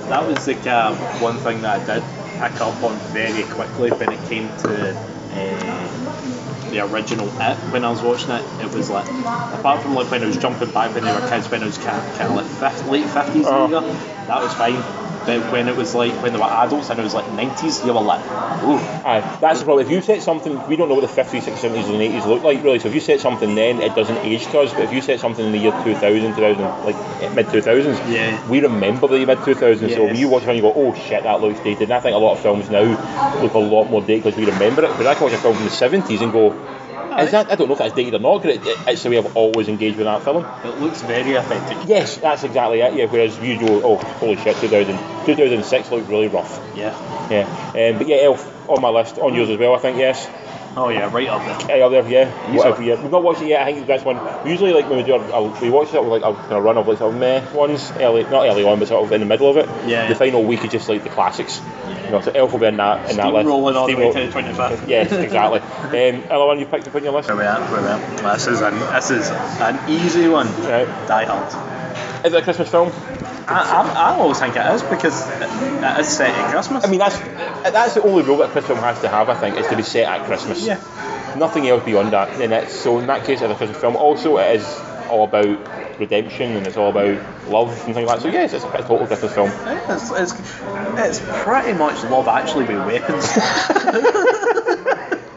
that 0.10 0.26
was 0.26 0.46
the 0.46 0.56
uh, 0.72 0.96
one 1.20 1.38
thing 1.38 1.62
that 1.62 1.82
I 1.90 2.00
did 2.00 2.04
pick 2.40 2.62
up 2.62 2.82
on 2.84 2.96
very 3.12 3.44
quickly 3.44 3.92
when 3.92 4.12
it 4.12 4.30
came 4.30 4.56
to 4.60 4.96
uh, 4.96 5.87
the 6.78 6.86
original 6.86 7.28
It. 7.28 7.58
When 7.72 7.84
I 7.84 7.90
was 7.90 8.02
watching 8.02 8.32
it, 8.32 8.44
it 8.62 8.74
was 8.74 8.90
like, 8.90 9.08
apart 9.08 9.82
from 9.82 9.96
like 9.96 10.10
when 10.12 10.24
I 10.24 10.28
was 10.28 10.38
jumping 10.38 10.72
back 10.72 10.94
when 10.94 11.04
they 11.04 11.12
were 11.12 11.28
kids, 11.28 11.50
when 11.50 11.63
it 11.63 11.66
was 11.66 11.78
kind 11.78 11.98
of, 11.98 12.18
kind 12.18 12.30
of 12.30 12.62
like 12.62 12.88
late 12.88 13.06
50s 13.06 13.46
Oh. 13.46 14.16
That 14.28 14.42
was 14.42 14.54
fine. 14.54 14.82
But 15.26 15.52
when 15.52 15.68
it 15.68 15.76
was 15.76 15.94
like, 15.94 16.13
when 16.24 16.32
they 16.32 16.40
were 16.40 16.46
adults 16.46 16.90
and 16.90 17.00
it 17.00 17.04
was 17.04 17.13
like 17.13 17.26
90s, 17.26 17.86
you 17.86 17.94
were 17.94 18.00
like, 18.00 18.22
ooh. 18.63 18.78
Aye, 19.04 19.38
that's 19.42 19.60
the 19.60 19.66
problem. 19.66 19.86
If 19.86 19.92
you 19.92 20.02
set 20.02 20.22
something, 20.22 20.66
we 20.68 20.76
don't 20.78 20.88
know 20.88 20.96
what 20.96 21.02
the 21.02 21.22
50s, 21.22 21.42
60s, 21.42 21.58
70s, 21.58 21.90
and 21.90 22.00
80s 22.02 22.26
look 22.26 22.44
like 22.44 22.63
really. 22.63 22.80
So 22.80 22.88
if 22.88 22.94
you 22.94 23.02
set 23.02 23.20
something 23.20 23.56
then, 23.56 23.82
it 23.82 23.94
doesn't 23.94 24.18
age 24.18 24.48
to 24.48 24.60
us. 24.60 24.72
But 24.74 24.84
if 24.84 24.94
you 24.94 25.02
set 25.02 25.20
something 25.20 25.46
in 25.46 25.52
the 25.52 25.58
year 25.58 25.72
2000, 25.84 26.34
2000, 26.36 26.86
like 26.86 26.96
eh, 27.22 27.34
mid 27.34 27.48
2000s, 27.48 28.10
Yeah. 28.10 28.40
we 28.50 28.62
remember 28.62 29.08
the 29.08 29.26
mid 29.26 29.40
2000s. 29.40 29.94
So 29.94 30.06
when 30.06 30.16
you 30.16 30.30
watch 30.30 30.44
it 30.44 30.50
and 30.50 30.56
you 30.58 30.62
go, 30.62 30.74
oh 30.74 30.94
shit, 30.94 31.24
that 31.24 31.42
looks 31.42 31.60
dated. 31.60 31.84
And 31.84 31.94
I 31.94 32.00
think 32.00 32.16
a 32.16 32.18
lot 32.20 32.34
of 32.34 32.40
films 32.40 32.70
now 32.70 32.84
look 33.42 33.54
a 33.54 33.60
lot 33.60 33.90
more 33.90 34.02
dated 34.02 34.24
because 34.24 34.38
we 34.38 34.46
remember 34.46 34.86
it. 34.86 34.92
But 34.98 35.08
I 35.08 35.16
can 35.16 35.24
watch 35.24 35.34
a 35.34 35.38
film 35.40 35.56
from 35.56 35.63
the 35.66 35.72
70s 35.72 36.22
and 36.22 36.32
go, 36.32 36.52
is 37.25 37.32
that? 37.32 37.51
I 37.51 37.56
don't 37.56 37.67
know 37.67 37.73
if 37.73 37.80
that's 37.80 37.93
dated 37.93 38.15
or 38.15 38.19
not. 38.19 38.41
'cause 38.43 38.56
It, 38.56 38.65
it, 38.67 38.80
it's 38.88 39.03
the 39.03 39.10
way 39.10 39.17
I've 39.17 39.36
always 39.36 39.67
engaged 39.67 39.97
with 39.97 40.06
that 40.06 40.23
film. 40.23 40.45
It 40.63 40.69
looks 40.77 41.01
very 41.01 41.34
authentic. 41.36 41.77
Yes, 41.88 42.17
that's 42.17 42.43
exactly 42.43 42.82
it. 42.82 42.93
Yeah. 42.95 43.06
Whereas 43.06 43.38
you 43.39 43.58
go, 43.60 43.82
oh 43.84 43.97
holy 44.19 44.38
shit, 44.38 44.58
2000, 44.58 44.99
2006 45.25 45.91
looked 45.91 46.08
really 46.10 46.27
rough. 46.27 46.60
Yeah. 46.73 46.95
Yeah. 47.30 47.43
Um, 47.73 47.97
but 47.97 48.08
yeah, 48.08 48.17
Elf 48.17 48.69
on 48.69 48.82
my 48.82 48.89
list, 48.89 49.17
on 49.17 49.34
yours 49.34 49.49
as 49.49 49.58
well. 49.58 49.75
I 49.75 49.80
think 49.80 49.97
yes. 49.97 50.27
Oh 50.80 50.90
yeah, 50.90 51.12
right 51.12 51.28
up 51.28 51.68
there. 51.68 51.84
Other, 51.84 52.08
yeah, 52.08 52.30
Easily. 52.46 52.58
whatever, 52.58 52.84
yeah. 52.84 53.02
We've 53.02 53.12
not 53.12 53.24
watched 53.24 53.42
it 53.42 53.48
yet. 53.48 53.68
I 53.68 53.74
think 53.74 53.88
that's 53.88 54.06
one. 54.06 54.18
Usually, 54.48 54.74
like 54.74 54.88
when 54.88 54.98
we 55.00 55.04
do, 55.04 55.13
our, 55.16 55.32
our, 55.34 55.62
we 55.62 55.72
watch 55.72 55.92
it 55.94 56.00
with 56.04 56.12
like 56.12 56.22
a 56.22 56.34
kind 56.36 56.54
of 56.54 56.63
run 56.63 56.78
of 56.78 56.88
like 56.88 57.00
sort 57.00 57.13
of 57.13 57.20
meh 57.20 57.52
ones, 57.52 57.92
early, 58.00 58.24
not 58.24 58.46
early 58.48 58.63
on, 58.63 58.78
but 58.78 58.88
sort 58.88 59.04
of 59.04 59.12
in 59.12 59.22
the 59.22 59.26
middle 59.26 59.50
of 59.50 59.58
it. 59.58 59.66
Yeah, 59.90 60.04
The 60.06 60.13
yeah. 60.13 60.13
final 60.13 60.44
week 60.44 60.63
is 60.63 60.72
just 60.72 60.88
like 60.88 61.04
the 61.04 61.10
classics. 61.10 61.62
You 62.06 62.12
know, 62.12 62.22
so 62.22 62.32
Elf 62.32 62.52
will 62.54 62.60
be 62.60 62.68
in 62.68 62.78
that 62.78 63.10
in 63.10 63.18
that 63.18 63.34
list. 63.34 63.48
Steamrolling 63.50 63.76
all 63.76 63.88
the 63.88 63.96
way 63.96 64.13
to 64.13 64.20
the 64.20 64.32
25th. 64.32 64.88
Yes, 64.88 65.12
exactly. 65.12 65.60
um, 65.60 66.24
another 66.26 66.46
one 66.46 66.60
you 66.60 66.66
picked 66.68 66.88
up 66.88 66.96
on 66.96 67.04
your 67.04 67.12
list. 67.13 67.28
Where 67.28 67.38
we 67.38 67.44
at? 67.44 67.72
Where 67.72 67.82
we 67.82 67.88
at? 67.88 68.36
This 68.36 68.48
is 68.48 68.62
an 68.62 68.78
this 68.94 69.10
is 69.10 69.30
an 69.32 69.90
easy 69.90 70.28
one. 70.28 70.48
Right. 70.62 70.86
Die 71.08 71.26
Hard. 71.26 72.26
Is 72.26 72.34
it 72.34 72.38
a 72.40 72.42
Christmas 72.44 72.70
film? 72.70 72.92
I, 73.48 73.54
I, 73.62 74.12
I 74.12 74.16
always 74.18 74.40
think 74.40 74.56
it 74.56 74.66
is 74.74 74.84
because 74.84 75.28
it, 75.30 75.42
it 75.42 76.00
is 76.00 76.08
set 76.08 76.30
at 76.32 76.52
Christmas. 76.52 76.86
I 76.86 76.90
mean, 76.90 77.00
that's 77.00 77.18
that's 77.72 77.94
the 77.94 78.04
only 78.04 78.24
rule 78.24 78.38
that 78.38 78.50
a 78.50 78.52
Christmas 78.52 78.78
film 78.78 78.80
has 78.80 79.00
to 79.02 79.10
have. 79.10 79.30
I 79.30 79.36
think 79.36 79.58
is 79.58 79.68
to 79.68 79.76
be 79.76 79.84
set 79.84 80.08
at 80.08 80.26
Christmas. 80.26 80.66
Yeah. 80.66 80.82
Nothing 81.38 81.68
else 81.68 81.84
beyond 81.84 82.14
that. 82.14 82.42
And 82.42 82.52
it's, 82.52 82.74
so 82.74 83.00
in 83.00 83.08
that 83.08 83.26
case, 83.26 83.42
it's 83.42 83.52
a 83.52 83.56
Christmas 83.56 83.80
film. 83.80 83.96
Also, 83.96 84.38
it 84.38 84.56
is 84.56 84.66
all 85.10 85.24
about 85.24 86.00
redemption 86.00 86.52
and 86.52 86.68
it's 86.68 86.78
all 86.78 86.90
about 86.90 87.50
love 87.50 87.70
and 87.70 87.78
things 87.80 87.96
like 87.96 88.08
that. 88.08 88.22
So 88.22 88.30
yes, 88.30 88.54
it's 88.54 88.64
a 88.66 88.70
total 88.82 89.08
Christmas 89.08 89.34
film. 89.34 89.52
it's, 89.52 90.12
it's, 90.12 90.34
it's 90.98 91.44
pretty 91.44 91.74
much 91.74 92.04
Love 92.04 92.28
Actually 92.28 92.66
with 92.66 92.86
weapons. 92.86 93.26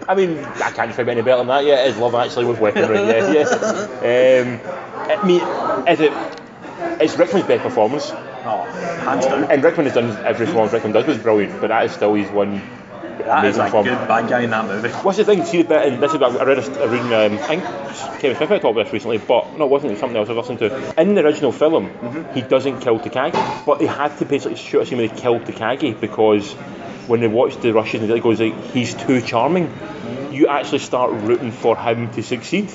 I 0.10 0.14
mean, 0.16 0.38
I 0.38 0.72
can't 0.72 0.88
describe 0.88 1.08
any 1.08 1.22
better 1.22 1.38
than 1.38 1.46
that. 1.46 1.64
Yeah, 1.64 1.84
it 1.84 1.90
is 1.90 1.96
love 1.96 2.16
actually 2.16 2.46
with 2.46 2.58
weaponry. 2.58 2.96
Yeah, 2.98 3.32
yeah. 3.32 3.86
Um, 4.00 4.60
I 5.08 5.24
mean, 5.24 5.40
is 5.86 6.00
it? 6.00 6.39
It's 7.00 7.16
Rickman's 7.16 7.46
best 7.46 7.62
performance, 7.62 8.10
oh, 8.10 8.64
hands 9.04 9.26
down. 9.26 9.44
and 9.44 9.62
Rickman 9.64 9.86
has 9.86 9.94
done 9.94 10.10
every 10.24 10.46
performance 10.46 10.72
Rickman 10.72 10.92
does 10.92 11.06
was 11.06 11.18
brilliant, 11.18 11.60
but 11.60 11.68
that 11.68 11.84
is 11.86 11.92
still 11.92 12.14
his 12.14 12.28
one 12.30 12.60
That 13.24 13.44
is 13.46 13.56
amazing 13.56 13.60
a 13.60 13.64
performance. 13.64 13.98
good 13.98 14.08
bad 14.08 14.28
guy 14.28 14.40
in 14.40 14.50
that 14.50 14.64
movie. 14.66 14.88
What's 14.90 15.16
the 15.18 15.24
thing? 15.24 15.44
See 15.44 15.62
the 15.62 15.68
bit, 15.68 15.92
and 15.92 16.02
this 16.02 16.12
is 16.12 16.20
I 16.20 16.44
read 16.44 16.58
a, 16.58 16.82
I 16.82 16.84
read 16.86 17.30
um, 17.32 17.38
I 17.38 17.46
think 17.46 17.62
Kevin 18.20 18.36
Smith 18.36 18.48
talked 18.50 18.64
about 18.64 18.84
this 18.84 18.92
recently, 18.92 19.18
but 19.18 19.56
no, 19.56 19.64
it 19.64 19.70
wasn't. 19.70 19.92
It 19.92 19.94
was 19.94 20.00
something 20.00 20.16
else 20.18 20.28
I 20.28 20.32
listened 20.32 20.58
to. 20.58 21.00
In 21.00 21.14
the 21.14 21.24
original 21.24 21.52
film, 21.52 21.90
he 22.34 22.42
doesn't 22.42 22.80
kill 22.80 22.98
Takagi, 22.98 23.64
but 23.64 23.78
they 23.78 23.86
had 23.86 24.16
to 24.18 24.24
basically 24.26 24.56
shoot 24.56 24.80
a 24.82 24.86
scene 24.86 24.98
where 24.98 25.08
they 25.08 25.16
killed 25.20 25.44
Takagi 25.44 25.98
because 25.98 26.52
when 27.08 27.20
they 27.20 27.28
watched 27.28 27.62
the 27.62 27.72
Russians, 27.72 28.08
it 28.10 28.22
goes 28.22 28.40
like 28.40 28.54
he's 28.72 28.94
too 28.94 29.20
charming. 29.22 29.72
You 30.32 30.48
actually 30.48 30.78
start 30.80 31.12
rooting 31.12 31.50
for 31.50 31.76
him 31.76 32.10
to 32.12 32.22
succeed. 32.22 32.70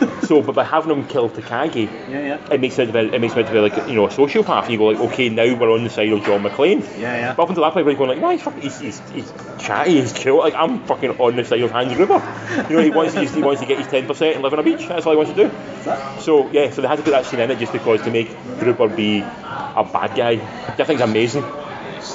so, 0.22 0.42
but 0.42 0.54
by 0.54 0.64
having 0.64 0.96
him 0.96 1.06
kill 1.06 1.28
Takagi, 1.28 1.86
Yeah, 2.08 2.20
yeah. 2.20 2.52
it 2.52 2.60
makes 2.60 2.78
it 2.78 2.92
bit, 2.92 3.12
it 3.14 3.20
makes 3.20 3.34
him 3.34 3.44
to 3.44 3.52
be 3.52 3.58
like 3.58 3.76
you 3.88 3.94
know 3.94 4.06
a 4.06 4.10
sociopath. 4.10 4.62
And 4.64 4.72
you 4.72 4.78
go 4.78 4.86
like, 4.86 5.00
okay, 5.12 5.28
now 5.28 5.44
we're 5.56 5.70
on 5.72 5.84
the 5.84 5.90
side 5.90 6.10
of 6.12 6.24
John 6.24 6.42
McClane. 6.42 6.80
Yeah, 6.98 7.16
yeah. 7.16 7.34
But 7.34 7.44
up 7.44 7.48
until 7.50 7.64
that 7.64 7.72
point, 7.72 7.86
we're 7.86 7.94
going 7.94 8.10
like, 8.10 8.18
no, 8.20 8.30
he's 8.30 8.42
fucking, 8.42 8.62
he's, 8.62 8.78
he's, 8.80 9.00
he's 9.10 9.32
chatty, 9.58 10.00
he's 10.00 10.12
cool. 10.12 10.38
Like 10.38 10.54
I'm 10.54 10.82
fucking 10.84 11.18
on 11.18 11.36
the 11.36 11.44
side 11.44 11.60
of 11.62 11.70
Hans 11.70 11.94
Gruber. 11.94 12.22
You 12.68 12.76
know, 12.76 12.82
he 12.82 12.90
wants 12.90 13.14
to 13.14 13.24
he 13.24 13.42
wants 13.42 13.60
to 13.60 13.66
get 13.66 13.78
his 13.78 13.86
ten 13.88 14.06
percent 14.06 14.34
and 14.34 14.42
live 14.42 14.52
on 14.52 14.58
a 14.58 14.62
beach. 14.62 14.86
That's 14.88 15.06
all 15.06 15.12
he 15.12 15.16
wants 15.16 15.32
to 15.32 15.48
do. 15.48 16.20
So 16.20 16.50
yeah, 16.50 16.70
so 16.70 16.82
they 16.82 16.88
had 16.88 16.96
to 16.98 17.02
put 17.02 17.10
that 17.10 17.26
scene 17.26 17.40
in 17.40 17.50
it 17.50 17.58
just 17.58 17.72
because 17.72 18.02
to 18.02 18.10
make 18.10 18.28
Gruber 18.58 18.88
be 18.88 19.20
a 19.20 19.88
bad 19.92 20.14
guy. 20.16 20.30
I 20.32 20.84
think 20.84 21.00
it's 21.00 21.02
amazing. 21.02 21.44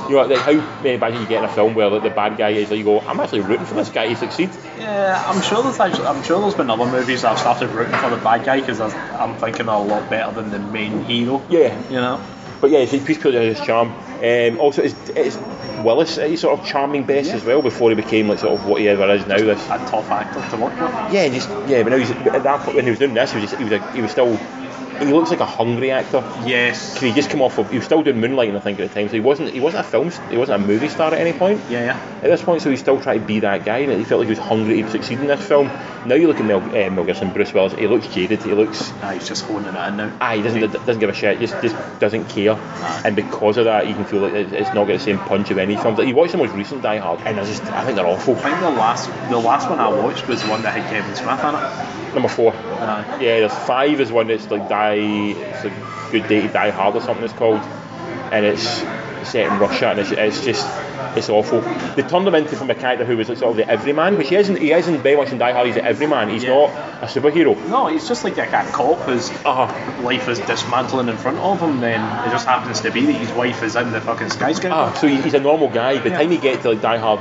You 0.10 0.16
know, 0.16 0.26
like 0.26 0.40
how 0.40 0.54
many 0.82 0.98
bad 0.98 1.14
guys 1.14 1.22
you 1.22 1.28
get 1.28 1.44
in 1.44 1.50
a 1.50 1.54
film 1.54 1.76
where 1.76 1.88
like, 1.90 2.04
the 2.04 2.10
bad 2.10 2.38
guy 2.38 2.50
is 2.50 2.70
like, 2.70 2.78
you 2.78 2.84
go, 2.84 3.00
I'm 3.02 3.20
actually 3.20 3.42
rooting 3.42 3.66
for 3.66 3.76
this 3.76 3.90
guy 3.90 4.08
to 4.08 4.16
succeed. 4.16 4.50
Yeah, 4.78 5.24
I'm 5.28 5.42
sure 5.42 5.64
there's 5.64 5.80
actually, 5.80 6.08
I'm 6.08 6.24
sure 6.24 6.42
there's 6.42 6.56
been 6.56 6.70
other 6.70 6.86
movies 6.86 7.22
that 7.22 7.34
I've 7.34 7.40
started 7.40 7.70
rooting 7.70 7.96
for 7.96 8.10
the 8.10 8.18
bad 8.18 8.46
guy 8.46 8.60
because 8.60 8.80
I'm 8.82 9.36
thinking 9.36 9.66
they're 9.68 9.76
a 9.76 9.80
lot 9.80 10.10
better 10.10 10.32
than 10.42 10.52
the 10.52 10.60
main 10.60 11.04
hero. 11.06 11.42
Yeah, 11.50 11.78
You 11.90 11.98
know. 11.98 12.22
But 12.62 12.72
yeah, 12.72 12.86
he's 12.86 13.06
he's 13.06 13.18
put 13.18 13.34
his 13.34 13.60
charm. 13.62 13.90
Um, 14.24 14.60
also, 14.60 14.82
it's, 14.82 14.96
it's 15.10 15.38
Willis 15.84 16.16
he's 16.16 16.42
sort 16.42 16.58
of 16.58 16.66
charming 16.66 17.04
best 17.04 17.32
as 17.32 17.44
well 17.44 17.62
before 17.62 17.90
he 17.90 17.96
became 17.96 18.30
like 18.30 18.40
sort 18.40 18.60
of 18.60 18.66
what 18.66 18.80
he 18.82 18.88
ever 18.88 19.08
is 19.14 19.28
now. 19.28 19.38
This 19.38 19.64
A 19.66 19.78
tough 19.90 20.10
actor 20.10 20.42
to 20.56 20.64
work 20.64 20.74
with. 20.80 21.14
yeah, 21.14 21.28
just 21.28 21.50
yeah, 21.68 21.84
but 21.84 21.90
now 21.90 21.98
he's 21.98 22.12
at 22.12 22.44
that 22.44 22.62
point 22.62 22.78
when 22.78 22.86
he 22.86 22.92
was 22.92 23.00
doing 23.00 23.14
this, 23.14 23.34
he 23.34 23.42
was 23.42 23.52
just, 23.52 23.62
he 23.62 23.64
was 23.66 23.74
a, 23.74 23.92
he 23.92 24.02
was 24.02 24.12
still 24.12 24.36
he 25.00 25.12
looks 25.14 25.30
like 25.30 25.40
a 25.40 25.46
hungry 25.46 25.92
actor. 25.92 26.24
Yes. 26.46 27.00
He 27.00 27.12
just 27.14 27.30
come 27.30 27.42
off 27.42 27.58
of 27.58 27.70
he 27.70 27.78
was 27.78 27.86
still 27.86 28.04
doing 28.04 28.18
Moonlighting 28.18 28.56
I 28.56 28.60
think 28.60 28.80
at 28.80 28.88
the 28.90 28.94
time, 28.94 29.08
so 29.08 29.14
he 29.14 29.20
wasn't 29.20 29.50
he 29.52 29.60
wasn't 29.60 29.86
a 29.86 29.90
film 29.90 30.12
he 30.30 30.38
wasn't 30.38 30.64
a 30.64 30.68
movie 30.68 30.90
star 30.90 31.14
at 31.14 31.20
any 31.20 31.38
point. 31.38 31.62
Yeah, 31.70 31.84
yeah. 31.86 32.00
At 32.18 32.30
this 32.30 32.42
point, 32.42 32.62
so 32.62 32.70
he's 32.70 32.80
still 32.80 33.00
trying 33.02 33.20
to 33.22 33.26
be 33.26 33.40
that 33.42 33.66
guy, 33.66 33.80
and 33.80 33.92
he 33.92 34.04
felt 34.04 34.20
like 34.20 34.28
he 34.28 34.32
was 34.32 34.40
hungry 34.40 34.82
to 34.82 34.90
succeed 34.92 35.20
in 35.20 35.28
this 35.28 35.46
film. 35.48 35.68
Now 36.06 36.16
you 36.16 36.28
look 36.28 36.40
at 36.40 36.46
Mel, 36.46 36.62
uh, 36.62 36.90
Mel 36.92 37.04
Gibson, 37.04 37.32
Bruce 37.34 37.52
Willis, 37.54 37.74
he 37.74 37.88
looks 37.88 38.08
jaded, 38.08 38.44
he 38.44 38.54
looks 38.54 38.92
Ah, 39.02 39.12
he's 39.12 39.28
just 39.28 39.46
honing 39.46 39.74
it 39.74 39.88
in 39.88 39.98
now. 39.98 40.12
Ah, 40.22 40.34
he 40.34 40.42
doesn't 40.42 40.60
doesn't 40.72 41.00
give 41.00 41.10
a 41.10 41.14
shit. 41.14 41.40
Just 41.40 41.60
just 41.62 41.76
doesn't 42.00 42.26
care, 42.30 42.54
and 43.04 43.16
because 43.16 43.58
of 43.58 43.66
that, 43.66 43.88
you 43.88 43.94
can 43.96 44.06
feel 44.06 44.22
like 44.22 44.34
it's 44.34 44.74
not 44.74 44.86
got 44.86 44.94
the 44.94 45.00
same 45.00 45.18
punch 45.20 45.50
of 45.52 45.58
any 45.58 45.76
film. 45.78 45.96
Like 45.96 46.08
you 46.08 46.16
watch 46.16 46.32
the 46.32 46.38
most 46.38 46.54
recent 46.54 46.82
Die 46.84 46.98
Hard, 46.98 47.20
and 47.26 47.38
they're 47.38 47.46
just 47.46 47.64
I 47.66 47.84
think 47.84 47.96
they're 47.96 48.06
awful. 48.08 48.36
I 48.38 48.42
think 48.42 48.60
the 48.60 48.70
last 48.70 49.10
the 49.30 49.38
last 49.40 49.70
one 49.70 49.80
I 49.80 49.90
watched 49.90 50.28
was 50.28 50.44
the 50.44 50.50
one 50.50 50.62
that 50.62 50.74
had 50.80 50.90
Kevin 50.92 51.16
Smith 51.16 51.44
in 51.44 51.56
it. 51.56 52.14
Number 52.14 52.30
four, 52.30 52.54
Uh, 52.54 53.18
yeah, 53.20 53.40
there's 53.42 53.54
five 53.54 54.00
is 54.00 54.10
one 54.12 54.28
that's 54.28 54.50
like 54.50 54.70
Die, 54.70 54.85
it's 54.94 55.66
a 55.66 56.12
Good 56.12 56.28
Day 56.28 56.42
to 56.42 56.48
Die 56.48 56.70
Hard 56.72 56.96
or 56.96 57.02
something 57.02 57.24
it's 57.26 57.34
called, 57.34 57.60
and 58.32 58.46
it's 58.46 58.64
set 59.30 59.48
in 59.52 59.60
Russia, 59.60 59.90
and 59.90 60.00
it's, 60.00 60.12
it's 60.12 60.44
just 60.46 60.68
it's 61.18 61.30
awful. 61.30 61.62
They 61.62 62.04
turned 62.04 62.28
him 62.28 62.36
into 62.36 62.56
from 62.58 62.70
a 62.70 62.76
character 62.76 63.06
who 63.06 63.16
was 63.18 63.28
sort 63.28 63.42
of 63.44 63.56
the 63.56 63.68
everyman, 63.68 64.18
which 64.18 64.30
he 64.30 64.36
isn't. 64.36 64.58
He 64.60 64.72
isn't 64.74 64.98
very 65.02 65.16
much 65.16 65.32
in 65.32 65.38
Die 65.38 65.52
Hard. 65.52 65.66
He's 65.68 65.76
the 65.76 65.84
everyman. 65.84 66.30
He's 66.30 66.44
Yeah. 66.44 66.50
not 66.56 66.70
a 67.02 67.06
superhero. 67.08 67.56
no, 67.70 67.88
he's 67.88 68.08
just 68.08 68.24
like 68.24 68.38
a, 68.38 68.44
a 68.44 68.72
cop 68.72 69.00
whose 69.00 69.30
Uh-huh. 69.46 70.02
life 70.04 70.28
is 70.28 70.40
dismantling 70.40 71.08
in 71.10 71.18
front 71.18 71.38
of 71.40 71.60
him. 71.60 71.80
Then 71.80 72.02
it 72.28 72.32
just 72.32 72.46
happens 72.46 72.82
to 72.82 72.92
be 72.92 73.06
that 73.06 73.14
his 73.14 73.32
wife 73.32 73.64
is 73.64 73.76
in 73.76 73.92
the 73.92 74.02
fucking 74.02 74.30
skyscraper. 74.30 74.76
Ah, 74.76 74.94
so 74.94 75.08
he's 75.08 75.34
a 75.34 75.40
normal 75.40 75.70
guy. 75.70 75.96
By 75.98 76.04
the 76.04 76.10
Yeah. 76.10 76.18
time 76.20 76.32
you 76.32 76.38
get 76.38 76.62
to 76.64 76.70
like 76.72 76.82
Die 76.82 76.98
Hard 76.98 77.20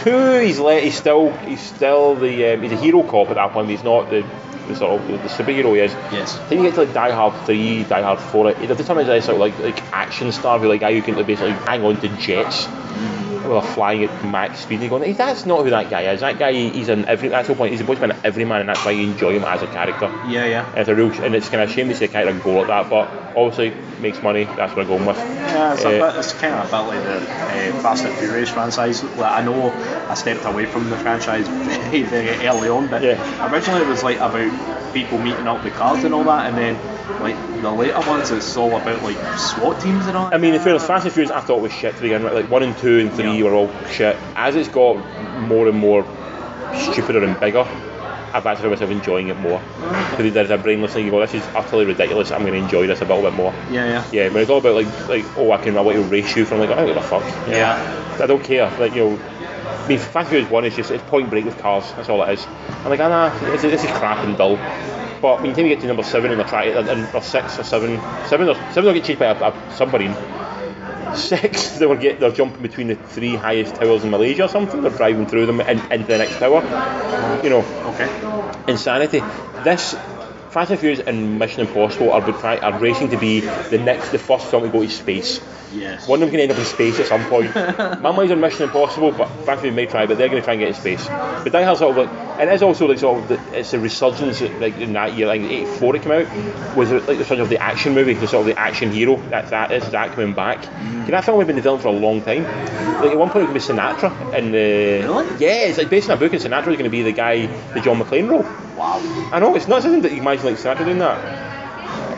two, 0.00 0.38
he's 0.40 0.58
le- 0.58 0.80
he's 0.80 0.96
still 0.96 1.30
he's 1.46 1.60
still 1.60 2.14
the 2.14 2.52
um, 2.54 2.62
he's 2.62 2.72
a 2.72 2.76
hero 2.76 3.02
cop 3.02 3.28
at 3.30 3.34
that 3.36 3.52
point. 3.52 3.66
But 3.66 3.70
he's 3.72 3.84
not 3.84 4.10
the 4.10 4.24
the 4.68 4.76
sort 4.76 5.00
of 5.00 5.06
the, 5.08 5.16
the 5.18 5.28
superhero 5.28 5.74
he 5.74 5.80
is. 5.80 5.92
Yes. 6.12 6.38
Then 6.48 6.58
you 6.58 6.64
get 6.64 6.74
to 6.74 6.84
like 6.84 6.94
Die 6.94 7.10
Hard 7.10 7.46
three, 7.46 7.84
Die 7.84 8.02
Hard 8.02 8.20
four. 8.20 8.50
It 8.50 8.66
does 8.66 8.84
sometimes 8.84 9.08
like 9.08 9.22
sort 9.22 9.34
of 9.34 9.40
like 9.40 9.58
like 9.58 9.82
action 9.92 10.32
star, 10.32 10.58
where 10.58 10.68
like 10.68 10.80
guy 10.80 10.92
who 10.92 11.02
can 11.02 11.16
like, 11.16 11.26
basically 11.26 11.52
hang 11.52 11.84
on 11.84 12.00
to 12.00 12.08
jets. 12.16 12.66
Well, 12.66 13.21
they're 13.42 13.62
flying 13.62 14.04
at 14.04 14.24
max 14.24 14.60
speed. 14.60 14.80
And 14.80 14.90
going, 14.90 15.02
"Hey, 15.04 15.12
that's 15.12 15.46
not 15.46 15.62
who 15.64 15.70
that 15.70 15.90
guy 15.90 16.02
is. 16.12 16.20
That 16.20 16.38
guy, 16.38 16.52
he's 16.52 16.88
an 16.88 17.04
every. 17.06 17.28
That's 17.28 17.48
the 17.48 17.54
whole 17.54 17.58
point. 17.58 17.70
He's 17.72 17.80
supposed 17.80 18.00
to 18.00 18.06
be 18.08 18.12
an 18.14 18.20
everyman, 18.24 18.60
and 18.60 18.68
that's 18.68 18.84
why 18.84 18.92
you 18.92 19.04
enjoy 19.10 19.32
him 19.38 19.44
as 19.44 19.62
a 19.62 19.66
character. 19.66 20.10
Yeah, 20.26 20.44
yeah. 20.46 20.66
And 20.68 20.78
it's 20.78 20.88
a 20.88 20.94
real, 20.94 21.10
and 21.22 21.34
it's 21.34 21.48
kind 21.48 21.62
of 21.62 21.70
a 21.70 21.72
shame 21.72 21.88
to 21.88 21.94
see 21.94 22.04
a 22.06 22.08
character 22.08 22.38
go 22.42 22.54
like 22.58 22.66
that, 22.68 22.88
but 22.90 23.08
obviously 23.36 23.72
makes 24.00 24.22
money. 24.22 24.44
That's 24.44 24.74
what 24.76 24.82
I'm 24.82 24.88
going 24.88 25.06
with. 25.06 25.16
Yeah, 25.16 25.72
it's, 25.74 25.84
a 25.84 25.88
Uh, 26.04 26.10
bit, 26.12 26.18
it's 26.18 26.32
kind 26.34 26.54
of 26.54 26.66
a 26.66 26.70
bit 26.70 26.88
like 26.88 27.02
the 27.04 27.16
uh, 27.78 27.82
Fast 27.82 28.04
and 28.04 28.14
Furious 28.18 28.50
franchise. 28.50 29.02
Like, 29.16 29.32
I 29.32 29.42
know 29.44 29.70
I 30.08 30.14
stepped 30.14 30.44
away 30.44 30.66
from 30.66 30.90
the 30.90 30.96
franchise 30.98 31.46
very, 31.48 32.02
very 32.02 32.46
early 32.46 32.68
on, 32.68 32.88
but 32.88 33.02
Yeah. 33.02 33.48
originally 33.52 33.82
it 33.82 33.88
was 33.88 34.02
like 34.02 34.18
about 34.18 34.92
people 34.92 35.18
meeting 35.18 35.46
up 35.46 35.64
with 35.64 35.74
cars 35.74 36.04
and 36.04 36.14
all 36.14 36.24
that, 36.24 36.46
and 36.48 36.56
then 36.58 36.76
like 37.20 37.36
the 37.62 37.70
later 37.70 38.00
ones, 38.08 38.30
it's 38.30 38.56
all 38.56 38.76
about 38.76 39.02
like 39.02 39.16
SWAT 39.38 39.80
teams 39.80 40.06
and 40.06 40.16
all. 40.16 40.30
I 40.32 40.38
mean, 40.38 40.54
in 40.54 40.60
fairness, 40.60 40.86
Fast 40.86 41.04
and 41.04 41.12
Furious 41.12 41.30
I 41.30 41.40
thought 41.40 41.60
was 41.60 41.72
shit 41.72 41.94
to 41.96 42.02
begin 42.02 42.22
with. 42.24 42.32
Like 42.34 42.50
one 42.50 42.62
and 42.62 42.76
two 42.78 42.98
and 43.00 43.12
three 43.12 43.38
Yeah. 43.38 43.44
were 43.44 43.54
all 43.54 43.70
shit. 43.86 44.16
As 44.36 44.56
it's 44.56 44.68
got 44.68 44.94
more 45.40 45.68
and 45.68 45.78
more 45.78 46.04
stupider 46.74 47.22
and 47.24 47.38
bigger, 47.38 47.66
I've 48.34 48.46
actually 48.46 48.70
myself 48.70 48.90
enjoying 48.90 49.28
it 49.28 49.36
more. 49.38 49.60
Because 50.10 50.32
there's 50.32 50.50
a 50.50 50.56
brainless 50.58 50.94
thing. 50.94 51.04
You 51.04 51.10
go, 51.10 51.20
this 51.20 51.34
is 51.34 51.42
utterly 51.54 51.84
ridiculous. 51.84 52.30
I'm 52.30 52.42
going 52.42 52.54
to 52.54 52.58
enjoy 52.58 52.86
this 52.86 53.00
a 53.00 53.04
little 53.04 53.22
bit 53.22 53.34
more. 53.34 53.52
yeah, 53.70 53.86
yeah. 53.86 54.04
Yeah, 54.12 54.28
when 54.28 54.42
it's 54.42 54.50
all 54.50 54.58
about 54.58 54.74
like, 54.74 55.08
like 55.08 55.24
oh, 55.36 55.52
I 55.52 55.58
can, 55.58 55.76
I 55.76 55.80
want 55.82 55.96
to 55.96 56.04
race 56.04 56.34
you 56.36 56.44
from 56.46 56.58
like, 56.60 56.70
oh, 56.70 56.86
what 56.86 56.94
the 56.94 57.00
fuck? 57.02 57.22
Know, 57.46 57.56
Yeah. 57.56 58.18
I 58.20 58.26
don't 58.26 58.42
care. 58.42 58.70
Like, 58.78 58.94
you 58.94 59.10
know, 59.10 59.18
I 59.18 59.88
mean, 59.88 59.98
Fast 59.98 60.14
and 60.16 60.28
Furious 60.28 60.50
one 60.50 60.64
is 60.64 60.76
just 60.76 60.90
it's 60.90 61.02
point 61.04 61.28
break 61.28 61.44
with 61.44 61.58
cars. 61.58 61.90
That's 61.92 62.08
all 62.08 62.22
it 62.22 62.32
is. 62.32 62.46
I'm 62.84 62.88
like, 62.90 63.00
ah, 63.00 63.08
nah, 63.08 63.38
this 63.50 63.64
is, 63.64 63.70
this 63.72 63.84
is 63.84 63.90
crap 63.90 64.18
and 64.24 64.36
dull. 64.38 64.56
But 65.22 65.40
when 65.40 65.56
you 65.56 65.68
get 65.68 65.80
to 65.80 65.86
number 65.86 66.02
seven 66.02 66.32
and 66.32 66.40
they're 66.40 66.48
trying, 66.48 66.76
uh, 66.76 66.90
and 66.90 67.14
or 67.14 67.22
six 67.22 67.58
or 67.58 67.62
seven, 67.62 67.98
seven 68.28 68.48
or 68.48 68.54
seven 68.72 68.84
will 68.86 68.92
get 68.92 69.04
chased 69.04 69.20
by 69.20 69.26
a, 69.26 69.50
a 69.50 69.72
submarine. 69.76 70.14
Six, 71.16 71.78
they 71.78 71.86
will 71.86 71.96
get 71.96 72.18
they're 72.18 72.32
jumping 72.32 72.60
between 72.60 72.88
the 72.88 72.96
three 72.96 73.36
highest 73.36 73.76
towers 73.76 74.02
in 74.02 74.10
Malaysia 74.10 74.44
or 74.44 74.48
something. 74.48 74.82
They're 74.82 74.90
driving 74.90 75.26
through 75.26 75.46
them 75.46 75.60
in, 75.60 75.78
into 75.92 76.06
the 76.08 76.18
next 76.18 76.38
tower. 76.38 76.60
You 77.44 77.50
know, 77.50 77.64
Okay. 77.94 78.10
insanity. 78.66 79.20
This 79.62 79.94
Fast 80.50 80.70
and 80.70 80.78
Furious 80.80 81.00
and 81.00 81.38
Mission 81.38 81.60
Impossible 81.60 82.12
are, 82.12 82.22
are 82.22 82.78
racing 82.78 83.10
to 83.10 83.16
be 83.16 83.40
the 83.40 83.78
next, 83.78 84.10
the 84.10 84.18
first 84.18 84.50
film 84.50 84.64
to 84.64 84.68
go 84.68 84.82
to 84.82 84.90
space. 84.90 85.40
Yes. 85.74 86.06
One 86.08 86.22
of 86.22 86.28
them 86.28 86.30
can 86.30 86.40
end 86.40 86.52
up 86.52 86.58
in 86.58 86.64
space 86.64 86.98
at 87.00 87.06
some 87.06 87.24
point. 87.26 87.54
My 87.56 88.12
mind's 88.12 88.32
on 88.32 88.40
Mission 88.40 88.64
Impossible, 88.64 89.12
but 89.12 89.28
frankly, 89.44 89.70
Furious 89.70 89.76
may 89.76 89.86
try, 89.86 90.06
but 90.06 90.18
they're 90.18 90.28
going 90.28 90.40
to 90.40 90.44
try 90.44 90.54
and 90.54 90.60
get 90.60 90.68
in 90.68 90.74
space. 90.74 91.06
But 91.06 91.52
Die 91.52 91.62
Hard's 91.62 91.80
sort 91.80 91.96
of 91.96 92.06
like, 92.06 92.40
and 92.40 92.50
it's 92.50 92.62
also 92.62 92.86
like 92.86 92.98
sort 92.98 93.22
of, 93.22 93.28
the, 93.28 93.58
it's 93.58 93.72
a 93.72 93.78
resurgence 93.78 94.40
like 94.40 94.76
in 94.78 94.92
that 94.94 95.14
year, 95.14 95.26
like 95.26 95.40
'84 95.40 95.96
it 95.96 96.02
came 96.02 96.12
out, 96.12 96.76
was 96.76 96.90
it 96.90 97.06
like 97.06 97.18
the 97.18 97.24
sort 97.24 97.40
of 97.40 97.48
the 97.48 97.58
action 97.58 97.94
movie, 97.94 98.14
the 98.14 98.26
sort 98.26 98.40
of 98.48 98.54
the 98.54 98.58
action 98.58 98.90
hero. 98.90 99.16
That's 99.28 99.50
that 99.50 99.70
is 99.72 99.88
that 99.90 100.12
coming 100.12 100.34
back. 100.34 100.58
Mm. 100.62 101.06
That 101.08 101.24
film 101.24 101.38
had 101.38 101.46
been 101.46 101.56
developed 101.56 101.82
for 101.82 101.88
a 101.88 101.92
long 101.92 102.22
time. 102.22 102.44
Like 102.44 103.10
at 103.10 103.18
one 103.18 103.30
point 103.30 103.48
it 103.48 103.52
be 103.52 103.60
Sinatra, 103.60 104.34
and 104.34 104.52
the 104.54 105.02
Really? 105.02 105.26
yeah, 105.38 105.66
it's 105.66 105.78
like 105.78 105.90
based 105.90 106.08
on 106.10 106.16
a 106.16 106.20
book, 106.20 106.32
and 106.32 106.40
Sinatra 106.42 106.68
is 106.68 106.76
going 106.76 106.84
to 106.84 106.90
be 106.90 107.02
the 107.02 107.12
guy, 107.12 107.46
the 107.74 107.80
John 107.80 107.98
McClane 107.98 108.28
role. 108.28 108.42
Wow. 108.76 109.00
I 109.32 109.38
know 109.38 109.54
it's 109.54 109.68
not 109.68 109.82
something 109.82 110.02
that 110.02 110.12
you 110.12 110.20
imagine 110.20 110.46
like 110.46 110.56
Sinatra 110.56 110.84
doing 110.84 110.98
that. 110.98 111.51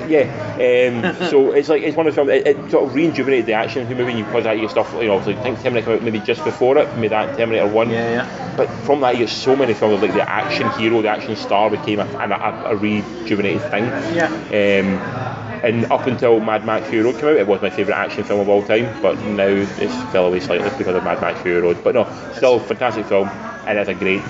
Yeah, 0.08 0.24
um, 0.54 1.28
so 1.30 1.52
it's 1.52 1.68
like 1.68 1.82
it's 1.82 1.96
one 1.96 2.06
of 2.06 2.14
the 2.14 2.16
films. 2.16 2.30
It, 2.30 2.46
it 2.46 2.70
sort 2.70 2.84
of 2.84 2.94
rejuvenated 2.94 3.46
the 3.46 3.52
action 3.54 3.86
movie, 3.88 4.10
and 4.10 4.18
you 4.18 4.24
because 4.24 4.44
that 4.44 4.56
you 4.56 4.62
get 4.62 4.70
stuff. 4.70 4.92
You 4.94 5.06
know, 5.08 5.16
obviously, 5.16 5.40
I 5.40 5.42
think 5.42 5.60
Terminator 5.60 5.86
came 5.86 5.96
out 5.96 6.02
maybe 6.02 6.20
just 6.20 6.44
before 6.44 6.78
it, 6.78 6.94
maybe 6.96 7.08
that 7.08 7.36
Terminator 7.36 7.66
One. 7.68 7.90
Yeah, 7.90 8.10
yeah. 8.10 8.54
But 8.56 8.68
from 8.84 9.00
that, 9.00 9.14
you 9.14 9.20
get 9.20 9.30
so 9.30 9.56
many 9.56 9.74
films 9.74 10.02
like 10.02 10.12
the 10.12 10.28
action 10.28 10.70
hero, 10.72 11.02
the 11.02 11.08
action 11.08 11.36
star 11.36 11.70
became 11.70 12.00
a, 12.00 12.04
a, 12.04 12.28
a, 12.28 12.72
a 12.72 12.76
rejuvenated 12.76 13.62
thing. 13.70 13.84
Yeah. 14.14 14.26
Um, 14.28 15.44
and 15.64 15.90
up 15.90 16.06
until 16.06 16.40
Mad 16.40 16.66
Max 16.66 16.88
Fury 16.88 17.04
Road 17.04 17.18
came 17.18 17.30
out, 17.30 17.36
it 17.36 17.46
was 17.46 17.62
my 17.62 17.70
favourite 17.70 17.98
action 17.98 18.22
film 18.22 18.40
of 18.40 18.48
all 18.50 18.62
time. 18.62 19.00
But 19.00 19.18
now 19.20 19.46
it's 19.46 20.12
fell 20.12 20.26
away 20.26 20.40
slightly 20.40 20.68
because 20.76 20.94
of 20.94 21.02
Mad 21.04 21.22
Max 21.22 21.40
Fury 21.40 21.62
Road. 21.62 21.82
But 21.82 21.94
no, 21.94 22.04
still 22.34 22.56
a 22.56 22.60
fantastic 22.60 23.06
film, 23.06 23.28
and 23.66 23.78
it's 23.78 23.88
a 23.88 23.94
great 23.94 24.20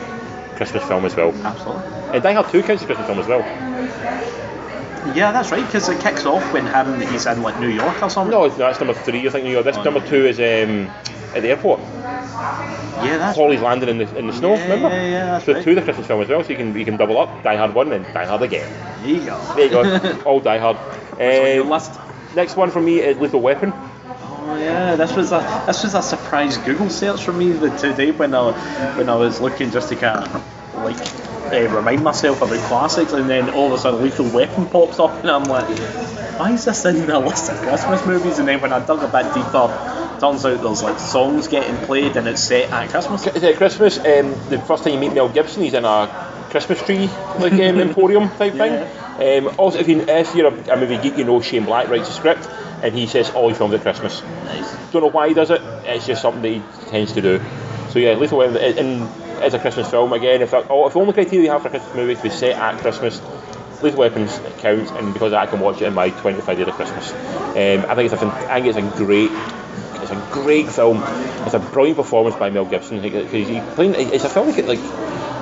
Christmas 0.57 0.85
film 0.85 1.05
as 1.05 1.17
well. 1.17 1.33
Absolutely. 1.45 1.83
And 2.15 2.23
Die 2.23 2.33
Hard 2.33 2.49
2 2.51 2.63
counts 2.63 2.83
as 2.83 2.83
a 2.83 2.87
Christmas 2.87 3.07
film 3.07 3.19
as 3.19 3.27
well. 3.27 4.44
Yeah, 5.15 5.33
that's 5.33 5.51
right. 5.53 5.65
Because 5.65 5.89
it 5.89 6.01
kicks 6.01 6.25
off 6.25 6.53
when 6.53 6.67
him 6.67 7.01
he's 7.13 7.27
in 7.27 7.43
like 7.43 7.59
New 7.61 7.69
York 7.69 8.03
or 8.03 8.09
something. 8.09 8.31
No, 8.31 8.47
no, 8.47 8.55
that's 8.57 8.79
number 8.81 8.95
three. 8.95 9.27
I 9.27 9.31
think 9.31 9.47
you 9.47 9.55
know 9.55 9.63
this. 9.63 9.77
Number 9.77 10.01
two 10.07 10.27
is 10.27 10.39
um, 10.39 10.89
at 11.35 11.43
the 11.43 11.49
airport. 11.51 11.81
Yeah, 11.81 13.19
that's. 13.19 13.37
Holly's 13.37 13.61
landing 13.61 13.89
in 13.91 13.99
the 13.99 14.17
in 14.17 14.27
the 14.29 14.33
snow. 14.33 14.55
Yeah, 14.55 14.63
remember? 14.63 14.89
yeah, 14.89 15.03
yeah, 15.03 15.27
that's 15.27 15.45
so 15.45 15.53
right. 15.53 15.63
two 15.65 15.71
of 15.71 15.77
the 15.77 15.83
Christmas 15.83 16.07
film 16.07 16.23
as 16.23 16.29
well. 16.29 16.43
So 16.43 16.51
you 16.51 16.57
can 16.57 16.75
you 16.79 16.85
can 16.85 16.97
double 16.97 17.19
up. 17.19 17.43
Die 17.43 17.57
Hard 17.57 17.75
one 17.75 17.93
and 17.93 18.05
Die 18.15 18.25
Hard 18.25 18.43
again. 18.43 18.73
There 19.03 19.11
you 19.11 19.25
go. 19.27 19.55
There 19.55 19.65
you 19.65 19.71
go. 19.71 20.23
All 20.25 20.41
Die 20.41 20.59
Hard. 20.59 20.77
on 20.77 21.61
Um, 21.61 21.69
list? 21.71 21.93
next 22.35 22.57
one 22.57 22.71
for 22.71 22.81
me 22.81 23.01
is 23.01 23.19
Lethal 23.19 23.41
Weapon. 23.41 23.73
Oh 24.47 24.57
yeah, 24.59 24.97
this 24.97 25.15
was 25.17 25.33
a 25.33 25.65
this 25.67 25.83
was 25.83 25.95
a 25.95 26.03
surprise 26.03 26.57
Google 26.59 26.89
search 26.89 27.23
for 27.25 27.33
me 27.33 27.53
the 27.53 27.71
today 27.77 28.11
when 28.11 28.35
I 28.35 28.53
when 28.97 29.09
I 29.11 29.17
was 29.17 29.41
looking 29.41 29.71
just 29.71 29.89
to 29.91 29.97
kind 29.97 30.25
of 30.25 30.77
like 30.77 30.97
uh, 31.55 31.75
remind 31.75 32.03
myself 32.03 32.43
about 32.43 32.59
classics, 32.69 33.13
and 33.13 33.29
then 33.29 33.51
all 33.51 33.67
of 33.69 33.73
a 33.73 33.79
sudden 33.79 34.03
Lethal 34.03 34.29
Weapon 34.31 34.67
pops 34.67 34.99
up, 34.99 35.13
and 35.21 35.31
I'm 35.31 35.45
like, 35.45 35.79
why 36.39 36.53
is 36.53 36.65
this 36.65 36.85
in 36.85 37.07
the 37.07 37.19
list 37.19 37.51
of 37.51 37.59
Christmas 37.59 38.05
movies? 38.07 38.39
And 38.39 38.49
then 38.49 38.61
when 38.61 38.73
I 38.73 38.85
dug 38.85 39.03
a 39.03 39.09
bit 39.09 39.33
deeper, 39.35 40.19
turns 40.21 40.45
out 40.45 40.63
there's 40.63 40.83
like 40.83 40.99
songs 40.99 41.49
getting 41.49 41.77
played, 41.87 42.17
and 42.17 42.27
it's 42.27 42.43
set 42.43 42.71
at 42.71 42.91
Christmas. 42.91 43.27
Is 43.27 43.43
it 43.43 43.57
Christmas? 43.57 43.99
Um, 43.99 44.31
the 44.49 44.63
first 44.67 44.85
time 44.85 44.95
you 44.95 45.01
meet 45.01 45.15
Mel 45.15 45.29
Gibson, 45.29 45.63
he's 45.63 45.75
in 45.75 45.85
a 45.85 46.47
Christmas 46.51 46.83
tree 46.83 47.09
like 47.39 47.53
um, 47.53 47.61
emporium 47.81 48.29
type 48.31 48.55
thing. 48.55 49.47
Um, 49.47 49.55
also, 49.59 49.79
if 49.79 49.89
you 49.89 50.01
if 50.01 50.35
you're 50.35 50.49
a, 50.49 50.73
a 50.73 50.77
movie 50.77 50.99
geek, 50.99 51.17
you 51.19 51.25
know 51.25 51.41
Shane 51.41 51.65
Black 51.65 51.89
writes 51.89 52.09
a 52.09 52.13
script, 52.13 52.49
and 52.83 52.95
he 52.95 53.07
says 53.07 53.31
all 53.31 53.49
he 53.49 53.55
films 53.55 53.75
at 53.75 53.83
Christmas. 53.83 54.23
Nice. 54.45 54.73
Don't 54.91 55.03
know 55.03 55.11
why 55.11 55.29
he 55.29 55.35
does 55.35 55.51
it. 55.51 55.61
It's 55.85 56.07
just 56.07 56.23
something 56.23 56.43
that 56.43 56.49
he 56.49 56.91
tends 56.91 57.13
to 57.13 57.23
do. 57.23 57.41
So 57.91 57.99
yeah, 58.01 58.15
Lethal 58.15 58.39
Weapon 58.39 58.57
and 58.57 59.24
it's 59.43 59.55
a 59.55 59.59
Christmas 59.59 59.91
film 59.91 60.13
again. 60.13 60.43
If 60.43 60.51
that, 60.53 60.67
oh, 60.71 60.87
if 60.87 60.97
only 60.97 61.13
criteria 61.13 61.45
you 61.47 61.51
have 61.51 61.63
for 61.63 61.69
a 61.69 61.71
Christmas 61.71 61.95
movie 61.95 62.15
to 62.17 62.23
be 62.23 62.31
set 62.31 62.57
at 62.57 62.81
Christmas, 62.81 63.21
Lethal 63.83 64.01
Weapons 64.01 64.41
counts, 64.59 64.91
and 64.93 65.13
because 65.13 65.33
I 65.33 65.47
can 65.47 65.61
watch 65.61 65.83
it 65.83 65.87
in 65.87 65.95
my 65.95 66.11
25 66.11 66.59
days 66.59 66.69
of 66.69 66.75
Christmas. 66.75 67.13
Um, 67.13 67.91
I 67.91 67.95
think 67.95 68.13
it's 68.13 68.23
a 68.23 68.27
I 68.27 68.61
think 68.61 68.67
it's 68.67 68.79
a 68.79 69.05
great. 69.05 69.31
It's 70.03 70.11
a 70.13 70.29
great 70.33 70.69
film. 70.69 71.03
It's 71.47 71.55
a 71.55 71.59
brilliant 71.59 71.97
performance 71.97 72.37
by 72.37 72.51
Mel 72.51 72.67
Gibson. 72.67 73.03
Like, 73.03 73.13
'cause 73.13 73.31
he 73.31 73.61
playing, 73.75 73.95
it's 73.95 74.25
a 74.25 74.29
film 74.29 74.49
like, 74.49 74.67
like 74.67 74.79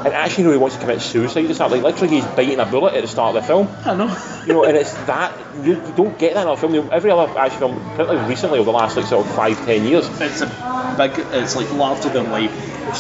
and 0.05 0.15
actually, 0.15 0.45
you 0.45 0.49
know, 0.49 0.53
he 0.53 0.59
wants 0.59 0.77
to 0.77 0.83
commit 0.83 1.01
suicide 1.01 1.45
at 1.47 1.55
start. 1.55 1.71
Like 1.73 1.83
literally, 1.83 2.17
he's 2.17 2.27
biting 2.27 2.61
a 2.61 2.67
bullet 2.67 2.95
at 2.95 3.03
the 3.03 3.09
start 3.09 3.37
of 3.37 3.43
the 3.43 3.47
film. 3.47 3.69
I 3.85 3.95
know. 3.95 4.43
You 4.47 4.53
know, 4.55 4.65
and 4.65 4.77
it's 4.77 4.93
that 5.07 5.37
you, 5.65 5.75
you 5.75 5.93
don't 5.97 6.19
get 6.19 6.35
that 6.35 6.43
in 6.47 6.53
a 6.53 6.57
film. 6.57 6.75
You 6.75 6.83
know, 6.85 6.91
every 6.91 7.11
other 7.11 7.39
action 7.39 7.59
film, 7.61 7.81
particularly 7.91 8.29
recently 8.29 8.59
over 8.59 8.67
the 8.73 8.77
last 8.77 8.97
like 8.97 9.07
sort 9.07 9.27
of 9.27 9.35
five, 9.35 9.57
ten 9.65 9.85
years, 9.85 10.09
It's 10.21 10.41
a 10.41 10.95
big. 10.99 11.13
It's 11.17 11.57
like 11.57 11.71
larger 11.73 12.09
than 12.09 12.31
life. 12.31 12.51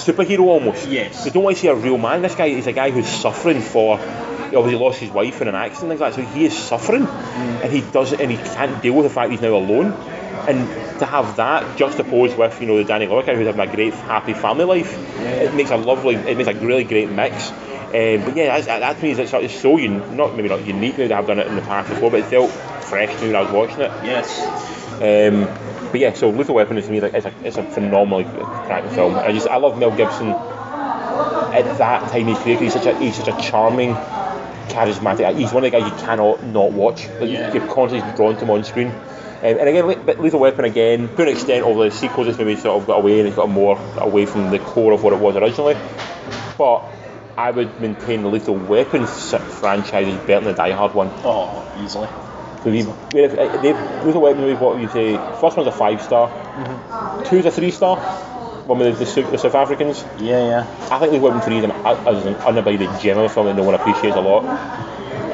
superhero 0.06 0.40
almost. 0.46 0.88
Yes. 0.88 1.24
They 1.24 1.30
don't 1.30 1.42
want 1.42 1.56
to 1.56 1.60
see 1.60 1.68
a 1.68 1.74
real 1.74 1.98
man. 1.98 2.22
This 2.22 2.34
guy 2.34 2.46
is 2.46 2.66
a 2.66 2.72
guy 2.72 2.90
who's 2.90 3.08
suffering 3.08 3.60
for. 3.60 3.98
He 4.52 4.56
obviously 4.56 4.84
lost 4.84 4.98
his 4.98 5.10
wife 5.10 5.40
in 5.40 5.48
an 5.48 5.54
accident, 5.54 5.88
things 5.88 6.00
like 6.02 6.14
that. 6.14 6.26
So 6.26 6.30
he 6.30 6.44
is 6.44 6.56
suffering, 6.56 7.06
and 7.06 7.72
he 7.72 7.80
does 7.80 8.12
it, 8.12 8.20
and 8.20 8.30
he 8.30 8.36
can't 8.36 8.82
deal 8.82 8.92
with 8.92 9.04
the 9.04 9.10
fact 9.10 9.30
he's 9.30 9.40
now 9.40 9.54
alone. 9.54 9.92
And 10.46 10.98
to 10.98 11.06
have 11.06 11.36
that 11.36 11.78
juxtaposed 11.78 12.36
with, 12.36 12.60
you 12.60 12.66
know, 12.66 12.76
the 12.76 12.84
Danny 12.84 13.06
character 13.06 13.34
who's 13.34 13.46
having 13.46 13.66
a 13.66 13.74
great, 13.74 13.94
happy 13.94 14.34
family 14.34 14.66
life, 14.66 14.94
it 15.20 15.54
makes 15.54 15.70
a 15.70 15.78
lovely, 15.78 16.16
it 16.16 16.36
makes 16.36 16.50
a 16.50 16.54
really 16.54 16.84
great 16.84 17.08
mix. 17.10 17.50
Um, 17.50 18.26
but 18.26 18.36
yeah, 18.36 18.60
that's, 18.60 18.66
that 18.66 18.94
to 18.98 19.02
me 19.02 19.12
is 19.12 19.18
it's, 19.18 19.32
it's 19.32 19.54
so 19.58 19.78
un, 19.78 20.18
not 20.18 20.36
maybe 20.36 20.50
not 20.50 20.66
unique. 20.66 20.98
Maybe 20.98 21.14
I've 21.14 21.26
done 21.26 21.38
it 21.38 21.46
in 21.46 21.56
the 21.56 21.62
past 21.62 21.88
before, 21.88 22.10
but 22.10 22.20
it 22.20 22.26
felt 22.26 22.50
fresh 22.50 23.14
to 23.14 23.22
me 23.22 23.28
when 23.28 23.36
I 23.36 23.40
was 23.40 23.52
watching 23.52 23.80
it. 23.80 23.90
Yes. 24.04 24.38
Um, 25.00 25.46
but 25.90 25.98
yeah, 25.98 26.12
so 26.12 26.28
Lethal 26.28 26.56
Weapon 26.56 26.76
is 26.76 26.84
to 26.84 26.92
me 26.92 27.00
like 27.00 27.14
it's 27.14 27.24
a, 27.24 27.34
it's 27.42 27.56
a 27.56 27.62
phenomenally 27.62 28.24
cracking 28.24 28.90
film. 28.90 29.14
I 29.14 29.32
just 29.32 29.48
I 29.48 29.56
love 29.56 29.78
Mel 29.78 29.96
Gibson 29.96 30.28
at 30.28 31.78
that 31.78 32.10
time 32.10 32.26
he 32.26 32.34
created. 32.34 32.64
He's 32.64 32.72
such 32.74 32.86
a 32.86 32.94
he's 32.98 33.16
such 33.16 33.28
a 33.28 33.40
charming, 33.40 33.94
charismatic. 34.68 35.36
He's 35.36 35.52
one 35.52 35.64
of 35.64 35.72
the 35.72 35.78
guys 35.78 35.90
you 35.90 35.96
cannot 36.04 36.42
not 36.44 36.72
watch. 36.72 37.08
Like, 37.20 37.30
Yeah. 37.30 37.52
You're 37.52 37.66
constantly 37.66 38.10
drawn 38.16 38.34
to 38.34 38.40
him 38.42 38.50
on 38.50 38.64
screen. 38.64 38.88
Um, 38.88 39.58
and 39.58 39.68
again, 39.68 40.02
but 40.06 40.20
Lethal 40.20 40.38
Weapon 40.40 40.64
again, 40.64 41.08
to 41.16 41.22
an 41.22 41.28
extent, 41.28 41.64
all 41.64 41.76
the 41.76 41.90
sequels 41.90 42.38
maybe 42.38 42.54
sort 42.56 42.80
of 42.80 42.86
got 42.86 42.98
away 43.00 43.18
and 43.18 43.26
it's 43.26 43.36
got 43.36 43.48
more 43.48 43.76
away 43.98 44.24
from 44.26 44.50
the 44.50 44.58
core 44.60 44.92
of 44.92 45.02
what 45.02 45.12
it 45.12 45.18
was 45.18 45.36
originally. 45.36 45.76
But 46.56 46.84
I 47.36 47.50
would 47.50 47.80
maintain 47.80 48.22
the 48.22 48.28
Lethal 48.28 48.54
Weapon 48.54 49.06
franchise 49.06 50.06
is 50.06 50.16
better 50.18 50.44
than 50.44 50.44
the 50.44 50.54
Die 50.54 50.70
Hard 50.70 50.94
one. 50.94 51.10
Oh, 51.24 51.66
easily. 51.82 52.08
So 52.62 52.70
we, 52.70 52.84
we 53.12 53.22
have, 53.22 53.36
uh, 53.36 53.60
they've, 53.60 54.04
Lethal 54.04 54.20
Weapon 54.20 54.42
movies, 54.42 54.60
what 54.60 54.74
would 54.74 54.82
you 54.82 54.88
say? 54.90 55.16
First 55.40 55.56
one's 55.56 55.66
a 55.66 55.72
five 55.72 56.00
star, 56.00 56.28
two's 57.24 57.44
a 57.44 57.50
three 57.50 57.72
star. 57.72 57.98
One 58.66 58.78
with 58.78 58.98
the, 58.98 59.04
the, 59.22 59.30
the 59.32 59.38
South 59.38 59.54
Africans. 59.54 60.04
Yeah, 60.20 60.46
yeah. 60.46 60.88
I 60.90 60.98
think 60.98 61.12
Lethal 61.12 61.28
Weapon 61.28 61.40
three 61.40 61.58
is 61.58 61.64
an, 61.64 61.70
is 61.70 62.26
an 62.26 62.34
unabided 62.36 63.00
gem 63.00 63.18
of 63.18 63.24
a 63.24 63.28
film 63.28 63.46
that 63.46 63.56
no 63.56 63.64
one 63.64 63.74
appreciates 63.74 64.16
a 64.16 64.20
lot. 64.20 64.44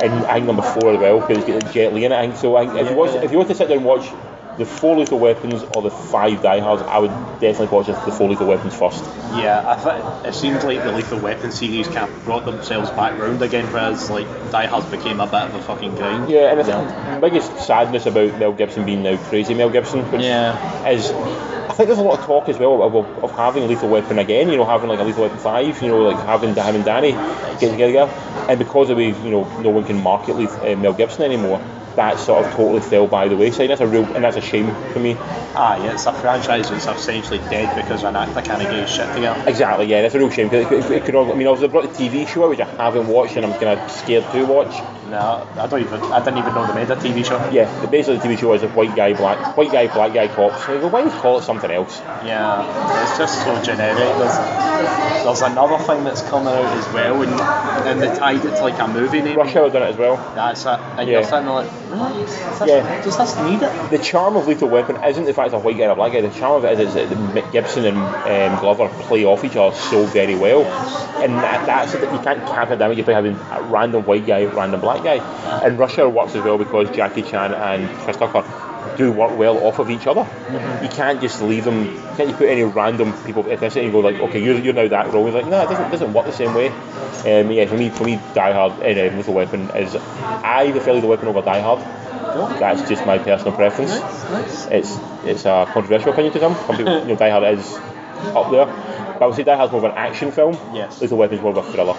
And 0.03 0.13
I 0.27 0.35
think 0.35 0.47
number 0.47 0.63
four 0.63 0.95
as 0.95 0.99
well 0.99 1.21
because 1.21 1.45
it's 1.45 1.65
got 1.65 1.73
Jet 1.75 1.93
Li 1.93 2.05
in 2.05 2.13
it. 2.13 2.17
I 2.17 2.27
think 2.27 2.37
so. 2.37 2.55
I 2.57 2.63
if 2.81 2.89
you 2.89 2.97
watch, 2.97 3.15
if 3.17 3.31
you 3.33 3.37
want 3.37 3.49
to 3.49 3.55
sit 3.55 3.69
down 3.69 3.79
and 3.79 3.87
watch 3.87 4.11
the 4.59 4.67
four 4.67 4.97
lethal 4.97 5.19
weapons 5.19 5.63
or 5.63 5.83
the 5.83 5.91
five 5.91 6.43
diehards, 6.43 6.83
I 6.83 6.99
would 6.99 7.11
definitely 7.41 7.69
watch 7.69 7.87
the 7.87 7.95
four 8.13 8.29
lethal 8.29 8.47
weapons 8.49 8.75
first. 8.75 9.05
Yeah, 9.35 9.63
I 9.65 9.77
think 9.77 10.27
it 10.27 10.35
seems 10.35 10.65
like 10.65 10.83
the 10.83 10.91
Lethal 10.93 11.21
Weapon 11.21 11.53
series 11.53 11.87
kind 11.87 12.11
of 12.11 12.25
brought 12.25 12.45
themselves 12.45 12.91
back 12.91 13.19
round 13.19 13.41
again, 13.43 13.67
whereas 13.67 14.11
like 14.11 14.27
Die 14.51 14.67
Hard 14.67 14.91
became 14.91 15.21
a 15.21 15.27
bit 15.27 15.35
of 15.43 15.55
a 15.55 15.63
fucking 15.63 15.95
grind. 15.95 16.29
Yeah, 16.29 16.51
and 16.53 16.61
the 16.61 17.21
biggest 17.21 17.57
sadness 17.67 18.07
about 18.07 18.39
Mel 18.39 18.53
Gibson 18.53 18.85
being 18.85 19.03
now 19.03 19.17
crazy 19.29 19.55
Mel 19.55 19.71
Gibson, 19.71 20.01
which 20.11 20.23
Yeah. 20.23 20.89
is 20.89 21.11
I 21.11 21.73
think 21.79 21.89
there's 21.89 21.99
a 22.01 22.03
lot 22.03 22.19
of 22.19 22.25
talk 22.25 22.49
as 22.49 22.59
well 22.59 22.83
of, 22.83 22.97
of, 22.97 23.25
of 23.25 23.31
having 23.37 23.69
Lethal 23.69 23.89
Weapon 23.91 24.19
again, 24.19 24.49
you 24.49 24.57
know, 24.57 24.65
having 24.65 24.89
like 24.89 24.99
a 24.99 25.05
Lethal 25.05 25.23
Weapon 25.25 25.39
5, 25.39 25.83
you 25.83 25.89
know, 25.89 26.03
like 26.03 26.17
having 26.27 26.55
him 26.55 26.75
and 26.75 26.85
Danny 26.85 27.13
get 27.61 27.71
together. 27.71 28.11
And 28.49 28.59
because 28.59 28.91
of 28.91 28.97
the, 28.97 29.05
you 29.05 29.31
know, 29.31 29.45
no 29.61 29.71
one 29.71 29.85
can 29.85 30.03
market 30.03 30.35
Leth- 30.35 30.65
uh, 30.65 30.75
Mel 30.77 30.95
Gibson 30.95 31.23
anymore, 31.23 31.61
that 31.99 32.17
sort 32.19 32.47
of 32.47 32.53
totally 32.55 32.81
fell 32.81 33.09
by 33.09 33.27
the 33.27 33.37
wayside. 33.37 33.69
That's 33.71 33.81
a 33.81 33.87
real, 33.87 34.05
and 34.15 34.23
that's 34.23 34.37
a 34.37 34.41
shame 34.41 34.73
for 34.93 35.01
me. 35.01 35.17
Ah, 35.55 35.77
yeah, 35.83 35.93
it's 35.95 36.07
a 36.07 36.13
franchise 36.13 36.71
that's 36.71 36.87
essentially 36.87 37.39
dead 37.51 37.75
because 37.75 38.05
an 38.05 38.15
actor 38.15 38.41
can't 38.41 38.63
get 38.63 38.73
his 38.73 38.89
shit 38.89 39.13
together. 39.15 39.43
Exactly, 39.49 39.87
yeah, 39.87 40.03
that's 40.03 40.15
a 40.15 40.19
real 40.19 40.31
shame. 40.31 40.49
'cause 40.49 40.71
It, 40.71 40.73
it, 40.73 40.91
it 40.93 41.05
could 41.05 41.17
all, 41.17 41.31
I 41.31 41.35
mean, 41.35 41.49
obviously, 41.49 41.67
they've 41.67 41.73
brought 41.73 41.93
the 41.93 42.09
TV 42.09 42.27
show 42.27 42.45
out, 42.45 42.51
which 42.51 42.61
I 42.61 42.65
haven't 42.67 43.09
watched 43.09 43.37
and 43.37 43.45
I'm 43.45 43.53
kind 43.55 43.79
of 43.79 43.91
scared 43.91 44.25
to 44.31 44.45
watch. 44.45 44.73
No, 45.11 45.49
I 45.57 45.67
don't 45.67 45.81
even. 45.81 46.01
I 46.13 46.19
didn't 46.23 46.39
even 46.39 46.55
know 46.55 46.67
they 46.67 46.75
made 46.75 46.91
a 46.91 46.97
TV 46.97 47.25
show. 47.25 47.39
Yeah, 47.51 47.65
the 47.81 47.89
basically 47.89 48.19
the 48.19 48.25
TV 48.25 48.39
show 48.39 48.53
is 48.53 48.63
a 48.63 48.69
white 48.69 48.95
guy, 48.95 49.15
black, 49.15 49.57
white 49.57 49.73
guy, 49.73 49.87
black 49.93 50.13
guy 50.13 50.29
cops. 50.29 50.67
So 50.67 50.87
why 50.89 51.03
not 51.03 51.21
call 51.23 51.39
it 51.39 51.43
something 51.45 51.71
else? 51.71 52.01
Yeah, 52.25 53.03
it's 53.03 53.17
just 53.17 53.43
so 53.43 53.63
generic. 53.63 53.97
There's, 53.97 55.25
there's 55.25 55.41
another 55.43 55.83
thing 55.85 56.05
that's 56.05 56.23
coming 56.29 56.49
out 56.49 56.65
as 56.77 56.93
well, 56.93 57.23
and, 57.23 57.89
and 57.89 58.03
they 58.03 58.15
tied 58.19 58.45
it 58.45 58.57
to 58.57 58.63
like 58.63 58.79
a 58.79 58.87
movie 58.89 59.23
name. 59.23 59.37
Rush 59.37 59.57
Hour 59.57 59.71
done 59.71 59.83
it 59.83 59.87
as 59.91 59.97
well. 59.97 60.17
That's 60.35 60.65
it. 60.65 60.69
And 60.69 61.09
Yeah. 61.09 61.15
you're 61.21 61.25
sitting 61.25 61.47
there 61.47 61.55
like, 61.55 61.71
really? 61.91 62.25
Does 62.25 62.59
this, 62.59 62.69
Yeah. 62.69 63.03
does 63.03 63.17
this 63.17 63.37
need 63.39 63.63
it? 63.63 63.91
The 63.91 63.99
charm 63.99 64.37
of 64.37 64.47
Lethal 64.47 64.69
Weapon 64.69 65.03
isn't 65.05 65.25
the 65.25 65.33
fact 65.33 65.47
it's 65.47 65.55
a 65.55 65.59
white 65.59 65.77
guy 65.77 65.85
and 65.85 65.93
a 65.93 65.97
black 65.97 66.13
guy. 66.13 66.21
The 66.21 66.31
charm 66.39 66.63
of 66.63 66.65
it 66.71 66.79
is, 66.81 66.95
that 66.95 67.09
Mick 67.09 67.51
Gibson 67.53 67.85
and 67.87 67.97
um, 67.99 68.61
Glover 68.61 68.89
play 69.05 69.25
off 69.25 69.45
each 69.45 69.57
other 69.57 69.75
so 69.75 70.05
very 70.05 70.35
well, 70.35 70.65
and 71.23 71.33
that, 71.35 71.65
that's 71.67 71.95
it. 71.95 72.03
You 72.03 72.19
can't 72.19 72.45
cap 72.47 72.71
it 72.71 72.77
down. 72.79 72.97
You 72.97 73.05
play 73.05 73.15
having 73.15 73.35
a 73.37 73.63
random 73.71 74.05
white 74.05 74.27
guy, 74.27 74.45
random 74.45 74.81
black 74.81 74.98
guy, 75.03 75.17
and 75.65 75.81
Hour 75.81 76.09
works 76.09 76.35
as 76.35 76.45
well 76.45 76.59
because 76.59 76.91
Jackie 76.91 77.23
Chan 77.23 77.55
and 77.55 77.89
Chris 78.01 78.17
Tucker 78.17 78.45
do 78.97 79.13
work 79.13 79.37
well 79.39 79.59
off 79.67 79.79
of 79.79 79.91
each 79.91 80.07
other. 80.07 80.27
You 80.83 80.89
can't 80.89 81.21
just 81.21 81.41
leave 81.43 81.65
them. 81.65 81.87
Can't 82.17 82.31
you 82.31 82.35
put 82.35 82.49
any 82.49 82.65
random 82.65 83.13
people 83.25 83.49
of 83.49 83.59
ethnicity 83.59 83.85
and 83.85 83.93
go 83.93 84.01
like, 84.01 84.17
okay, 84.17 84.43
you're, 84.43 84.59
you're 84.59 84.75
now 84.75 84.89
that 84.89 85.13
role? 85.13 85.27
It's 85.27 85.35
like, 85.35 85.47
no, 85.47 85.63
it 85.63 85.69
doesn't, 85.69 85.91
doesn't 85.91 86.13
work 86.13 86.27
the 86.27 86.33
same 86.33 86.55
way. 86.55 86.69
Um, 86.69 87.51
yeah, 87.51 87.67
for 87.67 87.77
me, 87.77 87.91
for 87.91 88.05
me, 88.05 88.21
Die 88.35 88.53
Hard 88.53 88.73
and 88.83 88.99
uh, 88.99 89.17
Lethal 89.17 89.35
Weapon 89.35 89.71
is 89.71 89.95
I 89.97 90.71
prefer 90.71 90.95
Lethal 90.95 91.11
Weapon 91.11 91.29
over 91.29 91.43
Die 91.43 91.61
Hard. 91.61 91.81
That's 92.59 92.89
just 92.89 93.07
my 93.07 93.19
personal 93.19 93.53
preference. 93.55 93.91
Nice. 93.99 94.67
It's 94.67 94.99
it's 95.25 95.45
a 95.45 95.67
controversial 95.73 96.13
opinion 96.13 96.33
to 96.35 96.41
some. 96.41 96.55
Some 96.55 96.77
people, 96.77 96.99
you 97.01 97.07
know, 97.07 97.17
Die 97.17 97.31
Hard 97.31 97.59
is 97.59 97.75
up 98.35 98.51
there. 98.51 98.67
But 98.67 99.23
I 99.23 99.27
would 99.27 99.35
say 99.35 99.45
Die 99.45 99.57
Hard's 99.57 99.73
more 99.73 99.85
of 99.85 99.91
an 99.91 99.97
action 99.97 100.31
film. 100.31 100.55
Yes. 100.75 101.01
Lethal 101.01 101.19
Weapon's 101.19 101.41
more 101.41 101.57
of 101.57 101.57
a 101.59 101.73
thriller. 101.73 101.97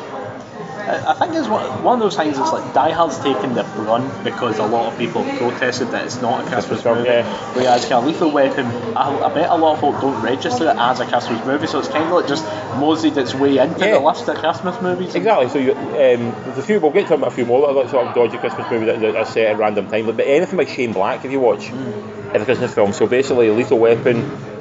I 0.88 1.12
I 1.12 1.14
think 1.14 1.34
it's 1.36 1.48
one, 1.48 1.84
one 1.84 1.94
of 1.96 2.00
those 2.00 2.16
things 2.16 2.38
that's 2.38 2.52
like 2.52 2.74
Die 2.74 2.92
Hard's 2.92 3.18
taken 3.20 3.54
the 3.54 3.64
brunt 3.64 4.24
because 4.24 4.58
a 4.60 4.66
lot 4.66 4.92
of 4.92 4.98
people 4.98 5.24
protested 5.38 5.90
that 5.92 6.06
it's 6.06 6.22
not 6.22 6.46
a 6.46 6.50
Christmas 6.50 6.84
movie. 6.86 7.08
yeah. 7.08 7.54
Whereas 7.54 7.82
kind 7.86 7.94
of 7.94 8.06
Lethal 8.06 8.32
Weapon, 8.32 8.66
I, 8.96 9.20
I 9.20 9.34
bet 9.34 9.50
a 9.50 9.56
lot 9.56 9.74
of 9.74 9.80
folk 9.82 10.00
don't 10.02 10.22
register 10.24 10.70
it 10.70 10.76
as 10.78 11.00
a 11.00 11.06
Christmas 11.06 11.46
movie, 11.46 11.68
so 11.68 11.80
it's 11.80 11.88
kind 11.90 12.06
of 12.06 12.12
like 12.12 12.28
just 12.28 12.46
moseyed 12.80 13.18
its 13.18 13.34
way 13.36 13.58
into 13.58 13.80
Yeah. 13.86 13.94
the 13.94 14.00
list 14.00 14.28
of 14.28 14.38
Christmas 14.38 14.82
movies. 14.82 15.16
Exactly. 15.16 15.50
So 15.50 15.60
you, 15.60 15.74
um, 15.74 16.34
there's 16.46 16.58
a 16.58 16.64
few. 16.64 16.80
We'll 16.80 16.92
get 16.92 17.08
to 17.08 17.16
a 17.26 17.32
few 17.32 17.46
more 17.46 17.62
that 17.62 17.68
are 17.68 17.74
like 17.84 17.90
sort 17.90 18.08
of 18.08 18.16
dodgy 18.16 18.38
Christmas 18.38 18.70
movies 18.72 18.88
that, 18.88 19.00
that 19.02 19.16
are 19.16 19.26
set 19.26 19.48
at 19.48 19.58
random 19.58 19.90
times. 19.90 20.08
But 20.08 20.26
anything 20.28 20.58
by 20.58 20.66
Shane 20.66 20.94
Black, 20.94 21.26
if 21.26 21.32
you 21.32 21.40
watch, 21.40 21.68
Mm. 21.70 22.36
is 22.36 22.42
a 22.42 22.46
Christmas 22.46 22.74
film. 22.74 22.94
So 22.94 23.08
basically, 23.08 23.50
Lethal 23.52 23.80
Weapon. 23.80 24.18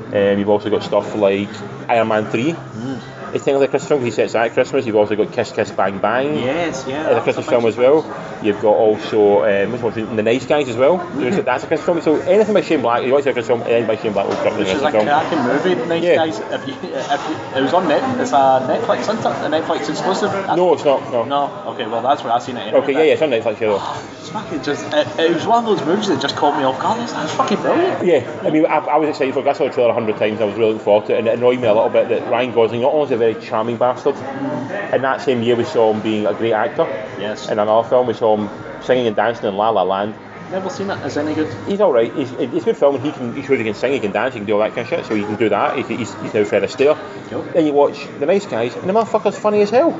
Um, 0.09 0.39
you've 0.39 0.49
also 0.49 0.71
got 0.71 0.83
stuff 0.83 1.15
like 1.15 1.51
Iron 1.91 2.09
Man 2.09 2.25
Three. 2.31 2.53
Mm. 2.53 3.01
It's 3.39 3.45
technically 3.45 3.67
a 3.67 3.71
Christmas 3.71 3.89
film. 3.89 4.05
He 4.05 4.11
sets 4.11 4.33
that 4.33 4.47
at 4.47 4.53
Christmas. 4.55 4.85
You've 4.85 4.97
also 4.97 5.15
got 5.15 5.33
Kiss 5.33 5.53
Kiss 5.53 5.71
Bang 5.71 6.01
Bang. 6.01 6.35
Yes, 6.35 6.85
yeah. 6.89 7.11
as 7.11 7.19
a 7.19 7.21
Christmas 7.21 7.47
film 7.47 7.67
as 7.67 7.77
well. 7.77 8.03
You've 8.43 8.61
got 8.61 8.75
also 8.75 9.45
um, 9.45 9.73
which 9.73 9.83
one's 9.83 9.97
it? 9.97 10.05
The 10.15 10.23
Nice 10.23 10.47
Guys 10.47 10.69
as 10.69 10.77
well. 10.77 10.99
Mm-hmm. 10.99 11.21
There's- 11.21 11.45
That's 11.45 11.65
a 11.65 11.67
Christmas 11.67 11.85
film. 11.85 12.01
So 12.03 12.17
anything 12.31 12.55
by 12.55 12.61
Shane 12.63 12.83
Black, 12.83 13.03
you 13.05 13.13
want 13.13 13.25
to 13.25 13.27
see 13.27 13.31
a 13.31 13.33
Christmas 13.33 13.59
film, 13.59 13.69
anything 13.71 13.87
by 13.87 14.01
Shane 14.03 14.13
Black 14.13 14.29
will 14.29 14.37
come 14.37 14.57
Which 14.59 14.69
the 14.69 14.75
is 14.75 14.83
a 14.83 14.91
film. 14.91 15.05
cracking 15.07 15.43
movie, 15.43 15.75
Nice 15.87 16.03
Yeah. 16.05 16.15
Guys. 16.17 16.39
If 16.39 16.69
you, 16.69 16.75
if 16.75 17.29
you, 17.29 17.59
it 17.59 17.63
was 17.63 17.73
on 17.75 17.89
Net, 17.89 18.21
it's 18.21 18.33
a 18.33 18.35
Netflix, 18.69 19.01
isn't 19.01 19.19
it? 19.19 19.25
A 19.27 19.51
Netflix 19.51 19.89
exclusive. 19.89 20.31
No, 20.57 20.73
it's 20.75 20.85
not. 20.85 21.03
No. 21.11 21.25
No. 21.25 21.73
Okay, 21.73 21.87
well 21.87 22.03
that's 22.03 22.23
where 22.23 22.33
I 22.33 22.39
seen 22.39 22.57
it. 22.57 22.61
Anyway, 22.61 22.79
Okay, 22.83 22.93
yeah, 22.93 23.03
yeah, 23.03 23.13
it's 23.15 23.23
on 23.23 23.31
Netflix. 23.31 23.61
Yeah, 23.61 23.69
though. 23.69 23.79
Ah, 23.81 24.09
it's 24.19 24.29
fucking 24.31 24.63
just. 24.63 24.87
It, 24.95 25.07
it 25.19 25.35
was 25.35 25.47
one 25.47 25.65
of 25.65 25.77
those 25.79 25.87
movies 25.87 26.09
that 26.09 26.21
just 26.21 26.37
caught 26.37 26.57
me 26.57 26.65
off 26.65 26.81
guard. 26.81 27.01
That's, 27.01 27.13
that's 27.13 27.33
fucking 27.35 27.61
brilliant. 27.61 28.05
Yeah, 28.05 28.41
I 28.45 28.51
mean, 28.51 28.67
I, 28.67 28.77
I 28.79 28.97
was 28.99 29.09
excited 29.09 29.35
for 29.35 29.41
it. 29.41 29.47
I 29.47 29.53
saw 29.53 29.65
the 29.67 29.73
trailer 29.73 29.91
a 29.91 29.95
hundred 29.95 30.17
times. 30.17 30.41
I 30.41 30.45
was 30.45 30.55
really 30.55 30.73
looking 30.73 30.85
forward 30.85 31.07
to 31.09 31.15
it, 31.15 31.19
and 31.19 31.29
it 31.29 31.35
annoyed 31.39 31.61
me 31.61 31.67
a 31.67 31.75
little 31.75 31.89
bit 31.89 32.09
that 32.11 32.31
Ryan 32.31 32.53
Gosling 32.53 32.83
not 32.83 32.93
only 32.93 33.07
is 33.07 33.11
a 33.13 33.17
very 33.17 33.35
charming 33.35 33.77
bastard, 33.79 34.15
mm. 34.15 34.93
in 34.95 35.03
that 35.03 35.21
same 35.23 35.43
year 35.43 35.57
we 35.57 35.65
saw 35.65 35.93
him 35.93 36.01
being 36.03 36.27
a 36.27 36.35
great 36.35 36.53
actor. 36.53 36.85
Yes. 37.19 37.49
In 37.49 37.59
another 37.59 37.89
film, 37.89 38.07
we 38.07 38.15
saw 38.15 38.28
him 38.37 38.83
singing 38.83 39.07
and 39.07 39.17
dancing 39.17 39.47
in 39.47 39.57
La 39.57 39.71
La 39.71 39.83
Land. 39.83 40.15
Never 40.51 40.71
seen 40.71 40.89
it. 40.89 41.05
Is 41.05 41.17
it 41.17 41.21
any 41.21 41.35
good? 41.35 41.53
He's 41.67 41.81
all 41.81 41.93
right. 41.93 42.13
He's, 42.13 42.33
it's 42.33 42.63
a 42.63 42.65
good 42.65 42.77
film, 42.77 43.01
he 43.01 43.13
can. 43.13 43.35
He 43.35 43.43
shows 43.43 43.59
he 43.59 43.65
can 43.65 43.75
sing, 43.75 43.93
he 43.93 44.01
can 44.01 44.13
dance, 44.13 44.35
he 44.35 44.41
can 44.41 44.47
do 44.47 44.55
all 44.55 44.61
that 44.61 44.75
kind 44.75 44.81
of 44.81 44.89
shit. 44.89 45.05
So 45.05 45.15
he 45.15 45.23
can 45.23 45.37
do 45.37 45.51
that. 45.51 45.77
He, 45.77 45.97
he's, 45.97 46.15
he's 46.23 46.33
now 46.33 46.45
Fred 46.45 46.63
Astaire. 46.63 46.97
Cool. 47.29 47.43
Then 47.43 47.67
you 47.67 47.73
watch 47.73 48.07
The 48.19 48.27
Nice 48.27 48.47
Guys, 48.47 48.75
and 48.75 48.89
the 48.89 48.95
motherfucker's 48.95 49.39
funny 49.39 49.61
as 49.61 49.71
hell. 49.71 49.93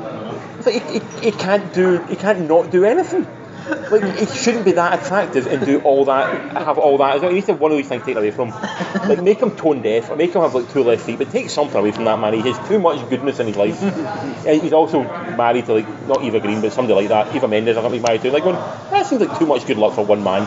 It's 0.57 0.65
like 0.65 0.83
he, 0.87 0.99
he, 0.99 1.31
he 1.31 1.31
can't 1.31 1.71
do, 1.73 2.03
he 2.05 2.15
can't 2.15 2.47
not 2.47 2.71
do 2.71 2.83
anything. 2.83 3.27
Like 3.69 4.17
he 4.17 4.25
shouldn't 4.25 4.65
be 4.65 4.73
that 4.73 5.01
attractive 5.01 5.47
and 5.47 5.65
do 5.65 5.79
all 5.81 6.05
that, 6.05 6.51
have 6.57 6.77
all 6.77 6.97
that. 6.97 7.21
He 7.21 7.29
needs 7.29 7.45
to 7.47 7.53
have 7.53 7.61
one 7.61 7.71
of 7.71 7.77
these 7.77 7.87
things 7.87 8.03
taken 8.03 8.17
away 8.17 8.31
from. 8.31 8.49
Like 8.49 9.21
make 9.21 9.39
him 9.39 9.55
tone 9.55 9.81
deaf, 9.81 10.09
or 10.09 10.15
make 10.15 10.33
him 10.33 10.41
have 10.41 10.55
like 10.55 10.71
two 10.71 10.83
left 10.83 11.05
feet, 11.05 11.17
but 11.17 11.31
take 11.31 11.49
something 11.49 11.77
away 11.77 11.91
from 11.91 12.05
that 12.05 12.19
man. 12.19 12.33
He 12.33 12.41
has 12.41 12.67
too 12.67 12.79
much 12.79 13.07
goodness 13.09 13.39
in 13.39 13.47
his 13.47 13.57
life. 13.57 13.81
And 13.81 14.61
he's 14.61 14.73
also 14.73 15.03
married 15.03 15.65
to 15.65 15.73
like 15.73 16.07
not 16.07 16.23
Eva 16.23 16.39
Green, 16.39 16.61
but 16.61 16.73
somebody 16.73 16.95
like 16.95 17.09
that. 17.09 17.35
Eva 17.35 17.47
Mendes, 17.47 17.77
I 17.77 17.81
think 17.81 17.93
he's 17.93 18.03
married 18.03 18.21
to. 18.21 18.31
Like 18.31 18.43
going, 18.43 18.55
that 18.55 19.05
seems 19.05 19.21
like 19.21 19.37
too 19.37 19.45
much 19.45 19.65
good 19.65 19.77
luck 19.77 19.93
for 19.93 20.05
one 20.05 20.23
man. 20.23 20.41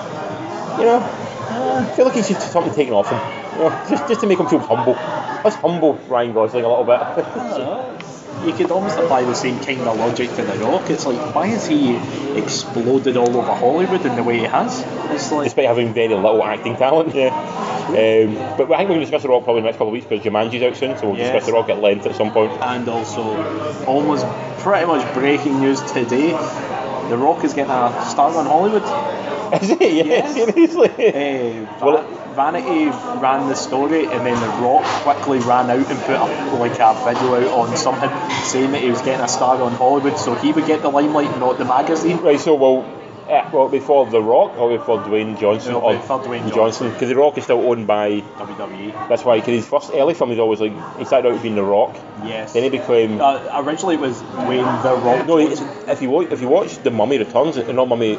You 0.78 0.86
know, 0.86 0.98
I 0.98 1.92
feel 1.94 2.06
like 2.06 2.14
he 2.14 2.22
should 2.22 2.40
something 2.40 2.74
taken 2.74 2.94
off 2.94 3.08
him. 3.08 3.58
You 3.58 3.68
know, 3.68 3.86
just 3.88 4.08
just 4.08 4.20
to 4.22 4.26
make 4.26 4.38
him 4.38 4.48
feel 4.48 4.60
humble. 4.60 4.94
Let's 5.44 5.56
humble 5.56 5.94
Ryan 6.08 6.32
Gosling 6.32 6.64
a 6.64 6.68
little 6.68 6.84
bit. 6.84 8.01
You 8.44 8.52
could 8.52 8.70
almost 8.72 8.98
apply 8.98 9.22
the 9.22 9.34
same 9.34 9.60
kind 9.60 9.80
of 9.82 9.96
logic 9.98 10.30
to 10.30 10.42
The 10.42 10.54
Rock. 10.58 10.90
It's 10.90 11.06
like, 11.06 11.34
why 11.34 11.46
has 11.46 11.66
he 11.66 11.96
exploded 12.36 13.16
all 13.16 13.36
over 13.36 13.54
Hollywood 13.54 14.04
in 14.04 14.16
the 14.16 14.22
way 14.24 14.38
he 14.40 14.44
has? 14.44 14.80
It's 15.12 15.30
like, 15.30 15.44
Despite 15.44 15.66
having 15.66 15.94
very 15.94 16.08
little 16.08 16.42
acting 16.42 16.76
talent. 16.76 17.14
Yeah. 17.14 17.28
Um, 17.28 18.34
but 18.56 18.72
I 18.72 18.78
think 18.78 18.88
we're 18.88 18.94
going 18.94 19.00
to 19.00 19.00
discuss 19.00 19.22
the 19.22 19.28
Rock 19.28 19.44
probably 19.44 19.58
in 19.58 19.64
the 19.64 19.68
next 19.68 19.76
couple 19.76 19.88
of 19.88 19.92
weeks 19.92 20.06
because 20.06 20.24
Jumanji's 20.24 20.62
out 20.62 20.76
soon, 20.76 20.96
so 20.98 21.08
we'll 21.10 21.18
Yes. 21.18 21.32
discuss 21.32 21.46
the 21.46 21.52
Rock 21.52 21.68
at 21.68 21.80
length 21.80 22.06
at 22.06 22.16
some 22.16 22.32
point. 22.32 22.50
and 22.62 22.88
also 22.88 23.84
almost 23.84 24.26
pretty 24.58 24.86
much 24.86 25.14
breaking 25.14 25.60
news 25.60 25.80
today. 25.92 26.30
The 27.08 27.16
Rock 27.18 27.44
is 27.44 27.52
getting 27.54 27.70
a 27.72 28.04
star 28.08 28.34
on 28.36 28.46
Hollywood. 28.46 28.82
Is 29.60 29.70
it? 29.70 29.80
Yeah, 29.80 30.04
Yes. 30.04 30.34
seriously. 30.34 30.88
Uh, 30.88 31.66
Va- 31.78 31.84
Well- 31.86 32.18
Vanity 32.32 32.86
ran 33.20 33.48
the 33.48 33.54
story, 33.54 34.06
and 34.06 34.24
then 34.24 34.40
The 34.40 34.48
Rock 34.64 34.84
quickly 35.04 35.38
ran 35.40 35.68
out 35.68 35.90
and 35.90 35.98
put 36.00 36.16
a, 36.16 36.56
like 36.58 36.78
a 36.78 36.94
video 37.04 37.34
out 37.52 37.68
on 37.68 37.76
something 37.76 38.08
saying 38.44 38.72
that 38.72 38.80
he 38.80 38.88
was 38.90 39.02
getting 39.02 39.20
a 39.22 39.28
star 39.28 39.60
on 39.60 39.72
Hollywood, 39.72 40.16
so 40.18 40.34
he 40.34 40.50
would 40.50 40.64
get 40.66 40.80
the 40.80 40.88
limelight, 40.88 41.38
not 41.38 41.58
the 41.58 41.66
magazine. 41.66 42.16
Right, 42.22 42.40
so 42.40 42.54
well, 42.54 42.86
uh, 43.28 43.50
well 43.52 43.68
before 43.68 44.06
The 44.06 44.22
Rock 44.22 44.56
or 44.56 44.78
before 44.78 45.00
Dwayne 45.00 45.38
Johnson 45.38 45.74
or 45.74 45.92
before 45.92 46.20
Dwayne 46.20 46.54
Johnson 46.54 46.90
because 46.90 47.10
The 47.10 47.16
Rock 47.16 47.36
is 47.36 47.44
still 47.44 47.60
owned 47.70 47.86
by. 47.86 48.22
WWE. 48.22 49.08
That's 49.10 49.24
why 49.26 49.36
because 49.38 49.52
his 49.52 49.68
first 49.68 49.90
early 49.92 50.14
film 50.14 50.30
was 50.30 50.38
always 50.38 50.60
like 50.60 50.72
he 50.98 51.04
started 51.04 51.34
out 51.34 51.42
being 51.42 51.54
The 51.54 51.62
Rock, 51.62 51.94
Yes. 52.24 52.54
then 52.54 52.62
he 52.62 52.70
became. 52.70 53.20
Uh, 53.20 53.60
originally, 53.62 53.96
it 53.96 54.00
was 54.00 54.22
Dwayne 54.22 54.82
the 54.82 54.94
Rock. 54.96 55.26
no, 55.26 55.38
Johnson. 55.46 55.68
if 55.86 56.00
you 56.00 56.08
watch, 56.08 56.28
if 56.32 56.40
you 56.40 56.48
watch 56.48 56.78
The 56.78 56.90
Mummy 56.90 57.18
Returns, 57.18 57.58
not 57.58 57.88
Mummy, 57.88 58.18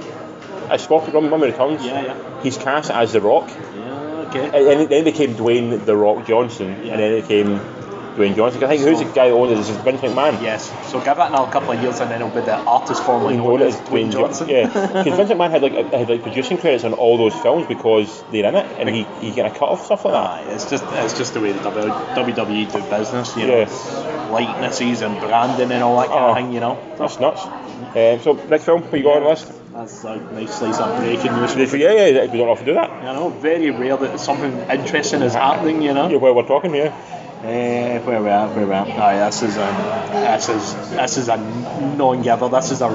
a 0.70 0.80
Scorpion 0.80 1.30
Mummy 1.30 1.47
Returns, 1.47 1.86
Yeah, 1.86 2.01
yeah. 2.03 2.41
he's 2.43 2.57
cast 2.57 2.91
as 2.91 3.14
The 3.14 3.22
Rock. 3.22 3.49
Yeah, 3.49 4.26
okay. 4.30 4.45
And 4.45 4.53
then, 4.53 4.88
then 4.89 5.01
it 5.01 5.05
became 5.05 5.36
Dwayne 5.36 5.86
the 5.86 5.95
Rock 5.95 6.26
Johnson, 6.28 6.70
Yeah. 6.84 6.93
and 6.93 6.99
then 7.01 7.11
it 7.14 7.22
became 7.24 7.59
Dwayne 8.16 8.36
Johnson. 8.36 8.64
I 8.64 8.68
think 8.68 8.82
who's 8.84 8.99
the 8.99 9.05
guy 9.05 9.28
that 9.30 9.34
owns 9.34 9.51
it? 9.51 9.57
Is 9.57 9.70
Vince 9.82 10.01
McMahon. 10.01 10.41
Yes. 10.41 10.70
So 10.91 10.99
give 10.99 11.18
it 11.18 11.22
another 11.22 11.51
couple 11.51 11.72
of 11.72 11.82
years, 11.82 11.99
and 11.99 12.11
then 12.11 12.22
it'll 12.22 12.34
be 12.34 12.41
the 12.45 12.55
artist 12.57 13.03
formerly 13.03 13.38
known 13.38 13.61
as 13.61 13.76
as 13.76 13.82
Dwayne 13.89 14.11
Johnson. 14.11 14.49
Yeah, 14.49 14.68
because 15.03 15.18
Vince 15.18 15.32
McMahon 15.32 15.51
had 15.51 15.61
like 15.64 15.74
had 15.91 16.09
like 16.09 16.22
producing 16.24 16.57
credits 16.57 16.84
on 16.84 16.93
all 16.93 17.18
those 17.18 17.34
films 17.41 17.66
because 17.68 18.24
they're 18.32 18.45
in 18.45 18.55
it, 18.55 18.66
and 18.80 18.88
he 18.89 19.03
he 19.20 19.32
get 19.32 19.45
a 19.45 19.49
cut 19.49 19.70
off 19.70 19.86
stuff 19.86 20.05
like 20.05 20.14
that. 20.14 20.47
Aye, 20.47 20.53
it's 20.53 20.70
just 20.70 20.84
it's 20.89 21.18
just 21.18 21.34
the 21.34 21.41
way 21.41 21.51
the 21.53 21.59
W- 21.64 21.88
WWE 21.89 22.72
do 22.72 22.82
business, 22.89 23.36
you 23.36 23.47
know, 23.47 23.59
Yeah. 23.61 24.30
likenesses 24.32 25.01
and 25.01 25.20
branding 25.20 25.72
and 25.72 25.84
all 25.84 25.99
that 25.99 26.09
kind 26.09 26.26
Oh. 26.26 26.30
of 26.32 26.36
thing, 26.38 26.51
you 26.53 26.59
know. 26.59 26.78
That's 26.97 27.20
nuts. 27.20 27.43
Um, 27.45 28.20
so 28.22 28.34
next 28.49 28.64
film, 28.66 28.82
what 28.82 28.93
you 28.97 29.03
got 29.03 29.18
on 29.18 29.24
the 29.24 29.30
list? 29.30 29.51
That's 29.74 30.03
a 30.03 30.16
nice 30.34 30.53
slice 30.59 30.80
of 30.80 30.97
breaking 30.99 31.34
news. 31.34 31.55
Yeah, 31.74 31.91
yeah, 31.91 32.05
yeah, 32.05 32.32
we 32.32 32.38
don't 32.38 32.47
often 32.49 32.66
do 32.66 32.74
that. 32.76 32.89
You 33.01 33.14
know, 33.14 33.30
very 33.30 33.72
rare 33.72 33.97
that 33.97 34.20
something 34.20 34.51
interesting 34.70 35.22
is 35.24 35.34
happening, 35.34 35.82
you 35.82 35.93
know. 35.93 36.09
Yeah, 36.09 36.18
while 36.18 36.36
we're 36.36 36.43
talking 36.47 36.74
here. 36.74 36.93
Eh, 37.43 37.99
where 37.99 38.21
we 38.23 38.29
at? 38.29 38.55
Where 38.55 38.65
we 38.65 38.71
at? 38.73 38.87
Aye, 38.87 39.17
this 39.25 39.43
is 39.43 39.57
a 39.57 40.09
this 40.13 40.47
is 40.47 40.89
this 40.91 41.17
is 41.17 41.27
a 41.27 41.35
non-giver. 41.97 42.47
This 42.47 42.71
is 42.71 42.81
a 42.81 42.87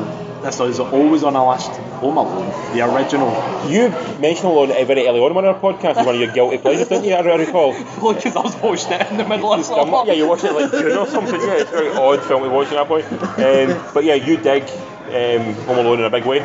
this 0.42 0.58
is 0.60 0.80
always 0.80 1.22
on 1.22 1.36
our 1.36 1.54
list. 1.54 1.70
Home 2.00 2.16
Alone, 2.16 2.48
the 2.74 2.80
original. 2.82 3.28
You 3.68 3.88
mentioned 4.20 4.46
Alone 4.46 4.68
very 4.86 5.06
early 5.06 5.18
on 5.20 5.36
in 5.36 5.44
our 5.44 5.58
podcast 5.60 5.96
as 5.96 6.06
one 6.06 6.14
of 6.14 6.20
your 6.20 6.32
guilty 6.32 6.56
pleasures, 6.58 6.88
didn't 6.88 7.04
you? 7.04 7.14
I 7.14 7.20
recall. 7.36 7.72
Well, 8.00 8.14
because 8.14 8.36
I 8.36 8.40
was 8.42 8.54
watching 8.56 8.92
it 8.92 9.10
in 9.10 9.16
the 9.18 9.28
middle 9.28 9.52
of 9.52 9.58
Um, 9.58 9.64
summer. 9.64 10.04
yeah, 10.06 10.12
you 10.12 10.28
watched 10.28 10.44
it 10.44 10.52
like 10.52 10.70
June 10.70 10.96
or 10.96 11.06
something. 11.08 11.40
Yeah, 11.40 11.54
it's 11.58 11.70
a 11.70 11.74
very 11.74 11.90
odd 11.90 12.22
film 12.22 12.44
to 12.44 12.48
watch 12.50 12.68
at 12.68 12.74
that 12.74 12.86
point. 12.86 13.04
Um, 13.12 13.92
but 13.92 14.04
yeah, 14.04 14.14
you 14.14 14.36
dig 14.38 14.62
um, 14.62 15.54
Home 15.66 15.78
Alone 15.78 15.98
in 15.98 16.04
a 16.06 16.10
big 16.10 16.24
way. 16.24 16.38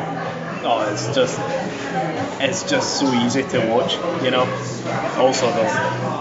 Oh, 0.66 0.90
it's 0.92 1.14
just, 1.14 1.38
it's 2.44 2.62
just 2.68 2.98
so 3.00 3.12
easy 3.14 3.42
to 3.42 3.58
watch, 3.68 3.94
you 4.24 4.30
know. 4.30 4.44
Also, 5.18 5.46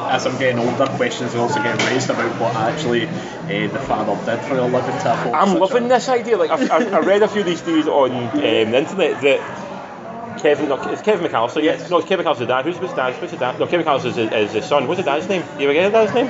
as 0.10 0.26
I'm 0.26 0.38
getting 0.38 0.60
older, 0.60 0.86
questions 0.98 1.34
are 1.36 1.40
also 1.40 1.62
getting 1.62 1.86
raised 1.88 2.10
about 2.10 2.40
what 2.40 2.56
actually 2.56 3.08
uh, 3.08 3.68
the 3.72 3.80
father 3.80 4.16
did 4.26 4.44
for 4.46 4.58
a 4.58 4.64
living 4.64 4.98
to 5.02 5.10
I'm 5.34 5.60
loving 5.60 5.86
a- 5.86 5.90
this 5.90 6.10
idea. 6.10 6.38
Like 6.38 6.52
I've, 6.52 6.70
I've, 6.72 6.94
I 6.94 7.00
read 7.00 7.24
a 7.24 7.28
few 7.28 7.42
of 7.42 7.48
these 7.48 7.62
theories 7.62 7.88
on 7.88 8.12
um, 8.12 8.32
the 8.40 8.78
internet 8.78 9.22
that 9.22 10.40
Kevin, 10.40 10.68
no, 10.70 10.82
it's 10.90 11.02
Kevin 11.02 11.26
McCallister. 11.30 11.64
Yes. 11.64 11.90
No, 11.90 11.98
it's 12.00 12.08
Kevin 12.08 12.26
McCallister's 12.26 12.48
dad. 12.48 12.66
Who's 12.66 12.78
his 12.78 12.92
dad? 12.94 13.14
What's 13.20 13.32
his 13.32 13.40
dad? 13.40 13.60
No, 13.60 13.66
Kevin 13.68 13.86
McCallister 13.86 14.06
is, 14.08 14.16
his- 14.16 14.32
is 14.32 14.52
his 14.52 14.66
son. 14.66 14.88
What's 14.88 14.98
his 15.00 15.06
dad's 15.06 15.28
name? 15.30 15.44
You 15.60 15.66
ever 15.70 15.74
get 15.74 15.84
his 15.84 15.92
dad's 15.94 16.14
name? 16.14 16.28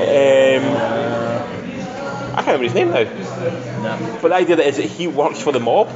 Um, 0.00 0.64
I 2.32 2.42
can't 2.42 2.46
remember 2.46 2.64
his 2.64 2.74
name 2.74 2.90
now. 2.90 3.02
No. 3.82 4.18
But 4.22 4.28
the 4.28 4.34
idea 4.34 4.56
that 4.56 4.66
is 4.66 4.76
that 4.76 4.86
he 4.86 5.06
works 5.08 5.40
for 5.40 5.52
the 5.52 5.60
mob. 5.60 5.90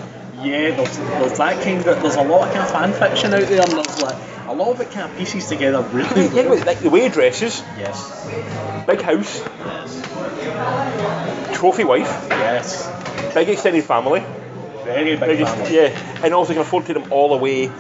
Yeah, 0.45 0.71
there's, 0.73 0.99
there's 0.99 1.39
that 1.39 1.61
kind 1.63 1.87
of, 1.87 2.03
there's 2.03 2.17
a 2.17 2.23
lot 2.23 2.47
of 2.47 2.53
kind 2.53 2.63
of 2.63 2.71
fan 2.71 2.93
fiction 2.93 3.33
out 3.33 3.47
there, 3.49 3.63
and 3.63 3.73
there's 3.73 3.99
like, 3.99 4.17
a 4.47 4.53
lot 4.55 4.73
of 4.73 4.81
it 4.81 4.91
kind 4.91 5.11
of 5.11 5.17
pieces 5.17 5.49
together 5.49 5.81
really 5.93 6.29
Yeah, 6.29 6.49
but 6.49 6.67
like 6.67 6.81
the 6.81 6.91
way 6.91 7.03
he 7.03 7.09
dresses, 7.09 7.63
Yes. 7.79 8.85
big 8.87 9.01
house, 9.01 9.41
trophy 11.57 11.85
wife, 11.85 12.27
Yes. 12.31 12.91
big 13.35 13.49
extended 13.49 13.85
family. 13.85 14.23
Very 14.85 15.17
big 15.17 15.47
family. 15.47 15.75
yeah, 15.75 16.21
and 16.23 16.35
also 16.35 16.53
can 16.53 16.61
afford 16.61 16.85
to 16.87 16.93
take 16.93 17.03
them 17.03 17.11
all 17.13 17.31
the 17.31 17.43
way 17.43 17.71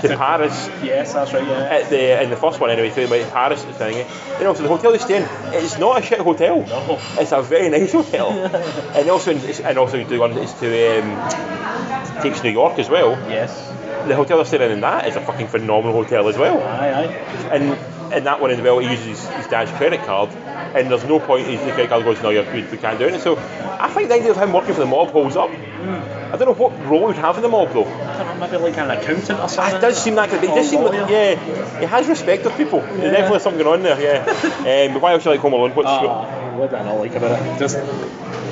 to 0.00 0.16
Paris. 0.16 0.68
Yes, 0.82 1.12
that's 1.12 1.32
right, 1.32 1.46
yeah. 1.46 1.78
At 1.78 1.90
the 1.90 2.22
in 2.22 2.30
the 2.30 2.36
first 2.36 2.60
one 2.60 2.70
anyway, 2.70 2.90
to 2.90 3.08
like 3.08 3.30
Paris 3.30 3.64
thing. 3.64 4.06
And 4.36 4.46
also 4.46 4.62
the 4.62 4.68
hotel 4.68 4.92
they 4.92 4.98
stay 4.98 5.18
in, 5.18 5.28
it's 5.54 5.78
not 5.78 5.98
a 5.98 6.02
shit 6.02 6.20
hotel. 6.20 6.64
No. 6.66 6.98
It's 7.18 7.32
a 7.32 7.42
very 7.42 7.68
nice 7.68 7.92
hotel. 7.92 8.30
and 8.94 9.10
also 9.10 9.32
and 9.32 9.78
also 9.78 10.04
the 10.04 10.18
one 10.18 10.32
is 10.38 10.52
to 10.54 10.98
um, 10.98 12.22
takes 12.22 12.42
New 12.42 12.50
York 12.50 12.78
as 12.78 12.88
well. 12.88 13.10
Yes. 13.30 13.68
The 14.06 14.16
hotel 14.16 14.38
they're 14.38 14.46
staying 14.46 14.72
in 14.72 14.80
that 14.80 15.06
is 15.06 15.16
a 15.16 15.20
fucking 15.20 15.48
phenomenal 15.48 15.92
hotel 15.92 16.28
as 16.28 16.38
well. 16.38 16.62
Aye, 16.62 16.92
aye. 16.92 17.52
And 17.52 17.78
in 18.12 18.24
that 18.24 18.40
one 18.40 18.50
as 18.50 18.60
well, 18.60 18.78
he 18.78 18.90
uses 18.90 19.26
his 19.28 19.46
dad's 19.48 19.70
credit 19.72 20.00
card, 20.04 20.30
and 20.30 20.90
there's 20.90 21.04
no 21.04 21.20
point. 21.20 21.46
His 21.46 21.60
the 21.60 21.72
credit 21.72 21.88
card 21.88 22.04
goes, 22.04 22.22
no, 22.22 22.30
you're, 22.30 22.44
we 22.52 22.62
can't 22.78 22.98
do 22.98 23.06
it. 23.06 23.20
So 23.20 23.36
I 23.36 23.88
think 23.88 24.08
the 24.08 24.14
idea 24.14 24.30
of 24.30 24.36
him 24.36 24.52
working 24.52 24.74
for 24.74 24.80
the 24.80 24.86
mob 24.86 25.10
holds 25.10 25.36
up. 25.36 25.50
I 25.78 26.36
don't 26.36 26.48
know 26.48 26.54
what 26.54 26.78
role 26.86 27.00
he 27.00 27.06
would 27.06 27.16
have 27.16 27.36
in 27.36 27.42
the 27.42 27.48
mob 27.48 27.72
though. 27.72 27.84
I 27.84 28.18
don't 28.18 28.38
know, 28.38 28.46
maybe 28.46 28.62
like 28.62 28.78
an 28.78 28.90
accountant 28.90 29.38
or 29.40 29.48
something. 29.48 29.76
It 29.76 29.80
does 29.80 30.02
seem 30.02 30.14
like 30.14 30.32
it. 30.32 30.42
It 30.42 30.48
does 30.48 30.68
seem 30.68 30.82
like, 30.82 31.08
yeah, 31.08 31.78
he 31.80 31.86
has 31.86 32.08
respect 32.08 32.46
of 32.46 32.56
people. 32.56 32.80
There's 32.80 33.12
definitely 33.12 33.38
something 33.38 33.62
going 33.62 33.78
on 33.78 33.82
there, 33.84 34.00
yeah. 34.00 34.24
um, 34.88 34.94
but 34.94 35.02
why 35.02 35.12
else 35.12 35.22
do 35.22 35.30
you 35.30 35.36
like 35.36 35.40
Home 35.40 35.52
Alone? 35.52 35.74
What's 35.74 35.88
Ah, 35.88 36.56
what 36.56 36.70
do 36.70 36.76
I 36.76 36.84
not 36.84 36.94
like 36.94 37.14
about 37.14 37.40
it? 37.40 37.58
Just 37.58 37.78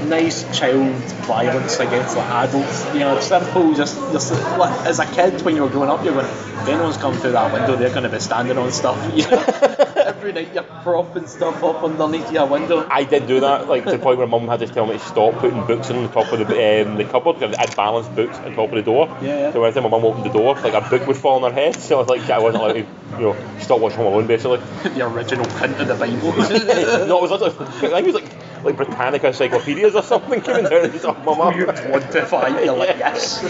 nice 0.09 0.45
child 0.57 0.89
violence 1.27 1.81
against 1.81 2.17
like 2.17 2.31
adults. 2.49 2.87
You 2.95 3.01
know, 3.01 3.19
simple. 3.21 3.75
Just, 3.75 3.97
just 4.13 4.33
like, 4.59 4.87
as 4.87 5.01
a 5.01 5.07
kid 5.07 5.43
when 5.43 5.57
you 5.57 5.63
were 5.63 5.69
growing 5.69 5.91
up, 5.91 6.05
you're 6.05 6.15
going, 6.15 6.27
if 6.27 6.69
anyone's 6.69 6.97
come 6.97 7.15
through 7.15 7.33
that 7.33 7.53
window, 7.53 7.77
they're 7.77 7.91
going 7.91 8.05
to 8.05 8.09
be 8.09 8.21
standing 8.21 8.57
on 8.59 8.73
stuff. 8.73 8.97
You 9.17 9.29
know? 9.31 9.93
Every 10.07 10.33
night 10.33 10.55
you're 10.55 10.63
propping 10.63 11.27
stuff 11.27 11.65
up 11.65 11.83
underneath 11.83 12.31
your 12.31 12.47
window. 12.47 12.87
I 12.89 13.03
did 13.03 13.27
do 13.27 13.41
that, 13.41 13.69
like 13.69 13.85
to 13.85 13.91
the 13.91 13.99
point 13.99 14.19
where 14.19 14.27
Mum 14.27 14.47
had 14.47 14.61
to 14.61 14.69
tell 14.69 14.87
me 14.87 14.93
to 14.93 14.99
stop 15.01 15.35
putting 15.35 15.67
books 15.67 15.91
on 15.91 16.03
the 16.03 16.09
top 16.09 16.33
of 16.33 16.39
the 16.39 16.83
um, 16.83 16.97
the 16.97 17.05
cupboard 17.05 17.41
because 17.41 17.57
I'd 17.59 17.75
balanced 17.75 18.15
books 18.15 18.37
on 18.39 18.55
top 18.55 18.69
of 18.71 18.77
the 18.77 18.83
door. 18.83 19.09
Yeah, 19.21 19.39
yeah. 19.41 19.53
So 19.53 19.65
every 19.65 19.81
time 19.81 19.91
my 19.91 19.97
mum 19.97 20.05
opened 20.05 20.25
the 20.25 20.39
door, 20.39 20.55
like 20.55 20.75
a 20.75 20.89
book 20.89 21.07
would 21.09 21.17
fall 21.17 21.45
on 21.45 21.53
her 21.53 21.61
head. 21.61 21.75
So 21.75 21.97
I 21.97 21.99
was 21.99 22.09
like 22.09 22.31
I 22.31 22.39
wasn't 22.39 22.63
allowed 22.63 22.73
to, 22.75 22.79
you 23.19 23.21
know, 23.21 23.59
stop 23.59 23.81
watching 23.81 23.99
Home 23.99 24.13
Alone 24.13 24.27
basically. 24.27 24.59
the 24.85 25.07
original 25.07 25.45
print 25.47 25.81
of 25.81 25.89
the 25.89 25.95
Bible. 25.97 26.33
no, 27.07 27.25
it 27.25 27.31
was 27.31 27.41
like, 27.41 27.61
I 27.61 28.01
think 28.01 28.09
it 28.09 28.13
was 28.13 28.15
like 28.15 28.65
like 28.65 28.77
Britannica 28.77 29.29
encyclopedias 29.29 29.95
or 29.95 30.03
something 30.03 30.41
coming 30.41 30.65
down 30.65 30.85
and 30.85 30.99
stuff. 30.99 31.19
My 31.25 31.37
mum. 31.37 31.55
Weird 31.55 31.69
one 31.91 32.01
to 32.01 32.27
five. 32.27 32.65
You're 32.65 32.77
like, 32.77 32.89
yes. 32.99 33.43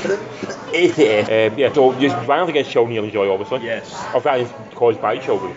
A 0.72 0.92
to 0.92 1.04
F. 1.04 1.52
Um, 1.52 1.58
yeah, 1.58 1.72
so 1.72 1.98
just 1.98 2.16
violence 2.26 2.50
against 2.50 2.70
children 2.70 2.94
you'll 2.94 3.04
enjoy 3.04 3.30
obviously. 3.30 3.66
Yes. 3.66 3.92
Or 4.14 4.20
violence 4.20 4.52
caused 4.74 5.00
by 5.00 5.18
children. 5.18 5.54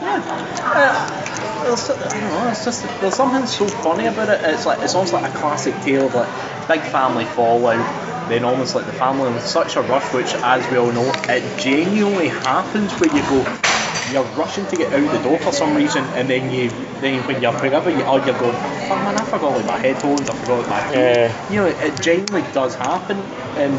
Uh, 0.00 1.64
there's, 1.64 1.90
I 1.90 2.08
don't 2.08 2.30
know, 2.30 2.48
it's 2.50 2.64
just 2.64 2.82
there's 3.00 3.14
something 3.16 3.46
so 3.46 3.66
funny 3.66 4.06
about 4.06 4.28
it. 4.28 4.40
It's 4.44 4.64
like 4.66 4.80
it's 4.82 4.94
almost 4.94 5.12
like 5.12 5.30
a 5.30 5.36
classic 5.36 5.74
tale 5.82 6.06
of 6.06 6.14
like 6.14 6.28
big 6.68 6.80
family 6.90 7.24
fallout. 7.24 8.28
Then 8.28 8.44
almost 8.44 8.74
like 8.74 8.84
the 8.86 8.92
family 8.92 9.32
with 9.32 9.42
such 9.46 9.76
a 9.76 9.82
rush, 9.82 10.12
which 10.12 10.34
as 10.34 10.70
we 10.70 10.76
all 10.76 10.92
know, 10.92 11.10
it 11.28 11.58
genuinely 11.58 12.28
happens 12.28 12.92
where 13.00 13.14
you 13.14 13.22
go, 13.22 13.38
you're 14.12 14.24
rushing 14.36 14.66
to 14.66 14.76
get 14.76 14.92
out 14.92 15.10
the 15.10 15.22
door 15.22 15.38
for 15.38 15.52
some 15.52 15.74
reason, 15.74 16.04
and 16.14 16.28
then 16.28 16.52
you 16.52 16.70
then 17.00 17.26
when 17.26 17.40
you're 17.40 17.52
wherever 17.54 17.90
you 17.90 18.02
are, 18.02 18.18
you're 18.18 18.38
going, 18.38 18.54
oh 18.54 19.00
man, 19.04 19.16
I 19.16 19.24
forgot 19.24 19.56
like 19.56 19.66
my 19.66 19.78
headphones, 19.78 20.28
I 20.28 20.34
forgot 20.34 20.68
my 20.68 20.88
key. 20.92 20.98
Yeah. 20.98 21.50
You 21.50 21.56
know, 21.56 21.66
it 21.66 22.02
genuinely 22.02 22.42
does 22.52 22.74
happen, 22.74 23.16
and 23.56 23.74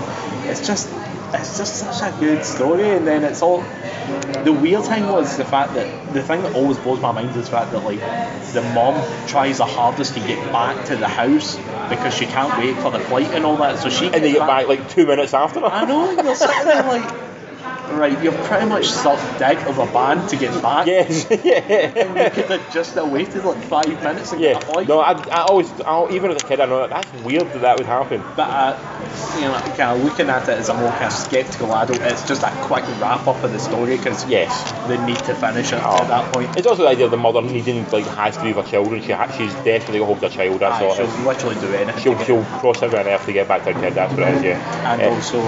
it's 0.50 0.66
just 0.66 0.90
it's 1.34 1.58
just 1.58 1.76
such 1.76 2.02
a 2.02 2.16
good 2.20 2.44
story. 2.44 2.90
And 2.90 3.06
then 3.08 3.24
it's 3.24 3.42
all 3.42 3.62
the 4.44 4.54
weird 4.54 4.84
thing 4.86 5.08
was 5.08 5.38
the 5.38 5.46
fact 5.46 5.74
that 5.74 5.88
the 6.14 6.24
thing 6.24 6.42
that 6.44 6.56
always 6.56 6.78
blows 6.78 7.02
my 7.02 7.12
mind 7.12 7.30
is 7.30 7.36
the 7.36 7.52
fact 7.52 7.72
that 7.72 7.84
like 7.84 8.00
the 8.54 8.62
mom 8.62 9.04
tries 9.28 9.58
the 9.58 9.66
hardest 9.66 10.14
to 10.16 10.20
get 10.22 10.52
back 10.52 10.86
to 10.86 10.96
the 10.96 11.08
house 11.08 11.58
because 11.90 12.14
she 12.14 12.26
can't 12.26 12.58
wait 12.58 12.76
for 12.78 12.92
the 12.92 13.00
flight 13.00 13.28
and 13.28 13.46
all 13.46 13.58
that. 13.58 13.78
So 13.80 13.90
she 13.90 14.06
And 14.06 14.24
they 14.24 14.32
get 14.34 14.48
back 14.48 14.68
like 14.68 14.90
two 14.90 15.06
minutes 15.06 15.34
after 15.34 15.60
I 15.64 15.86
that. 15.86 15.88
know 15.88 16.12
you're 16.12 16.36
sitting 16.36 16.66
there 16.66 16.84
like, 16.84 17.10
right, 17.98 18.24
you've 18.24 18.36
pretty 18.46 18.66
much 18.68 18.86
sucked 18.88 19.40
dick 19.40 19.58
of 19.68 19.78
a 19.80 19.86
band 19.88 20.30
to 20.30 20.36
get 20.38 20.62
back. 20.62 20.88
Yes, 20.88 21.28
yeah. 21.44 22.30
could 22.30 22.46
have 22.46 22.74
just 22.74 22.96
waited 22.96 23.44
like 23.44 23.58
five 23.64 23.88
minutes 24.04 24.32
and 24.32 24.42
Yeah, 24.42 24.60
a 24.60 24.84
no, 24.86 25.00
I, 25.00 25.12
I 25.14 25.42
always, 25.44 25.70
I, 25.82 26.08
even 26.12 26.32
as 26.32 26.42
a 26.44 26.46
kid, 26.48 26.60
I 26.60 26.66
know 26.66 26.88
that 26.88 26.90
that's 26.90 27.24
weird 27.24 27.48
that 27.54 27.62
that 27.62 27.78
would 27.78 27.86
happen. 27.88 28.22
But 28.36 28.50
uh, 28.50 29.36
you 29.36 29.46
know, 29.46 29.54
kind 29.76 29.98
of 29.98 30.04
looking 30.04 30.30
at 30.30 30.44
it 30.44 30.58
as 30.58 30.70
a 30.70 30.74
more 30.74 30.90
kind 30.92 31.06
of 31.06 31.14
skeptical 31.14 31.74
adult, 31.76 32.00
it's 32.02 32.28
just 32.28 32.42
that 32.42 32.54
quick 32.66 32.84
wrap 33.02 33.28
up 33.28 33.44
of 33.44 33.52
the 33.52 33.60
story 33.60 33.98
because 33.98 34.26
Yes. 34.28 34.72
they 34.88 34.98
need 35.06 35.18
to 35.20 35.34
finish 35.36 35.74
it 35.74 35.80
Oh. 35.84 35.98
at 36.02 36.08
that 36.08 36.34
point. 36.34 36.58
It's 36.58 36.68
also 36.68 36.84
the 36.84 36.90
idea 36.90 37.06
of 37.06 37.12
the 37.12 37.18
mother 37.18 37.42
needing, 37.42 37.90
like, 37.92 38.06
has 38.06 38.36
to 38.38 38.44
be 38.44 38.54
with 38.54 38.66
her 38.66 38.72
children. 38.72 39.02
She 39.02 39.12
ha- 39.12 39.32
she's 39.32 39.54
desperately 39.56 40.00
hold 40.00 40.20
her 40.20 40.30
child, 40.30 40.60
that's 40.60 40.82
all 40.82 40.92
Aye, 40.92 41.04
is. 41.04 41.16
she'll 41.16 41.26
literally 41.26 41.56
do 41.56 41.74
anything. 41.74 42.02
She'll, 42.04 42.20
she'll 42.26 42.44
cross 42.60 42.82
every 42.84 43.00
earth 43.00 43.26
to 43.26 43.34
get 43.34 43.48
back 43.48 43.64
to 43.66 43.74
her 43.74 43.80
kid, 43.82 43.94
that's 43.94 44.14
what 44.14 44.28
it 44.28 44.36
is, 44.36 44.44
yeah. 44.44 44.92
and 44.94 45.02
Uh, 45.02 45.10
also, 45.10 45.40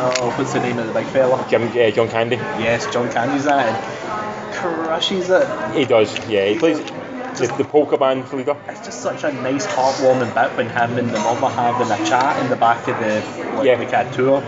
oh, 0.00 0.34
what's 0.36 0.52
the 0.52 0.60
name 0.60 0.78
of 0.78 0.86
the 0.86 0.92
big 0.92 1.06
fella? 1.06 1.44
Jim, 1.48 1.62
uh, 1.68 1.90
John 1.90 2.08
Candy, 2.08 2.36
Yes, 2.36 2.92
John 2.92 3.10
Candy's 3.10 3.44
that 3.44 3.66
and 3.66 4.54
crushes 4.54 5.30
it. 5.30 5.74
he 5.74 5.84
does, 5.84 6.16
yeah. 6.28 6.46
He 6.46 6.58
plays 6.58 6.78
the, 6.78 7.52
the 7.58 7.64
polka 7.64 7.96
band 7.96 8.32
leader. 8.32 8.56
It's 8.68 8.84
just 8.84 9.00
such 9.00 9.24
a 9.24 9.32
nice, 9.32 9.66
heartwarming 9.66 10.34
bit 10.34 10.56
when 10.56 10.68
him 10.68 10.98
and 10.98 11.10
the 11.10 11.20
mother 11.20 11.48
having 11.48 11.90
a 11.90 12.08
chat 12.08 12.42
in 12.42 12.50
the 12.50 12.56
back 12.56 12.86
of 12.88 12.98
the 12.98 13.56
like, 13.56 13.66
Yeah. 13.66 13.76
the 13.76 14.06
of 14.08 14.14
tour 14.14 14.42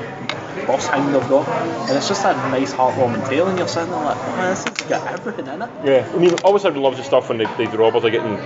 bus 0.66 0.88
thing 0.88 1.12
they've 1.12 1.28
got, 1.28 1.48
and 1.88 1.96
it's 1.96 2.08
just 2.08 2.22
that 2.22 2.36
nice, 2.50 2.72
heartwarming 2.72 3.26
tale, 3.28 3.48
and 3.48 3.58
you're 3.58 3.68
sitting 3.68 3.90
there 3.90 4.00
like, 4.00 4.16
oh, 4.18 4.36
man, 4.36 4.50
this 4.50 4.64
has 4.64 4.88
got 4.88 5.06
everything 5.12 5.46
in 5.46 5.62
it. 5.62 5.70
Yeah, 5.84 6.10
I 6.12 6.18
mean, 6.18 6.34
always 6.44 6.64
everyone 6.64 6.84
loves 6.84 6.98
the 6.98 7.04
stuff 7.04 7.28
when 7.28 7.38
the, 7.38 7.44
the 7.56 7.78
robbers 7.78 8.04
are 8.04 8.10
getting 8.10 8.36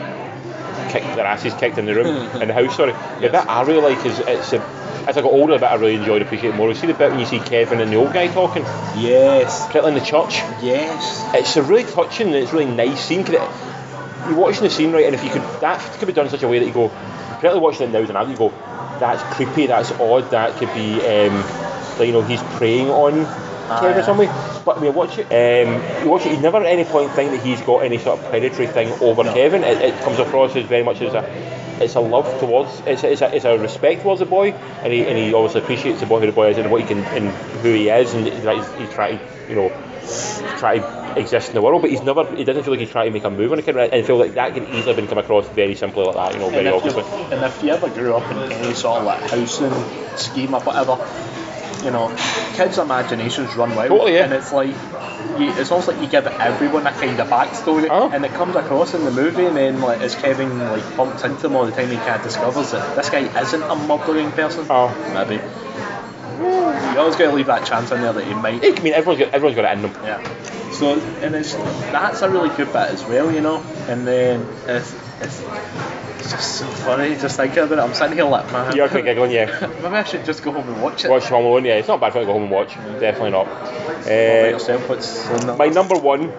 kicked, 0.91 1.17
their 1.17 1.27
asses 1.27 1.55
kicked 1.55 1.79
in 1.79 1.87
the 1.87 1.95
room, 1.95 2.07
in 2.43 2.49
the 2.49 2.55
house, 2.55 2.77
sorry. 2.77 2.93
The 3.21 3.29
bit 3.31 3.35
I 3.35 3.63
really 3.63 3.81
like 3.95 4.05
is, 4.07 4.19
it's 4.21 4.53
a, 4.53 4.59
as 5.07 5.17
I 5.19 5.23
got 5.23 5.33
older, 5.33 5.55
bit 5.59 5.65
I 5.65 5.75
really 5.75 5.95
enjoyed, 5.97 6.23
appreciate 6.23 6.55
more. 6.55 6.69
You 6.69 6.75
see 6.75 6.87
the 6.87 6.95
bit 6.95 7.11
when 7.11 7.21
you 7.21 7.27
see 7.27 7.39
Kevin 7.41 7.81
and 7.81 7.93
the 7.93 7.97
old 7.97 8.13
guy 8.13 8.29
talking, 8.29 8.63
Yes, 8.97 9.61
particularly 9.67 9.97
in 9.97 10.03
the 10.03 10.07
church. 10.09 10.37
yes. 10.63 11.25
It's 11.35 11.57
a 11.57 11.63
really 11.63 11.85
touching 11.85 12.29
and 12.29 12.37
it's 12.37 12.53
a 12.53 12.57
really 12.57 12.71
nice 12.71 13.05
scene. 13.05 13.25
'cause 13.25 13.35
it, 13.35 13.41
you're 14.29 14.39
watching 14.39 14.63
the 14.63 14.71
scene 14.71 14.93
right, 14.93 15.05
and 15.05 15.15
if 15.15 15.23
you 15.23 15.31
could, 15.31 15.43
that 15.61 15.79
could 15.99 16.07
be 16.07 16.13
done 16.15 16.27
in 16.27 16.31
such 16.31 16.43
a 16.43 16.49
way 16.49 16.59
that 16.59 16.67
you 16.67 16.73
go, 16.73 16.89
particularly 17.29 17.61
watching 17.61 17.89
it 17.89 17.93
now 17.93 17.99
as 18.01 18.09
an 18.11 18.17
adult, 18.17 18.31
you 18.31 18.37
go, 18.37 18.53
that's 18.99 19.23
creepy, 19.35 19.67
that's 19.67 19.91
odd, 19.93 20.31
that 20.31 20.57
could 20.57 20.73
be, 20.73 20.95
um, 21.07 21.35
like, 21.99 22.07
you 22.07 22.13
know, 22.13 22.23
he's 22.23 22.43
preying 22.57 22.89
on 22.89 23.27
Kevin 23.81 23.99
in 23.99 24.05
some 24.05 24.17
way. 24.19 24.29
But 24.65 24.81
we 24.81 24.89
watch 24.89 25.19
it, 25.19 25.27
um, 25.27 26.03
you 26.03 26.11
watch 26.11 26.25
it, 26.25 26.33
you 26.33 26.41
never 26.41 26.59
at 26.59 26.67
any 26.67 26.85
point 26.85 27.13
think 27.13 27.33
that 27.33 27.45
he's 27.45 27.61
got 27.61 27.81
any 27.81 27.99
sort 27.99 28.19
of 28.19 28.31
predatory 28.31 28.67
thing 28.67 28.91
over 29.03 29.23
Kevin. 29.23 29.63
It, 29.63 29.81
it 29.83 30.01
comes 30.03 30.19
across 30.19 30.57
as 30.57 30.65
very 30.65 30.83
much 30.83 31.03
as 31.03 31.13
a, 31.13 31.83
it's 31.83 31.97
a 31.97 32.01
love 32.01 32.41
towards, 32.41 32.81
it's 32.87 33.05
a, 33.05 33.13
it's 33.13 33.21
a, 33.21 33.37
it's 33.37 33.45
a 33.45 33.59
respect 33.59 34.03
towards 34.03 34.21
the 34.21 34.27
boy, 34.27 34.53
and 34.53 34.93
he, 34.93 35.05
and 35.05 35.19
he 35.19 35.35
obviously 35.35 35.61
appreciates 35.61 36.01
the 36.01 36.07
boy 36.07 36.21
who 36.21 36.27
the 36.27 36.33
boy 36.33 36.49
is 36.49 36.57
and 36.57 36.71
what 36.71 36.81
he 36.81 36.87
can, 36.87 36.99
and 36.99 37.29
who 37.61 37.75
he 37.75 37.91
is, 37.91 38.15
and 38.15 38.27
he's, 38.27 38.73
he's 38.79 38.91
trying, 38.95 39.19
to, 39.19 39.25
you 39.51 39.55
know, 39.55 39.69
try 40.59 40.79
to 40.79 41.21
exist 41.21 41.49
in 41.49 41.55
the 41.55 41.63
world, 41.63 41.83
but 41.83 41.91
he's 41.91 42.03
never, 42.03 42.25
he 42.35 42.45
doesn't 42.45 42.63
feel 42.63 42.73
like 42.73 42.81
he's 42.81 42.91
trying 42.91 43.07
to 43.07 43.13
make 43.13 43.25
a 43.25 43.31
move 43.31 43.53
on 43.53 43.59
a 43.59 43.63
kid, 43.63 43.77
and 43.77 43.93
I 43.93 44.03
feel 44.03 44.17
like 44.17 44.33
that 44.35 44.55
can 44.55 44.65
easily 44.69 44.83
have 44.83 44.97
been 44.97 45.09
come 45.09 45.19
across 45.19 45.47
very 45.51 45.75
simply 45.75 46.05
like 46.05 46.15
that, 46.15 46.33
you 46.33 46.39
know, 46.39 46.49
very 46.49 46.67
and, 46.69 46.69
you, 46.69 46.91
obviously. 46.91 47.03
and 47.35 47.45
if 47.45 47.63
you 47.63 47.71
ever 47.71 47.91
grew 47.91 48.15
up 48.15 48.31
in 48.31 48.39
any 48.51 48.73
sort 48.73 49.01
of 49.01 49.05
like 49.05 49.21
housing 49.31 50.17
scheme 50.17 50.55
or 50.55 50.61
whatever, 50.61 50.97
you 51.85 51.91
know, 51.91 52.09
kids' 52.55 52.79
imaginations 52.79 53.55
run 53.57 53.75
wild. 53.77 53.91
Totally, 53.91 54.15
yeah. 54.15 54.25
And 54.25 54.33
it's 54.33 54.53
like 54.53 54.69
you, 55.39 55.53
it's 55.59 55.71
almost 55.71 55.89
like 55.89 56.01
you 56.01 56.07
give 56.09 56.27
everyone 56.27 56.87
a 56.87 56.93
kind 56.93 57.19
of 57.21 57.29
backstory, 57.29 57.89
Oh. 57.91 58.11
and 58.11 58.25
it 58.25 58.33
comes 58.33 58.57
across 58.57 58.95
in 58.95 59.05
the 59.05 59.11
movie, 59.11 59.45
and 59.47 59.57
then 59.57 59.81
like 59.81 60.01
as 60.01 60.15
Kevin 60.15 60.59
like 60.59 60.97
bumps 60.97 61.23
into 61.25 61.47
him 61.47 61.57
all 61.57 61.67
the 61.67 61.73
time, 61.73 61.89
he 61.91 61.97
kind 61.97 62.17
of 62.17 62.23
discovers 62.23 62.71
that 62.73 62.97
this 62.97 63.11
guy 63.11 63.21
isn't 63.41 63.63
a 63.63 63.77
murdering 63.87 64.31
person. 64.33 64.67
Oh. 64.71 64.89
Maybe. 65.15 65.43
You 66.41 67.01
always 67.01 67.17
got 67.17 67.31
to 67.31 67.33
leave 67.33 67.47
that 67.47 67.67
chance 67.67 67.91
in 67.91 68.01
there 68.01 68.13
that 68.13 68.25
he 68.25 68.35
might. 68.35 68.65
I 68.65 68.81
mean, 68.83 68.93
everyone's 68.93 69.21
got, 69.21 69.33
everyone's 69.35 69.57
got 69.57 69.65
it 69.65 69.77
in 69.77 69.83
them. 69.83 70.05
Yeah. 70.05 70.71
So 70.73 70.99
and 71.23 71.35
it's 71.35 71.55
that's 71.55 72.23
a 72.23 72.29
really 72.31 72.49
good 72.57 72.67
bit 72.67 72.91
as 72.91 73.05
well, 73.05 73.33
you 73.33 73.41
know. 73.41 73.63
And 73.89 74.07
then 74.07 74.47
it's 74.67 74.95
it's, 75.21 75.41
it's 76.25 76.33
just 76.33 76.59
so 76.59 76.67
funny 76.67 77.15
just 77.17 77.37
thinking 77.37 77.59
about 77.59 77.79
it. 77.79 77.83
I'm 77.83 77.95
sitting 77.95 78.15
here 78.15 78.25
like 78.25 78.51
man. 78.51 78.75
You're 78.75 78.89
quite 78.89 79.05
giggling, 79.05 79.31
yeah. 79.31 79.67
Maybe 79.83 79.87
I 79.95 80.05
should 80.05 80.25
just 80.25 80.43
go 80.43 80.53
home 80.53 80.67
and 80.69 80.83
watch 80.83 81.05
it. 81.05 81.11
Watch 81.11 81.29
Home 81.29 81.45
Alone, 81.45 81.65
yeah. 81.67 81.75
It's 81.75 81.89
not 81.89 82.01
bad 82.01 82.13
for 82.13 82.21
you 82.21 82.25
to 82.25 82.27
go 82.27 82.33
home 82.33 82.45
and 82.45 82.51
watch. 82.51 82.75
Definitely 82.75 83.31
not. 83.31 83.47
Uh, 84.07 84.51
yourself? 84.51 84.89
What's 84.89 85.29
my 85.45 85.67
number 85.69 85.97
one 85.97 86.33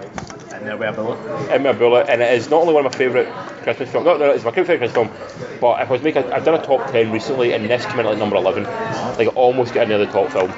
and 0.51 0.65
there 0.65 0.77
we 0.77 0.86
have 0.86 0.97
it. 0.97 1.55
in 1.55 1.63
my 1.63 1.73
bullet, 1.73 2.09
and 2.09 2.21
it 2.21 2.33
is 2.33 2.49
not 2.49 2.61
only 2.61 2.73
one 2.73 2.86
of 2.86 2.91
my 2.91 2.97
favourite 2.97 3.27
Christmas 3.63 3.91
films. 3.91 4.05
No, 4.05 4.17
no, 4.17 4.31
it's 4.31 4.43
my 4.43 4.51
favourite 4.51 4.79
Christmas 4.79 4.93
film. 4.93 5.59
But 5.59 5.81
if 5.81 5.89
I 5.89 5.91
was 5.91 6.01
making, 6.01 6.31
I've 6.31 6.45
done 6.45 6.59
a 6.59 6.65
top 6.65 6.91
ten 6.91 7.11
recently, 7.11 7.53
and 7.53 7.69
this 7.69 7.86
came 7.86 7.99
in 7.99 8.05
at 8.05 8.11
like 8.11 8.17
number 8.17 8.36
eleven, 8.36 8.63
like 8.63 9.36
almost 9.36 9.73
getting 9.73 9.89
near 9.89 9.97
the 9.97 10.07
top 10.07 10.31
film. 10.31 10.51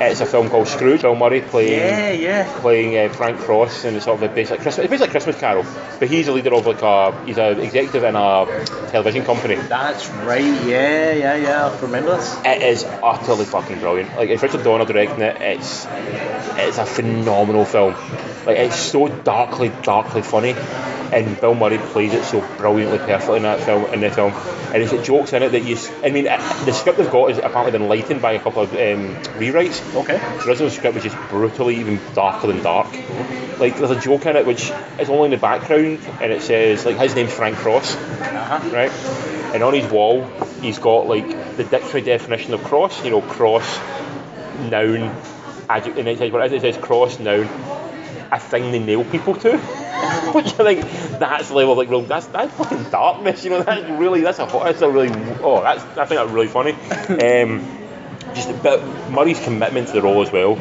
It's 0.00 0.20
a 0.20 0.26
film 0.26 0.48
called 0.50 0.68
Scrooge. 0.68 1.02
Bill 1.02 1.14
Murray 1.14 1.40
playing 1.40 1.72
Yeah, 1.72 2.10
yeah. 2.10 2.60
playing 2.60 2.96
uh, 2.96 3.12
Frank 3.12 3.38
Frost, 3.38 3.84
and 3.84 3.96
it's 3.96 4.04
sort 4.04 4.22
of 4.22 4.30
a 4.30 4.34
basic 4.34 4.60
Christmas. 4.60 4.84
It's 4.84 4.90
basically 4.90 5.10
Christmas 5.10 5.38
Carol, 5.38 5.64
but 5.98 6.08
he's 6.08 6.28
a 6.28 6.32
leader 6.32 6.54
of 6.54 6.66
like 6.66 6.82
a 6.82 7.24
he's 7.24 7.38
an 7.38 7.60
executive 7.60 8.04
in 8.04 8.14
a 8.16 8.64
television 8.90 9.24
company. 9.24 9.54
That's 9.56 10.08
right. 10.10 10.42
Yeah, 10.44 11.12
yeah, 11.12 11.34
yeah. 11.36 11.66
I 11.68 11.80
remember 11.80 12.16
this. 12.16 12.36
It 12.44 12.62
is 12.62 12.84
utterly 12.84 13.44
fucking 13.44 13.80
brilliant. 13.80 14.14
Like 14.16 14.28
it's 14.30 14.42
Richard 14.42 14.64
Donner 14.64 14.84
directing 14.84 15.20
it. 15.22 15.40
It's 15.40 15.86
it's 16.58 16.78
a 16.78 16.86
phenomenal 16.86 17.64
film. 17.64 17.94
Like 18.46 18.58
it's 18.58 18.76
so 18.76 19.08
darkly, 19.08 19.72
darkly 19.82 20.22
funny, 20.22 20.54
and 21.12 21.40
Bill 21.40 21.54
Murray 21.54 21.78
plays 21.78 22.14
it 22.14 22.24
so 22.24 22.40
brilliantly, 22.58 22.98
perfectly 22.98 23.38
in 23.38 23.42
that 23.42 23.60
film. 23.60 23.84
In 23.92 24.00
the 24.00 24.10
film, 24.10 24.32
and 24.32 24.86
there's 24.86 25.06
jokes 25.06 25.32
in 25.32 25.42
it 25.42 25.50
that 25.50 25.64
you. 25.64 25.76
I 26.04 26.10
mean, 26.10 26.24
the 26.24 26.72
script 26.72 26.98
they've 26.98 27.10
got 27.10 27.30
is 27.32 27.38
apparently 27.38 27.72
been 27.72 27.88
lightened 27.88 28.22
by 28.22 28.32
a 28.32 28.38
couple 28.38 28.62
of 28.62 28.72
um, 28.72 29.16
rewrites. 29.38 29.82
Okay. 29.96 30.16
The 30.18 30.44
original 30.48 30.70
script 30.70 30.94
was 30.94 31.02
just 31.02 31.16
brutally 31.28 31.76
even 31.80 32.00
darker 32.14 32.46
than 32.46 32.62
dark. 32.62 32.92
Like 33.58 33.76
there's 33.78 33.90
a 33.90 34.00
joke 34.00 34.26
in 34.26 34.36
it 34.36 34.46
which 34.46 34.70
is 35.00 35.08
only 35.10 35.24
in 35.26 35.30
the 35.32 35.38
background, 35.38 35.98
and 36.20 36.32
it 36.32 36.42
says 36.42 36.84
like 36.86 36.98
his 36.98 37.14
name's 37.14 37.32
Frank 37.32 37.56
Cross 37.56 37.96
Uh-huh. 37.96 38.70
right? 38.72 38.92
And 39.54 39.62
on 39.62 39.74
his 39.74 39.90
wall, 39.90 40.24
he's 40.60 40.78
got 40.78 41.08
like 41.08 41.56
the 41.56 41.64
dictionary 41.64 42.02
definition 42.02 42.54
of 42.54 42.62
cross. 42.62 43.02
You 43.04 43.10
know, 43.10 43.22
cross, 43.22 43.78
noun, 44.70 45.14
adjective, 45.68 45.98
and 45.98 46.08
it 46.08 46.18
says, 46.18 46.30
what 46.30 46.44
it 46.44 46.52
is, 46.52 46.62
it 46.64 46.74
says 46.74 46.84
cross, 46.84 47.18
noun, 47.18 47.48
a 48.32 48.38
thing 48.38 48.72
they 48.72 48.78
nail 48.78 49.04
people 49.04 49.34
to. 49.36 49.56
Which 50.32 50.46
I 50.60 50.74
think 50.74 50.80
that's 51.18 51.50
level 51.50 51.76
like 51.76 51.88
real. 51.88 52.02
That's 52.02 52.26
that's 52.26 52.52
fucking 52.54 52.90
darkness. 52.90 53.44
You 53.44 53.50
know, 53.50 53.62
that's 53.62 53.88
really 53.90 54.20
that's 54.20 54.38
a 54.38 54.46
that's 54.46 54.82
a 54.82 54.90
really 54.90 55.08
oh 55.42 55.62
that's 55.62 55.82
I 55.96 56.04
think 56.04 56.20
that's 56.20 56.30
really 56.30 56.48
funny. 56.48 56.72
Um, 56.72 57.85
just 58.36 58.62
but 58.62 58.84
Murray's 59.10 59.42
commitment 59.42 59.88
to 59.88 59.94
the 59.94 60.02
role 60.02 60.22
as 60.22 60.30
well. 60.30 60.56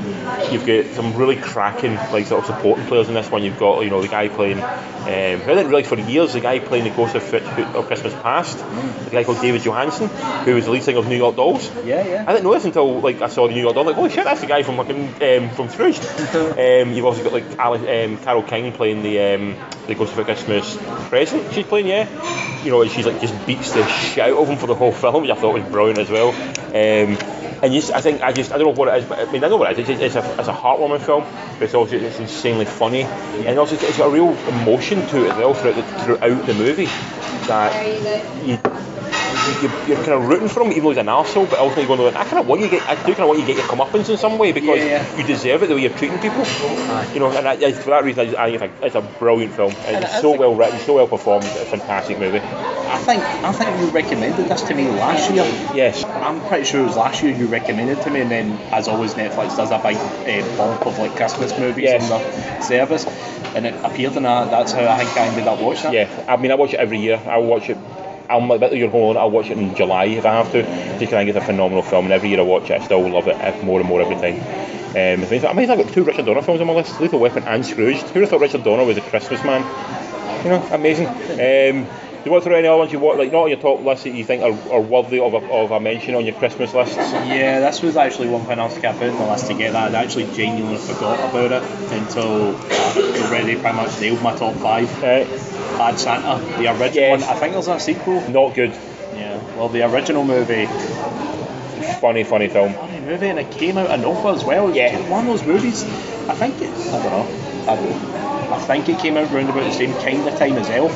You've 0.51 0.65
got 0.65 0.95
some 0.95 1.15
really 1.15 1.35
cracking 1.35 1.95
like 1.95 2.25
sort 2.25 2.41
of 2.41 2.55
supporting 2.55 2.85
players 2.85 3.07
in 3.07 3.13
this 3.13 3.29
one. 3.29 3.43
You've 3.43 3.59
got 3.59 3.81
you 3.81 3.89
know 3.89 4.01
the 4.01 4.07
guy 4.07 4.29
playing, 4.29 4.59
um, 4.59 4.65
I 5.05 5.37
didn't 5.37 5.67
realise 5.67 5.87
for 5.87 5.99
years, 5.99 6.33
the 6.33 6.39
guy 6.39 6.59
playing 6.59 6.85
the 6.85 6.89
Ghost 6.89 7.15
of, 7.15 7.33
of 7.75 7.87
Christmas 7.87 8.13
Past, 8.13 8.57
the 8.57 9.11
guy 9.11 9.23
called 9.23 9.41
David 9.41 9.61
Johansen, 9.61 10.07
who 10.45 10.55
was 10.55 10.65
the 10.65 10.71
lead 10.71 10.83
singer 10.83 10.99
of 10.99 11.07
New 11.07 11.17
York 11.17 11.35
Dolls. 11.35 11.69
Yeah, 11.85 12.07
yeah. 12.07 12.25
I 12.27 12.31
didn't 12.31 12.45
know 12.45 12.53
this 12.53 12.65
until 12.65 13.01
like 13.01 13.21
I 13.21 13.27
saw 13.27 13.47
the 13.47 13.53
New 13.53 13.61
York 13.61 13.75
Dolls. 13.75 13.87
Like, 13.87 13.95
holy 13.95 14.09
shit, 14.09 14.23
that's 14.23 14.41
the 14.41 14.47
guy 14.47 14.63
from 14.63 14.77
fucking 14.77 15.07
um, 15.21 15.49
from 15.51 15.69
Scrooge. 15.69 15.99
um, 16.33 16.93
you've 16.93 17.05
also 17.05 17.23
got 17.23 17.33
like 17.33 17.59
Ali, 17.59 18.03
um, 18.03 18.17
Carol 18.19 18.43
Kane 18.43 18.71
playing 18.71 19.03
the 19.03 19.35
um, 19.35 19.55
the 19.87 19.95
Ghost 19.95 20.17
of 20.17 20.25
Christmas 20.25 20.77
Present. 21.09 21.53
She's 21.53 21.65
playing, 21.65 21.87
yeah. 21.87 22.63
You 22.63 22.71
know, 22.71 22.87
she's 22.87 23.05
like 23.05 23.19
just 23.21 23.45
beats 23.45 23.73
the 23.73 23.85
shit 23.87 24.23
out 24.23 24.37
of 24.37 24.47
him 24.47 24.57
for 24.57 24.67
the 24.67 24.75
whole 24.75 24.91
film, 24.91 25.23
which 25.23 25.31
I 25.31 25.35
thought 25.35 25.53
was 25.53 25.63
brilliant 25.63 25.99
as 25.99 26.09
well. 26.09 26.29
Um, 26.29 27.44
and 27.65 27.73
just, 27.73 27.91
I 27.91 27.99
think 27.99 28.21
I 28.21 28.31
just 28.31 28.51
I 28.51 28.59
don't 28.59 28.67
know 28.67 28.79
what 28.79 28.95
it 28.95 29.03
is, 29.03 29.09
but 29.09 29.19
I 29.19 29.31
mean 29.31 29.43
I 29.43 29.47
know 29.47 29.57
what 29.57 29.71
it 29.71 29.79
is. 29.79 29.89
It's, 29.89 29.99
it's 29.99 30.15
a 30.15 30.39
it's 30.39 30.47
a 30.47 30.53
heartwarming 30.53 31.01
film, 31.01 31.23
but 31.53 31.63
it's 31.63 31.73
also 31.73 31.97
it's 31.97 32.19
insanely 32.19 32.65
funny, 32.65 33.01
and 33.01 33.57
also 33.57 33.75
it's 33.75 33.97
got 33.97 34.05
a 34.05 34.09
real 34.11 34.37
emotion 34.59 35.05
to 35.07 35.25
it 35.25 35.31
as 35.31 35.37
well 35.37 35.55
throughout 35.55 35.75
the, 35.75 35.83
throughout 36.03 36.45
the 36.45 36.53
movie. 36.53 36.85
That 37.47 37.73
you 38.45 38.94
you, 39.61 39.69
you're 39.87 39.97
kind 40.03 40.13
of 40.13 40.27
rooting 40.27 40.47
for 40.49 40.61
him, 40.63 40.71
even 40.71 40.83
though 40.83 40.89
he's 40.89 40.97
an 40.97 41.07
arsehole, 41.07 41.49
but 41.49 41.59
ultimately 41.59 41.85
going, 41.95 42.15
I 42.15 42.23
kind 42.23 42.39
of 42.39 42.47
want 42.47 42.61
you 42.61 42.69
to 42.69 42.75
get, 42.77 42.87
I 42.89 42.95
do 42.95 43.13
kind 43.13 43.21
of 43.21 43.27
want 43.27 43.39
you 43.39 43.45
to 43.45 43.53
get 43.53 43.57
your 43.61 43.67
comeuppance 43.71 44.09
in 44.09 44.17
some 44.17 44.37
way 44.37 44.51
because 44.51 44.79
Yeah, 44.79 44.85
yeah. 45.03 45.17
you 45.17 45.23
deserve 45.23 45.63
it 45.63 45.67
the 45.67 45.75
way 45.75 45.81
you're 45.81 45.97
treating 45.97 46.19
people. 46.19 46.43
You 47.13 47.19
know, 47.19 47.31
and 47.31 47.47
I, 47.47 47.71
for 47.73 47.91
that 47.91 48.03
reason, 48.03 48.21
I, 48.21 48.25
just, 48.25 48.37
I 48.37 48.57
think 48.57 48.73
it's 48.81 48.95
a 48.95 49.01
brilliant 49.01 49.53
film. 49.53 49.73
It's 49.85 50.21
so 50.21 50.37
well 50.37 50.55
written, 50.55 50.79
so 50.79 50.95
well 50.95 51.07
performed. 51.07 51.45
It's 51.45 51.61
a 51.61 51.65
fantastic 51.65 52.19
movie. 52.19 52.39
I 52.39 52.97
think 52.99 53.23
I 53.23 53.51
think 53.51 53.79
you 53.79 53.87
recommended 53.89 54.47
this 54.47 54.61
to 54.63 54.73
me 54.73 54.87
last 54.89 55.31
year. 55.31 55.43
Yes. 55.73 56.03
I'm 56.03 56.39
pretty 56.47 56.65
sure 56.65 56.81
it 56.81 56.85
was 56.85 56.95
last 56.95 57.21
year 57.23 57.35
you 57.35 57.47
recommended 57.47 58.01
to 58.03 58.09
me, 58.11 58.21
and 58.21 58.31
then 58.31 58.51
as 58.71 58.87
always, 58.87 59.15
Netflix 59.15 59.57
does 59.57 59.71
a 59.71 59.79
big 59.79 59.97
uh, 59.97 60.57
bump 60.57 60.85
of 60.85 60.97
like 60.99 61.15
Christmas 61.15 61.57
movies 61.57 61.85
Yes. 61.85 62.09
on 62.11 62.21
their 62.21 62.61
service, 62.61 63.05
and 63.55 63.65
it 63.65 63.73
appeared 63.83 64.15
in 64.15 64.23
that. 64.23 64.49
That's 64.51 64.71
how 64.71 64.87
I 64.87 65.03
think 65.03 65.17
I 65.17 65.27
ended 65.27 65.47
up 65.47 65.59
watching 65.59 65.93
it. 65.93 66.07
Yeah, 66.09 66.25
I 66.27 66.37
mean, 66.37 66.51
I 66.51 66.55
watch 66.55 66.73
it 66.73 66.79
every 66.79 66.99
year. 66.99 67.19
I 67.27 67.37
watch 67.37 67.69
it. 67.69 67.77
I'm 68.29 68.49
a 68.51 68.59
bit 68.59 68.71
like 68.71 68.79
your 68.79 68.89
home 68.89 69.03
alone. 69.03 69.17
I'll 69.17 69.31
watch 69.31 69.49
it 69.49 69.57
in 69.57 69.75
July 69.75 70.05
if 70.05 70.25
I 70.25 70.33
have 70.33 70.51
to. 70.51 70.63
Just 70.63 70.99
because 70.99 71.13
I 71.13 71.25
think 71.25 71.29
it's 71.29 71.37
a 71.37 71.45
phenomenal 71.45 71.83
film, 71.83 72.05
and 72.05 72.13
every 72.13 72.29
year 72.29 72.39
I 72.39 72.43
watch 72.43 72.69
it, 72.69 72.81
I 72.81 72.83
still 72.83 73.07
love 73.07 73.27
it 73.27 73.63
more 73.63 73.79
and 73.79 73.87
more 73.87 74.01
every 74.01 74.15
time. 74.15 74.39
Um. 74.91 75.23
I 75.25 75.53
mean, 75.53 75.69
I've 75.69 75.77
got 75.77 75.89
two 75.89 76.03
Richard 76.03 76.25
Donner 76.25 76.41
films 76.41 76.61
on 76.61 76.67
my 76.67 76.73
list: 76.73 76.99
Lethal 77.01 77.19
Weapon 77.19 77.43
and 77.43 77.65
Scrooge. 77.65 77.97
Who 77.97 78.19
would 78.19 78.21
have 78.21 78.29
thought 78.29 78.41
Richard 78.41 78.63
Donner 78.63 78.85
was 78.85 78.97
a 78.97 79.01
Christmas 79.01 79.43
man? 79.43 79.61
You 80.43 80.51
know, 80.51 80.67
amazing. 80.71 81.07
Um, 81.07 81.87
you 82.25 82.31
want 82.31 82.43
to 82.43 82.49
throw 82.49 82.57
any 82.57 82.67
other 82.67 82.77
ones 82.77 82.91
you 82.91 82.99
want, 82.99 83.19
like 83.19 83.31
not 83.31 83.43
on 83.43 83.49
your 83.49 83.59
top 83.59 83.81
list 83.81 84.03
that 84.05 84.11
you 84.13 84.23
think 84.25 84.41
are, 84.43 84.73
are 84.73 84.81
worthy 84.81 85.19
of 85.19 85.33
a, 85.33 85.37
of 85.37 85.71
a 85.71 85.79
mention 85.79 86.15
on 86.15 86.25
your 86.25 86.35
Christmas 86.35 86.73
list? 86.73 86.97
Yeah, 86.97 87.59
this 87.59 87.81
was 87.81 87.95
actually 87.97 88.29
one 88.29 88.41
thing 88.45 88.59
I 88.59 88.65
was 88.65 88.77
kept 88.77 88.97
out 89.01 89.03
in 89.09 89.15
the 89.17 89.25
list 89.25 89.47
to 89.47 89.53
get 89.53 89.73
that. 89.73 89.93
I 89.93 90.03
actually 90.03 90.25
genuinely 90.33 90.77
forgot 90.77 91.19
about 91.29 91.51
it 91.51 91.63
until 91.91 92.55
I 92.55 93.21
already 93.27 93.55
pretty 93.55 93.75
much 93.75 93.99
nailed 94.01 94.21
my 94.21 94.35
top 94.35 94.55
five. 94.55 94.89
Right. 95.03 95.27
Bad 95.77 95.99
Santa, 95.99 96.43
the 96.57 96.67
original 96.71 96.93
Yes. 96.93 97.21
one. 97.21 97.29
I 97.29 97.39
think 97.39 97.53
there's 97.53 97.67
a 97.67 97.79
sequel. 97.79 98.21
Not 98.29 98.55
good. 98.55 98.71
Yeah, 99.15 99.37
well, 99.57 99.69
the 99.69 99.83
original 99.83 100.23
movie, 100.25 100.65
Funny, 102.01 102.23
funny 102.23 102.47
film. 102.47 102.73
funny 102.73 102.99
movie, 103.01 103.27
and 103.27 103.39
it 103.39 103.51
came 103.51 103.77
out 103.77 103.89
in 103.91 104.01
Nova 104.01 104.29
as 104.29 104.43
well. 104.43 104.73
Yeah. 104.75 104.97
one 105.09 105.27
of 105.27 105.37
those 105.37 105.45
movies. 105.47 105.83
I 106.27 106.33
think 106.33 106.61
it. 106.61 106.69
I 106.69 107.03
don't 107.03 107.11
know. 107.11 107.71
I, 107.71 107.75
don't, 107.75 108.51
I 108.53 108.59
think 108.59 108.89
it 108.89 108.99
came 108.99 109.17
out 109.17 109.31
around 109.31 109.49
about 109.49 109.63
the 109.63 109.71
same 109.71 109.93
kind 109.93 110.27
of 110.27 110.37
time 110.37 110.53
as 110.53 110.69
Elf. 110.69 110.91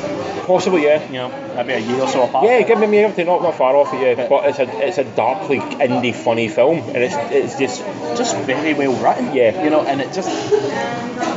Possibly, 0.50 0.82
yeah. 0.84 1.08
Know, 1.10 1.54
maybe 1.54 1.72
a 1.74 1.78
year 1.78 2.00
or 2.00 2.08
so 2.08 2.24
apart. 2.24 2.44
Yeah, 2.44 2.62
give 2.62 2.78
me 2.80 2.98
everything. 2.98 3.26
Not 3.26 3.42
not 3.42 3.54
far 3.54 3.76
off 3.76 3.92
yeah. 3.92 4.28
But 4.28 4.46
it's 4.46 4.58
a 4.58 4.86
it's 4.88 4.98
a 4.98 5.04
darkly 5.04 5.60
indie 5.60 6.14
funny 6.14 6.48
film, 6.48 6.78
and 6.78 6.96
it's 6.96 7.14
it's 7.16 7.56
just 7.56 7.80
just 8.16 8.36
very 8.38 8.74
well 8.74 8.92
written. 9.02 9.34
Yeah. 9.34 9.62
You 9.62 9.70
know, 9.70 9.82
and 9.82 10.00
it 10.00 10.12
just 10.12 10.28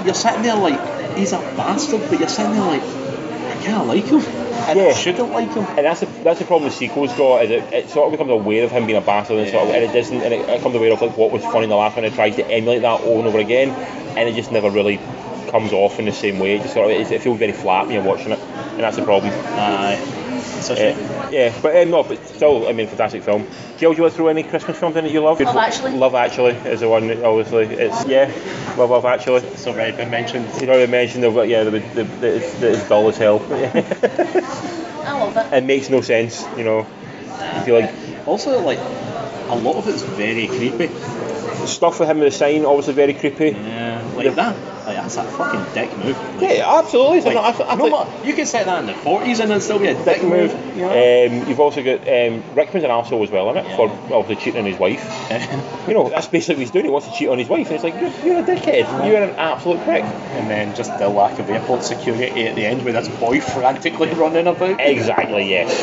you're 0.05 0.15
sitting 0.15 0.41
there 0.41 0.55
like 0.55 1.15
he's 1.15 1.31
a 1.33 1.37
bastard, 1.55 2.01
but 2.09 2.19
you're 2.19 2.27
sitting 2.27 2.53
there 2.53 2.65
like 2.65 2.81
I 2.81 3.63
kind 3.63 3.81
of 3.81 3.87
like 3.87 4.05
him. 4.05 4.21
And 4.65 4.79
Yeah. 4.79 4.85
I 4.87 4.93
shouldn't 4.93 5.31
like 5.31 5.53
him. 5.53 5.65
And 5.77 5.85
that's 5.85 5.99
the 5.99 6.07
that's 6.23 6.39
the 6.39 6.45
problem 6.45 6.69
the 6.69 6.75
sequel's 6.75 7.13
got 7.13 7.45
is 7.45 7.51
it, 7.51 7.73
it 7.73 7.89
sort 7.89 8.07
of 8.07 8.11
becomes 8.11 8.31
aware 8.31 8.63
of 8.63 8.71
him 8.71 8.87
being 8.87 8.97
a 8.97 9.01
bastard 9.05 9.37
and 9.37 9.49
sort 9.49 9.67
of 9.67 9.75
and 9.75 9.83
it 9.83 9.93
doesn't 9.93 10.21
and 10.21 10.33
it, 10.33 10.49
it 10.49 10.57
becomes 10.57 10.75
aware 10.75 10.91
of 10.91 11.01
like 11.01 11.15
what 11.17 11.31
was 11.31 11.43
funny 11.43 11.65
in 11.65 11.69
the 11.69 11.75
last 11.75 11.95
one 11.95 12.05
and 12.05 12.13
it 12.13 12.15
tries 12.15 12.35
to 12.37 12.45
emulate 12.45 12.81
that 12.81 13.01
over 13.01 13.19
and 13.19 13.27
over 13.27 13.39
again 13.39 13.69
and 14.17 14.29
it 14.29 14.35
just 14.35 14.51
never 14.51 14.69
really 14.71 14.97
comes 15.53 15.71
off 15.71 15.99
in 15.99 16.05
the 16.05 16.11
same 16.11 16.39
way. 16.39 16.55
It 16.55 16.63
just 16.63 16.73
sort 16.73 16.89
of 16.91 16.97
it, 16.99 17.11
it 17.11 17.21
feels 17.21 17.37
very 17.37 17.51
flat 17.53 17.85
when 17.85 17.93
you're 17.95 18.03
watching 18.03 18.31
it 18.31 18.39
and 18.39 18.79
that's 18.79 18.97
the 18.97 19.03
problem. 19.03 19.31
Aye. 19.31 20.01
It's 20.57 20.69
a 20.71 20.75
shame. 20.75 20.97
Uh, 20.97 21.29
yeah, 21.29 21.53
but 21.61 21.75
um, 21.77 21.91
no, 21.91 22.01
but 22.03 22.25
still, 22.27 22.67
I 22.67 22.73
mean, 22.73 22.87
fantastic 22.87 23.21
film. 23.21 23.45
Gail, 23.77 23.91
do 23.91 23.97
you 23.97 24.01
want 24.03 24.13
to 24.13 24.17
throw 24.17 24.27
any 24.29 24.41
Christmas 24.43 24.79
films 24.79 24.95
in 24.95 25.03
that 25.03 25.11
you 25.11 25.21
love? 25.21 25.39
Love 25.39 25.55
Actually. 25.55 25.91
Love 25.91 26.15
Actually 26.15 26.53
is 26.69 26.79
the 26.79 26.89
one. 26.89 27.07
that 27.07 27.23
Obviously, 27.23 27.65
it's 27.65 28.05
yeah, 28.07 28.25
Love 28.77 28.89
Love 28.89 29.05
Actually. 29.05 29.41
It's 29.47 29.67
already 29.67 29.95
been 29.95 30.09
mentioned. 30.09 30.47
You 30.59 30.67
already 30.69 30.91
mentioned 30.91 31.23
the 31.23 31.31
yeah, 31.43 31.63
the, 31.63 31.71
the, 31.71 32.03
the, 32.03 32.35
it's, 32.37 32.61
it's 32.61 32.89
dull 32.89 33.07
as 33.09 33.17
hell. 33.17 33.39
I 33.51 35.19
love 35.19 35.37
it. 35.37 35.53
it 35.53 35.63
makes 35.65 35.89
no 35.89 36.01
sense, 36.01 36.43
you 36.57 36.63
know. 36.63 36.87
I 37.29 37.61
feel 37.63 37.79
like 37.79 37.93
Also, 38.27 38.59
like 38.61 38.79
a 38.79 39.55
lot 39.55 39.75
of 39.75 39.87
it's 39.87 40.01
very 40.03 40.47
creepy. 40.47 40.87
stuff 41.67 41.99
with 41.99 42.09
him 42.09 42.19
with 42.19 42.31
the 42.31 42.37
sign, 42.37 42.65
obviously 42.65 42.93
very 42.93 43.13
creepy. 43.13 43.49
Yeah, 43.51 44.01
like 44.15 44.33
that. 44.35 44.55
That's 45.03 45.17
a 45.17 45.23
fucking 45.25 45.65
dick 45.73 45.97
move. 45.97 46.32
Yeah, 46.39 46.79
absolutely. 46.79 47.21
Like, 47.21 47.35
no, 47.35 47.65
I, 47.65 47.71
I, 47.71 47.75
no, 47.75 48.23
you 48.23 48.33
can 48.33 48.45
set 48.45 48.65
that 48.65 48.79
in 48.79 48.85
the 48.87 48.93
40s 48.93 49.39
and 49.39 49.51
it'd 49.51 49.63
still 49.63 49.79
be 49.79 49.87
a 49.87 49.93
dick, 49.93 50.21
dick 50.21 50.23
move. 50.23 50.51
You 50.75 50.81
know? 50.81 50.89
Um, 50.89 51.47
you've 51.47 51.59
also 51.59 51.83
got 51.83 51.99
um, 52.01 52.43
Rickman's 52.55 52.83
an 52.83 52.91
asshole 52.91 53.23
as 53.23 53.31
well 53.31 53.49
in 53.51 53.57
it 53.57 53.75
for 53.75 53.89
obviously 54.13 54.35
cheating 54.37 54.59
on 54.61 54.65
his 54.65 54.79
wife. 54.79 55.03
You 55.83 55.93
know, 55.93 56.07
that's 56.07 56.27
basically 56.27 56.55
what 56.55 56.59
he's 56.61 56.71
doing. 56.71 56.85
He 56.85 56.91
wants 56.91 57.09
to 57.09 57.13
cheat 57.13 57.27
on 57.27 57.37
his 57.37 57.49
wife, 57.49 57.67
and 57.67 57.75
it's 57.75 57.83
like 57.83 57.95
you're, 57.95 58.09
you're 58.25 58.39
a 58.39 58.43
dickhead. 58.47 59.05
You're 59.05 59.21
an 59.21 59.31
absolute 59.31 59.83
prick. 59.83 60.03
and 60.03 60.49
then 60.49 60.73
just 60.77 60.97
the 60.97 61.09
lack 61.09 61.39
of 61.39 61.49
airport 61.49 61.83
security 61.83 62.47
at 62.47 62.55
the 62.55 62.65
end 62.65 62.85
with 62.85 62.95
this 62.95 63.09
boy 63.19 63.41
frantically 63.41 64.09
running 64.13 64.47
about. 64.47 64.79
Exactly, 64.79 65.49
yes. 65.49 65.73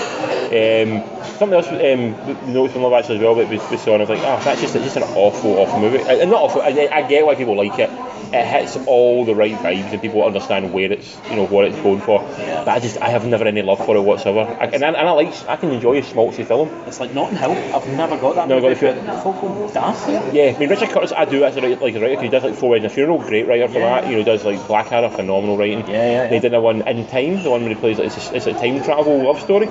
Um, 0.46 1.02
something 1.36 1.58
else 1.58 1.68
um, 1.68 2.52
noticed 2.52 2.72
from 2.72 2.82
Love 2.82 2.94
Actually 2.94 3.16
as 3.16 3.22
well, 3.22 3.34
but 3.34 3.48
was, 3.50 3.70
was 3.70 3.86
I 3.86 3.96
was 3.98 4.08
like, 4.08 4.20
oh, 4.20 4.40
that's 4.42 4.62
just 4.62 4.72
just 4.72 4.96
an 4.96 5.02
awful, 5.02 5.58
awful 5.58 5.80
movie. 5.80 6.00
Uh, 6.00 6.24
not 6.24 6.40
awful. 6.42 6.62
I, 6.62 6.88
I 6.90 7.06
get 7.06 7.26
why 7.26 7.34
people 7.34 7.56
like 7.56 7.78
it. 7.78 7.90
it 8.32 8.46
hits 8.46 8.76
all 8.86 9.24
the 9.26 9.34
right 9.34 9.54
vibes 9.56 9.92
and 9.92 10.00
people 10.00 10.24
understand 10.24 10.49
where 10.50 10.92
it's 10.92 11.16
you 11.30 11.36
know 11.36 11.46
what 11.46 11.64
it's 11.64 11.76
going 11.80 12.00
for. 12.00 12.20
But 12.20 12.68
I 12.68 12.78
just 12.80 12.98
I 12.98 13.08
have 13.10 13.24
never 13.26 13.44
any 13.44 13.62
love 13.62 13.84
for 13.84 13.96
it 13.96 14.00
whatsoever. 14.00 14.40
I, 14.60 14.66
and, 14.66 14.84
I, 14.84 14.88
and 14.88 14.96
I 15.08 15.10
like 15.12 15.32
I 15.48 15.56
can 15.56 15.70
enjoy 15.70 15.98
a 15.98 16.02
schmaltzy 16.02 16.44
film. 16.46 16.68
It's 16.86 17.00
like 17.00 17.14
Notting 17.14 17.38
Hill. 17.38 17.52
I've 17.52 17.86
never 17.88 18.16
got 18.18 18.34
that. 18.36 18.48
Never 18.48 18.60
got 18.60 18.68
the 18.70 18.74
feel. 18.76 18.94
but 18.94 19.22
folk 19.22 19.40
go 19.40 19.70
daft 19.72 20.06
to 20.06 20.12
it. 20.28 20.34
Yeah, 20.34 20.54
I 20.56 20.58
mean 20.58 20.68
Richard 20.68 20.90
Curtis 20.90 21.12
I 21.12 21.24
do 21.24 21.44
as 21.44 21.56
a 21.56 21.60
writer, 21.60 21.76
like 21.80 21.94
a 21.94 22.00
writer 22.00 22.20
he 22.22 22.28
does 22.28 22.42
like 22.42 22.54
Four 22.54 22.70
Weddings 22.70 22.84
and 22.84 22.92
a 22.92 22.94
Funeral, 22.94 23.18
great 23.18 23.46
writer 23.46 23.68
for 23.68 23.78
Yeah. 23.78 24.00
that. 24.00 24.10
You 24.10 24.16
know, 24.18 24.24
does 24.24 24.44
like 24.44 24.64
Blackadder, 24.66 25.10
phenomenal 25.10 25.56
writing. 25.56 25.80
Yeah, 25.80 25.86
yeah, 25.86 26.28
They 26.28 26.34
yeah. 26.36 26.40
did 26.40 26.54
a 26.54 26.60
one 26.60 26.86
in 26.86 27.06
Time, 27.06 27.42
the 27.42 27.50
one 27.50 27.60
where 27.62 27.70
he 27.70 27.76
plays 27.76 27.98
like 27.98 28.08
it's 28.08 28.30
a, 28.30 28.36
it's 28.36 28.46
a 28.46 28.52
time 28.52 28.82
travel 28.82 29.24
love 29.24 29.40
story. 29.40 29.68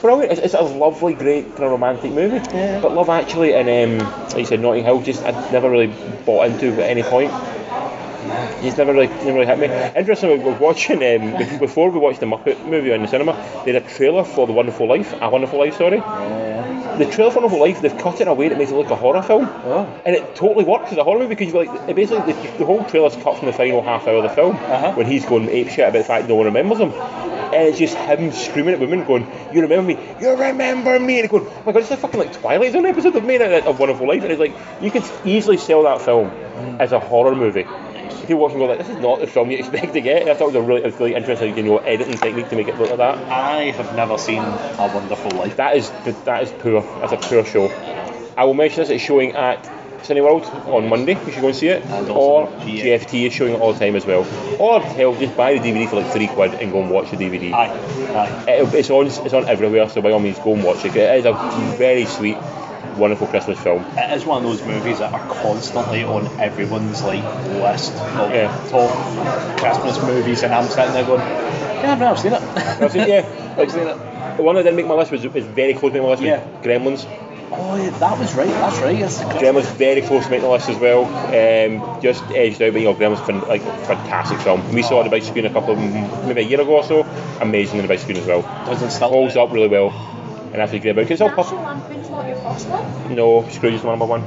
Brilliant. 0.00 0.32
It's, 0.32 0.40
it's 0.40 0.54
a 0.54 0.60
lovely, 0.60 1.14
great 1.14 1.44
kind 1.52 1.64
of 1.64 1.70
romantic 1.70 2.12
movie. 2.12 2.36
Yeah. 2.54 2.80
But 2.80 2.92
Love 2.92 3.08
Actually 3.08 3.54
and 3.54 4.00
um, 4.02 4.08
like 4.28 4.36
you 4.38 4.44
said, 4.44 4.60
Notting 4.60 4.84
Hill, 4.84 5.00
just 5.02 5.24
I 5.24 5.30
never 5.50 5.70
really 5.70 5.86
bought 6.26 6.46
into 6.48 6.72
at 6.74 6.90
any 6.90 7.02
point. 7.02 7.30
He's 8.60 8.76
never 8.76 8.92
really, 8.92 9.06
never 9.08 9.32
really 9.40 9.46
hit 9.46 9.58
me. 9.58 9.66
Interestingly, 9.98 10.38
we 10.38 10.44
were 10.44 10.58
watching 10.58 10.96
um, 11.02 11.58
before 11.58 11.90
we 11.90 11.98
watched 11.98 12.20
the 12.20 12.26
Muppet 12.26 12.64
movie 12.66 12.92
in 12.92 13.02
the 13.02 13.08
cinema. 13.08 13.32
They 13.64 13.72
had 13.72 13.82
a 13.82 13.88
trailer 13.88 14.24
for 14.24 14.46
The 14.46 14.52
Wonderful 14.52 14.88
Life, 14.88 15.14
A 15.20 15.28
Wonderful 15.30 15.58
Life, 15.58 15.76
sorry. 15.76 16.00
The 16.98 17.04
trailer 17.10 17.30
for 17.30 17.40
Wonderful 17.40 17.60
Life, 17.60 17.82
they've 17.82 17.96
cut 17.98 18.14
it 18.16 18.22
in 18.22 18.28
a 18.28 18.34
way 18.34 18.48
that 18.48 18.56
makes 18.56 18.70
it 18.70 18.74
look 18.74 18.90
a 18.90 18.96
horror 18.96 19.22
film. 19.22 19.46
Oh. 19.46 20.00
And 20.06 20.16
it 20.16 20.34
totally 20.34 20.64
works 20.64 20.92
as 20.92 20.98
a 20.98 21.04
horror 21.04 21.18
movie 21.18 21.34
because 21.34 21.52
like 21.52 21.68
it 21.88 21.94
basically 21.94 22.32
the, 22.32 22.58
the 22.58 22.64
whole 22.64 22.84
trailer's 22.84 23.14
cut 23.16 23.36
from 23.38 23.46
the 23.46 23.52
final 23.52 23.82
half 23.82 24.06
hour 24.08 24.16
of 24.16 24.22
the 24.22 24.28
film 24.30 24.56
Uh-huh. 24.56 24.92
when 24.94 25.06
he's 25.06 25.26
going 25.26 25.48
ape 25.50 25.68
shit 25.68 25.80
about 25.88 25.92
the 25.98 26.04
fact 26.04 26.28
no 26.28 26.36
one 26.36 26.46
remembers 26.46 26.78
him. 26.78 26.92
And 26.92 27.68
it's 27.68 27.78
just 27.78 27.96
him 27.96 28.32
screaming 28.32 28.74
at 28.74 28.80
women, 28.80 29.04
going, 29.04 29.30
"You 29.52 29.62
remember 29.62 29.82
me? 29.94 29.98
You 30.20 30.30
remember 30.30 30.98
me?" 30.98 31.20
And 31.20 31.28
going, 31.30 31.46
"Oh 31.46 31.62
my 31.64 31.72
god, 31.72 31.82
it's 31.82 31.90
a 31.90 31.96
fucking 31.96 32.18
like 32.18 32.32
Twilight 32.32 32.72
Zone 32.72 32.84
episode 32.86 33.14
of 33.14 33.24
made 33.24 33.40
of 33.40 33.66
of 33.66 33.78
Wonderful 33.78 34.06
Life." 34.08 34.22
And 34.24 34.32
it's 34.32 34.40
like 34.40 34.54
you 34.82 34.90
could 34.90 35.04
easily 35.24 35.56
sell 35.56 35.84
that 35.84 36.00
film 36.02 36.28
as 36.80 36.92
a 36.92 36.98
horror 36.98 37.34
movie. 37.36 37.64
People 38.26 38.38
watching 38.38 38.58
go 38.58 38.66
like, 38.66 38.78
"This 38.78 38.88
is 38.88 38.96
not 38.98 39.20
the 39.20 39.26
film 39.26 39.50
you 39.50 39.58
expect 39.58 39.92
to 39.94 40.00
get." 40.00 40.22
And 40.22 40.30
I 40.30 40.34
thought 40.34 40.54
it 40.54 40.56
was 40.56 40.56
a 40.56 40.62
really, 40.62 40.90
really 40.90 41.14
interesting, 41.14 41.56
you 41.56 41.62
know, 41.62 41.78
editing 41.78 42.16
technique 42.18 42.48
to 42.50 42.56
make 42.56 42.68
it 42.68 42.78
look 42.78 42.88
like 42.90 42.98
that. 42.98 43.16
I 43.30 43.70
have 43.70 43.94
never 43.96 44.18
seen 44.18 44.40
A 44.42 44.90
Wonderful 44.94 45.30
Life. 45.32 45.56
That 45.56 45.76
is 45.76 45.90
that 46.24 46.42
is 46.42 46.50
poor. 46.52 46.82
That's 47.00 47.12
a 47.12 47.16
poor 47.16 47.44
show. 47.44 47.68
I 48.36 48.44
will 48.44 48.54
mention 48.54 48.80
this. 48.82 48.90
It's 48.90 49.02
showing 49.04 49.32
at 49.32 49.62
Cineworld 50.02 50.44
on 50.68 50.88
Monday. 50.88 51.18
You 51.26 51.32
should 51.32 51.40
go 51.40 51.48
and 51.48 51.56
see 51.56 51.68
it. 51.68 51.84
And 51.84 52.08
Or 52.10 52.46
GF. 52.46 52.82
GFT 53.00 53.26
is 53.26 53.32
showing 53.32 53.54
it 53.54 53.60
all 53.60 53.72
the 53.72 53.78
time 53.78 53.96
as 53.96 54.04
well. 54.06 54.26
Or 54.60 54.80
hell, 54.80 55.14
just 55.14 55.36
buy 55.36 55.58
the 55.58 55.60
DVD 55.60 55.88
for 55.88 55.96
like 55.96 56.12
three 56.12 56.28
quid 56.28 56.54
and 56.54 56.70
go 56.70 56.82
and 56.82 56.90
watch 56.90 57.10
the 57.10 57.16
DVD. 57.16 57.52
Aye, 57.52 57.70
aye. 58.14 58.44
It, 58.52 58.74
it's 58.74 58.90
on. 58.90 59.06
It's 59.06 59.32
on 59.34 59.48
everywhere. 59.48 59.88
So 59.88 60.02
by 60.02 60.12
all 60.12 60.20
means, 60.20 60.38
go 60.38 60.54
and 60.54 60.62
watch 60.62 60.84
it. 60.84 60.94
It 60.94 61.18
is 61.20 61.24
a 61.24 61.32
very 61.76 62.04
sweet, 62.04 62.36
wonderful 62.96 63.26
Christmas 63.26 63.58
film. 63.60 63.84
It 63.96 64.12
is 64.16 64.24
one 64.24 64.44
of 64.44 64.50
those 64.50 64.62
movies 64.66 64.98
that 64.98 65.12
are 65.12 65.26
constantly 65.42 66.04
on 66.04 66.26
everyone's 66.40 67.02
like 67.02 67.22
list 67.62 67.92
of 67.94 68.30
Yeah. 68.30 68.48
top 68.70 69.58
Christmas 69.58 70.02
movies, 70.02 70.42
and 70.42 70.54
I'm 70.54 70.66
sitting 70.68 70.92
there 70.92 71.04
going, 71.04 71.20
"Yeah, 71.20 71.92
I've 71.92 71.98
never 71.98 72.16
seen 72.16 72.32
it." 72.32 72.42
I've 72.42 72.92
seen- 72.92 73.08
yeah, 73.08 73.54
I've 73.58 73.70
seen 73.70 73.86
it. 73.86 73.96
the 74.36 74.42
one 74.42 74.54
that 74.56 74.62
didn't 74.64 74.76
make 74.76 74.86
my 74.86 74.94
list 74.94 75.10
was, 75.12 75.26
was 75.28 75.44
very 75.44 75.72
close 75.74 75.92
to 75.92 76.02
my 76.02 76.08
list. 76.08 76.22
Yeah. 76.22 76.40
Gremlins. 76.62 77.06
Oh, 77.52 77.76
yeah, 77.76 77.90
that 78.00 78.18
was 78.18 78.34
right. 78.34 78.48
That's 78.48 78.78
right. 78.80 78.98
The 78.98 79.38
Gremlins 79.38 79.66
very 79.76 80.02
close 80.02 80.24
to 80.24 80.30
making 80.30 80.46
the 80.46 80.50
list 80.50 80.68
as 80.68 80.76
well. 80.78 81.04
Um, 81.06 82.02
just 82.02 82.24
edged 82.32 82.60
out, 82.60 82.72
but 82.72 82.80
you 82.82 82.88
know, 82.88 82.94
Gremlins 82.94 83.24
fan, 83.24 83.40
like 83.42 83.62
fantastic 83.86 84.38
film. 84.40 84.74
We 84.74 84.82
saw 84.82 85.02
it 85.04 85.10
big 85.10 85.22
screen 85.22 85.46
a 85.46 85.50
couple 85.50 85.72
of 85.74 85.78
maybe 86.26 86.40
a 86.40 86.44
year 86.44 86.60
ago 86.60 86.76
or 86.76 86.82
so. 86.82 87.06
Amazing 87.40 87.78
on 87.78 87.82
the 87.86 87.88
big 87.88 88.00
screen 88.00 88.16
as 88.18 88.26
well. 88.26 88.42
Doesn't 88.66 88.90
still 88.90 89.08
Holds 89.08 89.36
up 89.36 89.52
really 89.52 89.68
well. 89.68 89.94
And 90.52 90.54
that's 90.54 90.72
a 90.72 90.78
great 90.78 90.90
about. 90.90 91.10
It's 91.10 91.20
all 91.20 91.28
National 91.28 91.44
puff. 91.44 91.66
Lampoon's 91.66 92.10
not 92.10 92.26
your 92.28 92.36
first 92.36 92.68
one? 92.68 93.14
No, 93.14 93.48
Scrooge 93.48 93.74
is 93.74 93.82
my 93.84 93.90
number 93.90 94.06
one. 94.06 94.22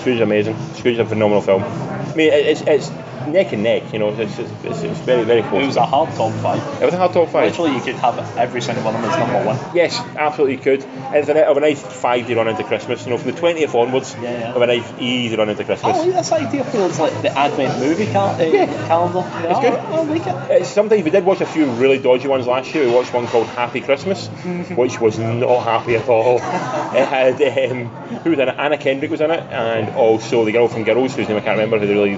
Scrooge 0.00 0.16
is 0.16 0.20
amazing. 0.20 0.56
Scrooge 0.74 0.94
is 0.94 0.98
a 0.98 1.06
phenomenal 1.06 1.40
film. 1.40 1.62
I 1.62 2.14
mean, 2.14 2.32
it's 2.32 2.62
it's 2.62 2.90
neck 3.26 3.52
and 3.52 3.62
neck. 3.62 3.92
You 3.92 3.98
know, 3.98 4.08
it's 4.10 4.38
it's, 4.38 4.50
it's, 4.64 4.82
it's 4.82 5.00
very 5.00 5.24
very 5.24 5.42
close. 5.42 5.62
It 5.62 5.66
was 5.66 5.76
a 5.76 5.86
hard 5.86 6.10
top 6.16 6.32
five. 6.42 6.82
It 6.82 6.84
was 6.84 6.94
a 6.94 6.98
hard 6.98 7.12
top 7.12 7.28
five. 7.28 7.44
Literally, 7.50 7.74
you 7.74 7.80
could 7.82 7.96
have 7.96 8.18
every 8.38 8.60
single 8.60 8.84
one 8.84 8.94
of 8.94 9.02
them 9.02 9.10
as 9.10 9.18
number 9.18 9.44
one. 9.44 9.58
Yes, 9.74 9.98
absolutely 10.16 10.56
you 10.56 10.62
could. 10.62 10.82
And 10.84 11.16
it's 11.16 11.28
a, 11.28 11.46
of 11.46 11.56
a 11.56 11.60
nice 11.60 11.82
five 11.82 12.26
day 12.26 12.34
run 12.34 12.48
into 12.48 12.64
Christmas. 12.64 13.04
You 13.04 13.10
know, 13.10 13.18
from 13.18 13.30
the 13.32 13.40
20th 13.40 13.74
onwards, 13.74 14.14
Yeah, 14.20 14.38
yeah. 14.38 14.52
of 14.54 14.62
a 14.62 14.66
nice 14.66 14.92
easy 14.98 15.36
run 15.36 15.48
into 15.48 15.64
Christmas. 15.64 15.96
I 15.96 16.00
like 16.06 16.14
this 16.14 16.32
idea 16.32 16.64
Feels 16.64 16.98
like 16.98 17.20
the 17.22 17.36
Advent 17.36 17.78
movie 17.80 18.06
cal- 18.06 18.40
uh, 18.40 18.44
Yeah. 18.44 18.66
calendar. 18.86 19.18
Yeah, 19.20 19.50
It's 19.50 19.60
good. 19.60 19.72
I, 19.74 19.96
I 19.96 20.02
like 20.02 20.26
it. 20.26 20.60
It's 20.62 20.70
sometimes 20.70 21.02
we 21.04 21.10
did 21.10 21.24
watch 21.24 21.40
a 21.40 21.46
few 21.46 21.66
really 21.72 21.98
dodgy 21.98 22.28
ones 22.28 22.46
last 22.46 22.74
year. 22.74 22.86
We 22.86 22.92
watched 22.94 23.12
one 23.12 23.26
called 23.26 23.46
Happy 23.48 23.80
Christmas, 23.80 24.28
which 24.76 25.00
was 25.00 25.18
not 25.18 25.62
happy 25.64 25.96
at 25.96 26.08
all. 26.08 26.40
It 26.92 27.08
had 27.08 27.70
um, 27.72 27.86
who 28.22 28.30
was 28.30 28.38
in 28.38 28.48
it? 28.48 28.54
Anna 28.58 28.76
Kendrick 28.76 29.10
was 29.10 29.20
in 29.22 29.30
it, 29.30 29.40
and 29.40 29.88
also 29.96 30.44
the 30.44 30.52
girl 30.52 30.68
from 30.68 30.84
Girls, 30.84 31.16
whose 31.16 31.26
name 31.28 31.38
I 31.38 31.40
can't 31.40 31.58
remember, 31.58 31.78
who 31.78 31.90
really 31.90 32.16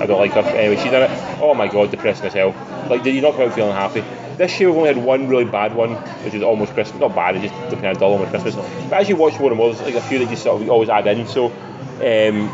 I 0.00 0.06
don't 0.06 0.18
like 0.18 0.32
her. 0.32 0.40
Anyway, 0.40 0.76
she's 0.76 0.92
in 0.92 1.02
it. 1.02 1.10
Oh 1.40 1.54
my 1.54 1.68
god, 1.68 1.90
depressing 1.90 2.26
as 2.26 2.32
hell. 2.32 2.54
Like, 2.88 3.02
did 3.02 3.14
you 3.14 3.20
not 3.20 3.34
come 3.34 3.48
out 3.48 3.54
feeling 3.54 3.72
happy? 3.72 4.04
This 4.36 4.58
year 4.58 4.70
we've 4.70 4.78
only 4.78 4.94
had 4.94 5.04
one 5.04 5.28
really 5.28 5.44
bad 5.44 5.74
one, 5.74 5.94
which 6.24 6.34
is 6.34 6.42
almost 6.42 6.72
Christmas. 6.72 7.00
Not 7.00 7.14
bad, 7.14 7.36
it's 7.36 7.52
just 7.52 7.70
looking 7.70 7.84
at 7.84 7.98
dull 7.98 8.12
almost 8.12 8.30
Christmas. 8.30 8.54
But 8.88 9.00
as 9.00 9.08
you 9.08 9.16
watch 9.16 9.38
more 9.38 9.50
and 9.50 9.58
more, 9.58 9.72
there's 9.72 9.84
like 9.84 10.02
a 10.02 10.06
few 10.06 10.18
that 10.20 10.30
you 10.30 10.36
sort 10.36 10.62
of 10.62 10.70
always 10.70 10.88
add 10.88 11.06
in. 11.06 11.26
So, 11.26 11.46
um, 11.46 12.48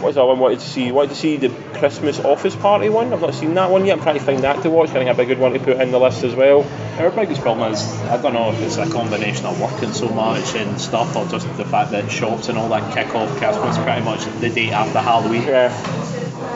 what's 0.00 0.16
that 0.16 0.24
one 0.24 0.38
I 0.38 0.40
wanted 0.40 0.60
to 0.60 0.66
see? 0.66 0.90
Wanted 0.92 1.10
to 1.10 1.16
see 1.16 1.36
the 1.36 1.48
Christmas 1.78 2.18
Office 2.20 2.56
Party 2.56 2.88
one. 2.88 3.12
I've 3.12 3.20
not 3.20 3.34
seen 3.34 3.54
that 3.54 3.70
one 3.70 3.84
yet. 3.86 3.98
I'm 3.98 4.02
trying 4.02 4.18
to 4.18 4.24
find 4.24 4.40
that 4.40 4.62
to 4.62 4.70
watch. 4.70 4.90
I 4.90 4.94
think 4.94 5.04
that'd 5.06 5.16
be 5.16 5.30
a 5.30 5.34
good 5.34 5.40
one 5.40 5.52
to 5.52 5.58
put 5.58 5.80
in 5.80 5.90
the 5.90 5.98
list 5.98 6.24
as 6.24 6.34
well. 6.34 6.64
Our 6.98 7.10
biggest 7.10 7.42
problem 7.42 7.72
is 7.72 7.82
I 8.04 8.20
don't 8.20 8.32
know 8.32 8.50
if 8.50 8.60
it's 8.60 8.78
a 8.78 8.90
combination 8.90 9.46
of 9.46 9.60
working 9.60 9.92
so 9.92 10.08
much 10.08 10.54
and 10.54 10.80
stuff, 10.80 11.14
or 11.14 11.26
just 11.26 11.46
the 11.56 11.64
fact 11.64 11.90
that 11.92 12.10
shops 12.10 12.48
and 12.48 12.58
all 12.58 12.68
that 12.70 12.94
kick 12.94 13.14
off 13.14 13.28
Christmas 13.36 13.76
pretty 13.78 14.02
much 14.02 14.24
the 14.40 14.48
day 14.48 14.70
after 14.70 15.00
Halloween. 15.00 15.42
Yeah. 15.42 16.05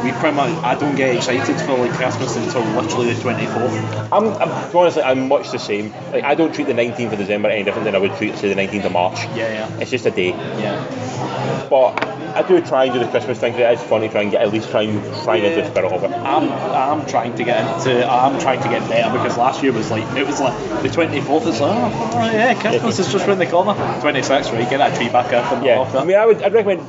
We 0.02 0.12
pretty 0.12 0.36
much 0.36 0.50
I 0.64 0.74
don't 0.76 0.94
get 0.96 1.14
excited 1.16 1.60
for 1.60 1.76
like 1.76 1.92
Christmas 1.92 2.36
until 2.36 2.62
literally 2.62 3.12
the 3.12 3.20
24th. 3.20 4.08
I'm, 4.12 4.24
I'm 4.40 4.66
to 4.66 4.72
be 4.72 4.78
honest, 4.78 4.96
like, 4.96 5.06
I'm 5.06 5.28
much 5.28 5.50
the 5.50 5.58
same. 5.58 5.92
Like 6.12 6.24
I 6.24 6.34
don't 6.34 6.54
treat 6.54 6.66
the 6.66 6.72
19th 6.72 7.12
of 7.12 7.18
December 7.18 7.50
any 7.50 7.64
different 7.64 7.84
than 7.84 7.94
I 7.94 7.98
would 7.98 8.12
treat 8.16 8.36
say 8.36 8.52
the 8.52 8.60
19th 8.60 8.86
of 8.86 8.92
March. 8.92 9.18
Yeah, 9.36 9.52
yeah, 9.52 9.78
It's 9.78 9.90
just 9.90 10.06
a 10.06 10.10
day. 10.10 10.30
yeah. 10.30 11.66
But 11.68 12.02
I 12.34 12.42
do 12.42 12.60
try 12.60 12.84
and 12.84 12.92
do 12.94 12.98
the 13.00 13.08
Christmas 13.10 13.38
thing. 13.38 13.54
It 13.54 13.60
is 13.72 13.82
fun 13.82 14.00
to 14.00 14.08
try 14.08 14.22
and 14.22 14.30
get 14.30 14.40
at 14.42 14.52
least 14.52 14.70
try 14.70 14.82
and 14.82 15.02
try 15.24 15.36
and 15.36 15.46
into 15.46 15.60
the 15.62 15.68
spirit 15.70 15.92
of 15.92 16.02
it. 16.04 16.10
I'm 16.16 16.50
I'm 16.50 17.06
trying 17.06 17.34
to 17.34 17.44
get 17.44 17.58
into 17.76 18.08
I'm 18.08 18.40
trying 18.40 18.60
to 18.62 18.68
get 18.68 18.88
better 18.88 19.16
because 19.16 19.36
last 19.36 19.62
year 19.62 19.72
was 19.72 19.90
like 19.90 20.04
it 20.16 20.26
was 20.26 20.40
like 20.40 20.56
the 20.82 20.88
24th 20.88 21.46
is 21.46 21.60
like 21.60 21.92
oh 21.92 22.30
yeah 22.32 22.54
Christmas 22.60 22.98
is 23.00 23.12
just 23.12 23.26
round 23.26 23.40
the 23.40 23.46
corner. 23.46 23.74
26th 23.74 24.52
right 24.52 24.70
get 24.70 24.78
that 24.78 24.96
tree 24.96 25.08
back 25.08 25.32
up 25.32 25.52
and 25.52 25.64
Yeah. 25.64 25.78
off 25.78 25.94
I 25.94 26.04
mean, 26.04 26.16
I 26.16 26.24
would 26.26 26.42
I'd 26.42 26.52
recommend 26.52 26.80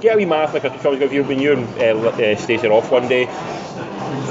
get 0.00 0.14
a 0.14 0.16
wee 0.16 0.24
marathon 0.24 0.56
of 0.56 0.62
Christmas 0.62 0.82
films 0.82 1.00
if 1.02 1.12
you 1.12 1.24
when 1.24 1.40
you 1.40 1.52
and 1.52 1.66
uh, 1.78 2.08
uh, 2.10 2.74
off 2.74 2.90
one 2.90 3.08
day. 3.08 3.26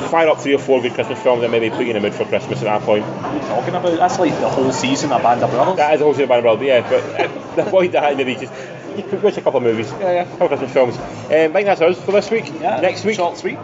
Fire 0.10 0.28
up 0.28 0.40
three 0.40 0.56
or 0.56 0.60
four 0.60 0.82
good 0.82 0.94
Christmas 0.94 1.22
films 1.22 1.44
and 1.44 1.52
maybe 1.52 1.70
put 1.70 1.82
you 1.82 1.88
in 1.88 1.94
the 1.94 2.02
mood 2.02 2.14
for 2.14 2.26
Christmas 2.26 2.60
at 2.60 2.66
that 2.66 2.82
point. 2.82 3.06
What 3.06 3.26
are 3.26 3.36
you 3.36 3.42
talking 3.42 3.76
about? 3.76 3.98
That's 3.98 4.20
like 4.20 4.32
the 4.40 4.50
whole 4.50 4.72
season 4.72 5.12
of 5.12 5.22
Band 5.22 5.44
of 5.44 5.52
Brothers. 5.52 5.78
That 5.78 5.94
is 5.94 6.02
a 6.02 6.04
whole 6.04 6.14
season 6.14 6.24
of 6.24 6.30
Band 6.30 6.46
of 6.46 6.60
Brothers, 6.60 6.68
yeah. 6.68 6.90
But 6.90 7.58
uh, 7.60 7.62
avoid 7.68 7.92
that 7.94 8.18
maybe 8.18 8.36
just 8.36 8.52
watch 9.24 9.38
a 9.38 9.42
couple 9.42 9.58
of 9.58 9.64
movies. 9.64 9.92
Yeah, 9.92 10.12
yeah. 10.12 10.22
A 10.24 10.26
couple 10.38 10.46
of 10.46 10.60
Christmas 10.60 10.74
films. 10.74 10.98
Um, 10.98 11.32
I 11.32 11.48
think 11.48 11.66
that's 11.66 11.82
us 11.82 12.04
for 12.04 12.12
this 12.12 12.30
week. 12.32 12.52
yeah, 12.60 12.82
Next 12.82 13.06
week, 13.06 13.16
short 13.16 13.38
sweet. 13.38 13.60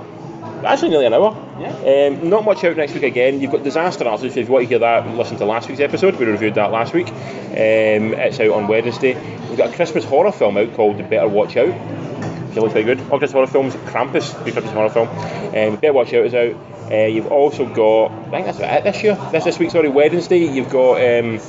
Actually 0.66 0.90
nearly 0.90 1.06
an 1.06 1.14
hour. 1.14 1.36
Yeah. 1.60 2.08
Um, 2.08 2.30
not 2.30 2.44
much 2.44 2.64
out 2.64 2.76
next 2.78 2.94
week 2.94 3.04
again. 3.04 3.40
You've 3.40 3.52
got 3.52 3.64
Disaster 3.64 4.08
Artist. 4.08 4.36
If 4.36 4.48
you 4.48 4.54
want 4.54 4.64
to 4.64 4.70
hear 4.70 4.80
that, 4.80 5.08
listen 5.16 5.38
to 5.38 5.46
last 5.46 5.68
week's 5.70 5.82
episode. 5.82 6.16
We 6.16 6.26
reviewed 6.26 6.56
that 6.56 6.72
last 6.72 6.94
week. 6.94 7.08
Um, 7.08 8.14
it's 8.14 8.40
out 8.40 8.52
on 8.52 8.68
Wednesday. 8.68 9.14
We've 9.50 9.58
got 9.58 9.72
a 9.74 9.76
Christmas 9.76 10.04
horror 10.04 10.32
film 10.32 10.58
out 10.58 10.74
called 10.74 10.98
Better 11.10 11.28
Watch 11.28 11.56
Out. 11.58 11.70
It 11.70 12.62
looks 12.62 12.74
very 12.74 12.86
good. 12.86 13.00
All 13.12 13.20
Christmas 13.20 13.32
horror 13.32 13.48
films. 13.48 13.76
Krampus, 13.76 14.34
the 14.44 14.52
Christmas 14.52 14.72
horror 14.72 14.90
film. 14.90 15.08
Um, 15.10 15.76
Better 15.80 15.94
Watch 15.94 16.14
Out 16.14 16.26
is 16.26 16.34
out. 16.34 16.56
Uh, 16.92 17.08
you've 17.08 17.32
also 17.32 17.66
got, 17.66 18.12
I 18.12 18.30
think 18.30 18.46
that's 18.46 18.60
about 18.60 18.78
it 18.78 18.84
this 18.84 19.04
year. 19.04 19.16
This 19.32 19.44
this 19.44 19.60
week, 19.60 19.72
sorry, 19.72 19.90
Wednesday. 19.90 20.46
You've 20.46 20.70
got 20.70 21.02
um, 21.02 21.40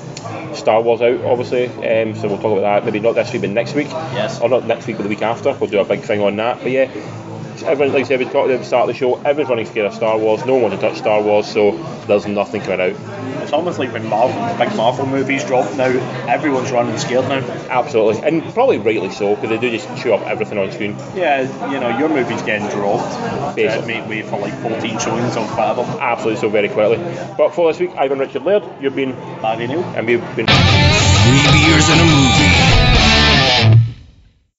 Star 0.55 0.81
Wars 0.81 1.03
out, 1.03 1.21
obviously. 1.25 1.67
Um, 1.67 2.15
so 2.15 2.29
we'll 2.29 2.39
talk 2.39 2.59
about 2.59 2.63
that. 2.63 2.85
Maybe 2.85 3.01
not 3.01 3.15
this 3.15 3.33
week, 3.33 3.43
but 3.43 3.51
next 3.51 3.75
week. 3.75 3.89
Yes. 3.89 4.41
Or 4.41 4.49
not 4.49 4.65
next 4.67 4.87
week, 4.87 4.97
but 4.97 5.03
the 5.03 5.09
week 5.11 5.23
after. 5.23 5.53
We'll 5.53 5.69
do 5.69 5.79
a 5.81 5.85
big 5.85 6.01
thing 6.01 6.23
on 6.23 6.37
that. 6.37 6.63
But 6.63 6.73
yeah, 6.73 6.91
everyone, 7.63 7.95
like 7.95 8.05
I 8.05 8.09
said, 8.09 8.19
we 8.19 8.25
talked 8.27 8.51
at 8.51 8.59
the 8.61 8.65
start 8.65 8.89
of 8.89 8.95
the 8.95 8.99
show. 8.99 9.17
Everyone's 9.17 9.49
running 9.49 9.67
scared 9.67 9.87
of 9.87 9.95
Star 9.95 10.19
Wars. 10.19 10.45
No 10.45 10.55
one 10.55 10.63
wants 10.65 10.77
to 10.81 10.89
touch 10.89 10.99
Star 10.99 11.23
Wars, 11.23 11.47
so 11.47 11.73
there's 12.07 12.27
nothing 12.27 12.61
coming 12.63 12.81
out. 12.81 13.43
It's 13.43 13.53
almost 13.53 13.79
like 13.79 13.93
when 13.93 14.07
Marvel, 14.09 14.37
big 14.59 14.75
Marvel 14.77 15.07
movies 15.07 15.45
drop 15.45 15.73
now, 15.77 15.87
everyone's 16.29 16.73
running 16.73 16.99
scared 16.99 17.29
now. 17.29 17.39
Absolutely, 17.71 18.23
and 18.23 18.43
probably 18.55 18.79
rightly 18.79 19.11
so 19.11 19.35
because 19.37 19.51
they 19.51 19.59
do 19.59 19.71
just 19.71 19.87
chew 20.03 20.13
up 20.13 20.23
everything 20.27 20.59
on 20.59 20.71
screen. 20.73 20.97
Yeah, 21.15 21.43
you 21.71 21.79
know, 21.79 21.97
your 21.99 22.09
movie's 22.09 22.43
getting 22.43 22.69
dropped. 22.69 23.13
To 23.13 23.53
Basically. 23.55 23.87
make 23.95 24.09
way 24.09 24.23
for 24.23 24.39
like 24.39 24.55
14 24.63 24.99
showings 24.99 25.37
of 25.37 25.49
whatever. 25.57 25.83
Absolutely, 26.01 26.41
so 26.41 26.49
very 26.49 26.69
quickly. 26.69 26.97
But 27.37 27.51
for 27.55 27.71
this 27.73 27.79
week, 27.81 27.93
I've 27.97 28.11
been 28.11 28.19
Richard 28.19 28.43
Laird. 28.43 28.65
You've 28.81 28.97
been, 28.97 29.13
Barry 29.41 29.67
Neal. 29.67 29.83
and 29.95 30.07
we've 30.07 30.21
been. 30.37 30.47
Three 30.47 31.43
beers 31.53 31.89
and 31.89 32.01
a 32.01 32.05
movie. 32.05 32.66